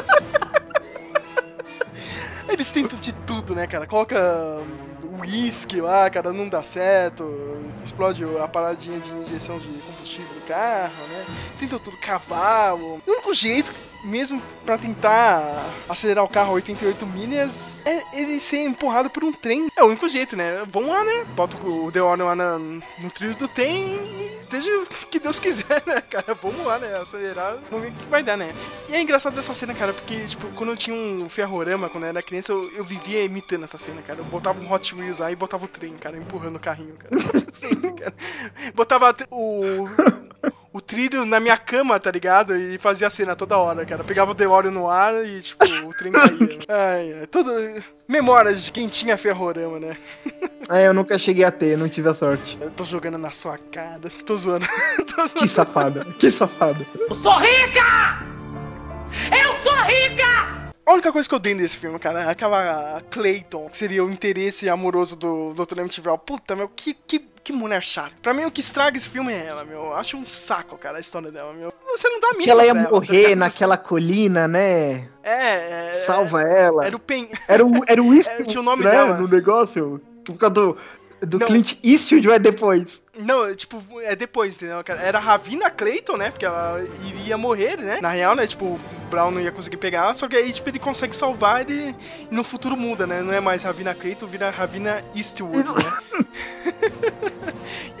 Eles 2.50 2.72
tentam 2.72 2.98
de 2.98 3.12
tudo, 3.12 3.54
né, 3.54 3.68
cara? 3.68 3.86
Coloca 3.86 4.18
uísque 5.20 5.80
lá, 5.80 6.08
cara, 6.10 6.32
não 6.32 6.48
dá 6.48 6.62
certo. 6.62 7.24
Explode 7.84 8.24
a 8.38 8.48
paradinha 8.48 8.98
de 8.98 9.10
injeção 9.10 9.58
de 9.58 9.68
combustível 9.68 10.34
do 10.34 10.46
carro, 10.46 11.06
né? 11.08 11.26
Tentam 11.58 11.78
tudo, 11.78 11.96
cavalo. 11.98 13.02
O 13.06 13.10
único 13.10 13.34
jeito, 13.34 13.72
mesmo 14.04 14.42
pra 14.64 14.78
tentar 14.78 15.64
acelerar 15.88 16.24
o 16.24 16.28
carro 16.28 16.50
a 16.50 16.54
88 16.54 17.06
milhas, 17.06 17.84
é 17.86 18.20
ele 18.20 18.40
ser 18.40 18.64
empurrado 18.64 19.10
por 19.10 19.24
um 19.24 19.32
trem. 19.32 19.68
É 19.76 19.82
o 19.82 19.86
único 19.86 20.08
jeito, 20.08 20.36
né? 20.36 20.64
Vamos 20.70 20.90
lá, 20.90 21.04
né? 21.04 21.24
Bota 21.34 21.56
o 21.56 21.90
DeLorean 21.90 22.24
lá 22.24 22.58
no 22.58 23.10
trilho 23.10 23.34
do 23.34 23.48
trem 23.48 23.94
e 23.94 24.40
seja 24.50 24.70
o 24.78 24.86
que 24.86 25.18
Deus 25.18 25.38
quiser, 25.38 25.82
né, 25.86 26.00
cara? 26.00 26.34
Vamos 26.34 26.64
lá, 26.64 26.78
né? 26.78 26.96
Acelerar, 26.98 27.58
vamos 27.70 27.86
ver 27.86 27.92
o 27.92 27.94
que 27.94 28.04
vai 28.06 28.22
dar, 28.22 28.36
né? 28.36 28.54
E 28.88 28.94
é 28.94 29.00
engraçado 29.00 29.38
essa 29.38 29.54
cena, 29.54 29.74
cara, 29.74 29.92
porque, 29.92 30.26
tipo, 30.26 30.48
quando 30.48 30.70
eu 30.70 30.76
tinha 30.76 30.96
um 30.96 31.28
ferrorama, 31.28 31.88
quando 31.88 32.04
eu 32.04 32.10
era 32.10 32.22
criança, 32.22 32.52
eu, 32.52 32.70
eu 32.72 32.84
vivia 32.84 33.24
imitando 33.24 33.64
essa 33.64 33.78
cena, 33.78 34.02
cara. 34.02 34.20
Eu 34.20 34.24
botava 34.24 34.60
um 34.60 34.72
Hot 34.72 34.94
Wheels 34.94 35.18
lá 35.18 35.30
e 35.30 35.36
botava 35.36 35.64
o 35.64 35.68
trem, 35.68 35.94
cara, 35.94 36.16
empurrando 36.16 36.56
o 36.56 36.60
carrinho, 36.60 36.94
cara. 36.96 37.20
Sempre, 37.50 37.92
cara. 37.94 38.14
Botava 38.74 39.14
o, 39.30 39.84
o 40.72 40.80
trilho 40.80 41.24
na 41.24 41.40
minha 41.40 41.56
cama, 41.56 41.98
tá 41.98 42.10
ligado? 42.10 42.56
E 42.56 42.78
fazia 42.78 43.08
a 43.08 43.10
cena 43.10 43.34
toda 43.34 43.58
hora, 43.58 43.84
cara. 43.84 44.04
Pegava 44.04 44.30
o 44.30 44.34
DeLorean 44.34 44.70
no 44.70 44.88
ar 44.88 45.24
e, 45.24 45.40
tipo, 45.40 45.64
o 45.64 45.92
trem 45.98 46.12
caía. 46.12 46.58
Ai, 46.68 47.14
ai. 47.20 47.26
Tudo... 47.26 47.50
Memórias 48.06 48.62
de 48.62 48.70
quem 48.72 48.88
tinha 48.88 49.16
ferrorama, 49.16 49.78
né? 49.78 49.96
É, 50.68 50.86
eu 50.86 50.94
nunca 50.94 51.18
cheguei 51.18 51.42
a 51.42 51.50
ter, 51.50 51.76
não 51.76 51.88
tive 51.88 52.08
a 52.08 52.14
sorte. 52.14 52.56
Eu 52.60 52.70
tô 52.70 52.84
jogando 52.84 53.18
na 53.18 53.32
sua 53.32 53.58
cara. 53.58 54.02
Tô 54.24 54.36
zoando. 54.36 54.64
tô 54.98 55.26
zoando. 55.26 55.34
Que 55.34 55.48
safada, 55.48 56.04
que 56.16 56.30
safada. 56.30 56.86
Eu 56.94 57.14
sou 57.16 57.32
rica! 57.38 58.24
Eu 59.32 59.58
sou 59.60 59.74
rica! 59.82 60.70
A 60.86 60.92
única 60.92 61.12
coisa 61.12 61.28
que 61.28 61.34
eu 61.34 61.38
dei 61.38 61.54
nesse 61.54 61.76
filme, 61.76 61.98
cara, 61.98 62.22
é 62.22 62.28
aquela 62.28 63.00
Clayton, 63.10 63.68
que 63.68 63.76
seria 63.76 64.04
o 64.04 64.10
interesse 64.10 64.68
amoroso 64.68 65.14
do 65.14 65.54
Dr. 65.54 65.78
Emmett 65.78 66.00
Brown. 66.00 66.18
Puta, 66.18 66.56
meu, 66.56 66.68
que, 66.68 66.94
que, 66.94 67.18
que 67.42 67.52
mulher 67.52 67.82
chata. 67.82 68.12
Pra 68.22 68.34
mim, 68.34 68.44
o 68.44 68.50
que 68.50 68.60
estraga 68.60 68.96
esse 68.96 69.08
filme 69.08 69.32
é 69.32 69.46
ela, 69.46 69.64
meu. 69.64 69.86
Eu 69.86 69.94
acho 69.94 70.16
um 70.16 70.26
saco, 70.26 70.76
cara, 70.76 70.98
a 70.98 71.00
história 71.00 71.30
dela, 71.30 71.52
meu. 71.52 71.72
Você 71.96 72.08
não 72.08 72.20
dá 72.20 72.28
mínimo 72.28 72.44
Que 72.44 72.50
ela 72.50 72.64
ia 72.64 72.70
ela, 72.70 72.90
morrer 72.90 73.30
tá 73.30 73.36
naquela 73.36 73.76
colina, 73.76 74.46
né? 74.46 75.08
É, 75.22 75.88
é. 75.88 75.92
Salva 76.06 76.42
ela. 76.42 76.86
Era 76.86 76.96
o 76.96 77.00
Pen. 77.00 77.30
Era 77.48 77.64
o, 77.64 77.80
era 77.86 78.02
o 78.02 78.12
Eastwood, 78.14 78.46
tinha 78.50 78.60
o 78.60 78.64
nome 78.64 78.84
né? 78.84 78.90
dela. 78.90 79.14
No 79.14 79.26
negócio. 79.26 80.00
Que 80.24 80.32
fica 80.32 80.50
do, 80.50 80.76
do 81.20 81.38
Não. 81.38 81.46
Clint 81.46 81.78
Eastwood 81.82 82.30
é 82.30 82.38
depois? 82.38 83.02
Não, 83.20 83.46
é, 83.46 83.54
tipo, 83.54 83.82
é 84.00 84.16
depois, 84.16 84.56
entendeu? 84.56 84.82
Era 84.86 85.18
Ravina 85.18 85.70
Clayton, 85.70 86.16
né? 86.16 86.30
Porque 86.30 86.44
ela 86.44 86.82
iria 87.06 87.36
morrer, 87.36 87.76
né? 87.76 87.98
Na 88.00 88.10
real, 88.10 88.34
né? 88.34 88.46
Tipo, 88.46 88.64
o 88.64 88.80
Brown 89.10 89.30
não 89.30 89.40
ia 89.40 89.52
conseguir 89.52 89.76
pegar 89.76 90.14
só 90.14 90.26
que 90.26 90.36
aí, 90.36 90.52
tipo, 90.52 90.68
ele 90.68 90.78
consegue 90.78 91.14
salvar 91.14 91.60
ele 91.60 91.94
e 92.30 92.34
no 92.34 92.42
futuro 92.42 92.76
muda, 92.76 93.06
né? 93.06 93.20
Não 93.22 93.32
é 93.32 93.40
mais 93.40 93.62
Ravina 93.62 93.94
Clayton, 93.94 94.26
vira 94.26 94.50
Ravina 94.50 95.04
Eastwood, 95.14 95.64
né? 95.64 96.32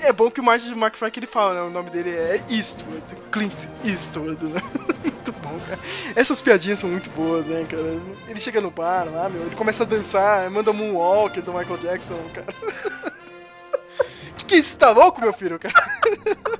é 0.00 0.12
bom 0.12 0.30
que 0.30 0.40
o 0.40 0.44
Martin 0.44 0.72
McFly 0.72 1.10
que 1.10 1.20
ele 1.20 1.26
fala, 1.26 1.54
né? 1.54 1.60
O 1.62 1.70
nome 1.70 1.90
dele 1.90 2.10
é 2.10 2.42
Eastwood, 2.48 3.02
Clint 3.30 3.52
Eastwood, 3.84 4.44
né? 4.44 4.60
muito 5.04 5.32
bom, 5.32 5.58
cara. 5.68 5.78
Essas 6.16 6.40
piadinhas 6.40 6.78
são 6.78 6.88
muito 6.88 7.10
boas, 7.10 7.46
né, 7.46 7.66
cara? 7.68 8.00
Ele 8.28 8.40
chega 8.40 8.60
no 8.60 8.70
bar 8.70 9.04
lá, 9.04 9.28
meu, 9.28 9.42
ele 9.42 9.56
começa 9.56 9.82
a 9.82 9.86
dançar, 9.86 10.50
manda 10.50 10.72
moonwalk 10.72 11.40
do 11.42 11.52
Michael 11.52 11.78
Jackson, 11.78 12.18
cara. 12.32 13.10
que 14.50 14.56
é 14.56 14.58
isso? 14.58 14.76
Tá 14.76 14.90
louco, 14.90 15.20
meu 15.20 15.32
filho, 15.32 15.58
cara? 15.58 15.72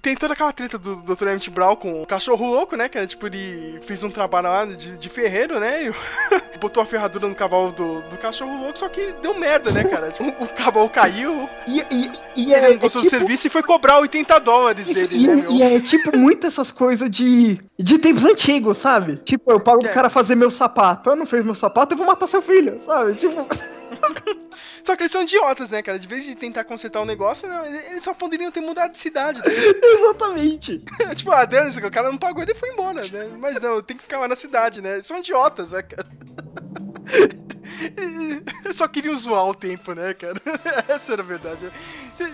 Tem 0.00 0.14
toda 0.14 0.32
aquela 0.32 0.52
treta 0.52 0.78
do 0.78 0.94
Dr. 0.96 1.24
Emmett 1.26 1.50
Brown 1.50 1.74
com 1.74 2.00
o 2.02 2.06
cachorro 2.06 2.46
louco, 2.46 2.76
né? 2.76 2.88
Que 2.88 2.96
era 2.96 3.06
tipo, 3.06 3.26
ele 3.26 3.80
fez 3.84 4.04
um 4.04 4.10
trabalho 4.10 4.48
lá 4.48 4.64
de, 4.64 4.96
de 4.96 5.08
ferreiro, 5.08 5.58
né? 5.58 5.86
E 5.86 5.92
botou 6.60 6.80
a 6.80 6.86
ferradura 6.86 7.28
no 7.28 7.34
cavalo 7.34 7.72
do, 7.72 8.00
do 8.02 8.16
cachorro 8.16 8.62
louco, 8.62 8.78
só 8.78 8.88
que 8.88 9.12
deu 9.20 9.34
merda, 9.36 9.72
né, 9.72 9.82
cara? 9.84 10.12
Tipo, 10.12 10.44
o 10.44 10.48
cavalo 10.48 10.88
caiu. 10.88 11.48
E, 11.66 11.80
e, 11.90 12.10
e 12.36 12.54
ele 12.54 12.64
é, 12.66 12.70
não 12.70 12.78
gostou 12.78 13.02
é 13.02 13.04
do 13.04 13.08
tipo- 13.10 13.18
serviço 13.18 13.48
e 13.48 13.50
foi 13.50 13.62
cobrar 13.64 13.98
80 13.98 14.38
dólares 14.38 14.88
Isso, 14.88 15.08
dele, 15.08 15.24
e, 15.24 15.26
né, 15.26 15.34
é- 15.34 15.52
e 15.72 15.76
é 15.76 15.80
tipo 15.80 16.16
muito 16.16 16.46
essas 16.46 16.70
coisas 16.70 17.10
de, 17.10 17.58
de 17.76 17.98
tempos 17.98 18.24
antigos, 18.24 18.78
sabe? 18.78 19.16
Tipo, 19.16 19.50
eu 19.50 19.58
pago 19.60 19.84
É. 19.84 19.90
o 19.90 19.92
cara 19.92 20.08
fazer 20.08 20.36
meu 20.36 20.50
sapato. 20.50 21.10
Eu 21.10 21.16
não 21.16 21.26
fez 21.26 21.42
meu 21.42 21.56
sapato, 21.56 21.92
eu 21.94 21.98
vou 21.98 22.06
matar 22.06 22.28
seu 22.28 22.40
filho, 22.40 22.80
sabe? 22.80 23.14
Tipo. 23.16 23.44
Só 24.82 24.96
que 24.96 25.02
eles 25.02 25.12
são 25.12 25.22
idiotas, 25.22 25.70
né, 25.70 25.82
cara? 25.82 25.98
De 25.98 26.06
vez 26.06 26.24
de 26.24 26.34
tentar 26.34 26.64
consertar 26.64 27.00
o 27.00 27.04
negócio, 27.04 27.48
não, 27.48 27.64
eles 27.64 28.02
só 28.02 28.14
poderiam 28.14 28.50
ter 28.50 28.60
mudado 28.60 28.92
de 28.92 28.98
cidade. 28.98 29.38
Né? 29.38 29.44
Exatamente. 29.82 30.82
tipo, 31.14 31.30
ah, 31.30 31.44
dane 31.44 31.68
o 31.78 31.90
cara 31.90 32.10
não 32.10 32.18
pagou, 32.18 32.42
ele 32.42 32.54
foi 32.54 32.70
embora, 32.70 33.00
né? 33.00 33.30
Mas 33.38 33.60
não, 33.60 33.82
tem 33.82 33.96
que 33.96 34.02
ficar 34.02 34.18
lá 34.18 34.28
na 34.28 34.36
cidade, 34.36 34.80
né? 34.80 35.00
São 35.02 35.18
idiotas, 35.18 35.72
né, 35.72 35.82
cara? 35.82 36.08
Eu 38.64 38.72
só 38.72 38.88
queriam 38.88 39.16
zoar 39.16 39.46
o 39.46 39.54
tempo, 39.54 39.92
né, 39.92 40.14
cara? 40.14 40.40
Essa 40.88 41.12
era 41.12 41.22
a 41.22 41.24
verdade. 41.24 41.70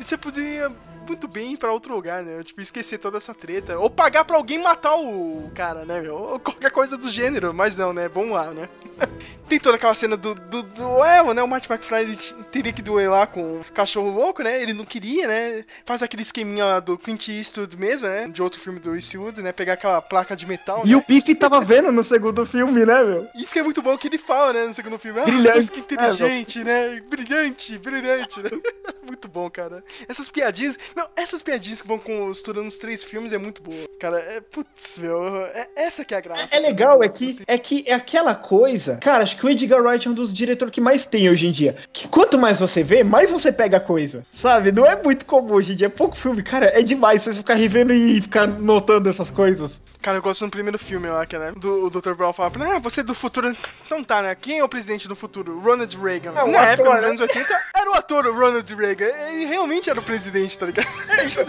Você 0.00 0.16
poderia 0.16 0.72
muito 1.06 1.28
bem 1.28 1.52
ir 1.52 1.58
pra 1.58 1.72
outro 1.72 1.94
lugar, 1.94 2.22
né? 2.22 2.42
Tipo, 2.42 2.60
esquecer 2.60 2.98
toda 2.98 3.18
essa 3.18 3.34
treta. 3.34 3.78
Ou 3.78 3.90
pagar 3.90 4.24
pra 4.24 4.36
alguém 4.36 4.62
matar 4.62 4.96
o 4.96 5.50
cara, 5.54 5.84
né, 5.84 6.00
meu? 6.00 6.14
Ou 6.14 6.40
qualquer 6.40 6.70
coisa 6.70 6.96
do 6.96 7.08
gênero. 7.08 7.54
Mas 7.54 7.76
não, 7.76 7.92
né? 7.92 8.08
Vamos 8.08 8.32
lá, 8.32 8.50
né? 8.50 8.68
Tem 9.48 9.58
toda 9.60 9.76
aquela 9.76 9.94
cena 9.94 10.16
do, 10.16 10.34
do 10.34 10.62
duelo, 10.62 11.34
né? 11.34 11.42
O 11.42 11.48
Martin 11.48 11.70
McFly 11.70 12.00
ele 12.00 12.16
teria 12.50 12.72
que 12.72 12.80
duelar 12.80 13.26
com 13.28 13.60
o 13.60 13.64
cachorro 13.74 14.10
louco, 14.10 14.42
né? 14.42 14.60
Ele 14.62 14.72
não 14.72 14.84
queria, 14.84 15.26
né? 15.28 15.64
Faz 15.84 16.02
aquele 16.02 16.22
esqueminha 16.22 16.64
lá 16.64 16.80
do 16.80 16.96
Clint 16.96 17.28
Eastwood 17.28 17.76
mesmo, 17.76 18.08
né? 18.08 18.26
De 18.28 18.42
outro 18.42 18.58
filme 18.60 18.80
do 18.80 18.94
Eastwood, 18.94 19.42
né? 19.42 19.52
Pegar 19.52 19.74
aquela 19.74 20.00
placa 20.00 20.34
de 20.34 20.46
metal, 20.46 20.82
E 20.84 20.90
né? 20.90 20.96
o 20.96 21.04
Biff 21.06 21.34
tava 21.34 21.60
vendo 21.60 21.92
no 21.92 22.02
segundo 22.02 22.44
filme, 22.46 22.86
né, 22.86 23.04
meu? 23.04 23.28
Isso 23.34 23.52
que 23.52 23.58
é 23.58 23.62
muito 23.62 23.82
bom 23.82 23.96
que 23.98 24.08
ele 24.08 24.18
fala, 24.18 24.52
né, 24.54 24.66
no 24.66 24.72
segundo 24.74 24.98
filme. 24.98 25.20
Ah, 25.20 25.24
Brilhante. 25.24 25.70
que 25.70 25.80
inteligente, 25.80 26.64
né? 26.64 27.00
Brilhante, 27.08 27.76
brilhante, 27.78 28.42
né? 28.42 28.50
muito 29.06 29.28
bom, 29.28 29.50
cara. 29.50 29.84
Essas 30.08 30.28
piadinhas. 30.30 30.78
Meu, 30.94 31.06
essas 31.16 31.42
piadinhas 31.42 31.82
que 31.82 31.88
vão 31.88 31.98
costurando 31.98 32.68
os 32.68 32.76
três 32.76 33.02
filmes 33.02 33.32
é 33.32 33.38
muito 33.38 33.60
boa. 33.62 33.84
Cara, 33.98 34.18
é. 34.18 34.40
Putz, 34.40 34.98
meu. 34.98 35.44
É, 35.46 35.68
essa 35.76 36.04
que 36.04 36.14
é 36.14 36.18
a 36.18 36.20
graça. 36.20 36.54
É 36.54 36.60
legal, 36.60 37.02
é 37.02 37.08
que, 37.08 37.42
é 37.46 37.58
que 37.58 37.84
é 37.86 37.94
aquela 37.94 38.34
coisa. 38.34 38.96
Cara, 38.98 39.22
acho 39.22 39.36
que 39.36 39.44
o 39.44 39.50
Edgar 39.50 39.82
Wright 39.82 40.06
é 40.06 40.10
um 40.10 40.14
dos 40.14 40.32
diretores 40.32 40.72
que 40.72 40.80
mais 40.80 41.06
tem 41.06 41.28
hoje 41.28 41.48
em 41.48 41.52
dia. 41.52 41.76
Que 41.92 42.06
quanto 42.06 42.38
mais 42.38 42.60
você 42.60 42.82
vê, 42.82 43.02
mais 43.02 43.30
você 43.30 43.50
pega 43.50 43.78
a 43.78 43.80
coisa. 43.80 44.24
Sabe? 44.30 44.70
Não 44.70 44.86
é 44.86 45.00
muito 45.00 45.24
comum 45.24 45.54
hoje 45.54 45.72
em 45.72 45.76
dia. 45.76 45.86
É 45.86 45.90
pouco 45.90 46.16
filme, 46.16 46.42
cara. 46.42 46.66
É 46.78 46.82
demais 46.82 47.22
você 47.22 47.34
ficar 47.34 47.54
revendo 47.54 47.92
e 47.92 48.20
ficar 48.20 48.46
notando 48.46 49.08
essas 49.08 49.30
coisas. 49.30 49.80
Cara, 50.04 50.18
eu 50.18 50.22
gosto 50.22 50.44
do 50.44 50.50
primeiro 50.50 50.78
filme 50.78 51.08
lá, 51.08 51.24
que, 51.24 51.38
né? 51.38 51.50
Do, 51.56 51.86
o 51.86 51.88
Dr. 51.88 52.12
Brown 52.12 52.30
fala, 52.30 52.52
ah, 52.74 52.78
você 52.78 53.00
é 53.00 53.02
do 53.02 53.14
futuro. 53.14 53.56
Então 53.86 54.04
tá, 54.04 54.20
né? 54.20 54.34
Quem 54.34 54.58
é 54.58 54.62
o 54.62 54.68
presidente 54.68 55.08
do 55.08 55.16
futuro? 55.16 55.58
Ronald 55.58 55.96
Reagan. 55.96 56.32
É, 56.32 56.34
Na 56.34 56.42
ator, 56.42 56.64
época, 56.66 56.90
nos 56.92 57.02
né? 57.02 57.08
anos 57.08 57.20
80, 57.22 57.60
era 57.74 57.90
o 57.90 57.94
ator, 57.94 58.26
Ronald 58.26 58.74
Reagan. 58.74 59.06
Ele 59.06 59.46
realmente 59.46 59.88
era 59.88 59.98
o 59.98 60.02
presidente, 60.02 60.58
tá 60.58 60.66
ligado? 60.66 60.86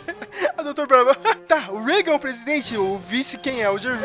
a 0.58 0.64
Dr. 0.64 0.86
Brown, 0.88 1.14
tá, 1.46 1.70
o 1.70 1.84
Reagan 1.84 2.14
é 2.14 2.16
o 2.16 2.20
presidente, 2.20 2.78
o 2.78 2.98
vice 3.10 3.38
quem 3.38 3.62
é? 3.62 3.70
O 3.70 3.78
Jerry 3.78 3.98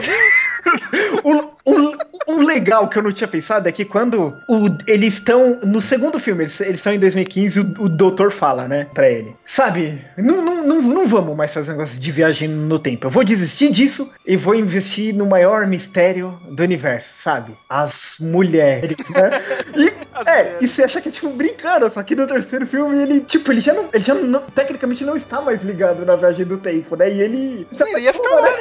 Um, 1.24 1.50
um- 1.66 1.92
um 2.28 2.42
legal 2.46 2.88
que 2.88 2.98
eu 2.98 3.02
não 3.02 3.12
tinha 3.12 3.28
pensado 3.28 3.68
é 3.68 3.72
que 3.72 3.84
quando 3.84 4.34
o- 4.48 4.68
eles 4.86 5.14
estão. 5.14 5.58
No 5.64 5.80
segundo 5.82 6.18
filme, 6.18 6.44
eles 6.44 6.60
eles 6.60 6.80
estão 6.80 6.92
em 6.92 6.98
2015, 6.98 7.60
o, 7.60 7.62
o 7.84 7.88
doutor 7.88 8.30
fala, 8.30 8.66
né, 8.68 8.86
pra 8.94 9.08
ele. 9.10 9.36
Sabe, 9.44 10.04
não, 10.16 10.42
não, 10.42 10.62
não, 10.66 10.82
não 10.82 11.06
vamos 11.06 11.36
mais 11.36 11.52
fazer 11.52 11.72
negócio 11.72 12.00
de 12.00 12.12
viagem 12.12 12.48
no 12.48 12.78
tempo. 12.78 13.06
Eu 13.06 13.10
vou 13.10 13.24
desistir 13.24 13.72
disso 13.72 14.12
e 14.26 14.36
vou 14.36 14.54
investir 14.54 15.14
no 15.14 15.26
maior 15.26 15.66
mistério 15.66 16.38
do 16.50 16.62
universo, 16.62 17.08
sabe? 17.22 17.56
As 17.68 18.16
mulheres, 18.20 18.96
né? 19.10 19.30
E, 19.76 19.92
é, 20.28 20.56
e 20.60 20.68
você 20.68 20.84
acha 20.84 21.00
que 21.00 21.08
é 21.08 21.12
tipo 21.12 21.28
brincando, 21.30 21.88
só 21.90 22.02
que 22.02 22.14
no 22.14 22.26
terceiro 22.26 22.66
filme 22.66 23.00
ele, 23.00 23.20
tipo, 23.20 23.50
ele 23.52 23.60
já 23.60 23.72
não. 23.72 23.88
Ele 23.92 24.02
já 24.02 24.14
não, 24.14 24.40
tecnicamente 24.40 25.04
não 25.04 25.16
está 25.16 25.40
mais 25.40 25.62
ligado 25.62 26.04
na 26.06 26.16
viagem 26.16 26.44
do 26.44 26.58
tempo, 26.58 26.96
né? 26.96 27.10
E 27.10 27.20
ele. 27.20 27.66
Se 27.70 27.82
Ele 27.88 28.00
ia 28.02 28.10
apaixona, 28.10 28.42
né? 28.42 28.56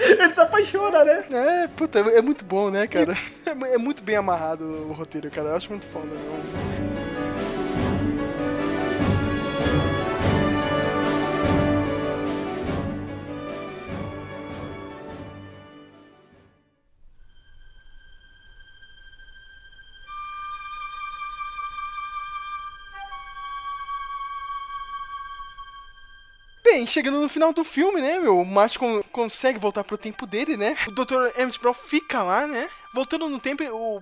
ele 0.00 0.30
se 0.30 0.40
apaixona, 0.40 1.04
né? 1.04 1.24
É, 1.32 1.49
puta, 1.76 1.98
é 1.98 2.22
muito 2.22 2.44
bom, 2.44 2.70
né, 2.70 2.86
cara? 2.86 3.14
É, 3.50 3.74
é 3.74 3.78
muito 3.78 4.02
bem 4.02 4.14
amarrado 4.14 4.64
o 4.64 4.92
roteiro, 4.92 5.28
cara. 5.30 5.48
Eu 5.48 5.56
acho 5.56 5.70
muito 5.70 5.84
foda. 5.86 6.06
meu. 6.06 6.89
Bem, 26.70 26.86
chegando 26.86 27.20
no 27.20 27.28
final 27.28 27.52
do 27.52 27.64
filme, 27.64 28.00
né, 28.00 28.20
meu? 28.20 28.38
O 28.38 28.44
Marty 28.46 28.78
con- 28.78 29.02
consegue 29.10 29.58
voltar 29.58 29.82
pro 29.82 29.98
tempo 29.98 30.24
dele, 30.24 30.56
né? 30.56 30.76
O 30.86 30.92
Dr. 30.92 31.36
Emmett 31.36 31.58
Brown 31.58 31.74
fica 31.74 32.22
lá, 32.22 32.46
né? 32.46 32.68
Voltando 32.94 33.28
no 33.28 33.40
tempo, 33.40 33.62
o, 33.64 34.00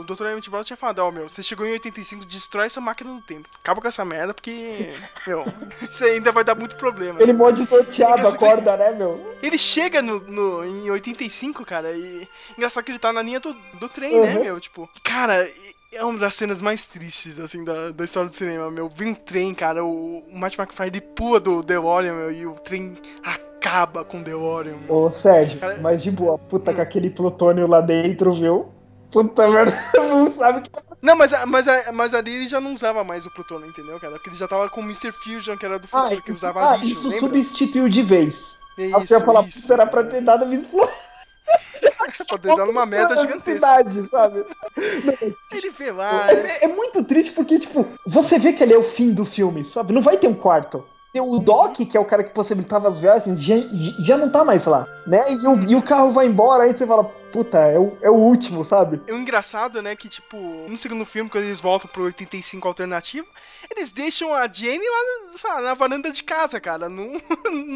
o 0.00 0.04
Dr. 0.04 0.26
Emmett 0.26 0.48
Brown 0.48 0.62
tinha 0.62 0.76
falado, 0.76 1.00
ó, 1.00 1.10
meu, 1.10 1.28
você 1.28 1.42
chegou 1.42 1.66
em 1.66 1.72
85, 1.72 2.24
destrói 2.26 2.66
essa 2.66 2.80
máquina 2.80 3.12
do 3.12 3.20
tempo. 3.22 3.48
Acaba 3.60 3.80
com 3.80 3.88
essa 3.88 4.04
merda, 4.04 4.32
porque, 4.32 4.86
meu, 5.26 5.44
isso 5.90 6.04
ainda 6.04 6.30
vai 6.30 6.44
dar 6.44 6.54
muito 6.54 6.76
problema. 6.76 7.20
Ele 7.20 7.32
mó 7.32 7.50
desnorteado, 7.50 8.22
que- 8.22 8.34
acorda, 8.44 8.76
né, 8.76 8.92
meu? 8.92 9.36
Ele 9.42 9.58
chega 9.58 10.00
no, 10.00 10.20
no- 10.20 10.64
em 10.64 10.90
85, 10.90 11.64
cara, 11.64 11.90
e 11.90 12.28
engraçado 12.56 12.84
que 12.84 12.92
ele 12.92 12.98
tá 13.00 13.12
na 13.12 13.20
linha 13.22 13.40
do, 13.40 13.52
do 13.80 13.88
trem, 13.88 14.20
né, 14.20 14.34
Uhum. 14.36 14.44
meu? 14.44 14.60
Tipo, 14.60 14.88
cara, 15.02 15.48
é 15.96 16.04
uma 16.04 16.18
das 16.18 16.34
cenas 16.34 16.60
mais 16.60 16.84
tristes, 16.84 17.38
assim, 17.38 17.64
da, 17.64 17.90
da 17.90 18.04
história 18.04 18.28
do 18.28 18.34
cinema, 18.34 18.70
meu. 18.70 18.88
Vem 18.88 19.08
um 19.08 19.14
trem, 19.14 19.54
cara, 19.54 19.84
o, 19.84 20.18
o 20.20 20.38
Martin 20.38 20.60
McFly, 20.60 20.86
ele 20.88 21.00
pula 21.00 21.40
do 21.40 21.62
DeLorean, 21.62 22.12
meu, 22.14 22.32
e 22.32 22.46
o 22.46 22.54
trem 22.54 22.94
acaba 23.22 24.04
com 24.04 24.20
o 24.20 24.24
DeLorean. 24.24 24.76
Ô, 24.88 25.10
Sérgio, 25.10 25.58
Cara- 25.58 25.78
mas 25.80 26.02
de 26.02 26.10
boa, 26.10 26.38
puta, 26.38 26.72
com 26.74 26.80
aquele 26.80 27.10
plutônio 27.10 27.66
lá 27.66 27.80
dentro, 27.80 28.32
viu? 28.32 28.70
Puta 29.10 29.46
merda, 29.48 29.72
não 29.94 30.30
sabe 30.32 30.62
que. 30.62 30.70
Não, 31.00 31.14
mas, 31.16 31.32
a- 31.32 31.46
mas, 31.46 31.68
a- 31.68 31.92
mas 31.92 32.14
ali 32.14 32.34
ele 32.34 32.48
já 32.48 32.60
não 32.60 32.74
usava 32.74 33.04
mais 33.04 33.24
o 33.26 33.30
plutônio, 33.30 33.68
entendeu, 33.68 33.98
cara? 34.00 34.14
Porque 34.14 34.30
ele 34.30 34.36
já 34.36 34.48
tava 34.48 34.68
com 34.68 34.80
o 34.80 34.84
Mr. 34.84 35.12
Fusion, 35.12 35.56
que 35.56 35.64
era 35.64 35.78
do 35.78 35.86
futuro, 35.86 36.22
que 36.22 36.32
usava 36.32 36.70
ah, 36.72 36.76
lixo, 36.76 36.90
isso 36.92 37.08
lembra? 37.08 37.20
substituiu 37.20 37.88
de 37.88 38.02
vez. 38.02 38.58
É 38.76 38.84
Aí 38.86 38.90
você 38.90 39.14
ia 39.14 39.18
isso, 39.18 39.20
falar, 39.24 39.46
isso. 39.46 39.72
era 39.72 39.86
pra 39.86 40.02
ter 40.02 40.20
dado 40.20 40.44
uma 40.46 40.54
explosão. 40.54 41.13
Ter 42.40 42.56
dado 42.56 42.70
uma 42.70 42.86
merda 42.86 43.16
gigantesca. 43.16 43.52
cidade, 43.52 44.08
sabe? 44.08 44.44
Não, 44.76 45.14
mas, 45.20 45.36
Ele 45.52 45.70
vê 45.70 45.92
lá, 45.92 46.26
né? 46.26 46.58
é, 46.60 46.64
é 46.64 46.68
muito 46.68 47.04
triste 47.04 47.32
porque, 47.32 47.58
tipo, 47.58 47.86
você 48.06 48.38
vê 48.38 48.52
que 48.52 48.62
ele 48.62 48.72
é 48.72 48.78
o 48.78 48.82
fim 48.82 49.12
do 49.12 49.24
filme, 49.24 49.64
sabe? 49.64 49.92
Não 49.92 50.02
vai 50.02 50.16
ter 50.16 50.28
um 50.28 50.34
quarto. 50.34 50.84
O 51.16 51.38
Doc, 51.38 51.76
que 51.76 51.96
é 51.96 52.00
o 52.00 52.04
cara 52.04 52.24
que 52.24 52.34
possibilitava 52.34 52.88
as 52.88 52.98
viagens, 52.98 53.40
já, 53.40 53.54
já 54.00 54.16
não 54.16 54.28
tá 54.28 54.44
mais 54.44 54.64
lá, 54.66 54.84
né? 55.06 55.22
E 55.32 55.46
o, 55.46 55.70
e 55.70 55.76
o 55.76 55.82
carro 55.82 56.10
vai 56.10 56.26
embora, 56.26 56.64
aí 56.64 56.76
você 56.76 56.84
fala, 56.84 57.08
puta, 57.34 57.58
é 57.58 57.76
o, 57.76 57.96
é 58.00 58.08
o 58.08 58.14
último, 58.14 58.64
sabe? 58.64 59.00
O 59.10 59.16
engraçado, 59.16 59.82
né, 59.82 59.96
que, 59.96 60.08
tipo, 60.08 60.36
no 60.68 60.78
segundo 60.78 61.04
filme, 61.04 61.28
quando 61.28 61.42
eles 61.42 61.60
voltam 61.60 61.90
pro 61.90 62.04
85 62.04 62.68
alternativo, 62.68 63.26
eles 63.68 63.90
deixam 63.90 64.32
a 64.32 64.46
Jenny 64.46 64.84
lá, 64.84 65.54
lá, 65.54 65.60
na 65.60 65.74
varanda 65.74 66.12
de 66.12 66.22
casa, 66.22 66.60
cara, 66.60 66.88
num, 66.88 67.20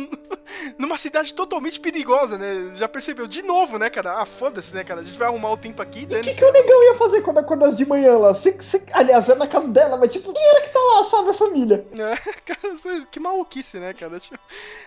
numa 0.79 0.97
cidade 0.97 1.35
totalmente 1.35 1.81
perigosa, 1.81 2.39
né? 2.39 2.73
Já 2.77 2.87
percebeu? 2.89 3.27
De 3.27 3.43
novo, 3.43 3.79
né, 3.79 3.91
cara? 3.91 4.21
Ah, 4.23 4.27
foda-se, 4.27 4.73
né, 4.77 4.85
cara? 4.85 5.01
A 5.01 5.03
gente 5.03 5.19
vai 5.19 5.27
arrumar 5.27 5.51
o 5.51 5.57
tempo 5.57 5.83
aqui, 5.83 6.05
O 6.05 6.07
que, 6.21 6.35
que 6.35 6.45
o 6.45 6.53
negão 6.53 6.85
ia 6.85 6.95
fazer 6.95 7.23
quando 7.23 7.39
acordasse 7.39 7.77
de 7.77 7.85
manhã 7.87 8.17
lá? 8.17 8.35
Se, 8.35 8.57
se- 8.61 8.85
aliás, 8.93 9.29
é 9.29 9.35
na 9.35 9.49
casa 9.49 9.67
dela, 9.69 9.97
mas 9.97 10.13
tipo, 10.13 10.33
quem 10.33 10.47
era 10.51 10.61
que 10.61 10.69
tá 10.69 10.79
lá, 10.79 11.03
sabe? 11.05 11.31
A 11.31 11.35
família. 11.35 11.85
É, 11.93 12.17
cara, 12.55 12.75
isso- 12.75 13.07
que 13.11 13.19
maluquice, 13.19 13.79
né, 13.79 13.93
cara? 13.93 14.21
Tipo, 14.21 14.39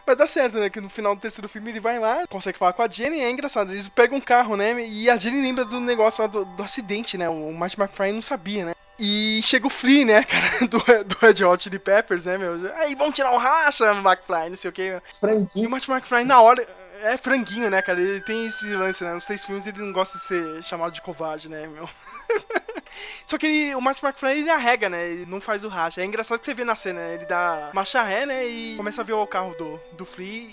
Mas 0.07 0.15
dá 0.17 0.25
certo, 0.27 0.59
né? 0.59 0.69
Que 0.69 0.79
no 0.79 0.89
final 0.89 1.13
do 1.13 1.21
terceiro 1.21 1.49
filme 1.49 1.71
ele 1.71 1.79
vai 1.81 1.99
lá, 1.99 2.25
consegue 2.27 2.57
falar 2.57 2.73
com 2.73 2.83
a 2.83 2.87
Jenny, 2.87 3.17
e 3.17 3.21
é 3.21 3.29
engraçado. 3.29 3.71
Eles 3.73 3.87
pegam 3.89 4.17
um 4.17 4.21
carro, 4.21 4.55
né? 4.55 4.60
E 4.87 5.09
a 5.09 5.17
Jenny 5.17 5.41
lembra 5.41 5.65
do 5.65 5.79
negócio 5.79 6.21
lá 6.21 6.27
do, 6.27 6.45
do 6.45 6.63
acidente, 6.63 7.17
né? 7.17 7.27
O 7.29 7.51
Marty 7.53 7.79
McFly 7.79 8.11
não 8.11 8.21
sabia, 8.21 8.65
né? 8.65 8.75
E 8.99 9.39
chega 9.43 9.65
o 9.65 9.69
Flea, 9.69 10.05
né, 10.05 10.23
cara, 10.25 10.67
do, 10.67 10.77
do 11.05 11.17
Red 11.19 11.43
Hot 11.43 11.63
Chili 11.63 11.79
Peppers, 11.79 12.25
né, 12.25 12.37
meu? 12.37 12.71
Aí, 12.75 12.93
vamos 12.93 13.15
tirar 13.15 13.31
um 13.31 13.37
racha, 13.37 13.85
McFly, 13.93 14.49
não 14.49 14.55
sei 14.55 14.69
o 14.69 14.73
quê. 14.73 15.01
E 15.15 15.19
Franguinho. 15.19 15.67
o 15.67 15.71
Marty 15.71 15.89
McFly, 15.89 16.23
na 16.23 16.39
hora, 16.39 16.67
é 17.01 17.17
franguinho, 17.17 17.67
né, 17.71 17.81
cara? 17.81 17.99
Ele 17.99 18.21
tem 18.21 18.45
esse 18.45 18.67
lance, 18.75 19.03
né? 19.03 19.13
Nos 19.13 19.25
seis 19.25 19.43
filmes 19.43 19.65
ele 19.65 19.79
não 19.79 19.91
gosta 19.91 20.19
de 20.19 20.23
ser 20.25 20.61
chamado 20.63 20.91
de 20.93 21.01
covarde, 21.01 21.49
né, 21.49 21.65
meu? 21.65 21.89
Só 23.25 23.37
que 23.37 23.47
ele- 23.47 23.75
o 23.75 23.81
Marty 23.81 24.05
McFly 24.05 24.39
ele 24.39 24.49
arrega, 24.49 24.89
né? 24.89 25.07
Ele 25.09 25.25
não 25.25 25.41
faz 25.41 25.63
o 25.63 25.67
racha. 25.69 26.01
É 26.01 26.05
engraçado 26.05 26.39
que 26.39 26.45
você 26.45 26.53
vê 26.53 26.63
na 26.63 26.75
cena, 26.75 26.99
né? 26.99 27.15
Ele 27.15 27.25
dá 27.25 27.69
marcha 27.73 28.03
ré, 28.03 28.25
né? 28.25 28.45
E 28.45 28.75
começa 28.77 29.01
a 29.01 29.05
ver 29.05 29.13
o 29.13 29.25
carro 29.25 29.55
do, 29.57 29.79
do 29.93 30.05
Flea. 30.05 30.47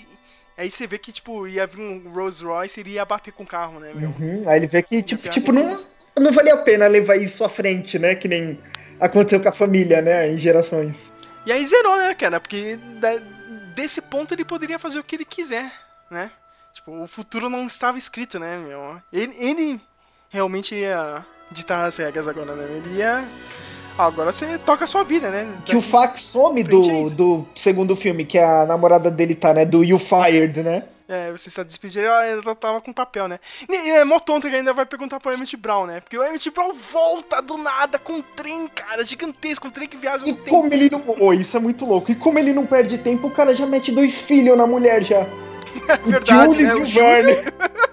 Aí 0.58 0.70
você 0.70 0.86
vê 0.88 0.98
que, 0.98 1.12
tipo, 1.12 1.46
ia 1.46 1.66
vir 1.68 1.80
um 1.80 2.10
Rolls 2.10 2.44
Royce 2.44 2.78
e 2.78 2.82
ele 2.82 2.90
ia 2.90 3.04
bater 3.04 3.32
com 3.32 3.44
o 3.44 3.46
carro, 3.46 3.78
né, 3.78 3.92
meu? 3.94 4.08
Uhum, 4.10 4.42
Aí 4.46 4.58
ele 4.58 4.66
vê 4.66 4.82
que, 4.82 5.00
tipo, 5.04 5.28
tipo 5.28 5.52
não, 5.52 5.80
não 6.18 6.32
valia 6.32 6.54
a 6.54 6.58
pena 6.58 6.88
levar 6.88 7.14
isso 7.16 7.44
à 7.44 7.48
frente, 7.48 7.96
né? 7.96 8.16
Que 8.16 8.26
nem 8.26 8.58
aconteceu 8.98 9.40
com 9.40 9.48
a 9.48 9.52
família, 9.52 10.02
né? 10.02 10.28
Em 10.28 10.36
gerações. 10.36 11.12
E 11.46 11.52
aí 11.52 11.64
zerou, 11.64 11.96
né, 11.96 12.12
cara? 12.14 12.40
Porque 12.40 12.76
da- 13.00 13.18
desse 13.76 14.02
ponto 14.02 14.34
ele 14.34 14.44
poderia 14.44 14.80
fazer 14.80 14.98
o 14.98 15.04
que 15.04 15.14
ele 15.14 15.24
quiser, 15.24 15.72
né? 16.10 16.28
Tipo, 16.74 17.02
o 17.02 17.06
futuro 17.06 17.48
não 17.48 17.64
estava 17.64 17.96
escrito, 17.96 18.38
né, 18.40 18.58
meu? 18.58 19.00
Ele, 19.12 19.34
ele 19.38 19.80
realmente 20.28 20.74
ia 20.74 21.24
ditar 21.52 21.84
as 21.84 21.96
regras 21.98 22.26
agora, 22.26 22.54
né? 22.56 22.64
Ele 22.76 22.96
ia. 22.98 23.24
Ah, 23.98 24.06
agora 24.06 24.30
você 24.30 24.58
toca 24.58 24.84
a 24.84 24.86
sua 24.86 25.02
vida, 25.02 25.28
né? 25.28 25.48
Que 25.64 25.76
o 25.76 25.82
Fax 25.82 26.20
some 26.20 26.62
do, 26.62 27.10
do 27.10 27.46
segundo 27.52 27.96
filme, 27.96 28.24
que 28.24 28.38
a 28.38 28.64
namorada 28.64 29.10
dele 29.10 29.34
tá, 29.34 29.52
né? 29.52 29.64
Do 29.64 29.82
You 29.82 29.98
Fired, 29.98 30.62
né? 30.62 30.84
É, 31.08 31.32
você 31.32 31.48
se 31.48 31.64
despedir, 31.64 32.04
ela 32.04 32.24
ela 32.26 32.54
tava 32.54 32.82
com 32.82 32.92
papel, 32.92 33.26
né? 33.26 33.40
E 33.66 33.90
é 33.90 34.04
mó 34.04 34.20
tonta 34.20 34.48
que 34.48 34.54
ainda 34.54 34.74
vai 34.74 34.84
perguntar 34.84 35.18
pro 35.18 35.32
Emmett 35.32 35.56
Brown, 35.56 35.86
né? 35.86 36.00
Porque 36.00 36.18
o 36.18 36.22
Emmett 36.22 36.50
Brown 36.50 36.74
volta 36.92 37.40
do 37.40 37.56
nada 37.56 37.98
com 37.98 38.12
um 38.12 38.22
trem, 38.36 38.68
cara, 38.68 39.04
gigantesco, 39.04 39.66
um 39.66 39.70
trem 39.70 39.88
que 39.88 39.96
viaja 39.96 40.24
no 40.24 40.36
tempo. 40.36 40.50
Como 40.50 40.72
ele 40.72 40.90
não. 40.90 41.02
Oh, 41.18 41.32
isso 41.32 41.56
é 41.56 41.60
muito 41.60 41.86
louco. 41.86 42.12
E 42.12 42.14
como 42.14 42.38
ele 42.38 42.52
não 42.52 42.66
perde 42.66 42.98
tempo, 42.98 43.26
o 43.26 43.30
cara 43.30 43.56
já 43.56 43.66
mete 43.66 43.90
dois 43.90 44.20
filhos 44.20 44.56
na 44.56 44.66
mulher 44.66 45.02
já. 45.02 45.26
É 45.88 45.96
verdade, 45.96 46.52
Jules 46.52 46.94
né? 46.94 46.96
e 46.96 46.98
O 46.98 47.02
o. 47.02 47.06
Ai, 47.06 47.78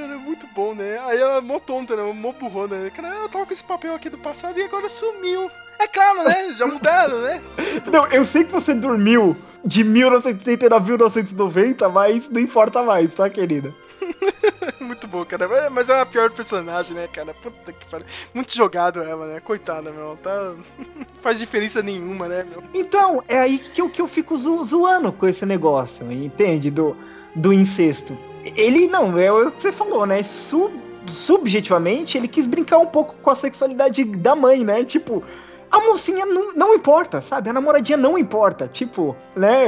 cara, 0.00 0.18
muito 0.18 0.46
bom, 0.54 0.74
né? 0.74 0.98
Aí 1.06 1.18
ela 1.18 1.38
é 1.38 1.40
mó 1.40 1.58
tonta, 1.58 1.96
né? 1.96 2.12
Mó 2.12 2.32
burrona, 2.32 2.76
né? 2.78 2.90
Cara, 2.90 3.08
eu 3.16 3.28
tava 3.28 3.46
com 3.46 3.52
esse 3.52 3.64
papel 3.64 3.94
aqui 3.94 4.08
do 4.10 4.18
passado 4.18 4.58
e 4.58 4.62
agora 4.62 4.88
sumiu. 4.88 5.50
É 5.78 5.86
claro, 5.86 6.24
né? 6.24 6.54
Já 6.56 6.66
mudaram, 6.66 7.20
né? 7.22 7.40
Não, 7.92 8.06
eu 8.08 8.24
sei 8.24 8.44
que 8.44 8.52
você 8.52 8.74
dormiu 8.74 9.36
de 9.64 9.84
1989 9.84 10.76
a 10.76 10.80
1990, 10.96 11.88
mas 11.88 12.28
não 12.28 12.40
importa 12.40 12.82
mais, 12.82 13.12
tá, 13.14 13.28
querida? 13.28 13.74
Muito 14.80 15.06
bom, 15.06 15.24
cara. 15.24 15.46
Mas- 15.48 15.72
Mas 15.72 15.88
é 15.90 16.00
a 16.00 16.06
pior 16.06 16.30
personagem, 16.30 16.96
né, 16.96 17.08
cara? 17.12 17.34
Puta 17.34 17.72
que 17.72 17.86
pariu. 17.86 18.06
Muito 18.32 18.54
jogado 18.56 19.02
ela, 19.02 19.26
né? 19.26 19.40
Coitada, 19.40 19.90
meu. 19.90 20.16
Tá... 20.22 20.54
Faz 21.20 21.38
diferença 21.38 21.82
nenhuma, 21.82 22.26
né, 22.28 22.44
meu? 22.48 22.62
Então, 22.74 23.22
é 23.28 23.38
aí 23.38 23.58
que 23.58 23.80
eu, 23.80 23.88
que 23.88 24.00
eu 24.00 24.06
fico 24.06 24.36
zo- 24.36 24.62
zoando 24.64 25.12
com 25.12 25.26
esse 25.26 25.44
negócio, 25.44 26.10
entende? 26.10 26.70
Do, 26.70 26.96
do 27.34 27.52
incesto. 27.52 28.16
Ele, 28.56 28.86
não, 28.88 29.16
é 29.18 29.30
o 29.30 29.50
que 29.50 29.62
você 29.62 29.72
falou, 29.72 30.06
né? 30.06 30.22
Sub, 30.22 30.72
subjetivamente, 31.06 32.18
ele 32.18 32.28
quis 32.28 32.46
brincar 32.46 32.78
um 32.78 32.86
pouco 32.86 33.14
com 33.22 33.30
a 33.30 33.36
sexualidade 33.36 34.04
da 34.04 34.34
mãe, 34.34 34.64
né? 34.64 34.84
Tipo, 34.84 35.22
a 35.70 35.80
mocinha 35.80 36.24
não, 36.26 36.54
não 36.54 36.74
importa, 36.74 37.20
sabe? 37.20 37.50
A 37.50 37.52
namoradinha 37.52 37.96
não 37.96 38.18
importa. 38.18 38.68
Tipo, 38.68 39.16
né? 39.36 39.66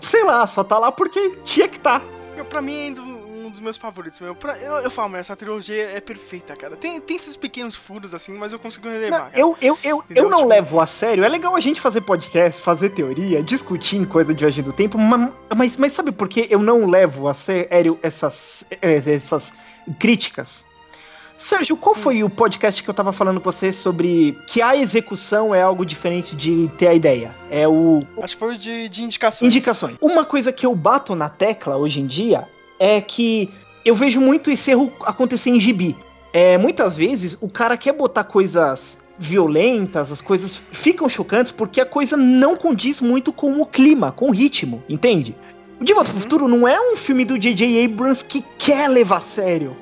Sei 0.00 0.24
lá, 0.24 0.46
só 0.46 0.64
tá 0.64 0.78
lá 0.78 0.90
porque 0.90 1.36
tinha 1.44 1.68
que 1.68 1.80
tá. 1.80 2.02
Meu, 2.34 2.44
pra 2.44 2.60
mim 2.60 2.86
ainda 2.86 3.13
dos 3.54 3.62
meus 3.62 3.76
favoritos, 3.76 4.20
meu. 4.20 4.34
Pra- 4.34 4.58
eu, 4.58 4.74
eu 4.74 4.90
falo, 4.90 5.16
essa 5.16 5.34
trilogia 5.34 5.90
é 5.90 6.00
perfeita, 6.00 6.54
cara. 6.54 6.76
Tem, 6.76 7.00
tem 7.00 7.16
esses 7.16 7.34
pequenos 7.36 7.74
furos 7.74 8.12
assim, 8.12 8.32
mas 8.34 8.52
eu 8.52 8.58
consigo 8.58 8.88
relevar. 8.88 9.30
cara. 9.30 9.38
Eu, 9.38 9.56
eu, 9.62 9.78
eu, 9.82 9.96
Entendeu? 9.98 10.24
eu 10.24 10.30
não 10.30 10.38
Tipo- 10.38 10.48
levo 10.50 10.80
a 10.80 10.86
sério. 10.86 11.24
É 11.24 11.28
legal 11.28 11.54
a 11.56 11.60
gente 11.60 11.80
fazer 11.80 12.00
podcast, 12.02 12.60
fazer 12.60 12.90
teoria, 12.90 13.42
discutir 13.42 13.96
em 13.96 14.04
coisa 14.04 14.34
de 14.34 14.44
viagem 14.44 14.62
do 14.62 14.72
tempo, 14.72 14.98
ma- 14.98 15.32
mas, 15.56 15.76
mas 15.76 15.92
sabe 15.92 16.12
por 16.12 16.28
que 16.28 16.46
eu 16.50 16.58
não 16.60 16.86
levo 16.86 17.28
a 17.28 17.34
sério 17.34 17.98
essas, 18.02 18.64
eh, 18.82 19.02
essas 19.06 19.52
críticas? 19.98 20.64
Sérgio, 21.36 21.76
qual 21.76 21.94
foi 21.96 22.22
o 22.22 22.30
podcast 22.30 22.80
que 22.82 22.88
eu 22.88 22.94
tava 22.94 23.12
falando 23.12 23.40
com 23.40 23.50
você 23.50 23.72
sobre 23.72 24.38
que 24.46 24.62
a 24.62 24.76
execução 24.76 25.52
é 25.52 25.60
algo 25.62 25.84
diferente 25.84 26.36
de 26.36 26.68
ter 26.78 26.86
a 26.86 26.94
ideia? 26.94 27.34
É 27.50 27.66
o 27.66 28.06
Acho 28.22 28.34
que 28.36 28.38
foi 28.40 28.56
de, 28.56 28.88
de 28.88 29.02
indicações. 29.02 29.48
Indicações. 29.48 29.96
Uma 30.00 30.24
coisa 30.24 30.52
que 30.52 30.64
eu 30.64 30.74
bato 30.76 31.14
na 31.16 31.28
tecla 31.28 31.76
hoje 31.76 32.00
em 32.00 32.06
dia 32.06 32.46
é 32.78 33.00
que 33.00 33.50
eu 33.84 33.94
vejo 33.94 34.20
muito 34.20 34.50
esse 34.50 34.70
erro 34.70 34.92
acontecer 35.02 35.50
em 35.50 35.60
gibi. 35.60 35.96
É, 36.32 36.58
muitas 36.58 36.96
vezes 36.96 37.38
o 37.40 37.48
cara 37.48 37.76
quer 37.76 37.92
botar 37.92 38.24
coisas 38.24 38.98
violentas, 39.16 40.10
as 40.10 40.20
coisas 40.20 40.60
ficam 40.72 41.08
chocantes 41.08 41.52
porque 41.52 41.80
a 41.80 41.86
coisa 41.86 42.16
não 42.16 42.56
condiz 42.56 43.00
muito 43.00 43.32
com 43.32 43.60
o 43.60 43.66
clima, 43.66 44.10
com 44.10 44.28
o 44.28 44.32
ritmo, 44.32 44.82
entende? 44.88 45.36
O 45.80 45.84
De 45.84 45.94
Volta 45.94 46.10
pro 46.10 46.20
Futuro 46.20 46.48
não 46.48 46.66
é 46.66 46.80
um 46.80 46.96
filme 46.96 47.24
do 47.24 47.38
J.J. 47.38 47.84
Abrams 47.84 48.24
que 48.24 48.44
quer 48.58 48.88
levar 48.88 49.18
a 49.18 49.20
sério 49.20 49.76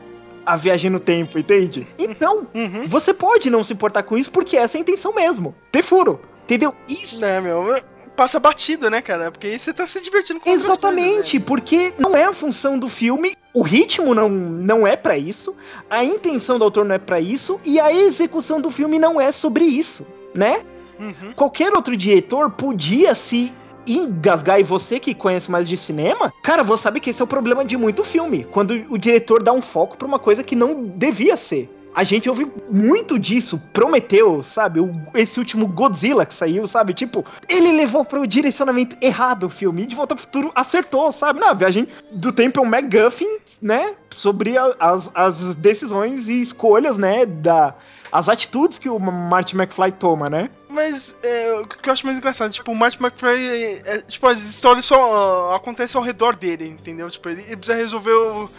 a 0.45 0.57
viagem 0.57 0.91
no 0.91 0.99
tempo, 0.99 1.39
entende? 1.39 1.87
Então, 1.99 2.47
você 2.87 3.15
pode 3.15 3.49
não 3.49 3.63
se 3.63 3.73
importar 3.73 4.03
com 4.03 4.19
isso 4.19 4.31
porque 4.31 4.57
essa 4.57 4.77
é 4.77 4.79
a 4.79 4.83
intenção 4.83 5.15
mesmo. 5.15 5.55
Ter 5.71 5.83
furo. 5.83 6.21
Entendeu? 6.45 6.75
Isso. 6.89 7.25
É, 7.25 7.41
meu. 7.41 7.81
Passa 8.17 8.39
batido, 8.39 8.91
né, 8.91 9.01
cara? 9.01 9.31
Porque 9.31 9.47
aí 9.47 9.59
você 9.59 9.73
tá 9.73 9.87
se 9.87 10.01
divertindo 10.01 10.41
com 10.41 10.51
Exatamente, 10.51 11.41
porque 11.41 11.93
não 11.99 12.15
é 12.15 12.25
a 12.25 12.33
função 12.33 12.79
do 12.79 12.89
filme, 12.89 13.33
o 13.55 13.63
ritmo 13.63 14.15
não, 14.15 14.29
não 14.29 14.87
é 14.87 14.97
pra 14.97 15.17
isso, 15.17 15.57
a 15.89 16.05
intenção 16.05 16.59
do 16.59 16.65
autor 16.65 16.85
não 16.85 16.95
é 16.95 16.99
pra 16.99 17.21
isso 17.21 17.61
e 17.65 17.81
a 17.81 17.93
execução 17.93 18.61
do 18.61 18.71
filme 18.71 18.99
não 18.99 19.21
é 19.21 19.33
sobre 19.33 19.65
isso, 19.65 20.07
né? 20.35 20.61
Uhum. 21.01 21.33
Qualquer 21.35 21.73
outro 21.73 21.97
diretor 21.97 22.51
podia 22.51 23.15
se 23.15 23.53
engasgar 23.87 24.61
e 24.61 24.63
você 24.63 25.01
que 25.01 25.15
conhece 25.15 25.51
mais 25.51 25.69
de 25.69 25.77
cinema, 25.77 26.33
cara, 26.43 26.63
você 26.63 26.85
sabe 26.85 27.01
que 27.01 27.11
esse 27.11 27.21
é 27.21 27.25
o 27.25 27.29
problema 27.29 27.65
de 27.65 27.77
muito 27.77 28.05
filme, 28.05 28.45
quando 28.45 28.73
o 28.89 28.99
diretor 28.99 29.43
dá 29.43 29.53
um 29.53 29.63
foco 29.63 29.97
pra 29.97 30.07
uma 30.07 30.19
coisa 30.19 30.45
que 30.45 30.55
não 30.55 30.85
devia 30.85 31.37
ser. 31.37 31.71
A 31.95 32.05
gente 32.05 32.29
ouve 32.29 32.51
muito 32.71 33.19
disso, 33.19 33.59
prometeu, 33.73 34.43
sabe? 34.43 34.81
O- 34.81 34.95
esse 35.15 35.39
último 35.39 35.67
Godzilla 35.67 36.25
que 36.25 36.33
saiu, 36.33 36.67
sabe? 36.67 36.95
Tipo, 36.95 37.23
ele 37.49 37.73
levou 37.77 38.03
pro 38.05 38.27
direcionamento 38.27 38.97
errado 39.01 39.45
o 39.45 39.51
filme. 39.51 39.83
E 39.83 39.87
de 39.87 39.95
volta 39.95 40.15
ao 40.15 40.19
futuro 40.19 40.51
acertou, 40.55 41.13
sabe? 41.13 41.39
Na 41.41 41.53
viagem 41.53 41.87
do 42.11 42.33
tempo 42.33 42.61
é 42.61 42.63
um 42.63 42.67
MacGuffin, 42.67 43.29
né? 43.61 43.95
Sobre 44.11 44.57
a- 44.57 44.75
as, 44.81 45.11
as 45.15 45.55
decisões 45.55 46.29
e 46.29 46.41
escolhas, 46.41 46.97
né? 46.97 47.27
Da, 47.27 47.75
as 48.11 48.29
atitudes 48.29 48.79
que 48.79 48.89
o 48.89 48.99
Marty 48.99 49.55
McFly 49.55 49.93
toma, 49.93 50.31
né? 50.31 50.51
Mas 50.71 51.15
é, 51.23 51.53
o 51.61 51.67
que 51.67 51.87
eu 51.87 51.93
acho 51.93 52.07
mais 52.07 52.17
engraçado, 52.17 52.51
tipo, 52.51 52.73
o 52.73 52.75
Marty 52.75 52.97
McFly, 53.03 53.29
é, 53.47 53.83
é, 53.97 53.99
tipo, 54.01 54.27
as 54.27 54.41
histórias 54.41 54.87
só 54.87 55.51
ah, 55.53 55.57
acontecem 55.57 55.99
ao 55.99 56.05
redor 56.05 56.35
dele, 56.37 56.67
entendeu? 56.67 57.11
Tipo, 57.11 57.29
ele, 57.29 57.43
ele 57.43 57.57
precisa 57.59 57.77
resolver 57.77 58.13
o- 58.13 58.51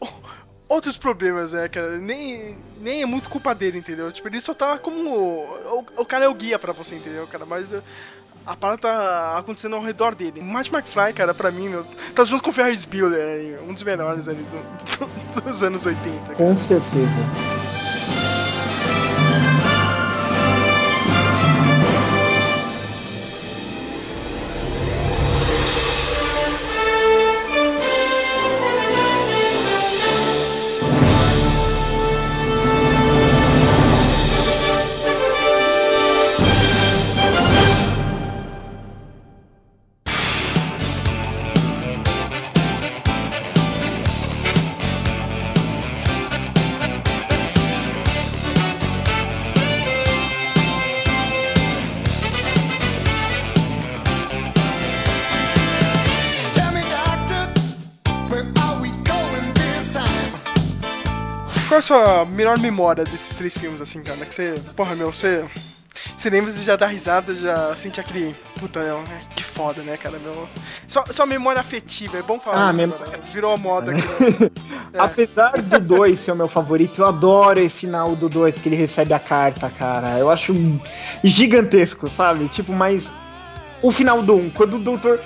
outros 0.74 0.96
problemas, 0.96 1.52
né, 1.52 1.68
cara? 1.68 1.98
Nem, 1.98 2.56
nem 2.80 3.02
é 3.02 3.06
muito 3.06 3.28
culpa 3.28 3.54
dele, 3.54 3.78
entendeu? 3.78 4.10
Tipo, 4.12 4.28
ele 4.28 4.40
só 4.40 4.52
tá 4.54 4.76
como... 4.78 5.08
O, 5.10 5.84
o 5.98 6.04
cara 6.04 6.24
é 6.24 6.28
o 6.28 6.34
guia 6.34 6.58
pra 6.58 6.72
você, 6.72 6.94
entendeu, 6.96 7.26
cara? 7.26 7.46
Mas... 7.46 7.72
eh, 7.72 7.80
A 8.46 8.54
parada 8.54 8.78
tá 8.82 9.38
acontecendo 9.38 9.74
ao 9.76 9.82
redor 9.82 10.14
dele. 10.14 10.40
O 10.40 10.44
Marty 10.44 10.70
McFly, 10.74 11.14
cara, 11.14 11.32
pra 11.32 11.50
mim, 11.50 11.68
meu, 11.70 11.82
tá 12.14 12.24
junto 12.26 12.42
com 12.42 12.50
o 12.50 12.52
Ferris 12.52 12.84
Bueller, 12.84 13.26
aí, 13.26 13.58
um 13.66 13.72
dos 13.72 13.82
melhores 13.82 14.28
ali 14.28 14.42
do- 14.44 15.06
do- 15.06 15.40
dos 15.40 15.62
anos 15.62 15.86
80. 15.86 16.20
cara. 16.20 16.34
Com 16.34 16.58
certeza. 16.58 17.63
Sua 61.84 62.24
melhor 62.24 62.58
memória 62.58 63.04
desses 63.04 63.36
três 63.36 63.56
filmes, 63.56 63.80
assim, 63.80 64.02
cara? 64.02 64.24
Que 64.24 64.34
você. 64.34 64.60
Porra, 64.74 64.94
meu, 64.94 65.12
você. 65.12 65.44
Você 66.16 66.28
lembra 66.28 66.50
e 66.50 66.54
já 66.54 66.76
dá 66.76 66.86
risada, 66.86 67.34
já 67.34 67.74
sente 67.76 67.98
aquele. 68.00 68.34
Puta, 68.60 68.80
meu, 68.80 69.00
né? 69.02 69.18
que 69.34 69.42
foda, 69.42 69.82
né, 69.82 69.96
cara? 69.96 70.18
Meu. 70.18 70.48
Só, 70.86 71.04
só 71.10 71.24
memória 71.24 71.60
afetiva, 71.60 72.18
é 72.18 72.22
bom 72.22 72.38
falar 72.38 72.68
Ah, 72.68 72.72
mem- 72.72 72.86
agora, 72.86 73.04
cara. 73.04 73.18
Virou 73.22 73.52
a 73.54 73.56
moda 73.56 73.92
aqui. 73.92 74.00
né? 74.02 74.50
Apesar 74.98 75.52
do 75.62 75.80
2 75.80 76.18
ser 76.18 76.32
o 76.32 76.36
meu 76.36 76.48
favorito, 76.48 77.00
eu 77.00 77.06
adoro 77.06 77.58
esse 77.60 77.76
final 77.80 78.14
do 78.14 78.28
2 78.28 78.58
que 78.58 78.68
ele 78.68 78.76
recebe 78.76 79.14
a 79.14 79.18
carta, 79.18 79.70
cara. 79.70 80.18
Eu 80.18 80.30
acho 80.30 80.54
gigantesco, 81.22 82.08
sabe? 82.08 82.48
Tipo, 82.48 82.72
mas 82.72 83.12
o 83.82 83.90
final 83.90 84.22
do 84.22 84.34
1, 84.34 84.38
um, 84.38 84.50
quando 84.50 84.74
o 84.74 84.78
doutor 84.78 85.20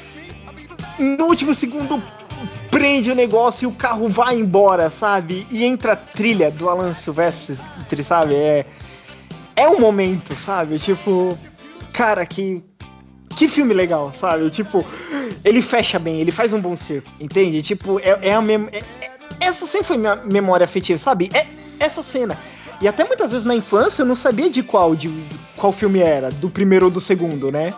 no 0.99 1.25
último 1.27 1.55
segundo 1.55 2.03
prende 2.71 3.11
o 3.11 3.15
negócio 3.15 3.65
e 3.65 3.67
o 3.67 3.73
carro 3.73 4.09
vai 4.09 4.37
embora, 4.37 4.91
sabe? 4.91 5.47
E 5.51 5.65
entra 5.65 5.93
a 5.93 5.97
trilha 5.97 6.51
do 6.51 6.69
Alan 6.69 6.95
Silvestre, 6.95 7.59
sabe? 8.03 8.35
É 8.35 8.67
é 9.57 9.69
um 9.69 9.81
momento, 9.81 10.37
sabe? 10.37 10.79
Tipo, 10.79 11.37
cara, 11.93 12.25
que 12.25 12.63
que 13.37 13.49
filme 13.49 13.73
legal, 13.73 14.13
sabe? 14.13 14.51
Tipo, 14.51 14.85
ele 15.45 15.63
fecha 15.63 15.99
bem, 15.99 16.21
ele 16.21 16.33
faz 16.33 16.53
um 16.53 16.61
bom 16.61 16.77
circo, 16.77 17.09
entende? 17.21 17.63
Tipo, 17.63 18.01
é, 18.01 18.19
é 18.23 18.35
a 18.35 18.43
mem 18.43 18.69
é- 18.73 18.79
é- 18.79 19.11
essa 19.41 19.67
sempre 19.67 19.87
foi 19.87 19.97
minha 19.97 20.17
memória 20.17 20.65
afetiva, 20.65 20.99
sabe? 20.99 21.31
É 21.33 21.47
essa 21.79 22.03
cena. 22.03 22.37
E 22.81 22.87
até 22.87 23.05
muitas 23.05 23.33
vezes 23.33 23.45
na 23.45 23.55
infância 23.55 24.03
eu 24.03 24.07
não 24.07 24.15
sabia 24.15 24.49
de 24.49 24.63
qual 24.63 24.95
de 24.95 25.09
qual 25.57 25.73
filme 25.73 25.99
era, 26.01 26.31
do 26.31 26.49
primeiro 26.49 26.87
ou 26.87 26.91
do 26.91 27.01
segundo, 27.01 27.51
né? 27.51 27.75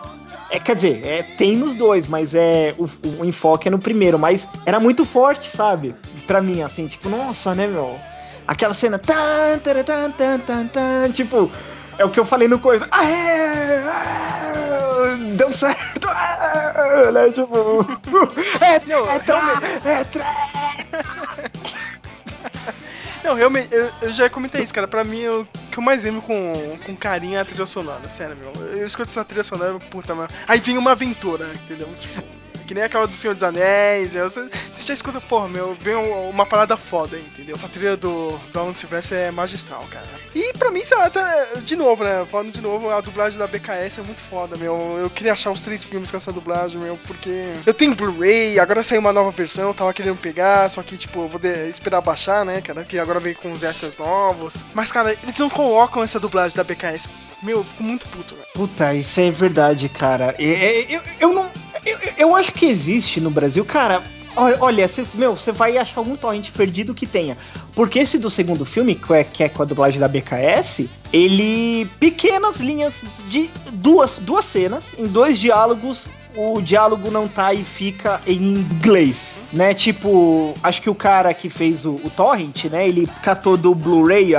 É, 0.51 0.59
quer 0.59 0.75
dizer, 0.75 1.01
é, 1.05 1.23
tem 1.23 1.55
nos 1.55 1.75
dois, 1.75 2.07
mas 2.07 2.35
é 2.35 2.75
o, 2.77 2.85
o 3.21 3.25
enfoque 3.25 3.69
é 3.69 3.71
no 3.71 3.79
primeiro, 3.79 4.19
mas 4.19 4.49
era 4.65 4.81
muito 4.81 5.05
forte, 5.05 5.49
sabe? 5.49 5.95
Pra 6.27 6.41
mim, 6.41 6.61
assim, 6.61 6.87
tipo, 6.87 7.07
nossa, 7.07 7.55
né, 7.55 7.67
meu? 7.67 7.97
Aquela 8.45 8.73
cena. 8.73 8.99
Tan, 8.99 9.59
tan, 9.63 9.81
tan, 9.81 10.39
tan, 10.41 10.67
tan, 10.67 11.11
tipo, 11.11 11.49
é 11.97 12.03
o 12.03 12.09
que 12.09 12.19
eu 12.19 12.25
falei 12.25 12.49
no 12.49 12.59
coisa. 12.59 12.85
Ah, 12.91 13.05
é, 13.05 13.77
ah, 13.87 15.17
deu 15.37 15.53
certo! 15.53 16.09
Ah, 16.09 17.11
né, 17.13 17.29
tipo. 17.31 17.85
É, 18.59 18.75
é, 18.75 19.19
tra, 19.19 19.61
é, 19.85 20.03
tra. 20.03 21.50
Não, 23.23 23.35
realmente, 23.35 23.73
eu, 23.73 23.91
eu 24.01 24.11
já 24.11 24.29
comentei 24.29 24.63
isso, 24.63 24.73
cara. 24.73 24.87
Pra 24.87 25.03
mim, 25.03 25.27
o 25.27 25.47
que 25.71 25.77
eu 25.77 25.83
mais 25.83 26.03
lembro 26.03 26.21
com, 26.21 26.53
com 26.85 26.95
carinho 26.95 27.37
é 27.37 27.41
a 27.41 27.45
trilha 27.45 27.65
sonora, 27.65 28.09
sério, 28.09 28.35
meu. 28.35 28.51
Eu 28.67 28.85
escuto 28.85 29.09
essa 29.09 29.23
trilha 29.23 29.43
sonora, 29.43 29.77
puta, 29.79 30.15
mano. 30.15 30.29
Aí 30.47 30.59
vem 30.59 30.77
uma 30.77 30.91
aventura, 30.91 31.47
entendeu? 31.53 31.87
Tipo, 31.99 32.23
que 32.67 32.73
nem 32.73 32.83
aquela 32.83 33.07
do 33.07 33.13
Senhor 33.15 33.33
dos 33.33 33.43
Anéis. 33.43 34.13
Você, 34.13 34.49
você 34.71 34.85
já 34.85 34.93
escuta, 34.93 35.19
porra, 35.21 35.47
meu, 35.47 35.73
vem 35.79 35.95
um- 35.95 36.29
uma 36.29 36.45
parada 36.45 36.77
foda, 36.77 37.17
entendeu? 37.17 37.55
Essa 37.55 37.67
trilha 37.67 37.97
do, 37.97 38.37
do 38.53 38.59
Alan 38.59 38.73
Silvestre 38.73 39.17
é 39.17 39.31
magistral, 39.31 39.85
cara. 39.91 40.05
E 40.33 40.53
pra 40.53 40.71
mim, 40.71 40.83
sei 40.85 40.97
lá, 40.97 41.05
até, 41.05 41.55
de 41.63 41.75
novo, 41.75 42.03
né? 42.03 42.25
Falando 42.31 42.51
de 42.51 42.61
novo, 42.61 42.89
a 42.89 43.01
dublagem 43.01 43.37
da 43.37 43.47
BKS 43.47 43.99
é 43.99 44.03
muito 44.03 44.21
foda, 44.29 44.57
meu. 44.57 44.97
Eu 45.01 45.09
queria 45.09 45.33
achar 45.33 45.51
os 45.51 45.61
três 45.61 45.83
filmes 45.83 46.09
com 46.11 46.17
essa 46.17 46.31
dublagem, 46.31 46.79
meu, 46.79 46.97
porque 47.05 47.53
eu 47.65 47.73
tenho 47.73 47.95
Blu-ray, 47.95 48.59
agora 48.59 48.81
saiu 48.83 49.01
uma 49.01 49.11
nova 49.13 49.31
versão, 49.31 49.69
eu 49.69 49.73
tava 49.73 49.93
querendo 49.93 50.17
pegar, 50.17 50.69
só 50.69 50.81
que, 50.81 50.95
tipo, 50.97 51.19
eu 51.23 51.27
vou 51.27 51.39
de- 51.39 51.67
esperar 51.69 52.01
baixar, 52.01 52.45
né, 52.45 52.61
cara? 52.61 52.83
Que 52.85 52.97
agora 52.97 53.19
vem 53.19 53.33
com 53.33 53.51
os 53.51 53.63
extras 53.63 53.97
novos. 53.97 54.63
Mas, 54.73 54.91
cara, 54.91 55.15
eles 55.23 55.37
não 55.37 55.49
colocam 55.49 56.01
essa 56.03 56.19
dublagem 56.19 56.55
da 56.55 56.63
BKS. 56.63 57.07
Meu, 57.43 57.57
eu 57.57 57.63
fico 57.63 57.83
muito 57.83 58.07
puto, 58.07 58.35
velho. 58.35 58.47
Puta, 58.53 58.93
isso 58.93 59.19
é 59.19 59.31
verdade, 59.31 59.89
cara. 59.89 60.35
É, 60.39 60.43
é, 60.45 60.85
eu, 60.95 61.01
eu 61.19 61.33
não. 61.33 61.51
Eu, 61.85 61.97
eu 62.17 62.35
acho 62.35 62.51
que 62.53 62.65
existe 62.65 63.19
no 63.19 63.29
Brasil, 63.31 63.63
cara. 63.65 64.01
Olha, 64.35 64.87
cê- 64.87 65.05
meu, 65.15 65.35
você 65.35 65.51
vai 65.51 65.77
achar 65.77 65.99
algum 65.99 66.15
torrent 66.15 66.51
perdido 66.51 66.93
que 66.93 67.05
tenha. 67.05 67.37
Porque 67.75 67.99
esse 67.99 68.17
do 68.17 68.29
segundo 68.29 68.65
filme, 68.65 68.95
que 68.95 69.13
é, 69.13 69.23
que 69.25 69.43
é 69.43 69.49
com 69.49 69.61
a 69.61 69.65
dublagem 69.65 69.99
da 69.99 70.07
BKS, 70.07 70.89
ele. 71.11 71.85
Pequenas 71.99 72.59
linhas 72.61 72.93
de 73.29 73.49
duas, 73.73 74.19
duas 74.19 74.45
cenas, 74.45 74.85
em 74.97 75.05
dois 75.07 75.37
diálogos. 75.37 76.07
O 76.33 76.61
diálogo 76.61 77.11
não 77.11 77.27
tá 77.27 77.53
e 77.53 77.61
fica 77.61 78.21
em 78.25 78.37
inglês, 78.53 79.33
né? 79.51 79.73
Tipo, 79.73 80.53
acho 80.63 80.81
que 80.81 80.89
o 80.89 80.95
cara 80.95 81.33
que 81.33 81.49
fez 81.49 81.85
o, 81.85 81.95
o 81.95 82.09
Torrent, 82.09 82.63
né? 82.71 82.87
Ele 82.87 83.05
catou 83.21 83.57
do 83.57 83.75
Blu-ray 83.75 84.31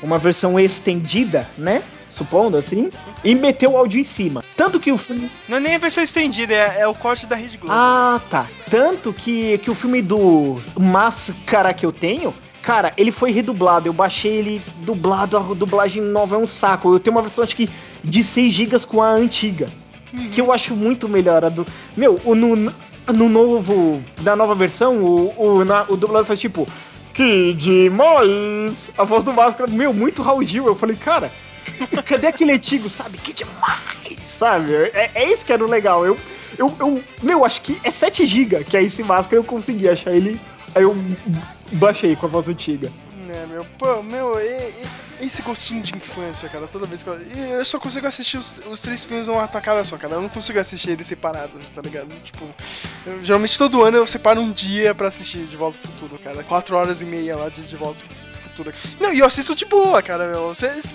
uma 0.00 0.18
versão 0.18 0.58
estendida, 0.60 1.48
né? 1.58 1.82
Supondo 2.12 2.58
assim, 2.58 2.90
e 3.24 3.34
meteu 3.34 3.72
o 3.72 3.76
áudio 3.78 3.98
em 3.98 4.04
cima. 4.04 4.44
Tanto 4.54 4.78
que 4.78 4.92
o 4.92 4.98
filme. 4.98 5.30
Não 5.48 5.56
é 5.56 5.60
nem 5.60 5.74
a 5.74 5.78
versão 5.78 6.04
estendida, 6.04 6.52
é, 6.52 6.80
é 6.80 6.86
o 6.86 6.94
corte 6.94 7.26
da 7.26 7.34
Rede 7.34 7.56
Globo. 7.56 7.72
Ah, 7.74 8.20
tá. 8.28 8.46
Tanto 8.70 9.14
que, 9.14 9.56
que 9.58 9.70
o 9.70 9.74
filme 9.74 10.02
do 10.02 10.60
Máscara 10.78 11.72
que 11.72 11.86
eu 11.86 11.90
tenho, 11.90 12.34
cara, 12.60 12.92
ele 12.98 13.10
foi 13.10 13.32
redublado. 13.32 13.88
Eu 13.88 13.94
baixei 13.94 14.32
ele 14.34 14.62
dublado, 14.80 15.38
a 15.38 15.40
dublagem 15.40 16.02
nova 16.02 16.36
é 16.36 16.38
um 16.38 16.46
saco. 16.46 16.92
Eu 16.92 17.00
tenho 17.00 17.16
uma 17.16 17.22
versão, 17.22 17.42
acho 17.42 17.56
que, 17.56 17.66
de 18.04 18.22
6 18.22 18.52
GB 18.52 18.78
com 18.86 19.00
a 19.02 19.10
antiga. 19.10 19.66
Que 20.30 20.42
eu 20.42 20.52
acho 20.52 20.76
muito 20.76 21.08
melhor. 21.08 21.42
A 21.42 21.48
do... 21.48 21.64
Meu, 21.96 22.20
o, 22.26 22.34
no, 22.34 22.54
no 22.54 23.28
novo. 23.30 24.02
Da 24.20 24.36
nova 24.36 24.54
versão, 24.54 25.02
o, 25.02 25.32
o, 25.38 25.64
na- 25.64 25.86
o 25.88 25.96
dublador 25.96 26.26
faz 26.26 26.38
tipo. 26.38 26.68
Que 27.14 27.54
demais! 27.54 28.90
A 28.96 29.04
voz 29.04 29.24
do 29.24 29.32
Máscara, 29.32 29.70
meu, 29.70 29.92
muito 29.92 30.22
Raul 30.22 30.42
Gil. 30.42 30.66
Eu 30.66 30.74
falei, 30.74 30.96
cara, 30.96 31.30
cadê 32.04 32.26
aquele 32.28 32.52
antigo, 32.52 32.88
sabe? 32.88 33.18
Que 33.18 33.32
demais! 33.32 34.18
Sabe? 34.26 34.72
É, 34.74 35.10
é 35.14 35.32
isso 35.32 35.44
que 35.46 35.52
era 35.52 35.64
o 35.64 35.68
legal. 35.68 36.04
Eu, 36.04 36.18
eu, 36.58 36.74
eu, 36.80 37.04
meu, 37.22 37.44
acho 37.44 37.60
que 37.62 37.78
é 37.84 37.90
7 37.90 38.26
GB 38.26 38.64
que 38.64 38.76
é 38.76 38.82
esse 38.82 39.02
Máscara 39.02 39.36
eu 39.36 39.44
consegui 39.44 39.88
achar 39.88 40.12
ele. 40.12 40.40
Aí 40.74 40.82
eu 40.82 40.96
baixei 41.72 42.16
com 42.16 42.26
a 42.26 42.28
voz 42.28 42.48
antiga. 42.48 42.90
É, 43.28 43.46
meu, 43.46 43.64
pô, 43.78 44.02
meu, 44.02 44.38
e- 44.40 44.44
e- 45.22 45.24
esse 45.24 45.40
gostinho 45.42 45.80
de 45.82 45.94
infância, 45.96 46.48
cara, 46.48 46.66
toda 46.66 46.84
vez 46.86 47.02
que 47.02 47.08
eu. 47.08 47.14
Eu 47.14 47.64
só 47.64 47.78
consigo 47.78 48.06
assistir 48.06 48.36
os, 48.36 48.58
os 48.70 48.80
três 48.80 49.04
filmes 49.04 49.28
numa 49.28 49.46
tacada 49.46 49.82
só, 49.84 49.96
cara. 49.96 50.14
Eu 50.14 50.20
não 50.20 50.28
consigo 50.28 50.58
assistir 50.58 50.90
eles 50.90 51.06
separados, 51.06 51.62
tá 51.74 51.80
ligado? 51.80 52.08
Tipo, 52.24 52.44
eu- 53.06 53.24
geralmente 53.24 53.56
todo 53.56 53.82
ano 53.82 53.96
eu 53.98 54.06
separo 54.06 54.40
um 54.40 54.50
dia 54.50 54.94
pra 54.94 55.08
assistir 55.08 55.46
De 55.46 55.56
Volta 55.56 55.78
ao 55.82 55.90
Futuro, 55.92 56.18
cara. 56.22 56.42
Quatro 56.42 56.76
horas 56.76 57.00
e 57.00 57.04
meia 57.04 57.36
lá 57.36 57.48
de 57.48 57.62
De 57.62 57.76
Volta 57.76 58.02
ao 58.02 58.08
Futuro. 58.08 58.31
Não, 59.00 59.12
e 59.12 59.18
eu 59.18 59.26
assisto 59.26 59.54
de 59.54 59.64
boa, 59.64 60.02
cara, 60.02 60.28
meu. 60.28 60.48
Vocês. 60.48 60.94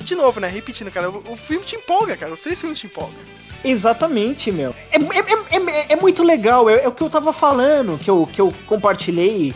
De 0.00 0.14
novo, 0.14 0.40
né? 0.40 0.48
Repetindo, 0.48 0.90
cara, 0.90 1.10
o, 1.10 1.36
filme 1.36 1.64
te 1.64 1.76
empolga, 1.76 2.16
cara. 2.16 2.32
Os 2.32 2.40
três 2.40 2.60
filmes 2.60 2.78
te 2.78 2.86
empolgam. 2.86 3.14
Exatamente, 3.64 4.50
meu. 4.52 4.74
É, 4.90 4.96
é, 4.96 4.98
é, 4.98 5.56
é- 5.56 5.86
é 5.92 5.96
muito 5.96 6.22
legal, 6.22 6.68
é, 6.70 6.84
é 6.84 6.88
o 6.88 6.92
que 6.92 7.02
eu 7.02 7.10
tava 7.10 7.32
falando, 7.32 7.98
que 7.98 8.08
eu, 8.08 8.28
que 8.32 8.40
eu 8.40 8.54
compartilhei 8.66 9.54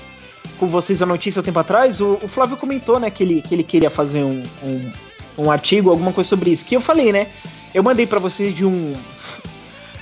com 0.59 0.66
vocês 0.66 1.01
a 1.01 1.06
notícia 1.06 1.40
um 1.40 1.43
tempo 1.43 1.59
atrás. 1.59 2.01
O, 2.01 2.18
o 2.22 2.28
Flávio 2.28 2.56
comentou, 2.56 2.98
né, 3.01 3.10
que 3.10 3.22
ele, 3.22 3.40
que 3.40 3.55
ele 3.55 3.62
queria 3.62 3.90
fazer 3.90 4.22
um, 4.22 4.43
um, 4.62 4.93
um 5.39 5.51
artigo, 5.51 5.90
alguma 5.90 6.12
coisa 6.12 6.28
sobre 6.28 6.51
isso. 6.51 6.64
Que 6.64 6.76
eu 6.76 6.80
falei, 6.80 7.12
né? 7.12 7.28
Eu 7.74 7.82
mandei 7.82 8.06
pra 8.06 8.18
vocês 8.18 8.55
de 8.55 8.64
um. 8.64 8.94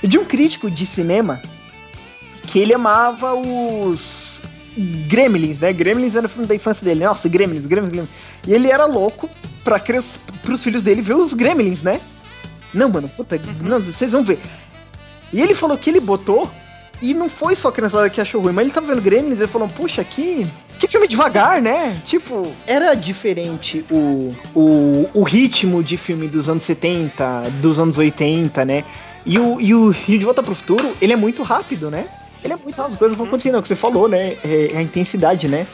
de 0.03 0.17
um 0.17 0.25
crítico 0.25 0.69
de 0.69 0.85
cinema 0.85 1.41
que 2.47 2.59
ele 2.59 2.73
amava 2.73 3.33
os. 3.33 4.30
Gremlins, 4.77 5.59
né? 5.59 5.73
Gremlins 5.73 6.15
era 6.15 6.25
o 6.25 6.29
filme 6.29 6.47
da 6.47 6.55
infância 6.55 6.85
dele. 6.85 7.05
Nossa, 7.05 7.27
Gremlins, 7.27 7.65
Gremlins, 7.65 7.91
Gremlins. 7.91 8.09
E 8.47 8.53
ele 8.53 8.69
era 8.69 8.85
louco 8.85 9.29
pra 9.63 9.79
criança, 9.79 10.19
pros 10.43 10.63
filhos 10.63 10.81
dele 10.81 11.01
ver 11.01 11.15
os 11.15 11.33
Gremlins, 11.33 11.81
né? 11.81 11.99
Não, 12.73 12.89
mano, 12.89 13.09
puta, 13.09 13.39
não, 13.61 13.79
vocês 13.79 14.11
vão 14.11 14.23
ver. 14.23 14.39
E 15.33 15.41
ele 15.41 15.53
falou 15.53 15.77
que 15.77 15.89
ele 15.89 15.99
botou, 15.99 16.49
e 17.01 17.13
não 17.13 17.27
foi 17.27 17.55
só 17.55 17.69
a 17.69 17.71
criançada 17.71 18.09
que 18.09 18.21
achou 18.21 18.41
ruim, 18.41 18.53
mas 18.53 18.65
ele 18.65 18.73
tava 18.73 18.87
vendo 18.87 19.01
Gremlins 19.01 19.39
e 19.39 19.41
ele 19.41 19.47
falou, 19.47 19.67
puxa, 19.67 20.03
que, 20.03 20.45
que 20.79 20.87
filme 20.87 21.07
devagar, 21.07 21.61
né? 21.61 21.99
Tipo, 22.05 22.49
era 22.67 22.93
diferente 22.93 23.83
o, 23.89 24.35
o, 24.53 25.09
o 25.13 25.23
ritmo 25.23 25.83
de 25.83 25.97
filme 25.97 26.27
dos 26.27 26.47
anos 26.47 26.63
70, 26.63 27.49
dos 27.61 27.79
anos 27.79 27.97
80, 27.97 28.63
né? 28.65 28.83
E 29.25 29.39
o, 29.39 29.59
e 29.59 29.73
o 29.73 29.95
e 30.07 30.15
o 30.15 30.19
De 30.19 30.25
Volta 30.25 30.43
pro 30.43 30.55
Futuro, 30.55 30.95
ele 31.01 31.13
é 31.13 31.15
muito 31.15 31.43
rápido, 31.43 31.89
né? 31.89 32.05
Ele 32.43 32.53
é 32.53 32.57
muito 32.57 32.81
as 32.81 32.95
coisas 32.95 33.17
vão 33.17 33.27
acontecendo, 33.27 33.55
é 33.55 33.59
o 33.59 33.61
que 33.61 33.67
você 33.67 33.75
falou, 33.75 34.07
né? 34.07 34.37
É, 34.43 34.71
é 34.73 34.77
a 34.77 34.81
intensidade, 34.81 35.47
né? 35.47 35.67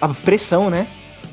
A 0.00 0.08
pressão, 0.08 0.70
né? 0.70 0.86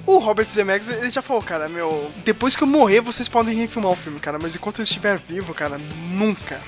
O 0.06 0.20
Robert 0.20 0.48
Zemeckis, 0.48 0.88
ele 0.88 1.10
já 1.10 1.22
falou, 1.22 1.44
cara, 1.44 1.68
meu, 1.68 2.10
depois 2.24 2.56
que 2.56 2.64
eu 2.64 2.68
morrer, 2.68 3.02
vocês 3.02 3.28
podem 3.28 3.56
refilmar 3.58 3.92
o 3.92 3.96
filme, 3.96 4.20
cara, 4.20 4.40
mas 4.40 4.56
enquanto 4.56 4.80
eu 4.80 4.84
estiver 4.84 5.18
vivo, 5.18 5.54
cara, 5.54 5.78
nunca. 6.12 6.60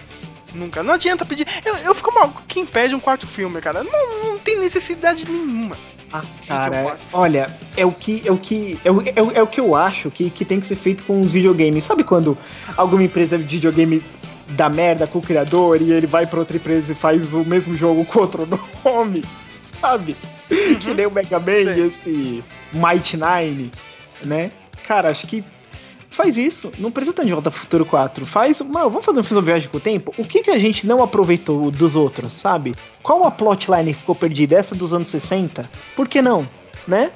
Nunca. 0.54 0.84
Não 0.84 0.96
adianta 0.96 1.24
pedir. 1.26 1.48
Eu, 1.64 1.76
eu 1.78 1.96
fico 1.96 2.14
mal. 2.14 2.34
Quem 2.48 2.66
pede 2.66 2.96
um 2.96 3.00
quarto 3.00 3.28
filme, 3.28 3.62
cara? 3.62 3.84
Não, 3.84 4.24
não 4.24 4.40
tem 4.40 4.60
necessidade 4.60 5.30
nenhuma. 5.30 5.78
Ah, 6.12 6.24
cara, 6.48 6.98
olha, 7.14 7.56
é 7.78 7.86
o 7.86 7.92
que 7.92 8.28
é 8.28 8.32
o 8.32 8.38
que 8.38 8.80
é 8.84 8.92
o, 8.92 9.02
é 9.02 9.22
o, 9.22 9.32
é 9.32 9.44
o 9.44 9.48
que 9.48 9.60
eu 9.60 9.76
acho 9.76 10.10
que, 10.10 10.32
que 10.32 10.44
tem 10.44 10.60
que 10.60 10.66
ser 10.66 10.76
feito 10.76 11.04
com 11.04 11.22
os 11.22 11.32
videogames. 11.32 11.84
Sabe 11.84 12.04
quando 12.04 12.36
alguma 12.76 13.04
empresa 13.04 13.38
de 13.38 13.44
videogame 13.44 14.04
dá 14.50 14.70
merda 14.70 15.08
com 15.08 15.20
o 15.20 15.22
criador 15.22 15.82
e 15.82 15.92
ele 15.92 16.08
vai 16.08 16.26
pra 16.26 16.40
outra 16.40 16.58
empresa 16.58 16.92
e 16.92 16.96
faz 16.96 17.34
o 17.34 17.44
mesmo 17.46 17.76
jogo 17.76 18.06
com 18.06 18.20
outro 18.20 18.48
nome? 18.84 19.24
Sabe? 19.80 20.16
Que 20.80 20.94
nem 20.94 21.06
o 21.06 21.12
Mega 21.12 21.40
Man 21.40 21.76
e 21.76 21.88
esse 21.88 22.44
Might 22.74 23.18
Nine, 23.18 23.72
né? 24.24 24.52
Cara, 24.86 25.12
acho 25.12 25.28
que 25.28 25.44
faz 26.10 26.38
isso. 26.38 26.72
Não 26.80 26.92
precisa 26.92 27.16
tanto 27.16 27.28
de 27.28 27.34
Volta 27.34 27.50
ao 27.50 27.54
Futuro 27.54 27.86
4. 27.86 28.26
Faz. 28.26 28.60
Mano, 28.62 28.90
vamos 28.90 29.06
fazer 29.06 29.20
um 29.20 29.24
filme 29.24 29.44
viagem 29.44 29.70
com 29.70 29.78
o 29.78 29.80
tempo? 29.80 30.14
O 30.18 30.26
que, 30.26 30.42
que 30.42 30.52
a 30.52 30.58
gente 30.58 30.88
não 30.88 31.04
aproveitou 31.04 31.70
dos 31.70 31.96
outros, 31.96 32.34
sabe? 32.34 32.76
Qual 33.04 33.24
a 33.26 33.32
plotline 33.32 33.94
ficou 33.94 34.16
perdida? 34.16 34.58
Essa 34.58 34.76
dos 34.76 34.92
anos 34.92 35.08
60? 35.10 35.70
Por 35.96 36.08
que 36.08 36.22
não? 36.22 36.48
Né? 36.88 37.12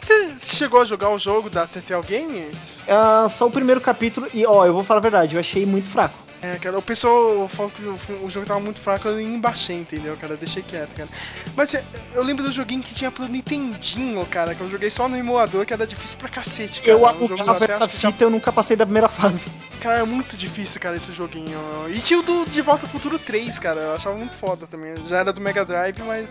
Você 0.00 0.34
chegou 0.38 0.80
a 0.80 0.84
jogar 0.84 1.10
o 1.10 1.18
jogo 1.18 1.50
da 1.50 1.66
Telltale 1.66 2.04
Games? 2.08 2.80
Ah, 2.86 3.28
só 3.28 3.46
o 3.46 3.50
primeiro 3.50 3.80
capítulo 3.80 4.28
e, 4.32 4.46
ó, 4.46 4.64
eu 4.64 4.72
vou 4.72 4.84
falar 4.84 4.98
a 4.98 5.02
verdade, 5.02 5.34
eu 5.34 5.40
achei 5.40 5.66
muito 5.66 5.88
fraco. 5.88 6.27
É, 6.40 6.56
cara, 6.56 6.78
o 6.78 6.82
pessoal 6.82 7.48
falou 7.48 7.70
que 7.70 7.82
o, 7.82 8.30
jogo 8.30 8.46
tava 8.46 8.60
muito 8.60 8.80
fraco, 8.80 9.08
eu 9.08 9.16
nem 9.16 9.40
baixei, 9.40 9.76
entendeu, 9.76 10.16
cara? 10.16 10.36
Deixei 10.36 10.62
quieto, 10.62 10.94
cara. 10.94 11.08
Mas 11.56 11.74
é, 11.74 11.84
eu 12.14 12.22
lembro 12.22 12.44
do 12.44 12.52
joguinho 12.52 12.80
que 12.80 12.94
tinha 12.94 13.10
pro 13.10 13.26
Nintendinho, 13.26 14.24
cara, 14.26 14.54
que 14.54 14.60
eu 14.60 14.70
joguei 14.70 14.88
só 14.88 15.08
no 15.08 15.16
emulador, 15.16 15.66
que 15.66 15.72
era 15.72 15.84
difícil 15.84 16.16
pra 16.16 16.28
cacete, 16.28 16.80
cara. 16.80 16.92
Eu 16.92 17.04
alugava 17.04 17.64
essa 17.64 17.88
fita 17.88 18.22
eu 18.22 18.30
nunca 18.30 18.52
passei 18.52 18.76
da 18.76 18.86
primeira 18.86 19.08
fase. 19.08 19.48
Cara, 19.80 19.98
é 20.00 20.04
muito 20.04 20.36
difícil, 20.36 20.80
cara, 20.80 20.96
esse 20.96 21.12
joguinho. 21.12 21.58
E 21.88 22.00
tinha 22.00 22.20
o 22.20 22.22
do 22.22 22.44
De 22.44 22.62
Volta 22.62 22.86
ao 22.86 22.90
Futuro 22.90 23.18
3, 23.18 23.58
cara, 23.58 23.80
eu 23.80 23.94
achava 23.94 24.16
muito 24.16 24.34
foda 24.36 24.66
também. 24.66 24.94
Já 25.08 25.18
era 25.18 25.32
do 25.32 25.40
Mega 25.40 25.64
Drive, 25.64 26.00
mas... 26.06 26.28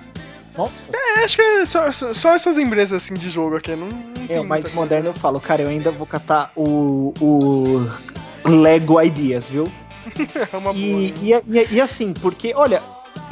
Nossa. 0.57 0.87
É, 0.91 1.23
acho 1.23 1.35
que 1.35 1.41
é 1.41 1.65
só, 1.65 1.91
só, 1.91 2.33
essas 2.33 2.57
empresas, 2.57 3.03
assim, 3.03 3.13
de 3.13 3.29
jogo 3.29 3.57
aqui, 3.57 3.75
não, 3.75 3.89
não 3.89 4.25
É, 4.27 4.39
o 4.39 4.45
mais 4.45 4.73
moderno 4.73 5.09
eu 5.09 5.13
falo, 5.13 5.39
cara, 5.39 5.61
eu 5.61 5.67
ainda 5.67 5.91
vou 5.91 6.07
catar 6.07 6.51
o, 6.55 7.13
o 7.21 7.85
Lego 8.43 8.99
Ideas, 9.01 9.49
viu? 9.49 9.71
É 10.51 10.57
uma 10.57 10.71
boa. 10.71 10.75
E, 10.75 11.13
e, 11.21 11.33
e, 11.33 11.75
e 11.75 11.81
assim, 11.81 12.13
porque, 12.13 12.53
olha, 12.55 12.81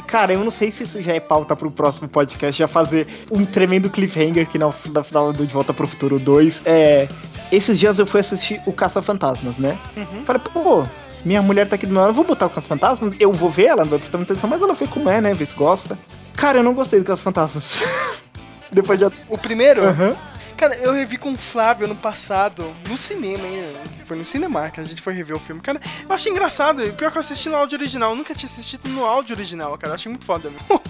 cara, 0.06 0.32
eu 0.32 0.42
não 0.42 0.50
sei 0.50 0.70
se 0.70 0.84
isso 0.84 1.02
já 1.02 1.12
é 1.12 1.20
pauta 1.20 1.54
pro 1.56 1.70
próximo 1.70 2.08
podcast, 2.08 2.58
já 2.58 2.68
fazer 2.68 3.06
um 3.30 3.44
tremendo 3.44 3.90
cliffhanger 3.90 4.46
que 4.46 4.58
na, 4.58 4.72
na 4.92 5.02
final 5.02 5.32
do 5.32 5.46
De 5.46 5.52
Volta 5.52 5.74
pro 5.74 5.86
Futuro 5.86 6.18
2. 6.18 6.62
É, 6.64 7.08
esses 7.52 7.78
dias 7.78 7.98
eu 7.98 8.06
fui 8.06 8.20
assistir 8.20 8.60
o 8.66 8.72
Caça-Fantasmas, 8.72 9.56
né? 9.56 9.78
Uhum. 9.96 10.24
Falei, 10.24 10.42
pô, 10.52 10.84
minha 11.24 11.42
mulher 11.42 11.66
tá 11.66 11.76
aqui 11.76 11.86
do 11.86 11.92
meu 11.92 12.00
lado, 12.00 12.10
eu 12.10 12.14
vou 12.14 12.24
botar 12.24 12.46
o 12.46 12.50
Caça-Fantasmas, 12.50 13.14
eu 13.18 13.32
vou 13.32 13.50
ver 13.50 13.66
ela, 13.66 13.82
não 13.82 13.90
vai 13.90 13.98
prestar 13.98 14.18
muita 14.18 14.32
atenção, 14.32 14.48
mas 14.48 14.62
ela 14.62 14.74
vê 14.74 14.86
como 14.86 15.08
é, 15.08 15.20
né? 15.20 15.34
Ver 15.34 15.46
se 15.46 15.54
gosta. 15.54 15.98
Cara, 16.34 16.58
eu 16.58 16.62
não 16.62 16.74
gostei 16.74 17.00
do 17.00 17.04
Caça-Fantasmas. 17.04 17.80
Depois 18.70 19.00
já. 19.00 19.10
O 19.28 19.38
primeiro? 19.38 19.84
Aham. 19.84 20.16
Cara, 20.56 20.74
eu 20.76 20.92
revi 20.92 21.18
com 21.18 21.32
o 21.32 21.36
Flávio 21.36 21.84
ano 21.86 21.94
passado, 21.94 22.74
no 22.88 22.96
cinema, 22.96 23.46
hein? 23.46 23.72
Foi 24.06 24.16
no 24.16 24.24
Cinemark, 24.24 24.78
a 24.78 24.84
gente 24.84 25.02
foi 25.02 25.12
rever 25.12 25.36
o 25.36 25.40
filme. 25.40 25.60
Cara, 25.60 25.80
eu 26.08 26.14
achei 26.14 26.30
engraçado. 26.30 26.80
Pior 26.94 27.10
que 27.10 27.18
eu 27.18 27.20
assisti 27.20 27.48
no 27.48 27.56
áudio 27.56 27.76
original. 27.78 28.10
Eu 28.10 28.16
nunca 28.16 28.34
tinha 28.34 28.48
assistido 28.48 28.88
no 28.88 29.04
áudio 29.04 29.34
original, 29.34 29.76
cara. 29.76 29.90
Eu 29.92 29.94
achei 29.96 30.08
muito 30.10 30.24
foda, 30.24 30.48
meu. 30.50 30.80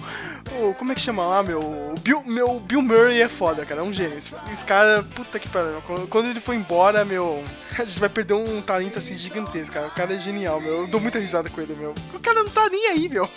O- 0.61 0.73
como 0.75 0.93
é 0.93 0.95
que 0.95 1.01
chama 1.01 1.27
lá, 1.27 1.43
meu? 1.43 1.59
O 1.59 1.93
Bill, 1.99 2.23
meu 2.25 2.57
Bill 2.61 2.81
Murray 2.81 3.21
é 3.21 3.27
foda, 3.27 3.65
cara. 3.65 3.81
É 3.81 3.83
um 3.83 3.93
gênio. 3.93 4.17
Esse, 4.17 4.33
esse 4.53 4.63
cara, 4.63 5.03
puta 5.13 5.37
que 5.39 5.49
pariu. 5.49 5.81
Quando, 6.09 6.29
ele 6.29 6.39
foi 6.39 6.55
embora, 6.55 7.03
meu. 7.03 7.43
A 7.77 7.83
gente 7.83 7.99
vai 7.99 8.07
perder 8.07 8.33
um 8.33 8.61
talento 8.61 8.97
assim 8.97 9.17
gigantesco, 9.17 9.73
cara. 9.73 9.87
O 9.87 9.91
cara 9.91 10.13
é 10.13 10.17
genial, 10.17 10.61
meu. 10.61 10.73
Eu 10.83 10.87
dou 10.87 11.01
muita 11.01 11.19
risada 11.19 11.49
com 11.49 11.59
ele, 11.59 11.75
meu. 11.75 11.93
O 12.13 12.19
cara 12.19 12.43
não 12.43 12.49
tá 12.49 12.69
nem 12.69 12.87
aí, 12.87 13.09
meu. 13.09 13.29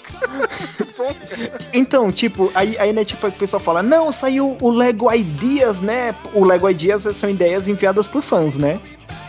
Bom. 0.96 1.14
Então, 1.74 2.12
tipo, 2.12 2.50
aí, 2.54 2.78
aí 2.78 2.92
né, 2.92 3.04
tipo, 3.04 3.26
o 3.26 3.32
pessoal 3.32 3.60
fala, 3.60 3.82
não, 3.82 4.12
saiu 4.12 4.56
o 4.60 4.70
Lego 4.70 5.12
Ideas, 5.12 5.80
né? 5.80 6.14
O 6.32 6.44
Lego 6.44 6.68
Ideas 6.68 7.02
são 7.16 7.28
ideias 7.28 7.66
enviadas 7.66 8.06
por 8.06 8.22
fãs, 8.22 8.56
né? 8.56 8.80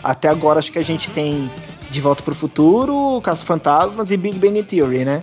Até 0.02 0.28
agora 0.28 0.58
acho 0.58 0.72
que 0.72 0.78
a 0.78 0.84
gente 0.84 1.10
tem 1.10 1.50
De 1.90 2.00
Volta 2.00 2.22
pro 2.22 2.34
Futuro, 2.34 3.20
Caça 3.22 3.44
Fantasmas 3.44 4.10
e 4.10 4.16
Big 4.16 4.38
Bang 4.38 4.62
Theory, 4.62 5.04
né? 5.04 5.22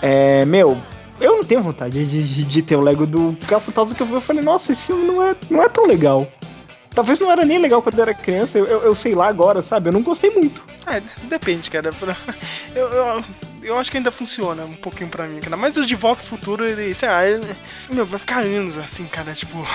É, 0.00 0.44
meu, 0.44 0.76
eu 1.20 1.36
não 1.36 1.44
tenho 1.44 1.62
vontade 1.62 2.04
de, 2.04 2.22
de, 2.22 2.44
de 2.44 2.62
ter 2.62 2.76
o 2.76 2.80
Lego 2.80 3.06
do 3.06 3.36
Caça 3.46 3.66
Fantasmas 3.66 3.96
que 3.96 4.02
eu 4.02 4.06
vi, 4.06 4.14
eu 4.14 4.20
falei, 4.20 4.42
nossa, 4.42 4.72
esse 4.72 4.86
filme 4.86 5.04
não 5.06 5.22
é, 5.22 5.36
não 5.50 5.62
é 5.62 5.68
tão 5.68 5.86
legal. 5.86 6.26
Talvez 6.94 7.18
não 7.20 7.30
era 7.32 7.44
nem 7.44 7.58
legal 7.58 7.80
quando 7.80 7.98
eu 7.98 8.02
era 8.02 8.14
criança, 8.14 8.58
eu, 8.58 8.66
eu, 8.66 8.80
eu 8.82 8.94
sei 8.94 9.14
lá 9.14 9.28
agora, 9.28 9.62
sabe? 9.62 9.88
Eu 9.88 9.92
não 9.92 10.02
gostei 10.02 10.30
muito. 10.30 10.62
É, 10.86 11.00
depende, 11.28 11.70
cara. 11.70 11.90
Eu, 12.74 12.88
eu, 12.88 13.24
eu 13.62 13.78
acho 13.78 13.90
que 13.90 13.96
ainda 13.96 14.10
funciona 14.10 14.64
um 14.64 14.74
pouquinho 14.74 15.08
pra 15.08 15.26
mim, 15.26 15.40
cara. 15.40 15.56
Mas 15.56 15.76
o 15.76 15.86
De 15.86 15.94
Volta 15.94 16.22
ao 16.22 16.26
Futuro, 16.26 16.64
ele, 16.64 16.94
sei 16.94 17.08
lá, 17.08 17.26
ele, 17.26 17.56
meu, 17.90 18.04
vai 18.04 18.18
ficar 18.18 18.40
anos 18.40 18.76
assim, 18.76 19.06
cara, 19.06 19.32
tipo. 19.34 19.66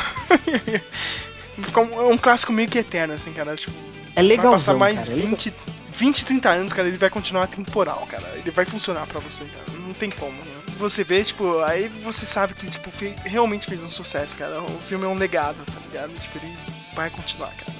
vai 1.57 1.65
ficar 1.65 1.81
um, 1.81 2.01
é 2.01 2.13
um 2.13 2.17
clássico 2.17 2.51
meio 2.51 2.67
que 2.67 2.77
eterno, 2.79 3.13
assim, 3.13 3.31
cara. 3.33 3.55
Tipo, 3.55 3.73
É 4.15 4.23
vai 4.23 4.37
passar 4.37 4.75
mais 4.75 5.07
cara, 5.07 5.11
é 5.13 5.15
legal. 5.15 5.31
20, 5.31 5.53
20, 5.93 6.25
30 6.25 6.49
anos, 6.49 6.73
cara, 6.73 6.87
ele 6.87 6.97
vai 6.97 7.09
continuar 7.09 7.47
temporal, 7.47 8.05
cara. 8.09 8.27
Ele 8.35 8.51
vai 8.51 8.65
funcionar 8.65 9.07
pra 9.07 9.19
você, 9.19 9.43
cara. 9.45 9.79
Não 9.79 9.93
tem 9.93 10.09
como, 10.09 10.37
né? 10.37 10.51
Você 10.77 11.03
vê, 11.03 11.23
tipo, 11.23 11.59
aí 11.63 11.87
você 11.87 12.25
sabe 12.25 12.53
que, 12.53 12.67
tipo, 12.67 12.91
realmente 13.25 13.65
fez 13.65 13.83
um 13.83 13.89
sucesso, 13.89 14.37
cara. 14.37 14.61
O 14.61 14.79
filme 14.87 15.05
é 15.05 15.07
um 15.07 15.15
legado, 15.17 15.57
tá 15.65 15.79
ligado? 15.87 16.13
Tipo, 16.19 16.37
ele 16.37 16.55
vai 16.93 17.09
continuar, 17.09 17.49
cara. 17.49 17.76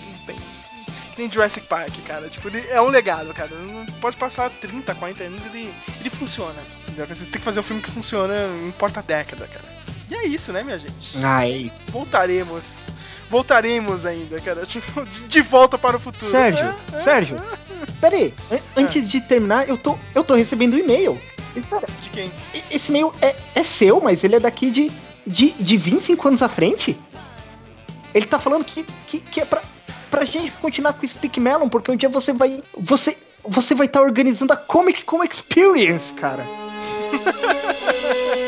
Que 1.17 1.23
nem 1.23 1.31
Jurassic 1.31 1.65
Park, 1.65 1.91
cara. 2.05 2.29
Tipo, 2.29 2.47
ele 2.47 2.63
é 2.69 2.79
um 2.79 2.89
legado, 2.89 3.33
cara. 3.33 3.49
Não 3.55 3.83
pode 3.99 4.15
passar 4.17 4.51
30, 4.51 4.93
40 4.93 5.23
anos, 5.23 5.43
ele, 5.47 5.73
ele 5.99 6.09
funciona. 6.11 6.53
Entendeu? 6.83 7.07
Você 7.07 7.23
tem 7.23 7.33
que 7.33 7.39
fazer 7.39 7.59
um 7.59 7.63
filme 7.63 7.81
que 7.81 7.89
funciona, 7.89 8.47
não 8.47 8.67
importa 8.67 8.99
a 8.99 9.03
década, 9.03 9.47
cara. 9.47 9.65
E 10.11 10.13
é 10.15 10.27
isso, 10.27 10.53
né, 10.53 10.61
minha 10.63 10.77
gente? 10.77 11.17
Ah, 11.23 11.49
é. 11.49 11.71
Voltaremos. 11.91 12.81
Voltaremos 13.31 14.05
ainda, 14.05 14.39
cara. 14.39 14.63
Tipo, 14.69 15.03
de, 15.27 15.41
volta 15.41 15.75
para 15.75 15.97
o 15.97 15.99
futuro. 15.99 16.29
Sérgio, 16.29 16.63
É, 16.93 16.97
Sérgio, 17.01 17.41
peraí, 17.99 18.31
an- 18.51 18.59
antes 18.83 19.09
de 19.09 19.19
terminar, 19.19 19.67
eu 19.67 19.75
tô, 19.75 19.97
eu 20.13 20.23
tô 20.23 20.35
recebendo 20.35 20.75
um 20.75 20.77
e-mail. 20.79 21.19
Espera, 21.55 21.87
De 21.99 22.09
quem? 22.11 22.31
esse 22.69 22.89
e-mail 22.91 23.11
é, 23.19 23.35
é 23.55 23.63
seu, 23.63 23.99
mas 23.99 24.23
ele 24.23 24.35
é 24.35 24.39
daqui 24.39 24.69
de, 24.69 24.91
de, 25.25 25.51
de 25.53 25.77
25 25.77 26.27
anos 26.27 26.43
à 26.43 26.47
frente? 26.47 26.95
Ele 28.13 28.25
tá 28.27 28.37
falando 28.39 28.63
que, 28.63 28.83
que, 29.07 29.19
que 29.19 29.41
é 29.41 29.45
pra, 29.45 29.61
pra 30.09 30.25
gente 30.25 30.51
continuar 30.51 30.93
com 30.93 31.05
o 31.05 31.07
Speak 31.07 31.39
Melon, 31.39 31.69
porque 31.69 31.91
um 31.91 31.95
dia 31.95 32.09
você 32.09 32.33
vai. 32.33 32.63
Você, 32.77 33.17
você 33.43 33.75
vai 33.75 33.87
estar 33.87 34.01
organizando 34.01 34.53
a 34.53 34.57
Comic 34.57 35.03
Con 35.03 35.23
Experience, 35.23 36.13
cara. 36.13 36.45